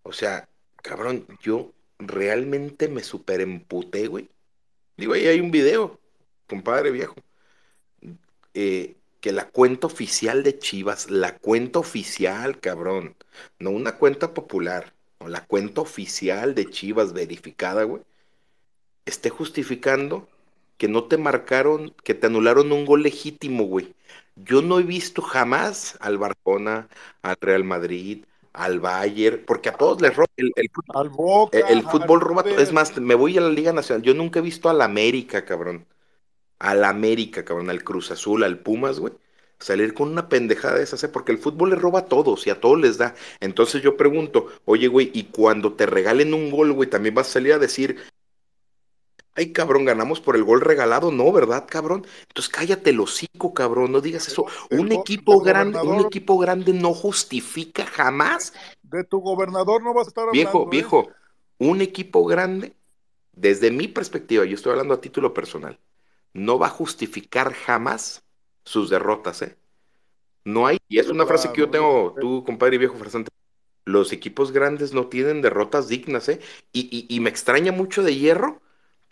[0.02, 0.48] O sea,
[0.82, 4.28] cabrón, yo realmente me super emputé, güey.
[4.96, 6.00] Digo, ahí hay un video,
[6.48, 7.16] compadre viejo,
[8.54, 13.16] eh, que la cuenta oficial de Chivas, la cuenta oficial, cabrón,
[13.58, 18.02] no una cuenta popular, o la cuenta oficial de Chivas verificada, güey,
[19.06, 20.28] esté justificando
[20.78, 23.94] que no te marcaron, que te anularon un gol legítimo, güey.
[24.36, 26.88] Yo no he visto jamás al Barcelona,
[27.22, 28.24] al Real Madrid,
[28.56, 30.96] al Bayern, porque a todos les roba el, el fútbol.
[30.96, 34.02] Al Boca, El, fútbol roba, es más, me voy a la Liga Nacional.
[34.02, 35.86] Yo nunca he visto al América, cabrón.
[36.58, 39.12] Al América, cabrón, al Cruz Azul, al Pumas, güey.
[39.58, 41.08] Salir con una pendejada de esas, ¿eh?
[41.08, 43.14] porque el fútbol le roba a todos y a todos les da.
[43.40, 47.32] Entonces yo pregunto, oye, güey, y cuando te regalen un gol, güey, también vas a
[47.32, 47.96] salir a decir,
[49.36, 52.06] ay, cabrón, ganamos por el gol regalado, no, ¿verdad, cabrón?
[52.28, 54.46] Entonces cállate el hocico, cabrón, no digas eso.
[54.70, 60.08] Un equipo grande, un equipo grande no justifica jamás De tu gobernador no vas a
[60.08, 60.66] estar Viejo, hablando.
[60.66, 60.70] ¿eh?
[60.70, 61.08] viejo,
[61.58, 62.76] un equipo grande,
[63.32, 65.80] desde mi perspectiva, yo estoy hablando a título personal,
[66.34, 68.24] no va a justificar jamás
[68.64, 69.56] sus derrotas, ¿eh?
[70.44, 73.30] No hay, y es una frase que yo tengo, tú, compadre viejo farsante,
[73.84, 76.40] los equipos grandes no tienen derrotas dignas, ¿eh?
[76.72, 78.62] Y, y, y me extraña mucho de Hierro,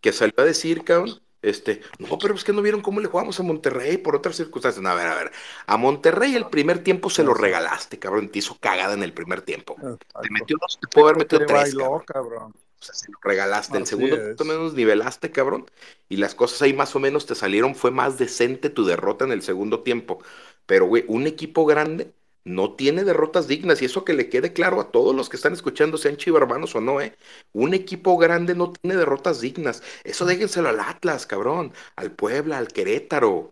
[0.05, 3.41] que salió a decir, cabrón, este, no, pero es que no vieron cómo le jugamos
[3.41, 4.83] a Monterrey por otras circunstancias.
[4.83, 5.33] No, a ver, a ver,
[5.67, 9.43] a Monterrey el primer tiempo se lo regalaste, cabrón, te hizo cagada en el primer
[9.43, 9.83] tiempo.
[10.21, 12.05] Te metió dos, te pudo haber metido Te tres, bailó, cabrón.
[12.07, 12.55] cabrón.
[12.81, 13.79] O sea, se lo regalaste.
[13.79, 14.39] El Así segundo es.
[14.39, 15.67] más o menos nivelaste, cabrón.
[16.09, 17.75] Y las cosas ahí más o menos te salieron.
[17.75, 20.23] Fue más decente tu derrota en el segundo tiempo.
[20.67, 22.13] Pero, güey, un equipo grande
[22.45, 23.81] no tiene derrotas dignas.
[23.83, 26.81] Y eso que le quede claro a todos los que están escuchando, sean chivarmanos o
[26.81, 27.17] no, ¿eh?
[27.53, 29.83] Un equipo grande no tiene derrotas dignas.
[30.05, 31.73] Eso déjenselo al Atlas, cabrón.
[31.97, 33.51] Al Puebla, al Querétaro.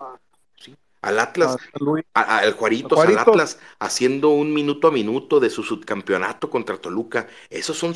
[0.61, 0.77] ¿sí?
[1.01, 2.05] Al Atlas, A San Luis.
[2.15, 3.19] a- a- al Juaritos, Al.
[3.19, 7.29] Atlas, haciendo un minuto a minuto de su subcampeonato contra Toluca.
[7.51, 7.95] Esos son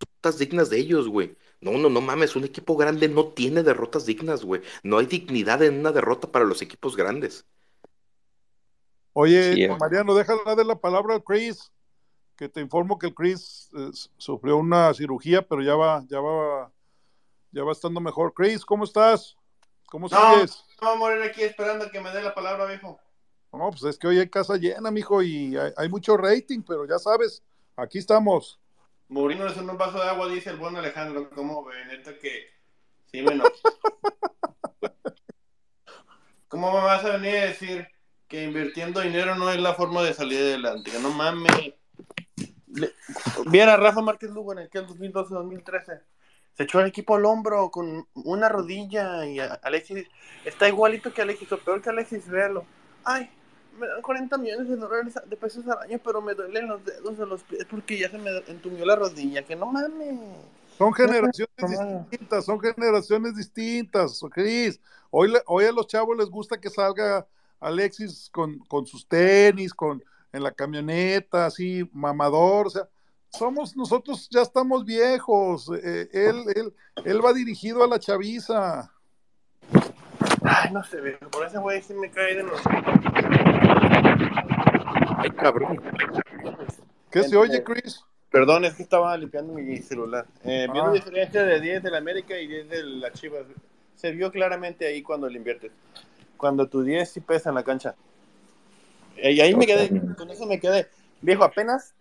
[0.00, 1.36] derrotas dignas de ellos, güey.
[1.60, 4.62] No, no, no mames, un equipo grande no tiene derrotas dignas, güey.
[4.82, 7.46] No hay dignidad en una derrota para los equipos grandes.
[9.18, 9.74] Oye, Sí, eh.
[9.80, 11.72] Mariano, déjala de la palabra al Chris,
[12.36, 13.88] que te informo que el Chris eh,
[14.18, 16.70] sufrió una cirugía, pero ya va, ya va,
[17.50, 18.34] ya va estando mejor.
[18.34, 19.34] Chris, ¿cómo estás?
[19.86, 20.62] ¿Cómo No, sigues?
[20.82, 23.00] no vamos a morir aquí esperando que me dé la palabra, viejo.
[23.54, 26.84] No, pues es que hoy hay casa llena, mijo, y hay, hay mucho rating, pero
[26.86, 27.42] ya sabes,
[27.74, 28.60] aquí estamos.
[29.08, 31.30] Muriéndose en un vaso de agua, dice el buen Alejandro.
[31.30, 31.86] ¿Cómo ve?
[31.86, 32.48] Neta que
[33.06, 33.48] sí me enojo.
[36.48, 37.88] ¿Cómo me vas a venir a decir
[38.28, 40.90] que invirtiendo dinero no es la forma de salir adelante?
[40.90, 41.74] Que no mames.
[42.72, 42.92] Le-
[43.46, 46.00] Viera a Rafa Márquez Lugo en aquel 2012-2013.
[46.54, 50.06] Se echó el equipo al hombro con una rodilla y Alexis
[50.44, 52.64] está igualito que Alexis, o peor que Alexis, véalo.
[53.04, 53.30] Ay,
[53.78, 57.18] me dan 40 millones de dólares de pesos al año, pero me duelen los dedos
[57.18, 59.42] de los pies porque ya se me entumió la rodilla.
[59.42, 60.18] Que no mames.
[60.78, 61.54] Son generaciones
[62.10, 64.80] distintas, son generaciones distintas, Cris.
[65.10, 67.26] Hoy, hoy a los chavos les gusta que salga
[67.60, 70.02] Alexis con, con sus tenis, con
[70.32, 72.88] en la camioneta, así, mamador, o sea,
[73.30, 78.92] somos, nosotros ya estamos viejos, eh, él, él, él va dirigido a la chaviza.
[80.42, 82.60] Ay, no sé, viejo, por ese güey sí me cae de los.
[85.18, 85.80] Ay, cabrón.
[87.10, 88.04] ¿Qué se oye, Chris?
[88.30, 90.26] Perdón, es que estaba limpiando mi celular.
[90.44, 90.94] Eh, viendo Ah.
[90.94, 93.44] diferencia de 10 de la América y 10 de la Chivas.
[93.94, 95.72] Se vio claramente ahí cuando le inviertes.
[96.36, 97.94] Cuando tu 10 sí pesa en la cancha.
[99.16, 100.88] Y ahí me quedé, con eso me quedé.
[101.22, 101.94] Viejo, apenas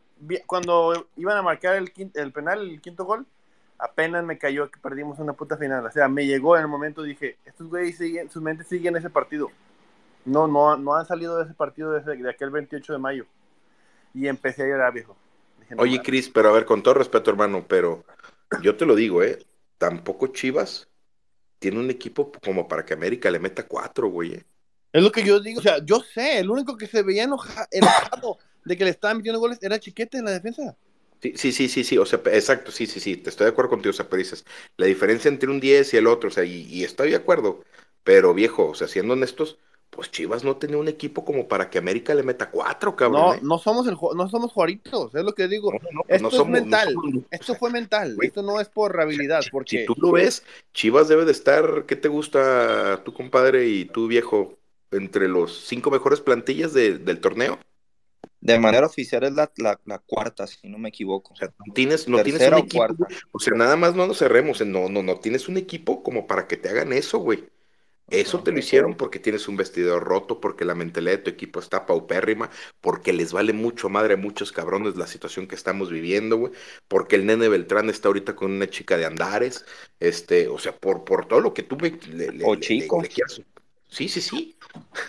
[0.45, 3.25] cuando iban a marcar el, quin- el penal, el quinto gol,
[3.77, 5.85] apenas me cayó que perdimos una puta final.
[5.85, 9.09] O sea, me llegó en el momento, dije, estos güeyes siguen, sus mentes siguen ese
[9.09, 9.51] partido.
[10.25, 13.25] No, no, no han salido de ese partido desde de aquel 28 de mayo.
[14.13, 15.15] Y empecé a llorar, viejo.
[15.59, 16.01] Dije, no Oye.
[16.01, 18.03] Cris, pero a ver, con todo respeto, hermano, pero
[18.61, 19.39] yo te lo digo, ¿eh?
[19.77, 20.87] Tampoco Chivas
[21.59, 24.33] tiene un equipo como para que América le meta cuatro, güey.
[24.35, 24.45] ¿eh?
[24.93, 27.67] Es lo que yo digo, o sea, yo sé, el único que se veía enoja-
[27.71, 30.75] enojado de que le estaban metiendo goles era Chiquete en la defensa.
[31.21, 33.69] Sí, sí, sí, sí, sí, o sea, exacto, sí, sí, sí, te estoy de acuerdo
[33.71, 34.45] contigo, o sea, pero dices,
[34.77, 37.63] la diferencia entre un 10 y el otro, o sea, y, y estoy de acuerdo,
[38.03, 39.57] pero viejo, o sea, siendo honestos,
[39.95, 43.21] pues Chivas no tenía un equipo como para que América le meta cuatro, cabrón.
[43.21, 43.39] No, ¿eh?
[43.41, 45.71] no somos el ju- no somos Juaritos, es lo que digo.
[45.71, 48.99] no, esto no es somos- no mental, somos- esto fue mental, esto no es por
[48.99, 50.43] habilidad, porque Si tú lo ves,
[50.73, 54.57] Chivas debe de estar, ¿qué te gusta tu compadre y tu viejo?
[54.91, 57.57] Entre los cinco mejores plantillas de- del torneo.
[58.39, 61.33] De manera oficial es la, la, la cuarta, si no me equivoco.
[61.33, 63.07] O sea, no tienes, no tienes un o equipo, cuarta.
[63.31, 66.27] o sea, nada más no nos cerremos, en- no, no, no tienes un equipo como
[66.27, 67.43] para que te hagan eso, güey.
[68.09, 71.59] Eso te lo hicieron porque tienes un vestidor roto, porque la mentalidad de tu equipo
[71.59, 76.37] está paupérrima, porque les vale mucho madre a muchos cabrones la situación que estamos viviendo,
[76.37, 76.53] güey,
[76.87, 79.65] porque el nene Beltrán está ahorita con una chica de Andares,
[79.99, 83.01] este, o sea, por, por todo lo que tú me- le, le- O le- chico.
[83.01, 83.41] le quieras-
[83.87, 84.55] Sí, sí, sí.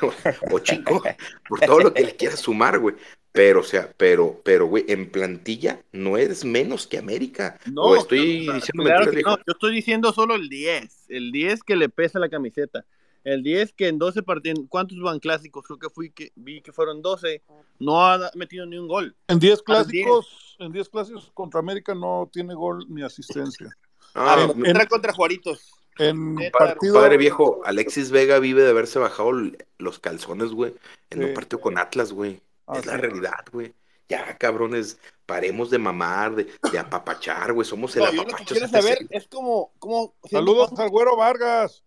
[0.53, 1.03] o chico,
[1.49, 2.95] por todo lo que le quieras sumar, güey.
[3.33, 7.59] Pero, o sea, pero, pero, güey, en plantilla no eres menos que América.
[7.67, 11.07] No, o estoy claro, diciendo claro mentiras, que no, yo estoy diciendo solo el 10,
[11.11, 12.87] el 10 que le pesa la camiseta.
[13.25, 15.65] El 10 que en 12 partidos, ¿cuántos van clásicos?
[15.67, 17.43] Creo que fui que vi que fueron 12,
[17.81, 19.15] no ha metido ni un gol.
[19.29, 20.05] En 10 A los 10.
[20.07, 23.69] clásicos, en 10 clásicos contra América no tiene gol ni asistencia.
[24.15, 25.73] Ah, en, mi- en- contra Juaritos.
[25.99, 29.33] En Neta, partido Padre viejo, Alexis Vega vive de haberse bajado
[29.79, 30.75] los calzones, güey,
[31.11, 31.35] en un Sí.
[31.35, 32.41] partido con Atlas, güey.
[32.67, 32.99] Ah, es la sí.
[33.01, 33.73] realidad, güey.
[34.09, 37.67] Ya, cabrones, paremos de mamar, de, de apapachar, güey.
[37.67, 38.55] Somos el No, yo lo que apapacho.
[38.55, 41.83] quiero saber es como, como Saludos al güero Vargas.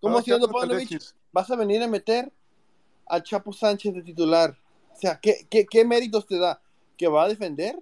[0.00, 2.32] ¿Cómo Ah, siendo Carlos Pavlovich vas a venir a meter
[3.06, 4.56] a Chapo Sánchez de titular?
[4.94, 6.60] O sea, ¿qué, qué, qué méritos te da?
[6.96, 7.78] ¿Que va a defender?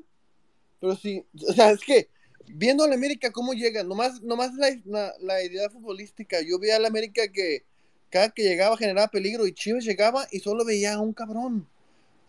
[0.80, 2.08] Pero sí, o sea, es que
[2.54, 6.76] viendo a la América cómo llega, nomás, nomás la, la, la idea futbolística, yo veía
[6.76, 7.64] a la América que
[8.10, 11.68] cada que llegaba generaba peligro y Chivas llegaba y solo veía a un cabrón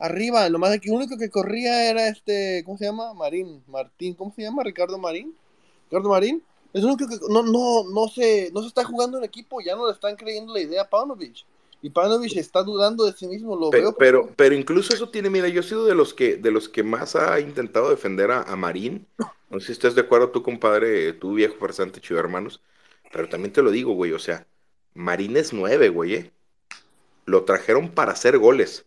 [0.01, 3.13] arriba, nomás que único que corría era este, ¿cómo se llama?
[3.13, 4.63] Marín, Martín, ¿cómo se llama?
[4.63, 5.35] Ricardo Marín.
[5.85, 6.43] Ricardo Marín.
[6.73, 9.85] Es único que no, no, no se, no se está jugando en equipo, ya no
[9.85, 11.45] le están creyendo la idea a Paunovic.
[11.81, 13.95] Y Paunovic está dudando de sí mismo, lo Pe- veo.
[13.97, 16.83] Pero, pero incluso eso tiene, mira, yo he sido de los que, de los que
[16.83, 19.07] más ha intentado defender a, a Marín.
[19.49, 22.61] No sé si estás de acuerdo tú, compadre, tú viejo farsante, chido hermanos.
[23.11, 24.45] Pero también te lo digo, güey, o sea,
[24.93, 26.31] Marín es nueve, güey, ¿eh?
[27.25, 28.85] Lo trajeron para hacer goles.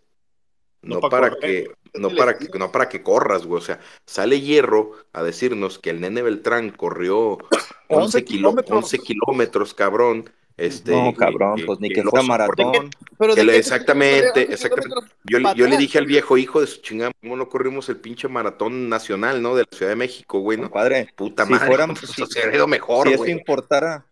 [0.82, 3.60] No, No pa' para que, no para que, no para que corras, güey.
[3.60, 7.48] O sea, sale Hierro a decirnos que el nene Beltrán corrió 11,
[7.88, 8.84] 11 kilo- kilómetros.
[8.84, 10.30] 11 kilómetros, cabrón.
[10.56, 12.90] Este, No, cabrón, que- pues ni que que fuera maratón.
[13.18, 15.12] Pero que ¿de le- qué te exactamente, sirve correr 11 exactamente.
[15.24, 18.28] Yo, yo le dije al viejo hijo de su chingada, ¿cómo no corrimos el pinche
[18.28, 19.56] maratón nacional, no?
[19.56, 20.70] De la Ciudad de México, güey, ¿no?
[20.70, 24.06] Padre, Puta si madre, fueran- pues, si- se hubiera ido mejor, si eso importara,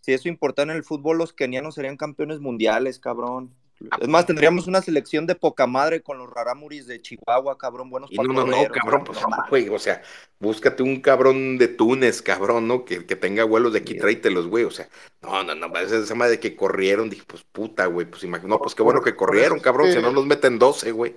[0.00, 3.54] si eso importara en el fútbol, los kenianos serían campeones mundiales, cabrón.
[4.00, 8.10] Es más, tendríamos una selección de poca madre con los raramuris de Chihuahua, cabrón, buenos
[8.12, 10.02] Y no, no, no, cabrón, pues no, güey, o sea,
[10.38, 12.84] búscate un cabrón de Túnez, cabrón, ¿no?
[12.84, 14.88] Que, que tenga vuelos de aquí, tráetelos, güey, o sea,
[15.22, 18.58] no, no, no, esa esa madre de que corrieron, dije, pues puta, güey, pues imagino,
[18.58, 21.16] pues qué bueno que corrieron, es cabrón, si no nos meten 12, güey.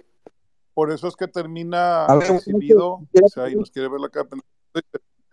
[0.73, 2.35] Por eso es que termina mucho-
[3.23, 4.29] o sea, y nos quiere ver la cara.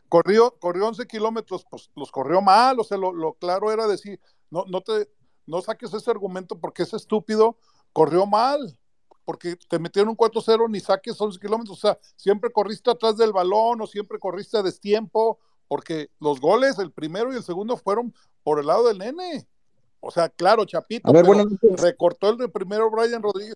[0.09, 4.21] Corrió, corrió 11 kilómetros, pues los corrió mal, o sea, lo, lo claro era decir,
[4.51, 5.09] no, no te,
[5.47, 7.57] no saques ese argumento porque es estúpido,
[7.93, 8.77] corrió mal,
[9.25, 13.33] porque te metieron un 4-0, ni saques 11 kilómetros, o sea, siempre corriste atrás del
[13.33, 18.15] balón o siempre corriste a destiempo, porque los goles, el primero y el segundo, fueron
[18.43, 19.47] por el lado del nene.
[20.01, 21.81] O sea, claro, Chapito, A ver, pero noches.
[21.81, 23.55] recortó el primero Brian Rodríguez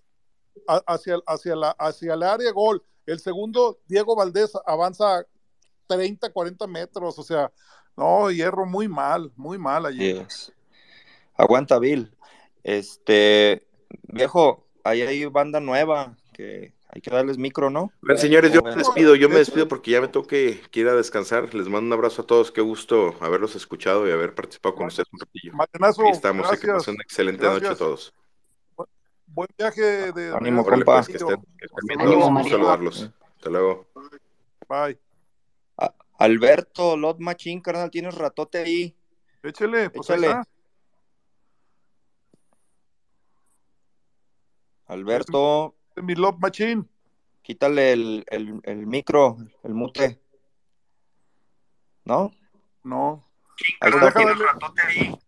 [0.87, 2.81] hacia, el- hacia, la, hacia el área gol.
[3.05, 5.23] El segundo, Diego Valdés avanza
[5.85, 7.19] 30, 40 metros.
[7.19, 7.51] O sea,
[7.95, 10.27] no, hierro muy mal, muy mal ayer.
[10.27, 10.51] Yes.
[11.39, 12.11] Aguanta, Bill.
[12.63, 13.65] Este,
[14.03, 17.93] viejo, ahí hay banda nueva que hay que darles micro, ¿no?
[18.01, 20.87] Bien, señores, yo ¿Cómo me despido, yo me despido porque ya me tengo que, ir
[20.89, 21.53] a descansar.
[21.53, 25.07] Les mando un abrazo a todos, qué gusto haberlos escuchado y haber participado con ustedes
[25.13, 25.53] un ratillo.
[25.53, 26.73] Marianazo, Ahí estamos, y que gracias.
[26.77, 27.77] pasen una excelente noche a Gracias.
[27.79, 28.13] todos.
[29.27, 33.11] Buen viaje de Ánimo, Órale, pues, que estén, que estén Ánimo, todos, saludarlos.
[33.37, 33.87] Hasta luego.
[34.67, 34.99] Bye.
[35.77, 38.95] A- Alberto, Lot Machín, carnal, tienes ratote ahí.
[39.43, 40.27] Échele, pues ahí Échale.
[40.39, 40.58] está.
[44.89, 46.83] Alberto, Mi Love Machine.
[47.41, 50.19] quítale el, el, el micro, el mute.
[52.05, 52.31] ¿No?
[52.83, 53.23] No.
[53.81, 54.23] Ahí Pues está.
[54.33, 55.19] ratote ahí.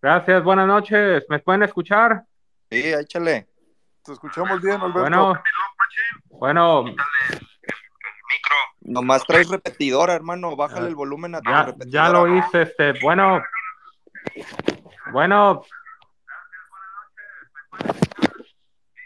[0.00, 1.24] Gracias, buenas noches.
[1.28, 2.24] ¿Me pueden escuchar?
[2.70, 3.48] Sí, échale.
[4.04, 5.00] Te escuchamos bien, Alberto.
[5.00, 5.42] Bueno,
[6.28, 6.84] bueno,
[8.80, 10.56] Nomás traes repetidora, hermano.
[10.56, 12.06] Bájale el volumen a tu ya, repetidora.
[12.06, 13.40] ya lo hice, este, bueno,
[15.12, 15.64] bueno,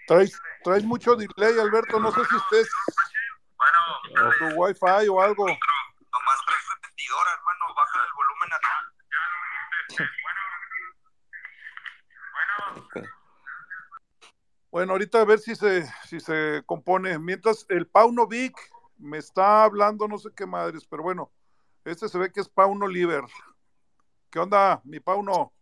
[0.06, 1.98] Traes, traes mucho delay, Alberto.
[1.98, 2.68] No sé si estés
[4.38, 5.46] tu wifi o algo.
[5.46, 7.74] Nomás traes repetidora, hermano.
[7.74, 8.58] Bájale el volumen a
[14.70, 17.18] Bueno, ahorita a ver si se, si se compone.
[17.18, 18.54] Mientras el Pauno Vic
[18.98, 21.32] me está hablando, no sé qué madres, pero bueno,
[21.84, 23.24] este se ve que es Pauno Liver.
[24.30, 25.55] ¿Qué onda, mi Pauno?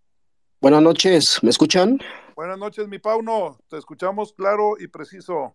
[0.61, 1.99] Buenas noches, ¿me escuchan?
[2.37, 3.59] Buenas noches, mi Pauno.
[3.69, 5.55] Te escuchamos claro y preciso.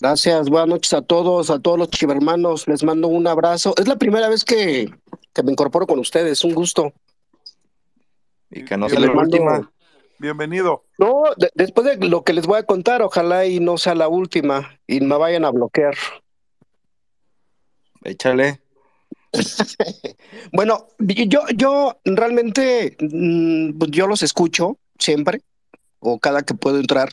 [0.00, 3.74] Gracias, buenas noches a todos, a todos los chivermanos, les mando un abrazo.
[3.76, 4.88] Es la primera vez que,
[5.34, 6.92] que me incorporo con ustedes, un gusto.
[8.50, 9.72] Y que no Se sea la última.
[10.20, 10.84] Bienvenido.
[10.98, 14.08] No, de- después de lo que les voy a contar, ojalá y no sea la
[14.08, 15.94] última y me vayan a bloquear.
[18.04, 18.60] Échale.
[20.52, 25.42] Bueno, yo, yo realmente, mm, pues, yo los escucho siempre,
[26.00, 27.10] o cada que puedo entrar.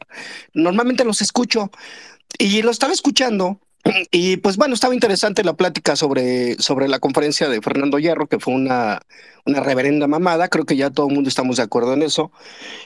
[0.54, 1.72] Normalmente los escucho
[2.38, 3.60] y lo estaba escuchando.
[4.10, 8.40] Y pues bueno, estaba interesante la plática sobre, sobre la conferencia de Fernando Hierro, que
[8.40, 9.00] fue una,
[9.46, 12.32] una reverenda mamada, creo que ya todo el mundo estamos de acuerdo en eso.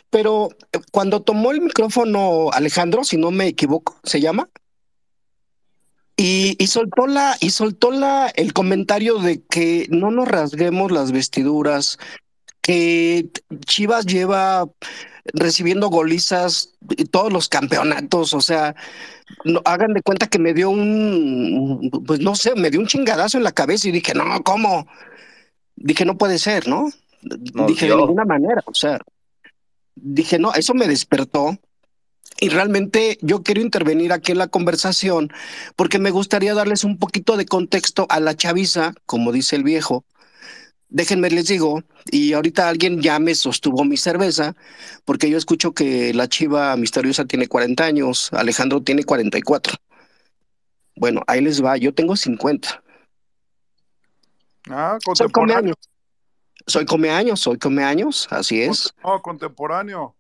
[0.10, 4.50] Pero eh, cuando tomó el micrófono Alejandro, si no me equivoco, se llama,
[6.20, 11.14] y, y soltó la, y soltó la, el comentario de que no nos rasguemos las
[11.14, 11.98] vestiduras,
[12.62, 13.30] que
[13.66, 14.70] Chivas lleva
[15.32, 16.74] recibiendo golizas
[17.10, 18.76] todos los campeonatos, o sea,
[19.46, 23.38] no, hagan de cuenta que me dio un, pues no sé, me dio un chingadazo
[23.38, 24.88] en la cabeza y dije, no, ¿cómo?
[25.78, 26.90] Dije, no puede ser, ¿no?
[27.54, 27.96] Nos dije, dio.
[27.96, 29.00] de ninguna manera, o sea,
[29.96, 31.58] dije, no, eso me despertó.
[32.42, 35.32] Y realmente yo quiero intervenir aquí en la conversación
[35.76, 40.06] porque me gustaría darles un poquito de contexto a la chaviza, como dice el viejo.
[40.88, 44.56] Déjenme les digo, y ahorita alguien ya me sostuvo mi cerveza,
[45.06, 49.76] porque yo escucho que la chiva misteriosa tiene 40 años, Alejandro tiene 44.
[50.96, 52.84] Bueno, ahí les va, yo tengo 50.
[54.70, 55.58] Ah, Soy contemporáneo.
[55.58, 55.76] años.
[56.66, 58.94] Soy come años, soy come años, así es.
[59.04, 60.16] No, contemporáneo.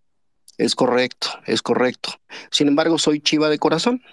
[0.59, 2.19] Es correcto, es correcto.
[2.51, 4.03] Sin embargo, soy chiva de corazón.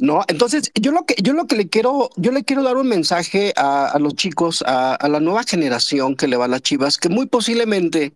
[0.00, 2.88] No, entonces yo lo que yo lo que le quiero, yo le quiero dar un
[2.88, 7.08] mensaje a, los chicos, a, la nueva generación que le va a las chivas, que
[7.08, 8.12] muy posiblemente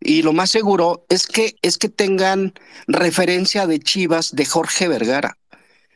[0.00, 2.54] y lo más seguro es que es que tengan
[2.86, 5.36] referencia de Chivas de Jorge Vergara.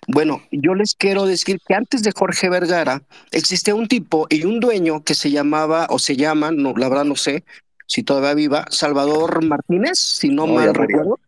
[0.07, 4.61] Bueno, yo les quiero decir que antes de Jorge Vergara existía un tipo y un
[4.61, 7.43] dueño que se llamaba o se llama, no, la verdad no sé
[7.87, 10.87] si todavía viva, Salvador Martínez, si no, No, mal ya murió.
[10.87, 11.21] recuerdo.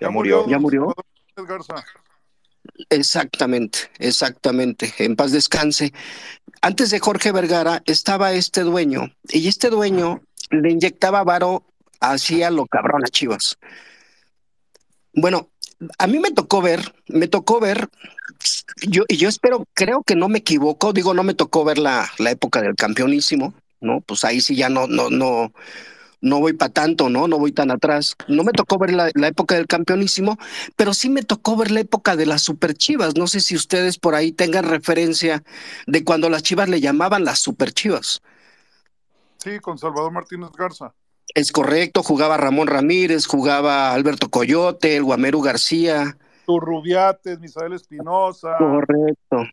[0.00, 0.46] Ya murió.
[0.48, 0.94] Ya murió.
[1.36, 1.84] Garza.
[2.90, 4.92] Exactamente, exactamente.
[4.98, 5.92] En paz descanse.
[6.62, 11.64] Antes de Jorge Vergara estaba este dueño y este dueño le inyectaba varo
[12.00, 13.58] Así a lo cabrón a Chivas.
[15.14, 15.48] Bueno,
[15.98, 17.88] a mí me tocó ver, me tocó ver,
[18.82, 22.08] yo, y yo espero, creo que no me equivoco, digo, no me tocó ver la,
[22.18, 24.02] la época del campeonísimo, ¿no?
[24.02, 25.52] Pues ahí sí ya no, no, no,
[26.20, 27.28] no voy para tanto, ¿no?
[27.28, 28.16] No voy tan atrás.
[28.28, 30.38] No me tocó ver la, la época del campeonísimo,
[30.76, 33.16] pero sí me tocó ver la época de las super chivas.
[33.16, 35.42] No sé si ustedes por ahí tengan referencia
[35.86, 38.22] de cuando las chivas le llamaban las super chivas.
[39.38, 40.94] Sí, con Salvador Martínez Garza.
[41.34, 46.16] Es correcto, jugaba Ramón Ramírez, jugaba Alberto Coyote, el Guameru García.
[46.46, 48.56] Turrubiates, Misael Espinosa.
[48.58, 49.44] Correcto.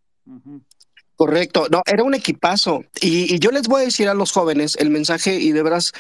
[1.24, 1.68] Correcto.
[1.72, 2.84] No, era un equipazo.
[3.00, 5.94] Y, yo les voy a decir a los jóvenes el mensaje y de veras,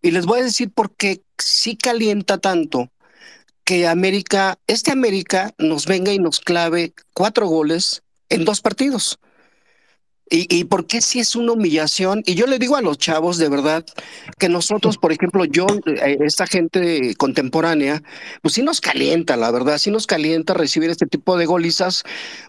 [0.00, 2.88] y les voy a decir por qué sí calienta tanto
[3.62, 9.18] que América, este América nos venga y nos clave cuatro goles en dos partidos.
[10.30, 12.22] Y, y por qué si es una humillación.
[12.24, 13.84] Y yo le digo a los chavos, de verdad,
[14.38, 18.02] que nosotros, por ejemplo, yo, eh, esta gente contemporánea,
[18.40, 22.02] pues sí nos calienta, la verdad, sí nos calienta recibir este tipo de golizas,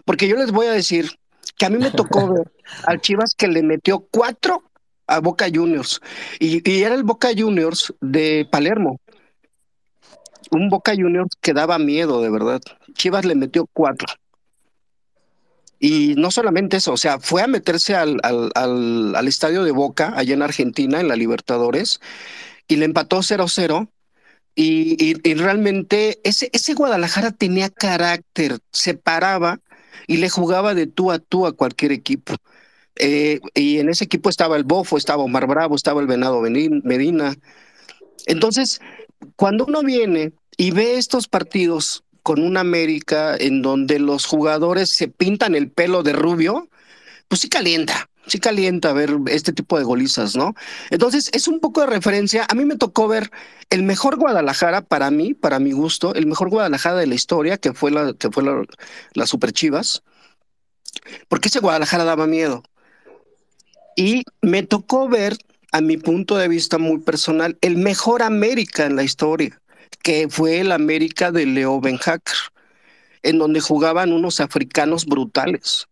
[0.06, 1.18] porque yo les voy a decir
[1.56, 2.52] que a mí me tocó ver
[2.84, 4.62] al Chivas que le metió cuatro
[5.06, 6.00] a Boca Juniors.
[6.38, 9.00] Y, y era el Boca Juniors de Palermo.
[10.50, 12.60] Un Boca Juniors que daba miedo, de verdad.
[12.94, 14.08] Chivas le metió cuatro.
[15.78, 19.72] Y no solamente eso, o sea, fue a meterse al, al, al, al estadio de
[19.72, 22.00] Boca, allá en Argentina, en la Libertadores,
[22.68, 23.88] y le empató 0-0.
[24.54, 29.58] Y, y, y, realmente ese, ese Guadalajara tenía carácter, se paraba
[30.06, 32.34] y le jugaba de tú a tú a cualquier equipo.
[32.96, 37.34] Eh, y en ese equipo estaba el Bofo, estaba Omar Bravo, estaba el Venado Medina.
[38.26, 38.80] Entonces,
[39.36, 45.08] cuando uno viene y ve estos partidos con una América en donde los jugadores se
[45.08, 46.68] pintan el pelo de rubio,
[47.28, 50.54] pues sí calienta, sí calienta ver este tipo de golizas, ¿no?
[50.90, 52.46] Entonces, es un poco de referencia.
[52.48, 53.30] A mí me tocó ver
[53.70, 57.72] el mejor Guadalajara para mí, para mi gusto, el mejor Guadalajara de la historia, que
[57.72, 58.44] fue la, que fue
[59.14, 60.02] la, Super Chivas,
[61.28, 62.62] porque ese Guadalajara daba miedo.
[63.96, 65.36] Y me tocó ver,
[65.72, 69.62] a mi punto de vista muy personal, el mejor América en la historia
[70.02, 72.36] que fue el América de Leo Ben Hacker,
[73.22, 75.88] en donde jugaban unos africanos brutales.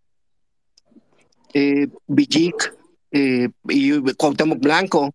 [1.54, 2.74] Eh, Villic
[3.12, 5.14] eh, y Cuauhtémoc Blanco.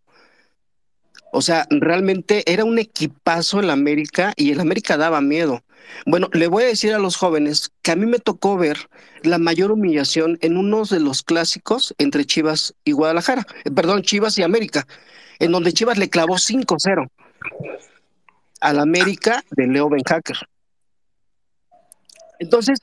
[1.32, 5.64] O sea, realmente era un equipazo el América y el América daba miedo.
[6.06, 8.90] Bueno, le voy a decir a los jóvenes que a mí me tocó ver
[9.24, 14.38] la mayor humillación en uno de los clásicos entre Chivas y Guadalajara, eh, perdón, Chivas
[14.38, 14.88] y América,
[15.40, 17.10] en donde Chivas le clavó 5-0
[18.62, 20.38] al América de Leo Ben Hacker.
[22.40, 22.80] Entonces,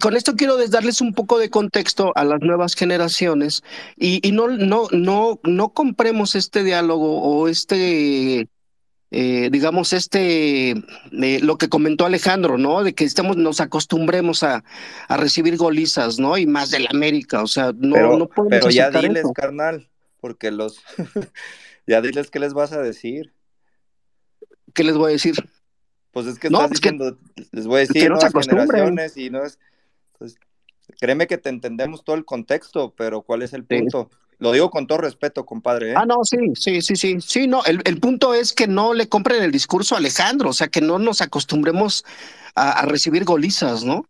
[0.00, 3.62] con esto quiero darles un poco de contexto a las nuevas generaciones
[3.96, 8.48] y, y no, no, no, no compremos este diálogo o este,
[9.14, 12.82] eh, digamos, este, eh, lo que comentó Alejandro, ¿no?
[12.82, 14.64] De que estamos, nos acostumbremos a,
[15.06, 16.38] a recibir golizas, ¿no?
[16.38, 19.32] Y más del América, o sea, no, pero, no podemos Pero ya diles, eso.
[19.34, 20.80] carnal, porque los,
[21.86, 23.34] ya diles qué les vas a decir.
[24.72, 25.34] ¿Qué les voy a decir?
[26.12, 27.18] Pues es que No, estás pues que- diciendo,
[27.52, 29.58] les voy a decir, que no nuevas generaciones y no es,
[30.18, 30.36] pues,
[31.00, 34.10] créeme que te entendemos todo el contexto, pero ¿cuál es el punto?
[34.38, 35.94] Lo digo con todo respeto, compadre, ¿eh?
[35.96, 39.08] Ah, no, sí, sí, sí, sí, sí, no, el, el punto es que no le
[39.08, 42.04] compren el discurso a Alejandro, o sea, que no nos acostumbremos
[42.54, 44.06] a, a recibir golizas, ¿no?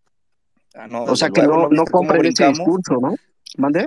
[0.74, 3.14] Ah, no, O sea, que no, no compren ese discurso, ¿no?
[3.58, 3.86] ¿Mande?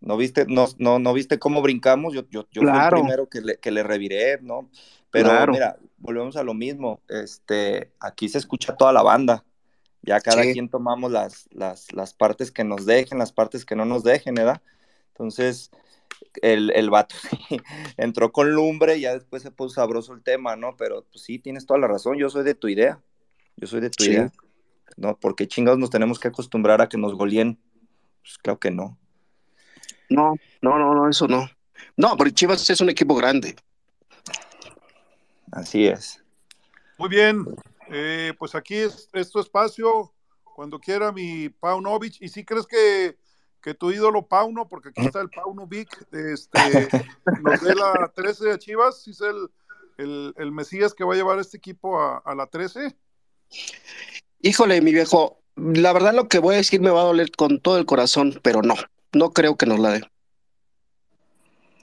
[0.00, 2.14] ¿No viste, no, no, no viste cómo brincamos?
[2.14, 2.96] Yo, yo, yo Claro.
[2.98, 4.70] fui el primero que le, que le reviré, ¿no?
[5.10, 5.52] Pero Claro.
[5.52, 5.76] mira,
[6.06, 7.00] volvemos a lo mismo.
[7.08, 9.44] Este, aquí se escucha toda la banda.
[10.02, 10.52] Ya cada Sí.
[10.52, 14.34] quien tomamos las, las, las partes que nos dejen, las partes que no nos dejen,
[14.36, 14.62] ¿verdad?
[15.08, 15.70] Entonces,
[16.42, 17.60] el, el vato sí,
[17.96, 20.76] entró con lumbre y ya después se puso sabroso el tema, ¿no?
[20.76, 22.16] Pero pues, sí, tienes toda la razón.
[22.18, 23.00] Yo soy de tu idea.
[23.56, 24.10] Yo soy de tu Sí.
[24.10, 24.32] idea.
[24.96, 25.18] ¿No?
[25.18, 27.58] Porque chingados nos tenemos que acostumbrar a que nos goleen.
[28.22, 28.96] Pues claro que no.
[30.08, 31.50] No, no, no, no, eso no.
[31.96, 33.56] No, porque Chivas es un equipo grande.
[35.52, 36.22] Así es.
[36.98, 37.44] Muy bien,
[37.88, 43.18] eh, pues aquí es, es tu espacio, cuando quiera mi Paunovic, y si crees que,
[43.60, 46.88] que tu ídolo Pauno, porque aquí está el Paunovic, este,
[47.42, 49.50] nos dé la 13 de Chivas, si es el,
[49.98, 52.96] el, el Mesías que va a llevar este equipo a, a la 13.
[54.40, 57.60] Híjole, mi viejo, la verdad lo que voy a decir me va a doler con
[57.60, 58.74] todo el corazón, pero no,
[59.12, 60.10] no creo que nos la dé.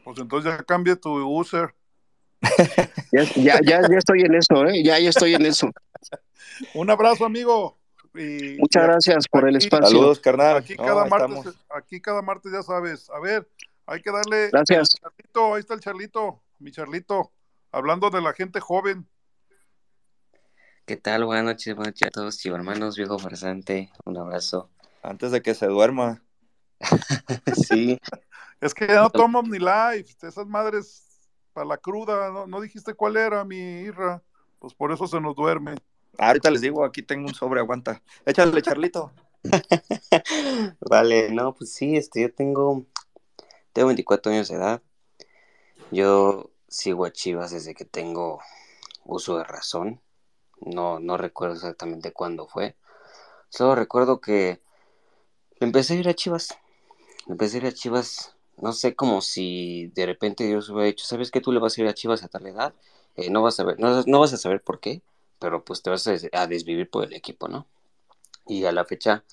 [0.04, 1.74] Pues entonces ya cambia tu user.
[3.12, 4.84] Ya, ya, ya, ya estoy en eso, ¿eh?
[4.84, 5.70] Ya, ya estoy en eso.
[6.74, 7.78] Un abrazo, amigo.
[8.16, 9.88] Y, Muchas gracias por el aquí- espacio.
[9.88, 10.58] Saludos, carnal.
[10.58, 13.10] Aquí No, cada martes, aquí cada martes ya sabes.
[13.10, 13.48] A ver,
[13.86, 14.50] hay que darle.
[14.52, 14.90] Gracias.
[15.02, 17.32] Charlito, ahí está el Charlito, mi Charlito.
[17.72, 19.08] hablando de la gente joven.
[20.86, 21.26] ¿Qué tal?
[21.26, 24.70] Buenas noches, buenas noches a todos, chivo hermanos, viejo farsante, un abrazo.
[25.02, 26.22] Antes de que se duerma.
[27.68, 28.00] sí.
[28.60, 31.13] Es que ya no tomo Omni Life, esas madres
[31.54, 32.48] para la cruda, ¿no?
[32.48, 34.22] no dijiste cuál era mi Irra,
[34.60, 35.76] pues por eso se nos duerme.
[36.18, 38.02] Ahorita les digo, aquí tengo un sobre, aguanta.
[38.26, 39.12] Échale, Charlito.
[40.90, 42.86] vale, no, pues sí, este, yo tengo,
[43.74, 44.82] tengo 24 años de edad.
[45.92, 48.40] Yo sigo a Chivas desde que tengo
[49.06, 50.02] uso de razón.
[50.62, 52.76] No, no recuerdo exactamente cuándo fue.
[53.50, 54.62] Solo recuerdo que
[55.60, 56.58] empecé a ir a Chivas.
[57.28, 61.32] Empecé a ir a Chivas, no sé, como si de repente Dios hubiera dicho, ¿sabes
[61.32, 61.42] qué?
[61.42, 62.74] Tú le vas a ir a Chivas a tal edad.
[63.16, 65.02] Eh, no, vas a ver, no, no vas a saber por qué,
[65.40, 67.68] pero pues te vas a, desvivir por el equipo, ¿no?
[68.48, 69.24] Y a la fecha,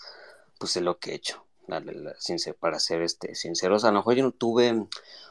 [0.59, 1.45] pues es lo que he hecho.
[2.61, 4.87] para ser este, sinceros, a lo mejor yo no tuve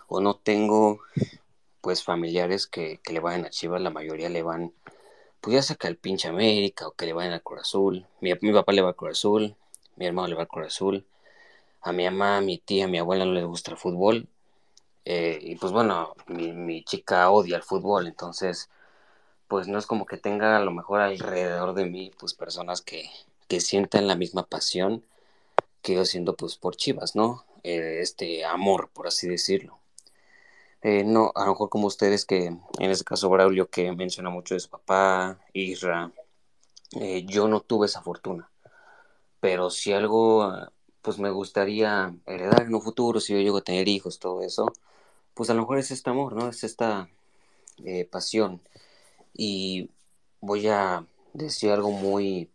[0.08, 1.01] o no tengo
[1.82, 4.74] pues familiares que, le vayan a Chivas, la mayoría le van,
[5.42, 8.06] pues ya saca el pinche América o que le vayan al Cruz Azul.
[8.22, 9.56] Mi, mi papá le va al Cruz Azul,
[9.95, 11.06] mi hermano le va al Cruz Azul,
[11.82, 14.27] a mi mamá, a mi tía, a mi abuela no les gusta el fútbol.
[15.06, 18.69] Eh, y pues bueno, mi, mi, chica odia el fútbol, entonces
[19.48, 23.09] pues no es como que tenga a lo mejor alrededor de mí pues personas que,
[23.48, 25.03] que sientan la misma pasión
[25.82, 27.45] que yo siento pues por Chivas, ¿no?
[27.64, 29.80] Eh, este amor, por así decirlo.
[30.82, 34.53] Eh, no, a lo mejor como ustedes que, en este caso Braulio, que menciona mucho
[34.53, 36.11] de su papá, Isra,
[37.25, 38.49] yo no tuve esa fortuna.
[39.40, 40.51] Pero si algo,
[41.02, 44.68] pues me gustaría heredar en un futuro, si yo llego a tener hijos, todo eso,
[45.34, 46.50] pues a lo mejor es este amor, ¿no?
[46.50, 47.10] Es esta
[47.86, 48.61] eh, pasión.
[49.34, 49.90] Y
[50.42, 52.50] voy a decir algo muy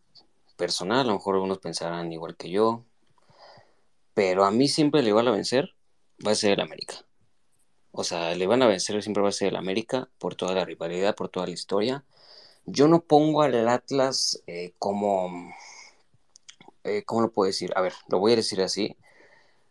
[0.56, 2.84] personal, a lo mejor algunos pensarán igual que yo,
[4.14, 5.74] pero a mí siempre le igual a vencer
[6.26, 7.04] va a ser el América.
[7.92, 10.64] O sea, le van a vencer siempre va a ser el América por toda la
[10.64, 12.04] rivalidad, por toda la historia.
[12.66, 15.52] Yo no pongo al Atlas eh, como...
[16.84, 17.72] Eh, ¿Cómo lo puedo decir?
[17.76, 18.96] A ver, lo voy a decir así.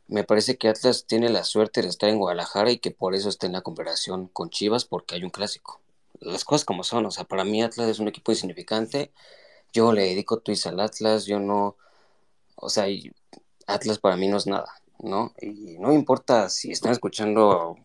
[0.08, 3.30] Me parece que Atlas tiene la suerte de estar en Guadalajara y que por eso
[3.30, 5.82] está en la comparación con Chivas porque hay un clásico.
[6.20, 9.12] Las cosas como son, o sea, para mí Atlas es un equipo insignificante.
[9.72, 11.78] Yo le dedico twist al Atlas, yo no...
[12.56, 12.86] O sea,
[13.68, 15.34] Atlas para mí no es nada, ¿no?
[15.42, 17.78] Y no importa si están escuchando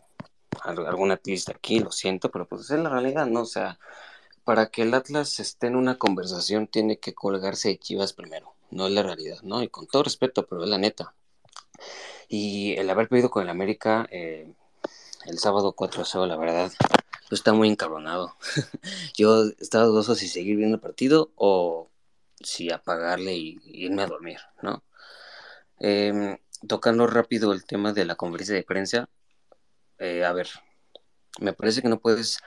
[0.63, 3.41] alguna twist aquí, lo siento, pero pues es la realidad, ¿no?
[3.41, 3.79] O sea,
[4.43, 8.87] para que el Atlas esté en una conversación tiene que colgarse de Chivas primero, no
[8.87, 9.63] es la realidad, ¿no?
[9.63, 11.15] Y con todo respeto, pero es la neta.
[12.27, 14.53] Y el haber perdido con el América eh,
[15.25, 16.71] el sábado 4 0, la verdad,
[17.29, 18.35] pues está muy encabronado.
[19.17, 21.89] Yo estaba dudoso si seguir viendo el partido o
[22.41, 24.83] si apagarle y, irme a dormir, ¿no?
[25.79, 29.09] Em, tocando rápido el tema de la conferencia de prensa,
[29.97, 30.49] eh, a ver,
[31.39, 32.39] me parece que no puedes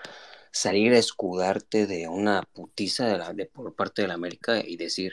[0.50, 5.12] salir a escudarte de una putiza de de, por parte de la América y decir,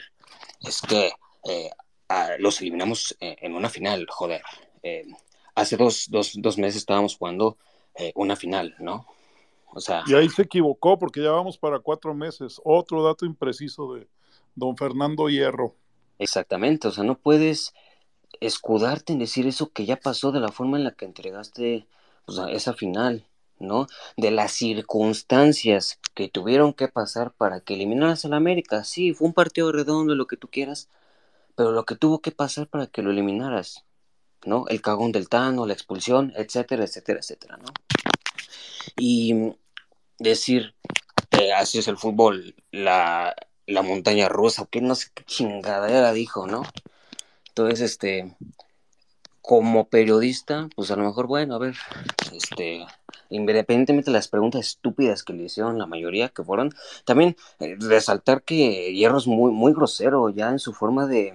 [0.60, 1.12] es que
[1.44, 1.70] eh,
[2.38, 4.42] los eliminamos eh, en una final, joder.
[5.54, 7.56] hace dos, dos, dos, meses estábamos jugando
[8.14, 9.06] una final, ¿no?
[9.72, 10.02] O sea...
[10.06, 12.60] Y ahí se equivocó porque ya vamos para cuatro meses.
[12.64, 14.08] Otro dato impreciso de
[14.54, 15.74] don Fernando Hierro.
[16.18, 17.72] Exactamente, o sea, no puedes
[18.40, 21.86] escudarte en decir eso que ya pasó de la forma en la que entregaste
[22.50, 23.26] esa final,
[23.60, 23.86] ¿no?
[24.16, 28.84] De las circunstancias que tuvieron que pasar para que eliminaras al América.
[28.84, 30.88] Sí, fue un partido redondo, lo que tú quieras,
[31.54, 33.84] pero lo que tuvo que pasar para que lo eliminaras,
[34.44, 34.66] ¿no?
[34.68, 37.72] El cagón del Tano, la expulsión, etcétera, etcétera, etcétera, ¿no?
[38.96, 39.52] Y
[40.18, 40.74] decir,
[41.56, 46.62] así es el fútbol, la, la montaña rusa, que no sé qué chingadera dijo, ¿no?
[47.48, 48.36] Entonces, este,
[49.42, 51.74] como periodista, pues a lo mejor, bueno, a ver,
[52.32, 52.86] este,
[53.30, 58.42] independientemente de las preguntas estúpidas que le hicieron, la mayoría que fueron, también eh, resaltar
[58.42, 61.34] que Hierro es muy, muy grosero ya en su forma de,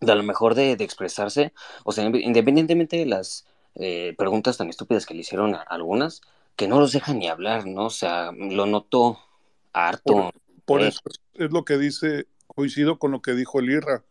[0.00, 1.52] de a lo mejor de, expresarse,
[1.84, 6.20] o sea, independientemente de las eh, preguntas tan estúpidas que le hicieron a, algunas,
[6.56, 7.86] que no los dejan ni hablar, ¿no?
[7.86, 9.18] O sea, lo noto
[9.72, 10.32] harto.
[10.64, 11.00] Por, eso
[11.34, 14.04] es lo que dice, coincido con lo que dijo el Irra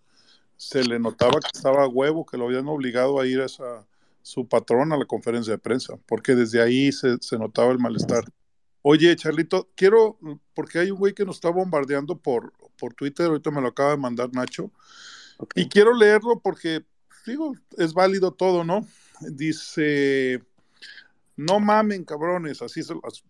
[0.60, 3.88] se le notaba que estaba huevo, que lo habían obligado a ir a esa,
[4.22, 8.26] su patrón a la conferencia de prensa, porque desde ahí se, notaba el malestar.
[8.82, 10.20] Oye, Charlito, quiero,
[10.54, 13.92] porque hay un güey que nos está bombardeando por, por Twitter, ahorita me lo acaba
[13.92, 14.70] de mandar Nacho,
[15.56, 16.84] y quiero leerlo porque,
[17.26, 18.86] digo, es válido todo, ¿no?
[19.22, 20.44] Dice,
[21.38, 22.82] no mamen, cabrones, así,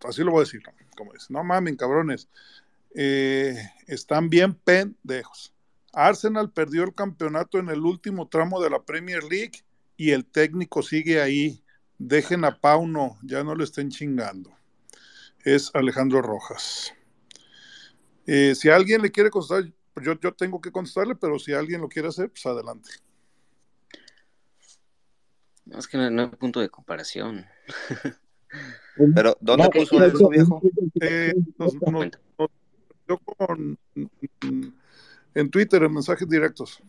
[0.03, 0.63] así lo voy a decir,
[0.97, 2.27] como es, no mamen, cabrones,
[2.95, 5.53] eh, están bien pendejos
[5.93, 9.63] Arsenal perdió el campeonato en el último tramo de la Premier League
[9.97, 11.63] y el técnico sigue ahí.
[11.97, 14.51] Dejen a Pauno, ya no lo estén chingando.
[15.43, 16.93] es Alejandro Rojas.
[18.25, 19.63] Eh, si alguien le quiere contestar,
[20.03, 22.89] yo, yo tengo que contestarle, pero si alguien lo quiere hacer, pues adelante.
[25.65, 27.45] No, es que no, no hay punto de comparación.
[29.15, 30.61] Pero, ¿dónde No, puso eso, viejo?
[30.99, 32.49] Eh, nos- nos- nos-
[33.07, 33.77] yo con-
[35.35, 36.81] en Twitter, en mensajes directos.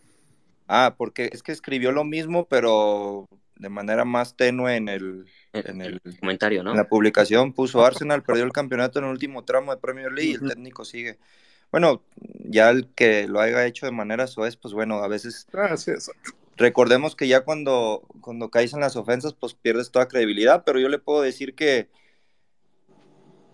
[0.68, 5.82] Ah, porque es que escribió lo mismo, pero de manera más tenue en el, en
[5.82, 6.70] el comentario, ¿no?
[6.70, 10.30] En la publicación puso Arsenal perdió el campeonato en el último tramo de Premier League
[10.30, 11.18] y el técnico sigue.
[11.70, 15.76] Bueno, ya el que lo haya hecho de manera soez, pues bueno, a veces Ah,
[15.76, 16.32] sí, exacto.
[16.56, 20.88] recordemos que ya cuando, cuando caes en las ofensas, pues pierdes toda credibilidad, pero yo
[20.88, 21.88] le puedo decir que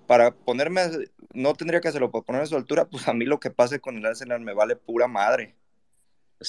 [0.06, 0.90] para ponerme, a-
[1.34, 3.80] no tendría que hacerlo, para ponerme a su altura, pues a mí lo que pase
[3.80, 5.54] con el Arsenal me vale pura madre.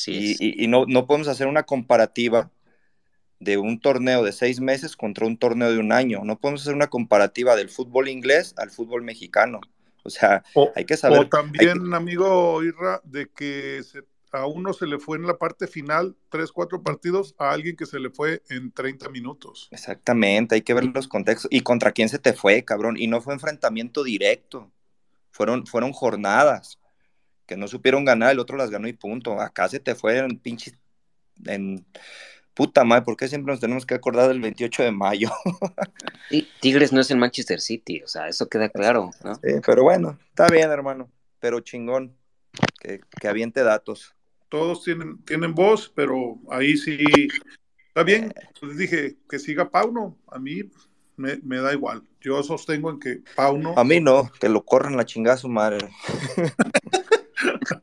[0.05, 2.51] y, y- y no, no podemos hacer una comparativa
[3.39, 6.21] de un torneo de seis meses contra un torneo de un año.
[6.25, 9.61] No podemos hacer una comparativa del fútbol inglés al fútbol mexicano.
[10.03, 11.19] O sea, O, hay que saber.
[11.19, 15.67] o también, amigo Irra, de que se- a uno se le fue en la parte
[15.67, 19.67] final tres, cuatro partidos, a alguien que se le fue en 30 minutos.
[19.71, 21.49] Exactamente, hay que ver los contextos.
[21.51, 22.97] ¿Y contra quién se te fue, cabrón?
[22.97, 24.71] Y no fue enfrentamiento directo.
[25.31, 26.79] Fueron, fueron jornadas
[27.45, 29.39] que no supieron ganar, el otro las ganó y punto.
[29.39, 30.73] Acá se te fue en pinche.
[31.45, 31.85] En
[32.53, 35.29] puta madre, ¿por qué siempre nos tenemos que acordar del 28 de mayo?
[36.29, 39.35] Sí, Tigres no es el Manchester City, o sea, eso queda claro, ¿no?
[39.35, 41.09] Sí, pero bueno, está bien, hermano.
[41.39, 42.17] Pero chingón.
[42.81, 44.16] Que, que aviente datos.
[44.49, 46.97] Todos tienen, tienen voz, pero ahí sí
[47.89, 48.33] está bien.
[48.61, 50.17] Les dije que siga Pauno.
[50.31, 50.69] A mí
[51.17, 52.03] me, me da igual.
[52.21, 53.73] Yo sostengo en que Pauno.
[53.77, 55.79] A mí no, que lo corran la chingada su madre.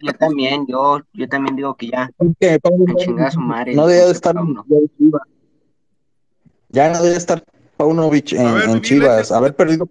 [0.00, 2.10] Yo también, yo, yo también digo que ya.
[2.40, 2.84] que Pauno
[3.24, 3.74] A su madre.
[3.74, 4.64] no debe de estar Pauno.
[4.68, 5.22] ya en Chivas.
[6.70, 7.44] Ya no debe estar
[7.76, 9.30] Paunovic en, en Chivas.
[9.30, 9.86] Haber perdido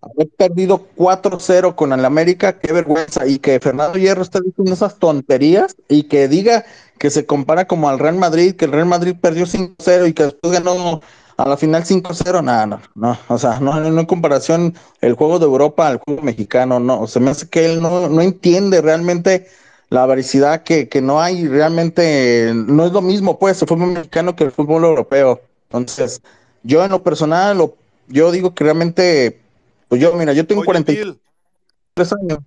[0.00, 3.26] haber perdido 4-0 con el América, qué vergüenza.
[3.26, 6.64] Y que Fernando Hierro esté diciendo esas tonterías y que diga
[6.98, 10.24] que se compara como al Real Madrid, que el Real Madrid perdió 5-0 y que
[10.24, 11.00] después ganó
[11.36, 12.42] a la final 5-0.
[12.42, 13.18] No, no, no.
[13.28, 16.80] O sea, no, no hay comparación el juego de Europa al juego mexicano.
[16.80, 19.46] No, se me hace que él no, no entiende realmente
[19.90, 24.36] la varicidad que, que no hay realmente, no es lo mismo pues el fútbol mexicano
[24.36, 25.40] que el fútbol europeo.
[25.70, 26.22] Entonces,
[26.62, 27.76] yo en lo personal, lo,
[28.08, 29.40] yo digo que realmente,
[29.88, 32.38] pues yo, mira, yo tengo Oye, 43 años.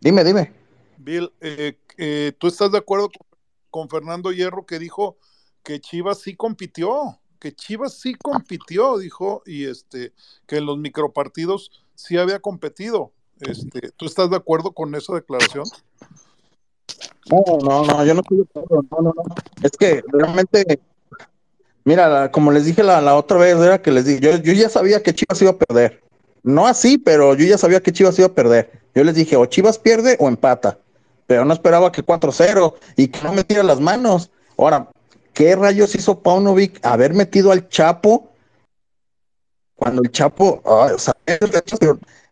[0.00, 0.52] Dime, dime.
[0.98, 3.26] Bill, eh, eh, ¿tú estás de acuerdo con,
[3.70, 5.16] con Fernando Hierro que dijo
[5.62, 7.18] que Chivas sí compitió?
[7.38, 10.12] Que Chivas sí compitió, dijo, y este,
[10.46, 13.12] que en los micropartidos sí había competido.
[13.40, 15.64] Este, ¿Tú estás de acuerdo con esa declaración?
[17.30, 19.34] No, no, no, yo no estoy de acuerdo, no, no, no.
[19.62, 20.80] Es que realmente,
[21.84, 24.68] mira, como les dije la, la otra vez, era que les dije, yo, yo ya
[24.68, 26.02] sabía que Chivas iba a perder.
[26.42, 28.70] No así, pero yo ya sabía que Chivas iba a perder.
[28.94, 30.78] Yo les dije, o Chivas pierde o empata.
[31.26, 34.30] Pero no esperaba que 4-0 y que no me tira las manos.
[34.58, 34.88] Ahora,
[35.32, 38.30] ¿qué rayos hizo Paunovic haber metido al Chapo
[39.74, 41.14] cuando el Chapo, ay, o sea,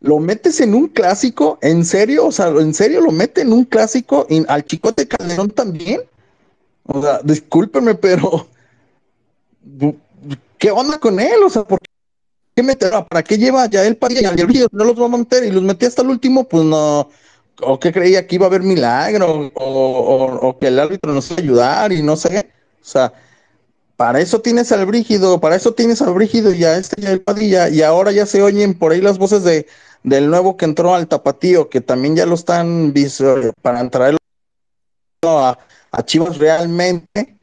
[0.00, 3.64] lo metes en un clásico, en serio, o sea, en serio lo mete en un
[3.64, 6.02] clásico y al Chicote Calderón también.
[6.84, 8.46] O sea, discúlpeme, pero
[10.58, 11.42] ¿qué onda con él?
[11.44, 11.78] O sea, ¿por
[12.54, 13.04] qué meterá?
[13.04, 14.66] ¿Para qué lleva ya el Padilla y?
[14.72, 17.08] No los va a meter y los metí hasta el último, pues no.
[17.60, 19.50] ¿O qué creía que iba a haber milagro?
[19.54, 22.50] O, o- o que el árbitro nos iba a ayudar y no sé.
[22.80, 23.12] O sea,
[23.96, 27.20] para eso tienes al Brígido, para eso tienes al Brígido y a este y al
[27.20, 29.66] Padilla, y ahora ya se oyen por ahí las voces de
[30.02, 32.92] del nuevo que entró al Tapatío, que también ya lo están
[33.62, 34.18] para traerlo
[35.24, 35.58] a,
[35.92, 37.36] a Chivas realmente.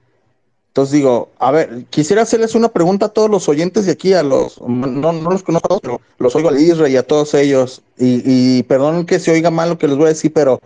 [0.70, 4.22] Entonces digo, a ver, quisiera hacerles una pregunta a todos los oyentes de aquí, a
[4.22, 7.34] los, no, no los conozco, a todos, pero los oigo a Isra y a todos
[7.34, 10.60] ellos, y, y perdonen que se oiga mal lo que les voy a decir, pero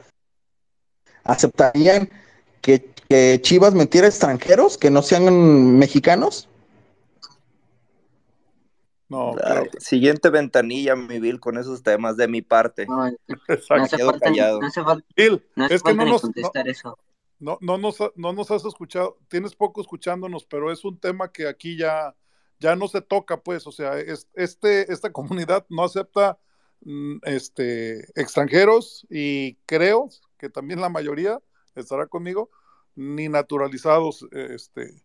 [1.23, 2.09] ¿aceptarían
[2.59, 6.49] que, que Chivas metiera extranjeros que no sean mexicanos?
[9.07, 12.87] No, Ay, Siguiente ventanilla, mi Bill, con esos temas de mi parte.
[12.87, 13.75] No, Exacto.
[13.77, 16.21] no hace falta, no hace falta, Bill, no hace es que falta no ni nos,
[16.21, 16.97] contestar eso.
[17.43, 21.31] No, no, nos, ha- no nos has escuchado, tienes poco escuchándonos, pero es un tema
[21.31, 22.15] que aquí ya,
[22.59, 25.11] ya no se toca, pues, o sea, es- este, esta
[25.47, 26.37] comunidad no acepta
[26.81, 31.39] mm, este, extranjeros y creo que también la mayoría
[31.75, 32.49] estará conmigo,
[32.95, 35.01] ni naturalizados este,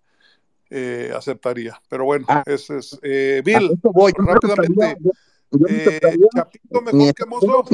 [0.70, 1.80] eh, aceptaría.
[1.88, 2.98] Pero bueno, ese es.
[3.02, 4.12] eh, Bill, voy.
[4.16, 5.12] Yo no rápidamente, aceptaría-
[5.50, 6.00] yo- eh,
[6.34, 7.64] Chapito mejor que Mozo.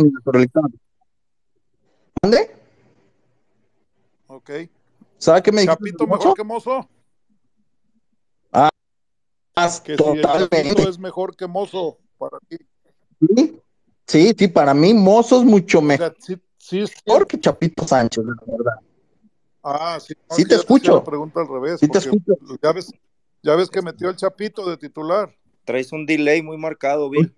[2.22, 2.50] ¿Mande?
[4.34, 4.50] Ok.
[5.18, 5.78] ¿Sabe qué me dijiste?
[5.84, 6.18] Chapito Mozo?
[6.18, 6.88] mejor que Mozo.
[8.52, 8.68] Ah,
[9.56, 10.62] Más que si el totalmente.
[10.64, 12.56] Chapito es mejor que Mozo para ti.
[13.20, 13.60] Sí,
[14.06, 16.92] sí, sí, para mí Mozo es mucho mejor Sí, sí, es-
[17.28, 18.80] que Chapito Sánchez, la verdad.
[19.62, 21.04] Ah, sí, no, Sí te escucho.
[21.04, 21.78] pregunta al revés.
[21.80, 22.92] Sí te porque Ya ves,
[23.42, 25.32] ya ves que metió el Chapito de titular.
[25.64, 27.32] Traes un delay muy marcado, Bill.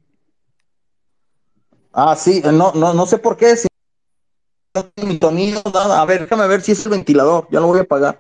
[1.93, 3.55] Ah, sí, no, no, no sé por qué.
[3.55, 3.69] Si
[5.21, 6.01] sonido, nada.
[6.01, 7.47] A ver, déjame ver si es el ventilador.
[7.51, 8.19] Ya lo voy a apagar.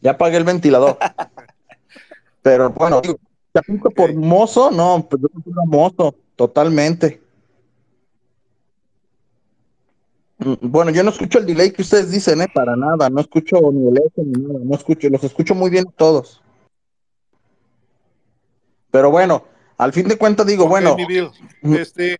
[0.00, 0.98] Ya apagué el ventilador.
[2.42, 3.18] Pero bueno, digo,
[3.54, 5.28] Chapito por mozo, no, pues yo
[5.60, 7.20] a mozo, totalmente.
[10.38, 12.48] Mm, Bueno, yo no escucho el delay que ustedes dicen, ¿eh?
[12.52, 13.08] Para nada.
[13.10, 14.60] No escucho ni el eco ni nada.
[14.62, 16.42] No escucho, los escucho muy bien todos.
[18.90, 19.44] Pero bueno,
[19.78, 21.30] al fin de cuentas digo, bueno, mi Bill,
[21.62, 22.18] mm, este,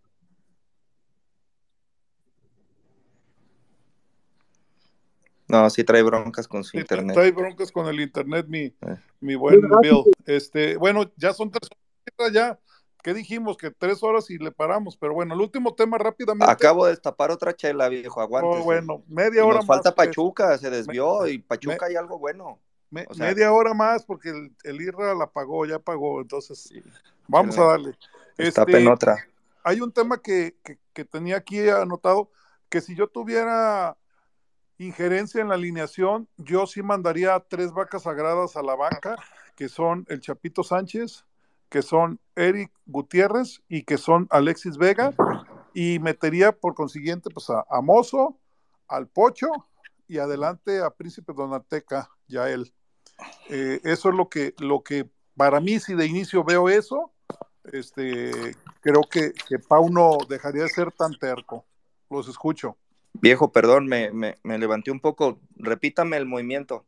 [5.49, 7.15] No, sí trae broncas con su Sí, internet.
[7.15, 8.75] Trae broncas con el internet, mi, Eh.
[9.21, 9.61] mi buen.
[9.81, 10.03] Bill.
[10.27, 11.69] Este, bueno, ya son tres
[12.19, 12.59] horas ya.
[13.03, 13.57] ¿Qué dijimos?
[13.57, 14.97] Que tres horas y le paramos.
[14.97, 16.51] Pero bueno, el último tema rápidamente.
[16.51, 18.21] Acabo de destapar otra chela, viejo.
[18.25, 20.09] Oh, bueno, media hora nos falta más, pues.
[20.09, 22.59] Pachuca, se desvió y Pachuca hay algo bueno.
[22.91, 26.21] Me- O sea- media hora más porque el, el IRRA la pagó, ya pagó.
[26.21, 26.73] Entonces,
[27.29, 27.97] vamos a darle.
[28.37, 29.29] Destapen Este, otra.
[29.63, 32.31] Hay un tema que, que- que tenía aquí anotado,
[32.69, 33.97] que si yo tuviera
[34.79, 39.17] injerencia en la alineación, yo sí mandaría tres vacas sagradas a la banca,
[39.55, 41.25] que son el Chapito Sánchez,
[41.69, 45.15] que son Eric Gutiérrez y que son Alexis Vega,
[45.75, 48.39] y metería por consiguiente pues a, Mozo,
[48.89, 49.49] al Pocho
[50.09, 52.73] y adelante a Príncipe Donateca, ya él.
[53.49, 57.13] Eh, eso es lo que, lo que para mí, si de inicio veo eso,
[57.73, 61.65] este, creo que, que Pau no dejaría de ser tan terco.
[62.09, 62.77] Los escucho.
[63.21, 65.41] Viejo, perdón, me, me, me levanté un poco.
[65.57, 66.87] Repítame el movimiento.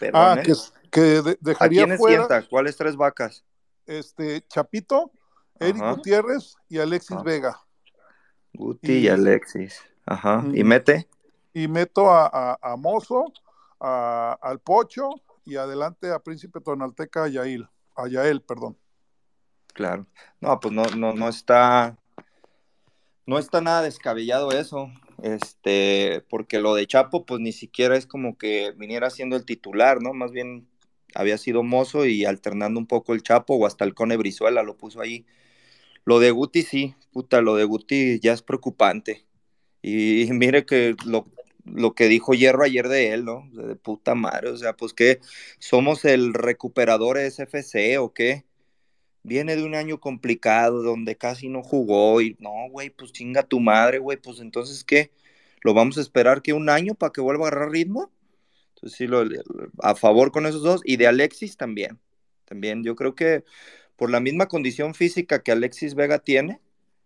[0.00, 0.42] Perdón, Ah, ¿eh?
[0.42, 0.52] que,
[0.90, 2.48] que de- ¿A dejaría quiénes fuera sienta?
[2.48, 3.44] ¿Cuáles tres vacas?
[3.86, 5.12] este, Chapito,
[5.60, 5.92] Eric Ajá.
[5.92, 7.22] Gutiérrez y Alexis Ah.
[7.24, 7.60] Vega.
[8.52, 9.80] Guti y, Y- Alexis.
[10.04, 10.44] Ajá.
[10.52, 11.08] ¿Y mete?
[11.54, 13.32] Y meto a, a, a Mozo,
[13.80, 15.10] a- al Pocho
[15.44, 18.76] y adelante a Príncipe Tonalteca a Yael, a Yael, perdón.
[19.72, 20.06] Claro.
[20.40, 21.96] No, pues no, no, no está.
[23.24, 24.88] No está nada descabellado eso.
[25.22, 30.02] Este, porque lo de Chapo, pues ni siquiera es como que viniera siendo el titular,
[30.02, 30.12] ¿no?
[30.12, 30.68] Más bien
[31.14, 34.76] había sido mozo y alternando un poco el Chapo o hasta el Cone Brizuela lo
[34.76, 35.26] puso ahí.
[36.04, 39.24] Lo de Guti sí, puta, lo de Guti ya es preocupante.
[39.82, 41.26] Y, mire que lo,
[41.64, 43.48] lo que dijo Hierro ayer de él, ¿no?
[43.52, 45.20] De, puta madre, o sea, pues que
[45.58, 48.44] somos el recuperador SFC o qué.
[49.26, 53.58] Viene de un año complicado donde casi no jugó y no, güey, pues chinga tu
[53.58, 55.10] madre, güey, pues entonces qué,
[55.62, 58.12] lo vamos a esperar que un año para que vuelva a agarrar ritmo.
[58.76, 59.24] Entonces sí, lo,
[59.82, 61.98] a favor con esos dos y de Alexis también.
[62.44, 63.42] También yo creo que
[63.96, 66.60] por la misma condición física que Alexis Vega tiene,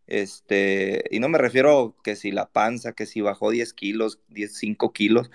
[0.07, 4.55] este, y no me refiero que si la panza, que si bajó 10 kilos, 10,
[4.55, 5.31] 5 kilos,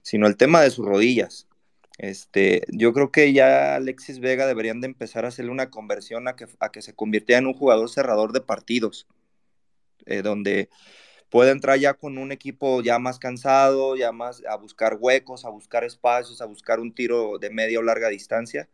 [0.00, 1.49] sino el tema de sus rodillas.
[2.00, 6.34] Este, yo creo que ya Alexis Vega deberían de empezar a hacerle una conversión a
[6.34, 9.06] que, a que se convirtiera en un jugador cerrador de partidos,
[10.06, 10.70] eh, donde
[11.28, 15.50] puede entrar ya con un equipo ya más cansado, ya más a buscar huecos, a
[15.50, 18.70] buscar espacios, a buscar un tiro de media o larga distancia.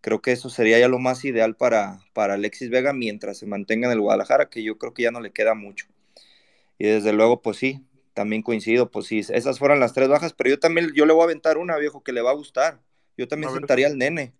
[0.00, 3.88] Creo que eso sería ya lo más ideal para, para Alexis Vega mientras se mantenga
[3.88, 5.88] en el Guadalajara, que yo creo que ya no le queda mucho.
[6.78, 7.85] Y desde luego, pues sí,
[8.16, 11.20] también coincido, pues sí, esas fueron las tres bajas, pero yo también, yo le voy
[11.20, 12.80] a aventar una, viejo, que le va a gustar.
[13.14, 14.32] Yo también sentaría al nene.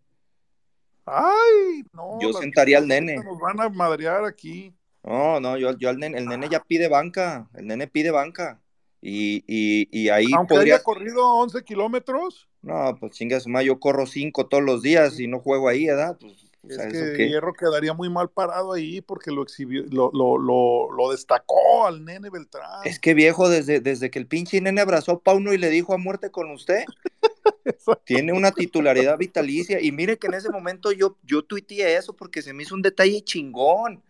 [1.05, 2.19] Ay, no.
[2.19, 3.17] Yo sentaría al nene.
[3.17, 4.75] Nos van a madrear aquí.
[5.05, 8.63] No, no, yo, yo al nene, el nene ya pide banca, el nene pide banca.
[9.03, 10.77] Y, y, y ahí Aunque podría...
[10.77, 15.21] haya corrido 11 kilómetros, No, pues chinga su madre, yo corro cinco todos los días
[15.21, 16.17] y no juego ahí, ¿verdad?
[16.19, 17.29] Pues, es que ¿eso qué?
[17.29, 22.05] Hierro quedaría muy mal parado ahí porque lo exhibió, lo, lo, lo, lo destacó al
[22.05, 22.83] nene Beltrán.
[22.85, 25.95] Es que viejo, desde, desde que el pinche nene abrazó a Pauno y le dijo
[25.95, 26.85] a muerte con usted,
[28.05, 29.81] tiene una titularidad vitalicia.
[29.81, 32.83] Y mire que en ese momento yo, yo tuiteé eso porque se me hizo un
[32.83, 34.03] detalle chingón.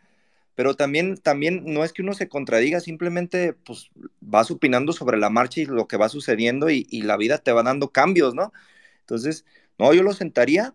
[0.55, 5.29] Pero también, también no es que uno se contradiga, simplemente pues vas opinando sobre la
[5.29, 8.55] marcha y lo que va sucediendo y, y la vida te va dando cambios, ¿no?
[9.01, 9.45] Entonces,
[9.79, 10.75] no, yo lo sentaría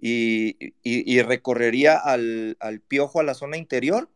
[0.00, 4.08] y, y- y recorrería al, al piojo a la zona interior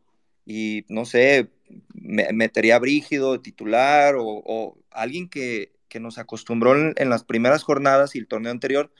[0.46, 1.50] y no sé,
[1.94, 7.24] me- metería a Brígido titular o, o alguien que, que nos acostumbró en, en las
[7.24, 8.90] primeras jornadas y el torneo anterior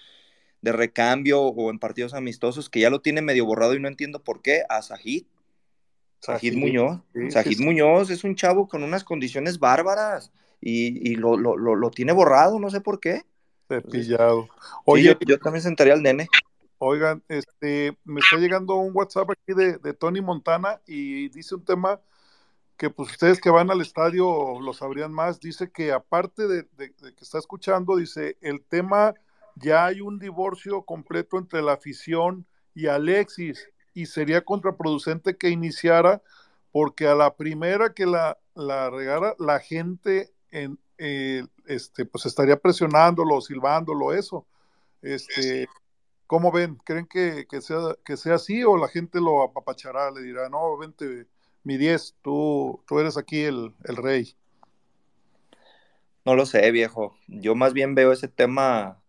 [0.61, 4.23] de recambio o en partidos amistosos que ya lo tiene medio borrado y no entiendo
[4.23, 5.25] por qué, a Sajid.
[6.21, 7.01] Sajid Muñoz.
[7.13, 7.65] sí, Sajid sí, sí.
[7.65, 12.13] Muñoz es un chavo con unas condiciones bárbaras y, y lo, lo- lo- lo tiene
[12.13, 13.23] borrado, no sé por qué.
[13.69, 14.45] Cepillado.
[14.45, 16.29] Sí, Oye, yo, yo también sentaría al nene.
[16.87, 21.99] Oigan, este, me está llegando un WhatsApp aquí de, Tony Montana y dice un tema
[22.77, 27.23] que pues ustedes que van al estadio lo sabrían más, dice que aparte de que
[27.23, 29.15] está escuchando, dice, el tema,
[29.55, 36.21] ya hay un divorcio completo entre la afición y Alexis y sería contraproducente que iniciara
[36.71, 42.59] porque a la primera que la, la regara, la gente en, eh, este, pues estaría
[42.59, 44.47] presionándolo, silbándolo, eso.
[45.01, 45.67] Este,
[46.27, 46.77] ¿Cómo ven?
[46.85, 50.11] ¿Creen que, que sea, que sea así o la gente lo apapachará?
[50.11, 51.27] Le dirá, no, vente,
[51.65, 54.37] mi 10, tú, tú eres aquí el, el rey.
[56.27, 57.17] No lo sé, viejo.
[57.29, 59.03] Yo más bien veo ese tema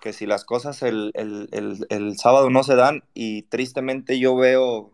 [0.00, 4.92] que si las cosas el, el- el- sábado no se dan y tristemente yo veo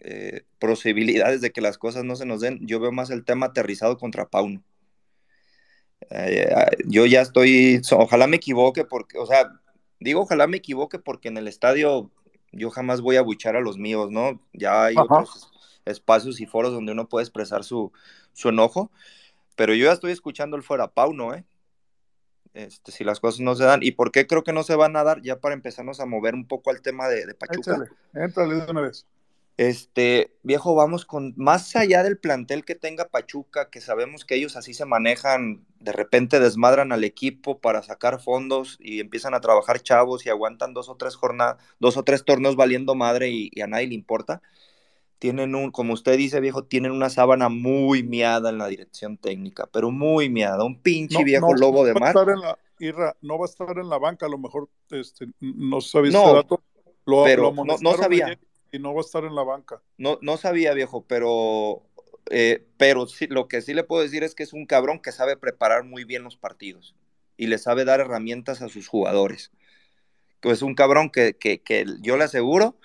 [0.00, 3.46] eh, posibilidades de que las cosas no se nos den, yo veo más el tema
[3.46, 4.62] aterrizado contra Pauno.
[6.10, 9.50] Eh, eh, yo ya estoy, ojalá me equivoque porque, o sea,
[10.00, 12.10] digo ojalá me equivoque porque en el estadio
[12.52, 14.40] yo jamás voy a buchar a los míos, ¿no?
[14.52, 15.04] Ya hay Ajá.
[15.04, 15.52] otros
[15.84, 17.92] espacios y foros donde uno puede expresar su,
[18.32, 18.90] su enojo,
[19.56, 21.44] pero yo ya estoy escuchando el fuera Pauno, ¿eh?
[22.54, 23.80] Este, si las cosas no se dan.
[23.82, 25.22] ¿Y por qué creo que no se van a dar?
[25.22, 27.86] Ya para empezarnos a mover un poco al tema de, de Pachuca.
[28.14, 29.06] Échale, de una vez.
[29.60, 34.56] Este, viejo, vamos con más allá del plantel que tenga Pachuca, que sabemos que ellos
[34.56, 39.82] así se manejan, de repente desmadran al equipo para sacar fondos y empiezan a trabajar
[39.82, 43.60] chavos y aguantan dos o tres jornadas, dos o tres torneos valiendo madre y, y
[43.60, 44.40] a nadie le importa.
[45.18, 49.68] Tienen un, como usted dice, viejo, tienen una sábana muy miada en la dirección técnica,
[49.70, 52.16] pero muy miada, un pinche No, viejo no, lobo no de mar.
[52.16, 56.12] la, Irra, no va a estar en la banca, a lo mejor este, no sabía
[56.12, 56.62] No, dato.
[57.04, 58.38] Lo, pero lo no- sabía.
[58.72, 59.82] Y no va a estar en la banca.
[59.98, 61.82] No, no sabía, viejo, pero,
[62.30, 65.12] eh, pero sí, lo que sí le puedo decir es que es un cabrón que
[65.12, 66.94] sabe preparar muy bien los partidos
[67.36, 69.50] y le sabe dar herramientas a sus jugadores.
[70.40, 72.76] Pues un cabrón que, que, que yo le aseguro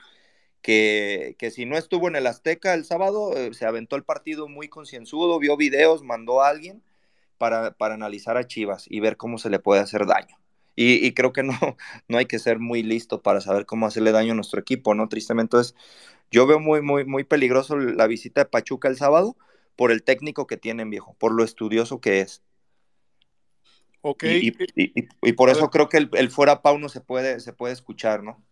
[0.61, 4.47] que, que si no estuvo en el Azteca el sábado, eh, se aventó el partido
[4.47, 6.83] muy concienzudo, vio videos, mandó a alguien
[7.37, 10.37] para, para analizar a Chivas y ver cómo se le puede hacer daño.
[10.75, 11.53] Y, y creo que no,
[12.07, 15.09] no hay que ser muy listo para saber cómo hacerle daño a nuestro equipo, ¿no?
[15.09, 15.75] Tristemente, entonces,
[16.31, 19.37] yo veo muy, muy, muy peligroso la visita de Pachuca el sábado
[19.77, 22.43] por el técnico que tienen, viejo, por lo estudioso que es.
[24.01, 24.23] Ok.
[24.23, 27.73] Y, y- y por eso creo que el, el fuera Pauno se puede, se puede
[27.73, 28.43] escuchar, ¿no?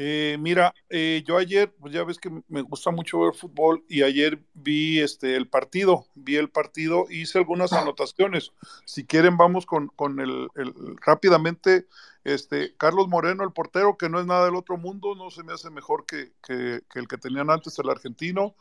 [0.00, 4.02] Eh, mira, eh, yo ayer, pues ya ves que me gusta mucho ver fútbol y
[4.04, 8.52] ayer vi este el partido, vi el partido, hice algunas anotaciones.
[8.84, 10.72] Si quieren, vamos con, con el, el-
[11.04, 11.88] rápidamente,
[12.22, 15.52] este Carlos Moreno, el portero, que no es nada del otro mundo, no se me
[15.52, 18.54] hace mejor que, que- que el que tenían antes, el argentino.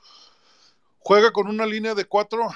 [0.97, 2.47] Juega con una línea de cuatro,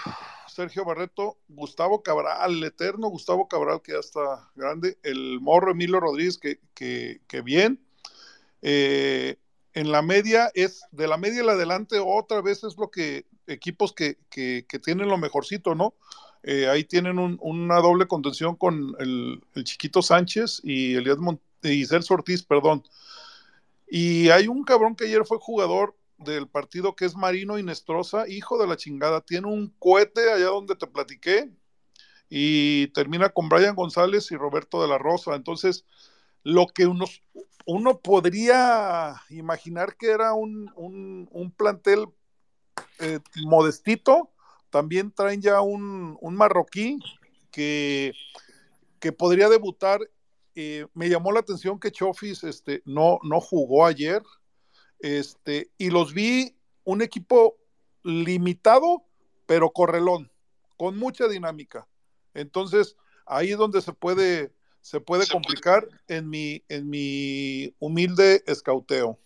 [0.48, 6.00] Sergio Barreto, Gustavo Cabral, el eterno Gustavo Cabral, que ya está grande, el morro Emilio
[6.00, 7.80] Rodríguez, que, que, que bien.
[8.62, 9.38] Eh,
[9.74, 13.94] en la media es, de la media en adelante, otra vez es lo que equipos
[13.94, 15.94] que, que, tienen lo mejorcito, ¿no?
[16.44, 21.18] Eh, ahí tienen un- una doble contención con el, chiquito Sánchez y Elías
[21.64, 22.84] y Celso Ortiz, perdón.
[23.88, 28.58] Y hay un cabrón que ayer fue jugador del partido que es Marino Inestrosa, hijo
[28.58, 31.50] de la chingada, tiene un cohete allá donde te platiqué
[32.30, 35.36] y termina con Brian González y Roberto de la Rosa.
[35.36, 35.86] Entonces,
[36.44, 37.22] lo que unos,
[37.66, 42.06] uno podría imaginar que era un, un- plantel
[43.00, 44.32] eh, modestito,
[44.70, 47.00] también traen ya un, un marroquí
[47.52, 48.14] que,
[49.00, 50.00] que podría debutar.
[50.56, 54.22] Eh, me llamó la atención que Chofis este, no, no jugó ayer.
[55.00, 57.58] Este, y los vi un equipo
[58.04, 59.04] limitado,
[59.46, 60.32] pero correlón,
[60.78, 61.88] con mucha dinámica.
[62.34, 69.18] Entonces, ahí es donde se puede, se puede complicar en mi, en mi humilde escauteo.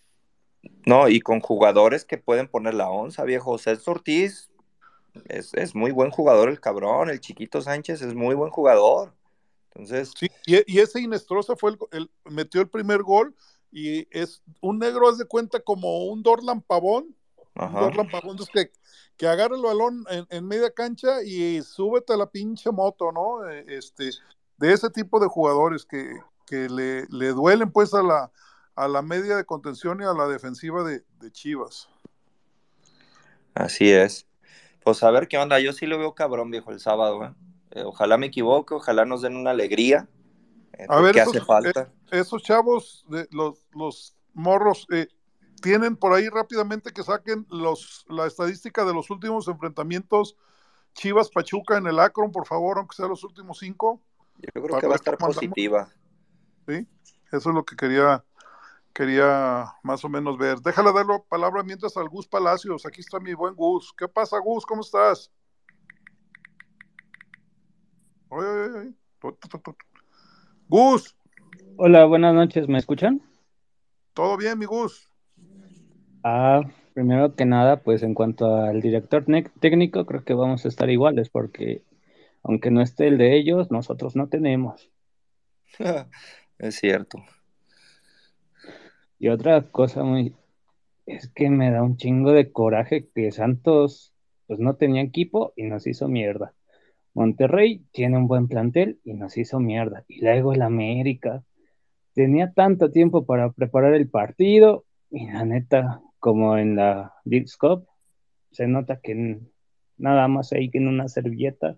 [0.84, 3.58] No, y con jugadores que pueden poner la onza, viejo.
[3.58, 4.50] Celso Ortiz
[5.28, 7.10] es, es muy buen jugador, el cabrón.
[7.10, 9.12] El chiquito Sánchez es muy buen jugador.
[9.74, 13.34] Entonces, Sí, y, y ese Inestrosa fue el, el- metió el primer gol
[13.70, 17.14] y es un negro, haz de cuenta, como un Dorlan Pavón.
[17.54, 17.80] Un Ajá.
[17.80, 18.72] Dorlan Pavón, entonces que,
[19.16, 23.48] que agarra el balón en, en media cancha y súbete a la pinche moto, ¿no?
[23.48, 24.10] Eh, Este,
[24.58, 28.30] de ese tipo de jugadores que, que le, le duelen pues a la,
[28.74, 31.88] a la media de contención y a la defensiva de, de Chivas.
[33.54, 34.26] así es.
[34.84, 35.58] Pues a ver qué onda.
[35.60, 37.24] Yo sí lo veo cabrón, viejo, el sábado.
[37.24, 37.34] ¿eh?
[37.72, 40.08] Eh, ojalá me equivoque, ojalá nos den una alegría.
[40.74, 41.92] eh, A ver, esos, hace falta.
[42.12, 45.08] eh, esos chavos, de los, los morros, eh,
[45.60, 50.36] tienen por ahí rápidamente que saquen los, la estadística de los últimos enfrentamientos
[50.94, 54.00] Chivas Pachuca en el Akron, por favor, aunque sea los últimos cinco.
[54.38, 55.88] Yo creo que va a estar positiva.
[56.68, 56.86] ¿Sí?
[57.32, 58.24] Eso es lo que quería,
[58.92, 60.58] quería más o menos ver.
[60.58, 62.86] Déjale dar la palabra mientras al Gus Palacios.
[62.86, 63.92] Aquí está mi buen Gus.
[63.96, 64.64] ¿Qué pasa, Gus?
[64.64, 65.30] ¿Cómo estás?
[68.28, 68.94] Oye.
[70.68, 71.16] Gus,
[71.78, 73.20] Hola, buenas noches, ¿me escuchan?
[74.14, 75.10] ¿todo bien, mi Gus?
[76.22, 76.62] Ah,
[76.94, 79.26] primero que nada, pues en cuanto al director
[79.60, 81.82] técnico, creo que vamos a estar iguales, porque
[82.46, 84.88] aunque no esté el de ellos, nosotros no tenemos.
[86.58, 87.18] es cierto.
[89.18, 90.36] Y otra cosa muy,
[91.06, 94.14] es que me da un chingo de coraje que Santos,
[94.46, 96.54] pues no tenía equipo y nos hizo mierda.
[97.14, 100.04] Monterrey tiene un buen plantel y nos hizo mierda.
[100.06, 101.42] Y luego el América
[102.14, 107.88] tenía tanto tiempo para preparar el partido y la neta, como en la Leagues Cup,
[108.52, 109.40] se nota que
[109.96, 111.76] nada más ahí que en una servilleta,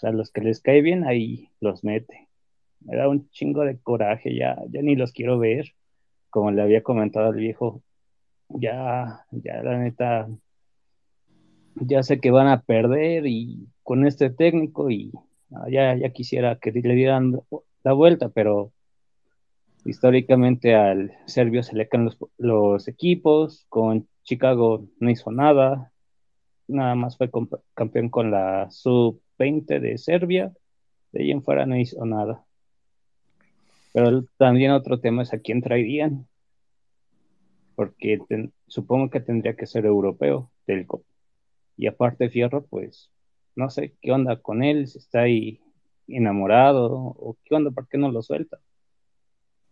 [0.00, 2.28] pues a los que les cae bien ahí los mete.
[2.80, 5.74] Me da un chingo de coraje, ya, ya ni los quiero ver.
[6.30, 7.82] Como le había comentado al viejo,
[8.48, 10.28] ya, ya la neta,
[11.76, 15.12] ya sé que van a perder y con este técnico y
[15.70, 17.40] ya, ya quisiera que le dieran
[17.82, 18.72] la vuelta, pero
[19.84, 25.92] históricamente al serbio se le caen los, los equipos, con Chicago no hizo nada,
[26.68, 27.30] nada más fue
[27.74, 28.68] campeón con la
[29.36, 30.52] sub-20 de Serbia,
[31.12, 32.44] de ahí en fuera no hizo nada.
[33.92, 36.28] Pero también otro tema es a quién traerían,
[37.74, 38.18] porque
[38.66, 41.04] supongo que tendría que ser europeo del co-
[41.76, 43.10] y aparte Fierro, pues
[43.54, 45.60] no sé qué onda con él, si está ahí
[46.08, 48.58] enamorado o qué onda, ¿por qué no lo suelta?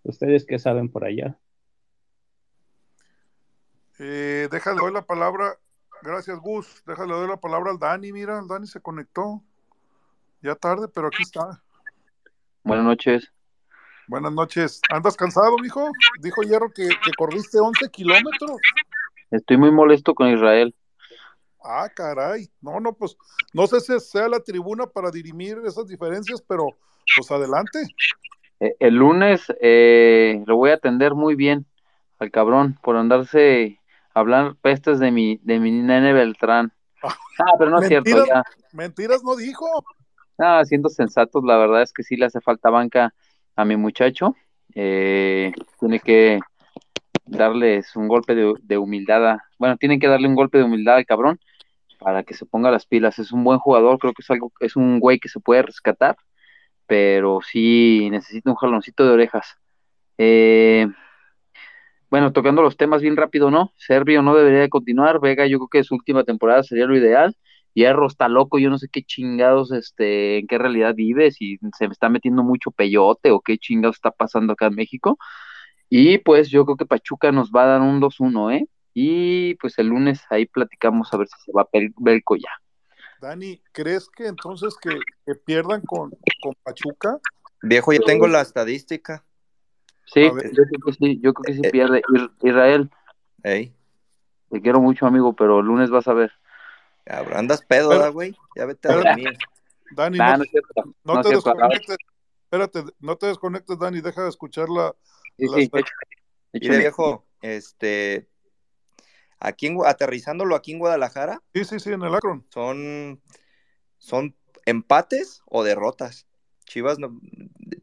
[0.02, 1.38] ¿Ustedes qué saben por allá?
[3.98, 5.58] Eh, déjale doy la palabra.
[6.02, 6.82] Gracias, Gus.
[6.86, 8.12] Déjale doy la palabra al Dani.
[8.12, 9.42] Mira, el Dani se conectó.
[10.44, 11.62] Ya tarde, pero aquí está.
[12.64, 13.32] Buenas noches.
[14.08, 14.82] Buenas noches.
[14.90, 15.90] ¿Andas cansado, mijo?
[16.20, 18.60] Dijo Hierro que, que corriste 11 kilómetros.
[19.30, 20.74] Estoy muy molesto con Israel.
[21.64, 22.50] Ah, caray.
[22.60, 23.16] No, no, pues
[23.54, 26.76] no sé si sea la tribuna para dirimir esas diferencias, pero
[27.16, 27.78] pues adelante.
[28.60, 31.64] Eh, el lunes eh, lo voy a atender muy bien
[32.18, 33.80] al cabrón por andarse
[34.12, 36.70] a hablar pestes de mi, de mi nene Beltrán.
[37.02, 38.44] Ah, pero no es cierto, ya.
[38.72, 39.66] mentiras no dijo.
[40.38, 43.14] Ah, siendo sensatos, la verdad es que sí le hace falta banca
[43.56, 44.34] a mi muchacho.
[44.74, 46.40] Eh, tiene que
[47.26, 49.28] darles un golpe de, humildad.
[49.30, 51.40] a- bueno, tienen que darle un golpe de humildad al cabrón
[52.00, 53.18] para que se ponga las pilas.
[53.20, 56.16] Es un buen jugador, creo que es algo, es un güey que se puede rescatar,
[56.86, 59.56] pero sí necesita un jaloncito de orejas.
[60.18, 60.88] Eh,
[62.10, 63.72] bueno, tocando los temas bien rápido, ¿no?
[63.76, 65.20] Serbio no debería de continuar.
[65.20, 67.34] Vega, yo creo que su última temporada sería lo ideal.
[67.74, 71.88] Hierro está loco, yo no sé qué chingados, este, en qué realidad vive, si se
[71.88, 75.18] me está metiendo mucho peyote o qué chingados está pasando acá en México.
[75.90, 78.68] Y pues yo creo que Pachuca nos va a dar un 2-1, ¿eh?
[78.94, 82.50] Y pues el lunes ahí platicamos a ver si se va a Belco ya.
[83.20, 84.90] Dani, ¿crees que entonces que,
[85.26, 87.18] que pierdan con, con Pachuca?
[87.62, 89.24] Viejo, ya tengo la estadística.
[90.04, 92.02] Sí, yo creo que sí, yo creo que sí pierde.
[92.12, 92.90] Ir- Israel,
[93.42, 93.72] Ey,
[94.50, 96.32] te quiero mucho, amigo, pero el lunes vas a ver.
[97.04, 98.36] Cabrón, andas pedo, Pero- ¿verdad, güey?
[98.56, 99.36] Ya vete a dormir.
[99.94, 100.38] Dani, Nah,
[101.04, 101.96] no, te desconectes.
[102.44, 104.00] Espérate, no te desconectes, Dani.
[104.00, 104.94] Deja de escuchar la,
[105.38, 105.70] sí,
[106.52, 108.28] Mire, viejo, este,
[109.38, 112.46] aquí en, aterrizándolo aquí en Guadalajara, Sí, sí, sí, en el Akron.
[112.50, 113.20] son,
[113.98, 116.26] son empates o derrotas.
[116.64, 117.20] Chivas, no-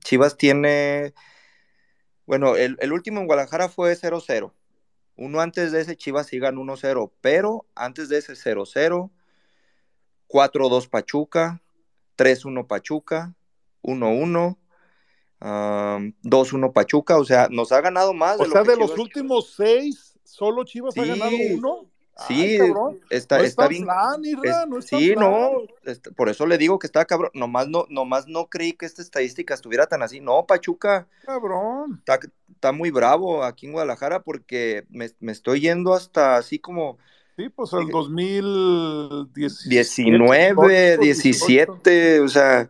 [0.03, 1.13] Chivas tiene,
[2.25, 4.53] bueno, el, el último en Guadalajara fue 0-0.
[5.21, 9.11] Uno antes de ese Chivas ganó 1-0, pero antes de ese 0-0,
[10.27, 11.61] 4-2 Pachuca,
[12.15, 13.35] 3-1 Pachuca,
[13.83, 14.57] 1-1,
[15.39, 18.77] um, 2-1 Pachuca, o sea, nos ha ganado más de O lo sea, que de
[18.77, 21.85] los Chivas- últimos seis, solo Chivas ha Sí, ganado uno.
[22.27, 23.83] Sí, Ay, está, no está tan bien.
[23.83, 25.19] flan, Irra, es- no es tan sí, flan.
[25.31, 25.51] no,
[25.85, 27.31] est- por eso le digo que está cabrón.
[27.33, 30.19] Nomás no, nomás no creí que esta estadística estuviera tan así.
[30.21, 31.97] No, Pachuca Cabrón.
[31.99, 32.19] está,
[32.49, 36.97] está muy bravo aquí en Guadalajara porque me, me estoy yendo hasta así como
[37.37, 39.69] Sí, pues el 2017.
[39.69, 42.69] 19, 18, 17, o sea,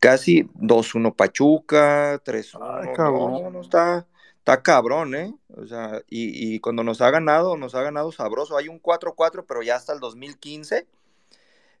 [0.00, 2.64] casi 2-1 Pachuca, 3-1.
[2.80, 4.06] Ay, No, no, no, está,
[4.52, 5.34] está cabrón, ¿eh?
[5.56, 8.56] O sea, y, y cuando nos ha ganado, nos ha ganado sabroso.
[8.56, 10.86] Hay un 4-4, pero ya hasta el 2015.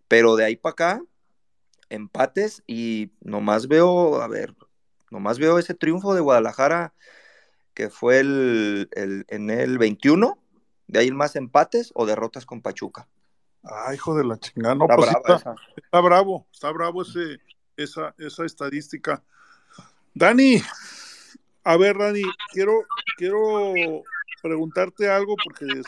[0.08, 1.02] Pero de ahí para acá,
[1.88, 4.54] empates y nomás veo, a ver,
[5.10, 6.94] nomás veo ese triunfo de Guadalajara
[7.74, 10.38] que fue el, el- en el 21.
[10.86, 13.08] De ahí más empates o derrotas con Pachuca.
[13.62, 14.74] Ay, hijo de la chingada.
[14.74, 17.38] No, Está pues brava está bravo, está bravo ese,
[17.76, 19.22] esa, esa estadística.
[20.14, 20.60] Dani,
[21.64, 22.22] A ver, Rani,
[22.52, 22.84] quiero,
[23.16, 24.02] quiero
[24.42, 25.86] preguntarte algo porque es,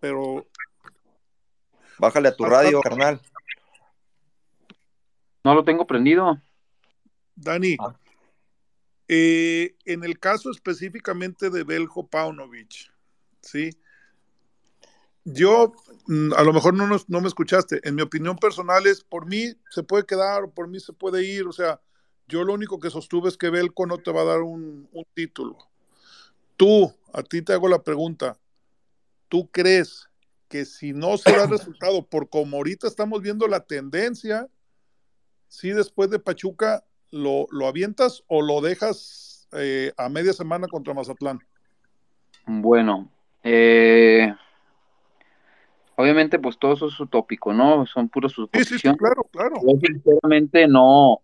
[0.00, 0.46] pero
[1.98, 3.20] Bájale a tu radio, carnal.
[5.44, 6.40] No lo tengo prendido.
[7.34, 7.76] Dani,
[9.08, 12.90] eh, en el caso específicamente de Beljo Paunovic,
[13.40, 13.70] ¿sí?
[15.24, 15.72] Yo,
[16.06, 19.26] mm, a lo mejor no, nos- no me escuchaste, en mi opinión personal es, por
[19.26, 21.80] mí se puede quedar o por mí se puede ir, o sea,
[22.28, 25.04] yo lo único que sostuve es que Belco no te va a dar un, un
[25.14, 25.56] título.
[26.56, 28.38] Tú, a ti te hago la pregunta,
[29.28, 30.08] ¿tú crees
[30.48, 34.48] que si no se da resultado, por como ahorita estamos viendo la tendencia,
[35.48, 40.94] si después de Pachuca lo, lo avientas o lo dejas eh, a media semana contra
[40.94, 41.38] Mazatlán?
[42.46, 43.10] Bueno,
[43.42, 44.32] eh,
[45.96, 47.86] obviamente pues todo eso es utópico, ¿no?
[47.86, 48.98] Son puros suposiciones.
[48.98, 49.56] claro, claro.
[49.62, 51.22] Yo sinceramente no,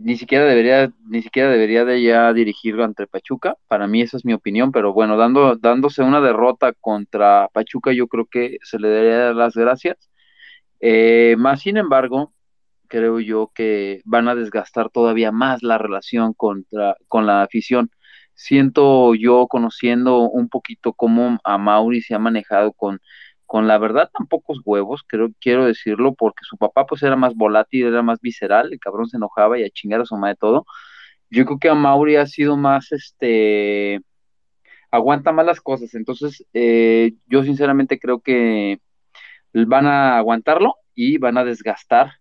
[0.00, 3.56] ni siquiera debería, ni siquiera debería de ya dirigirlo ante Pachuca.
[3.68, 8.08] Para mí esa es mi opinión, pero bueno, dando, dándose una derrota contra Pachuca, yo
[8.08, 10.10] creo que se le debería dar las gracias.
[10.80, 12.32] Eh, más sin embargo,
[12.88, 17.90] creo yo que van a desgastar todavía más la relación contra, con la afición.
[18.34, 23.00] Siento yo conociendo un poquito cómo a Mauri se ha manejado con,
[23.50, 27.34] con la verdad tan pocos huevos, creo, quiero decirlo, porque su papá pues era más
[27.34, 30.66] volátil, era más visceral, el cabrón se enojaba y a chingar a su madre todo.
[31.30, 34.02] Yo creo que a Mauri ha sido más este
[34.92, 38.78] aguanta más las cosas, entonces eh, yo sinceramente creo que
[39.52, 42.12] van a aguantarlo y van a desgastar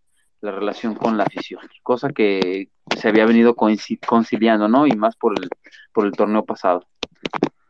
[0.42, 4.88] la relación con la afición, cosa que se había venido conciliando, ¿no?
[4.88, 5.48] Y más por el,
[5.94, 6.88] por el torneo pasado.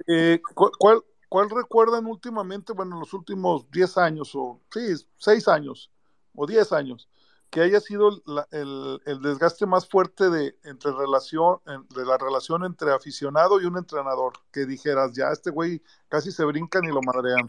[0.07, 4.81] Eh, ¿cu- ¿cuál, ¿Cuál recuerdan últimamente, bueno, en los últimos 10 años, o sí,
[5.17, 5.91] 6 años,
[6.35, 7.07] o 10 años,
[7.51, 12.17] que haya sido la- el, el desgaste más fuerte de, entre relación, en- de la
[12.17, 14.33] relación entre aficionado y un entrenador?
[14.51, 17.45] Que dijeras, ya este güey casi se brincan y lo madrean.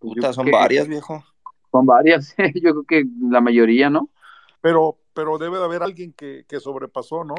[0.00, 1.24] Puta, son que- varias, viejo.
[1.70, 4.10] Son varias, yo creo que la mayoría, ¿no?
[4.60, 7.34] Pero, pero debe de haber alguien que, que sobrepasó, ¿no?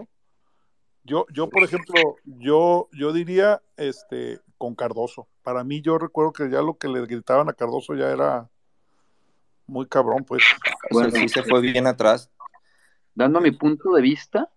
[1.04, 5.28] Yo, yo, por ejemplo, yo, yo diría este con Cardoso.
[5.42, 8.48] Para mí, yo recuerdo que ya lo que le gritaban a Cardoso ya era
[9.66, 10.44] muy cabrón, pues.
[10.92, 12.30] Bueno, sí se fue bien atrás.
[13.16, 14.50] Dando mi punto de vista,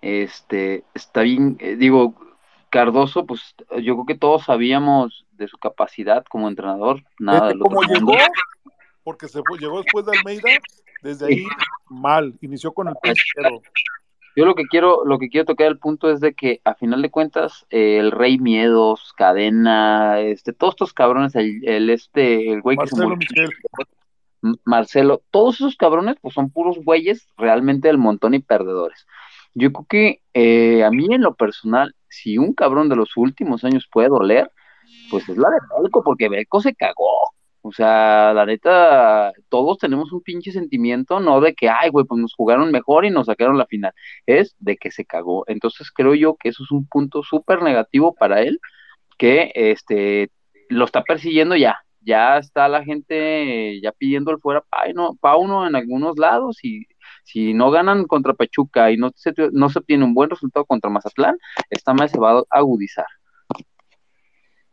[0.00, 2.14] este, está bien, eh, digo,
[2.70, 7.92] Cardoso, pues yo creo que todos sabíamos de su capacidad como entrenador, nada como mundo.
[7.92, 8.12] llegó,
[9.02, 10.48] porque se fue, llegó después de Almeida,
[11.02, 11.46] desde ahí
[11.88, 13.60] mal, inició con el pie izquierdo.
[14.36, 17.02] Yo lo que quiero, lo que quiero tocar el punto es de que a final
[17.02, 22.62] de cuentas, eh, el Rey Miedos, Cadena, este, todos estos cabrones, el, el este, el
[22.62, 23.50] güey que se Marcelo murió, Michel.
[24.42, 29.06] M- Marcelo, todos esos cabrones, pues son puros güeyes realmente del montón y perdedores.
[29.54, 33.64] Yo creo que eh, a mí en lo personal, si un cabrón de los últimos
[33.64, 34.50] años puede doler,
[35.10, 37.32] pues es la de Belco, porque Belco se cagó.
[37.62, 42.20] O sea, la neta, todos tenemos un pinche sentimiento, no de que, ay, güey, pues
[42.20, 43.92] nos jugaron mejor y nos sacaron la final,
[44.26, 45.44] es de que se cagó.
[45.46, 48.60] Entonces creo yo que eso es un punto súper negativo para él,
[49.18, 50.30] que este
[50.70, 51.78] lo está persiguiendo ya.
[52.02, 56.64] Ya está la gente ya pidiendo el fuera pa uno, pa uno en algunos lados
[56.64, 56.86] y
[57.24, 60.90] si no ganan contra Pachuca y no se, no se obtiene un buen resultado contra
[60.90, 61.36] Mazatlán,
[61.70, 63.06] esta madre se va a agudizar.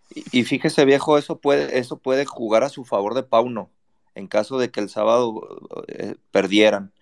[0.10, 3.70] Y, fíjese, viejo, eso puede, eso puede jugar a su favor de Pauno,
[4.16, 5.42] en caso de que el sábado
[5.88, 6.94] eh, perdieran.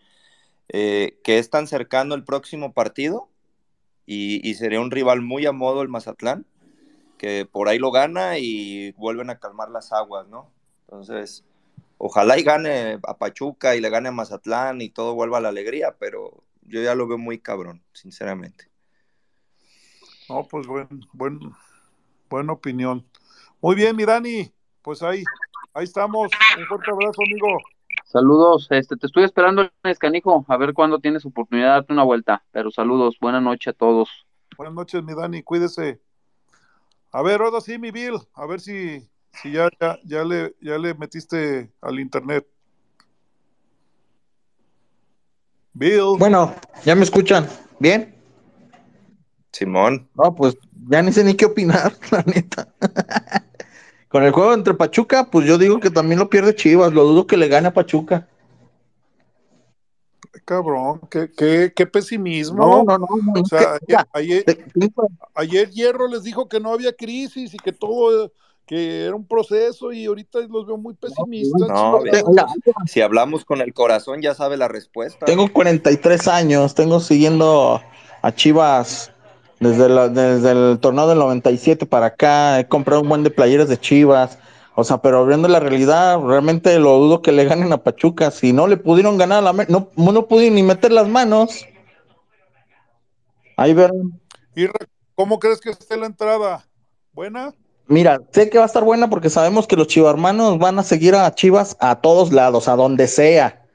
[0.69, 3.29] Eh, que es tan cercano el próximo partido
[4.07, 6.47] y, y sería un rival muy a modo el Mazatlán,
[7.19, 10.51] que por ahí lo gana y vuelven a calmar las aguas, ¿no?
[10.81, 11.43] Entonces,
[11.97, 15.49] ojalá y gane a Pachuca y le gane a Mazatlán y todo vuelva a la
[15.49, 18.69] alegría, pero yo ya lo veo muy cabrón, sinceramente.
[20.29, 21.39] No, pues buen, buen,
[22.35, 23.05] buena opinión.
[23.61, 25.23] Muy bien, mi Dani, pues ahí,
[25.73, 26.29] ahí estamos.
[26.57, 27.47] Un fuerte abrazo, amigo.
[28.03, 32.43] Saludos, este, te estoy esperando, Escanijo, a ver cuándo tienes oportunidad de darte una vuelta,
[32.51, 34.09] pero saludos, buena noche a todos.
[34.57, 36.01] Buenas noches, mi Dani, cuídese.
[37.11, 40.77] A ver, ahora sí, mi Bill, a ver si, si ya, ya, ya, le, ya
[40.77, 42.45] le metiste al internet.
[45.71, 46.17] Bill.
[46.19, 47.47] Bueno, ¿ya me escuchan?
[47.79, 48.14] ¿Bien?
[49.55, 50.09] Simón.
[50.15, 50.57] No, pues
[50.89, 52.67] ya ni sé ni qué opinar, la neta.
[54.09, 57.25] Con el juego entre Pachuca, pues yo digo que también lo pierde Chivas, lo dudo
[57.25, 58.27] que le gane a Pachuca.
[60.43, 62.57] Cabrón, qué, qué, qué pesimismo.
[62.57, 64.65] No, no, no, no, O sea, que- ayer, ayer,
[65.33, 68.31] ayer Hierro les dijo que no había crisis y que todo,
[68.65, 71.69] que era un proceso y ahorita los veo muy pesimistas.
[71.69, 72.33] No, viejo,
[72.85, 75.25] si hablamos con el corazón ya sabe la respuesta.
[75.25, 77.81] Tengo 43 años, tengo siguiendo
[78.21, 79.11] a Chivas
[79.59, 83.69] Desde, la- desde el torneo del 97 para acá he comprado un buen de playeras
[83.69, 84.37] de Chivas.
[84.75, 88.31] O sea, pero viendo la realidad, realmente lo dudo que le ganen a Pachuca.
[88.31, 91.65] Si no le pudieron ganar a la no, no pudieron ni meter las manos.
[93.57, 94.19] Ahí verán.
[94.55, 94.67] Y
[95.15, 96.65] ¿cómo crees que esté la entrada?
[97.13, 97.53] ¿Buena?
[97.87, 101.15] Mira, sé que va a estar buena porque sabemos que los chivarmanos van a seguir
[101.15, 103.65] a Chivas a todos lados, a donde sea.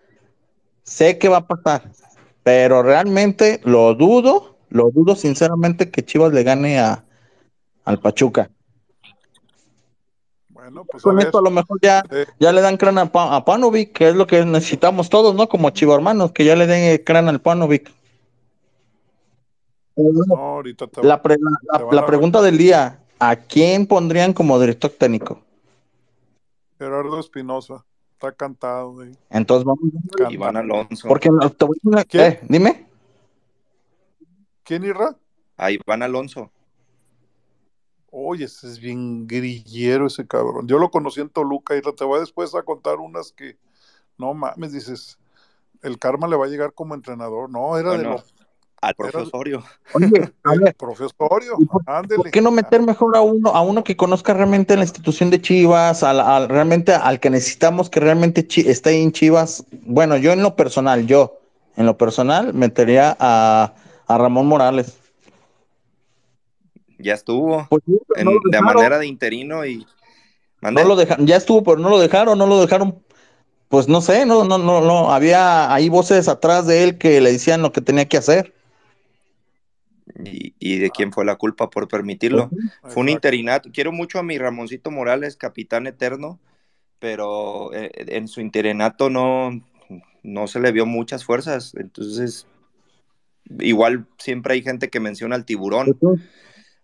[0.82, 1.90] Sé que va a pasar,
[2.42, 7.04] pero realmente lo dudo, lo dudo sinceramente que Chivas le gane a,
[7.84, 8.50] al Pachuca.
[10.48, 12.02] Bueno, pues Con esto a lo mejor ya,
[12.38, 15.48] ya le dan crán a, Pa- a Panovic, que es lo que necesitamos todos, ¿no?
[15.48, 17.90] Como chivarmanos, que ya le den el crán al Panovic.
[19.96, 23.86] No, te, La, pre- la- te la- van la a- pregunta del día, ¿a quién
[23.86, 25.40] pondrían como director técnico?
[26.78, 27.84] Gerardo Espinosa.
[28.12, 29.12] Está cantado, güey.
[29.30, 29.80] Entonces vamos.
[30.30, 31.08] Iván Alonso.
[31.08, 32.86] Porque no- te voy a eh, dime.
[34.70, 35.16] ¿Quién irá?
[35.56, 36.48] A Iván Alonso.
[38.12, 40.68] Oye, ese es bien grillero ese cabrón.
[40.68, 43.56] Yo lo conocí en Toluca y te voy después a contar unas que,
[44.16, 45.18] no mames, dices,
[45.82, 47.50] el karma le va a llegar como entrenador.
[47.50, 48.22] No, era de lo...
[48.80, 49.64] al era- profesorio.
[49.92, 50.06] Oye,
[50.44, 52.22] a ver, Profesorio, ándele.
[52.22, 55.42] ¿por qué no meter mejor a uno, a uno que conozca realmente la institución de
[55.42, 59.64] Chivas, al, al- realmente al que necesitamos que realmente chi- esté ahí en Chivas?
[59.82, 61.40] Bueno, yo en lo personal, yo
[61.74, 63.74] en lo personal metería a,
[64.10, 64.98] a Ramón Morales.
[66.98, 67.66] Ya estuvo.
[67.68, 67.82] Pues
[68.16, 68.76] en- no lo de dejaron.
[68.76, 69.86] manera de interino y.
[70.60, 73.02] No lo dejaron, ya estuvo, pero no lo dejaron, no lo dejaron.
[73.68, 77.32] Pues no sé, no, no, no, no, había ahí voces atrás de él que le
[77.32, 78.52] decían lo que tenía que hacer.
[80.24, 82.50] ¿Y, y de quién fue la culpa por permitirlo?
[82.82, 83.70] Fue un interinato.
[83.72, 86.40] Quiero mucho a mi Ramoncito Morales, capitán eterno,
[86.98, 89.50] pero eh, en su interinato no,
[90.22, 91.74] no se le vio muchas fuerzas.
[91.76, 92.46] Entonces,
[93.58, 95.98] igual siempre hay gente que menciona al tiburón.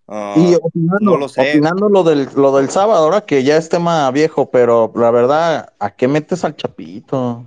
[0.08, 1.50] Ah, Y opinando, no lo sé.
[1.50, 5.72] opinando lo del, lo del sábado, ahora que ya es tema viejo, pero la verdad,
[5.78, 7.44] ¿a qué metes al Chapito?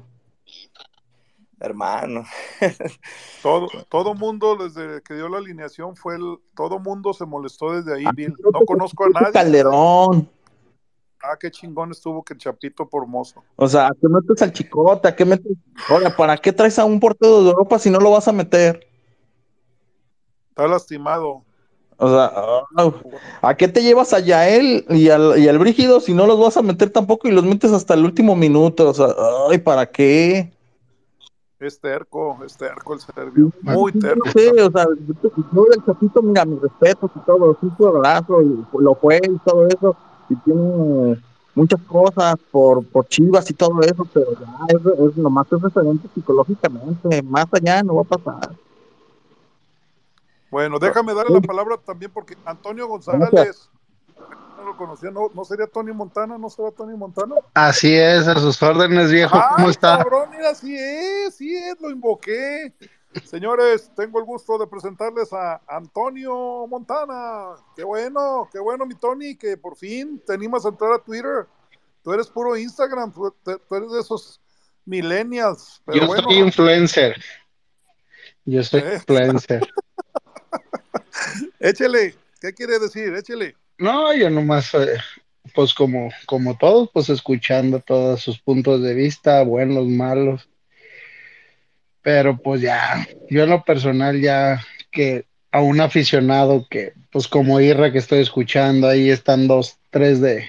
[1.62, 2.24] Hermano.
[3.44, 7.96] Todo, todo mundo desde que dio la alineación fue el, todo mundo se molestó desde
[7.96, 8.34] ahí, Bill.
[8.54, 9.32] No conozco a nadie.
[9.34, 10.30] Calderón.
[11.22, 13.44] Ah, qué chingón estuvo que el Chapito por mozo.
[13.58, 15.08] O sea, ¿a qué metes al Chicote?
[15.08, 15.52] ¿A qué metes?
[15.90, 18.89] Ahora, ¿para qué traes a un portero de Europa si no lo vas a meter?
[20.60, 21.42] Está lastimado.
[21.96, 22.92] O sea, ah,
[23.42, 26.58] ¿a qué te llevas a Yael y al, y al Brígido si no los vas
[26.58, 28.90] a meter tampoco y los metes hasta el último minuto?
[28.90, 29.08] O sea,
[29.50, 30.52] ay, ¿para qué?
[31.62, 33.54] Es terco, es terco el serbio.
[33.62, 34.30] Muy terco.
[34.32, 34.86] sé, o sea,
[35.54, 39.38] yo, del Chapito, mira, mis respetos y todo, es un jugadorazo, y lo fue y
[39.50, 39.96] todo eso,
[40.28, 41.18] y tiene
[41.56, 46.10] muchas cosas por, por Chivas y todo eso, pero ya es, es nomás es referente
[46.14, 48.50] psicológicamente, más allá no va a pasar.
[50.52, 53.70] Bueno, déjame darle la palabra también porque Antonio González,
[54.58, 56.38] no lo conocía, ¿no, ¿no sería Tony Montana?
[56.38, 57.36] ¿No será Tony Montana?
[57.54, 59.40] Así es, a sus órdenes, viejo.
[59.56, 59.98] ¿Cómo ¡Ay, está?
[60.00, 60.30] cabrón!
[60.32, 62.74] Mira, sí es, sí es, lo invoqué.
[63.24, 67.56] Señores, tengo el gusto de presentarles a Antonio Montana.
[67.76, 71.48] Qué bueno, qué bueno, mi Tony, que por fin te animas a entrar a Twitter.
[72.04, 73.34] Tú eres puro Instagram, tú,
[73.72, 74.40] eres de esos
[74.86, 75.82] millennials.
[75.86, 77.16] Pero Yo bueno, soy influencer.
[78.46, 78.94] Yo soy Eh.
[78.96, 79.68] influencer.
[81.60, 83.14] échele, ¿qué quiere decir?
[83.16, 83.56] Échele.
[83.78, 84.98] No, yo nomás, eh,
[85.54, 90.50] pues como, como todos, pues escuchando todos sus puntos de vista, buenos, malos.
[92.02, 97.60] Pero pues ya, yo en lo personal ya que a un aficionado que, pues como
[97.60, 100.46] Irra que estoy escuchando, ahí están dos, tres de,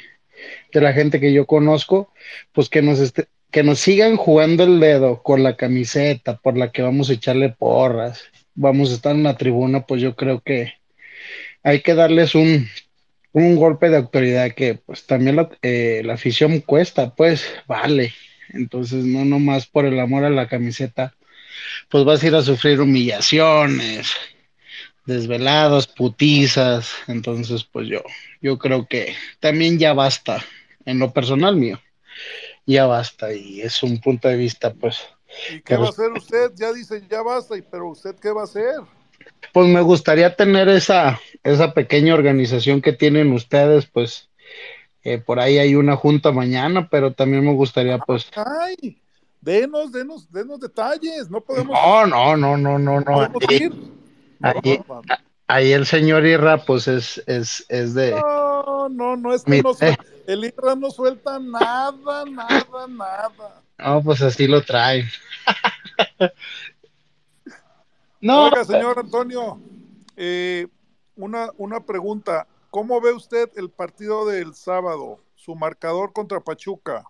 [0.73, 2.12] de la gente que yo conozco,
[2.52, 6.70] pues que nos este- que nos sigan jugando el dedo con la camiseta por la
[6.73, 8.23] que vamos a echarle porras,
[8.55, 10.75] vamos a estar en la tribuna, pues yo creo que
[11.62, 12.69] hay que darles un,
[13.33, 18.12] un golpe de autoridad que pues también la, eh, la afición cuesta, pues vale.
[18.51, 21.15] Entonces no nomás por el amor a la camiseta,
[21.89, 24.12] pues vas a ir a sufrir humillaciones,
[25.07, 26.93] desvelados, putizas.
[27.07, 28.03] Entonces pues yo,
[28.41, 30.45] yo creo que también ya basta,
[30.85, 31.81] en lo personal mío,
[32.67, 34.99] ya basta y es un punto de vista pues
[35.52, 36.52] ¿Y qué va a hacer usted?
[36.55, 38.75] Ya dicen, ya basta, pero ¿usted qué va a hacer?
[39.52, 44.28] Pues me gustaría tener esa, esa pequeña organización que tienen ustedes, pues
[45.02, 48.31] eh, por ahí hay una junta mañana, pero también me gustaría pues...
[48.34, 49.00] Ay,
[49.41, 51.31] denos, denos, denos detalles.
[51.31, 51.73] No podemos.
[51.73, 53.05] No, no, no, no, no, no.
[53.05, 53.73] ¿Podemos Ahí, ir?
[54.42, 54.81] ahí-
[55.49, 58.12] ahí el señor Irra pues es, es, es de...
[58.12, 63.62] No, no, no, este Mi- no suel- el Irra no suelta nada, nada, nada.
[63.83, 65.09] No, pues así lo traen.
[68.20, 69.60] no, Oiga, señor Antonio,
[70.17, 70.67] eh,
[71.17, 72.47] una, una pregunta.
[72.70, 75.18] ¿Cómo ve usted el partido del sábado?
[75.34, 77.05] Su marcador contra Pachuca.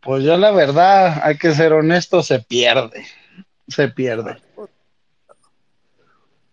[0.00, 3.04] Pues yo la verdad, hay que ser honesto, se pierde.
[3.66, 4.40] Se pierde.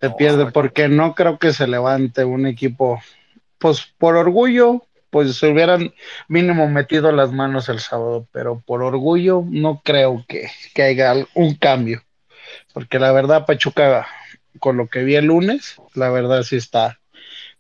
[0.02, 3.00] Se pierde porque no creo que se levante un equipo,
[3.58, 4.86] pues por orgullo,
[5.16, 5.94] pues se hubieran
[6.28, 11.56] mínimo metido las manos el sábado, pero por orgullo no creo que, que haya un
[11.56, 12.04] cambio.
[12.74, 14.06] Porque la verdad, Pachuca,
[14.60, 17.00] con lo que vi el lunes, la verdad sí está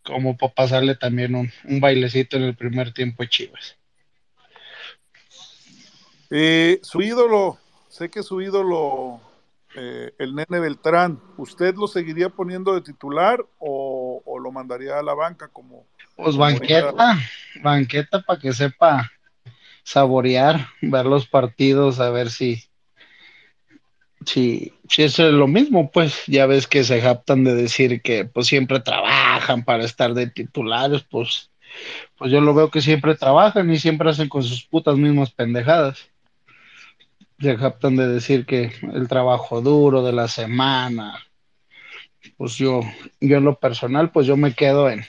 [0.04, 3.78] como para pasarle también un, un bailecito en el primer tiempo Chivas.
[6.32, 9.22] Eh, su ídolo, sé que su ídolo,
[9.78, 15.14] eh, el nene Beltrán, ¿usted lo seguiría poniendo de titular o lo mandaría a la
[15.14, 15.86] banca como...
[16.16, 17.20] Pues banqueta,
[17.62, 19.12] banqueta para que sepa
[19.84, 22.64] saborear, ver los partidos, a ver si,
[24.26, 28.48] si, si es lo mismo, pues ya ves que se japtan de decir que pues
[28.48, 31.52] siempre trabajan para estar de titulares, pues,
[32.18, 36.10] pues yo lo veo que siempre trabajan y siempre hacen con sus putas mismas pendejadas.
[37.40, 41.20] Se japtan de decir que el trabajo duro de la semana,
[42.38, 42.82] pues yo,
[43.20, 45.06] yo en lo personal, pues yo me quedo en,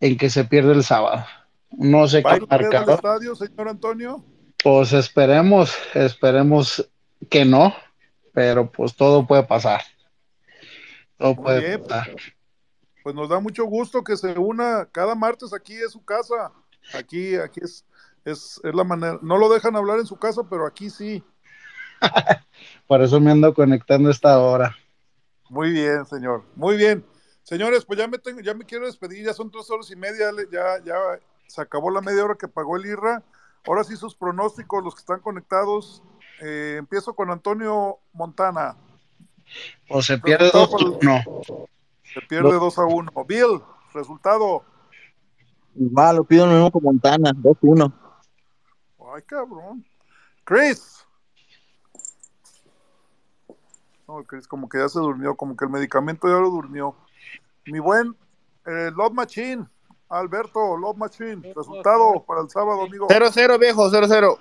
[0.00, 1.24] en que se pierde el sábado.
[1.70, 4.24] No sé ¿Va a qué marcador, estadio, señor Antonio?
[4.62, 6.88] pues esperemos, esperemos
[7.30, 7.74] que no,
[8.32, 9.82] pero pues todo puede pasar.
[11.18, 12.16] Todo Muy puede bien, pasar.
[13.02, 16.52] Pues nos da mucho gusto que se una cada martes aquí es su casa.
[16.94, 17.84] Aquí, aquí es,
[18.24, 19.18] es, es la manera.
[19.22, 21.22] No lo dejan hablar en su casa, pero aquí sí.
[22.86, 24.76] Por eso me ando conectando a esta hora.
[25.48, 26.44] Muy bien, señor.
[26.54, 27.04] Muy bien.
[27.42, 30.30] Señores, pues ya me tengo, ya me quiero despedir, ya son tres horas y media,
[30.50, 30.94] ya, ya
[31.46, 33.22] se acabó la media hora que pagó el IRRA.
[33.66, 36.02] Ahora sí sus pronósticos, los que están conectados.
[36.40, 38.76] Eh, empiezo con Antonio Montana.
[39.88, 41.20] O se pierde Resultado dos, por- no.
[42.14, 43.10] Se pierde 2 a 1.
[43.26, 43.62] Bill,
[43.94, 44.64] resultado.
[45.74, 47.90] Va, lo pido lo mismo con Montana, 2-1.
[49.14, 49.84] Ay, cabrón.
[50.44, 51.06] Chris.
[54.06, 56.94] No, Chris, como que ya se durmió, como que el medicamento ya lo durmió.
[57.66, 58.16] Mi buen
[58.66, 59.66] eh, Love Machine,
[60.08, 61.52] Alberto, Love Machine.
[61.54, 63.06] Resultado para el sábado, amigo.
[63.08, 64.38] 0-0, viejo, 0-0.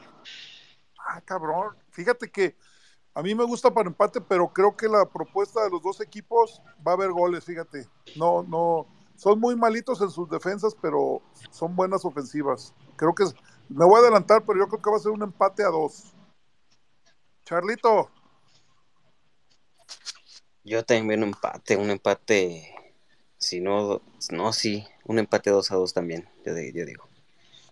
[0.99, 1.75] Ah, cabrón.
[1.91, 2.55] Fíjate que
[3.13, 6.61] a mí me gusta para empate, pero creo que la propuesta de los dos equipos
[6.85, 7.87] va a haber goles, fíjate.
[8.15, 8.87] No, no.
[9.15, 12.73] Son muy malitos en sus defensas, pero son buenas ofensivas.
[12.95, 13.35] Creo que es-
[13.69, 16.13] me voy a adelantar, pero yo creo que va a ser un empate a dos.
[17.45, 18.09] Charlito,
[20.63, 22.73] Yo también un empate, un empate,
[23.41, 27.09] si no, no, sí, un empate 2 a 2 también, yo, di- yo digo.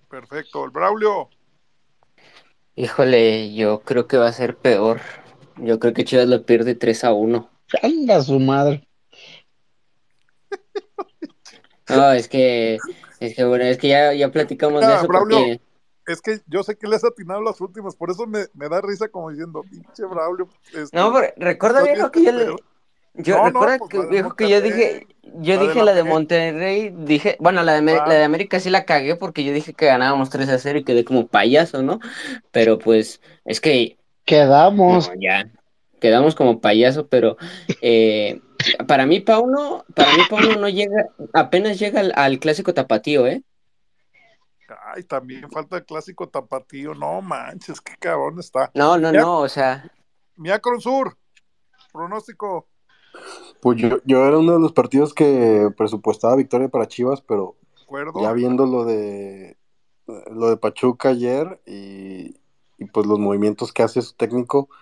[0.10, 0.66] perfecto.
[0.66, 1.30] El Braulio,
[2.76, 5.02] Híjole, yo creo que va a ser peor.
[5.58, 7.50] Yo creo que Chivas lo pierde 3 a 1.
[7.84, 8.88] Anda su madre.
[11.90, 12.80] No, es que,
[13.20, 15.62] es que bueno, es que ya, ya platicamos de eso Braulio, porque
[16.08, 18.82] es que yo sé que le has atinado las últimas, por eso me, me da
[18.82, 20.48] risa como diciendo, pinche Braulio.
[20.74, 22.58] este, No, pero recuerda bien que yo le, pedo".
[23.14, 25.08] Yo No, pues que de viejo que yo dije,
[25.42, 26.04] yo la de dije la la de.
[26.04, 29.86] Monterrey, dije, bueno, la de, la de América sí la cagué porque yo dije que
[29.88, 32.00] ganábamos 3 a 0 y quedé como payaso, ¿no?
[32.52, 35.10] Pero pues es que Quedamos.
[35.10, 35.50] no, ya
[36.00, 37.36] quedamos como payaso, pero
[37.82, 38.42] eh,
[38.88, 43.44] para mí Pauno, para mí Pauno no llega, apenas llega al, al clásico tapatío, ¿eh?
[44.94, 46.94] Ay, también falta el clásico tapatío.
[46.94, 48.72] No manches, qué cabrón está.
[48.76, 49.84] No, no, Mia- no, o sea,
[50.38, 51.18] Miacron Sur,
[51.92, 52.69] pronóstico.
[53.62, 58.22] Pues yo, yo era uno de los partidos que presupuestaba victoria para Chivas, pero acuerdo.
[58.22, 59.58] ya viendo lo de
[60.32, 62.36] lo de Pachuca ayer y,
[62.78, 64.76] y pues los movimientos que hace su técnico, ¿Qué,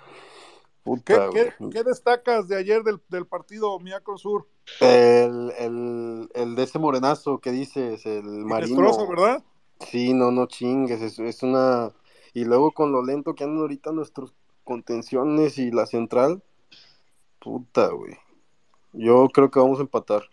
[0.83, 1.71] puta, qué- güey.
[1.71, 4.47] qué destacas de ayer del, del partido Miacron Sur?
[4.79, 8.83] El, el, el de ese morenazo que dices, el marino.
[8.83, 9.43] Destrozo, ¿verdad?
[9.81, 11.91] Sí, no, no chingues, es, es una...
[12.33, 14.33] Y luego con lo lento que andan ahorita nuestros
[14.63, 16.41] contenciones y la central,
[17.39, 18.15] puta, güey.
[18.99, 20.23] Yo creo que vamos a empatar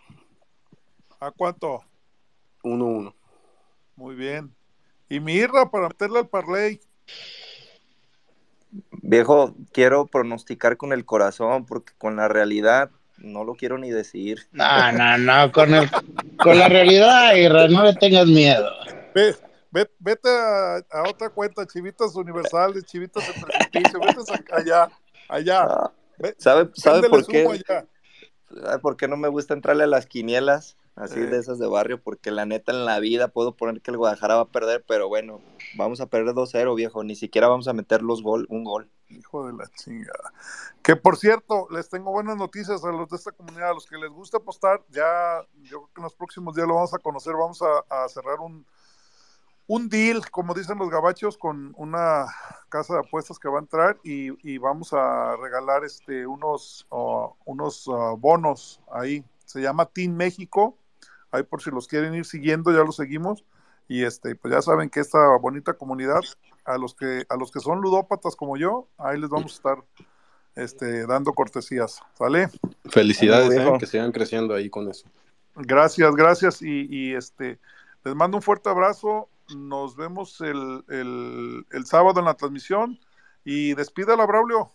[1.21, 1.83] ¿A cuánto?
[2.63, 3.15] 1-1.
[3.97, 4.55] Muy bien.
[5.09, 6.81] Y mi Irra para meterle al parlay.
[9.03, 14.49] Viejo, quiero pronosticar con el corazón porque con la realidad no lo quiero ni decir.
[14.51, 15.89] No, no, no, con, el,
[16.43, 18.71] con la realidad, Irra, no le tengas miedo.
[19.15, 19.35] Ve,
[19.71, 24.91] ve- vete a, a otra cuenta, Chivitas Universales, Chivitas en Precipicio, vete a- allá,
[25.29, 25.93] allá.
[26.19, 26.67] Ve- ¿Sabe,
[27.09, 27.47] por qué?
[27.47, 27.87] allá.
[28.61, 30.77] ¿Sabe por qué no me gusta entrarle a las quinielas?
[30.97, 31.27] Así Eh.
[31.27, 34.37] de esas de barrio, porque la neta en la vida puedo poner que el Guadalajara
[34.37, 35.41] va a perder, pero bueno,
[35.77, 37.03] vamos a perder 2-0, viejo.
[37.03, 38.89] Ni siquiera vamos a meter los gol, un gol.
[39.09, 40.33] Hijo de la chingada.
[40.83, 43.97] Que por cierto, les tengo buenas noticias a los de esta comunidad, a los que
[43.99, 47.35] les gusta apostar, ya yo creo que en los próximos días lo vamos a conocer,
[47.35, 48.65] vamos a, a cerrar un,
[49.67, 52.27] un deal, como dicen los gabachos, con una
[52.69, 57.29] casa de apuestas que va a entrar y, y vamos a regalar este unos, uh,
[57.45, 59.25] unos uh, bonos ahí.
[59.47, 60.77] Se llama Team México.
[61.31, 63.45] Ahí por si los quieren ir siguiendo, ya los seguimos.
[63.89, 66.21] Y este, pues ya saben que esta bonita comunidad,
[66.65, 69.85] a los que, a los que son ludópatas como yo, ahí les vamos a estar
[70.55, 72.01] este, dando cortesías.
[72.15, 72.49] ¿Sale?
[72.87, 75.07] Felicidades, eh, que sigan creciendo ahí con eso.
[75.57, 76.63] Gracias, gracias.
[76.63, 77.59] Y, y, este,
[78.05, 79.29] les mando un fuerte abrazo.
[79.49, 82.99] Nos vemos el, el, el sábado en la transmisión.
[83.45, 84.71] Y despídala, Braulio.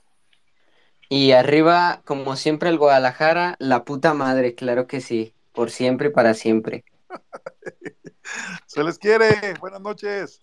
[1.10, 5.36] Y arriba, como siempre, el Guadalajara, la puta madre, claro que sí.
[5.54, 6.86] Por siempre y para siempre.
[8.66, 9.56] Se les quiere.
[9.60, 10.42] Buenas noches.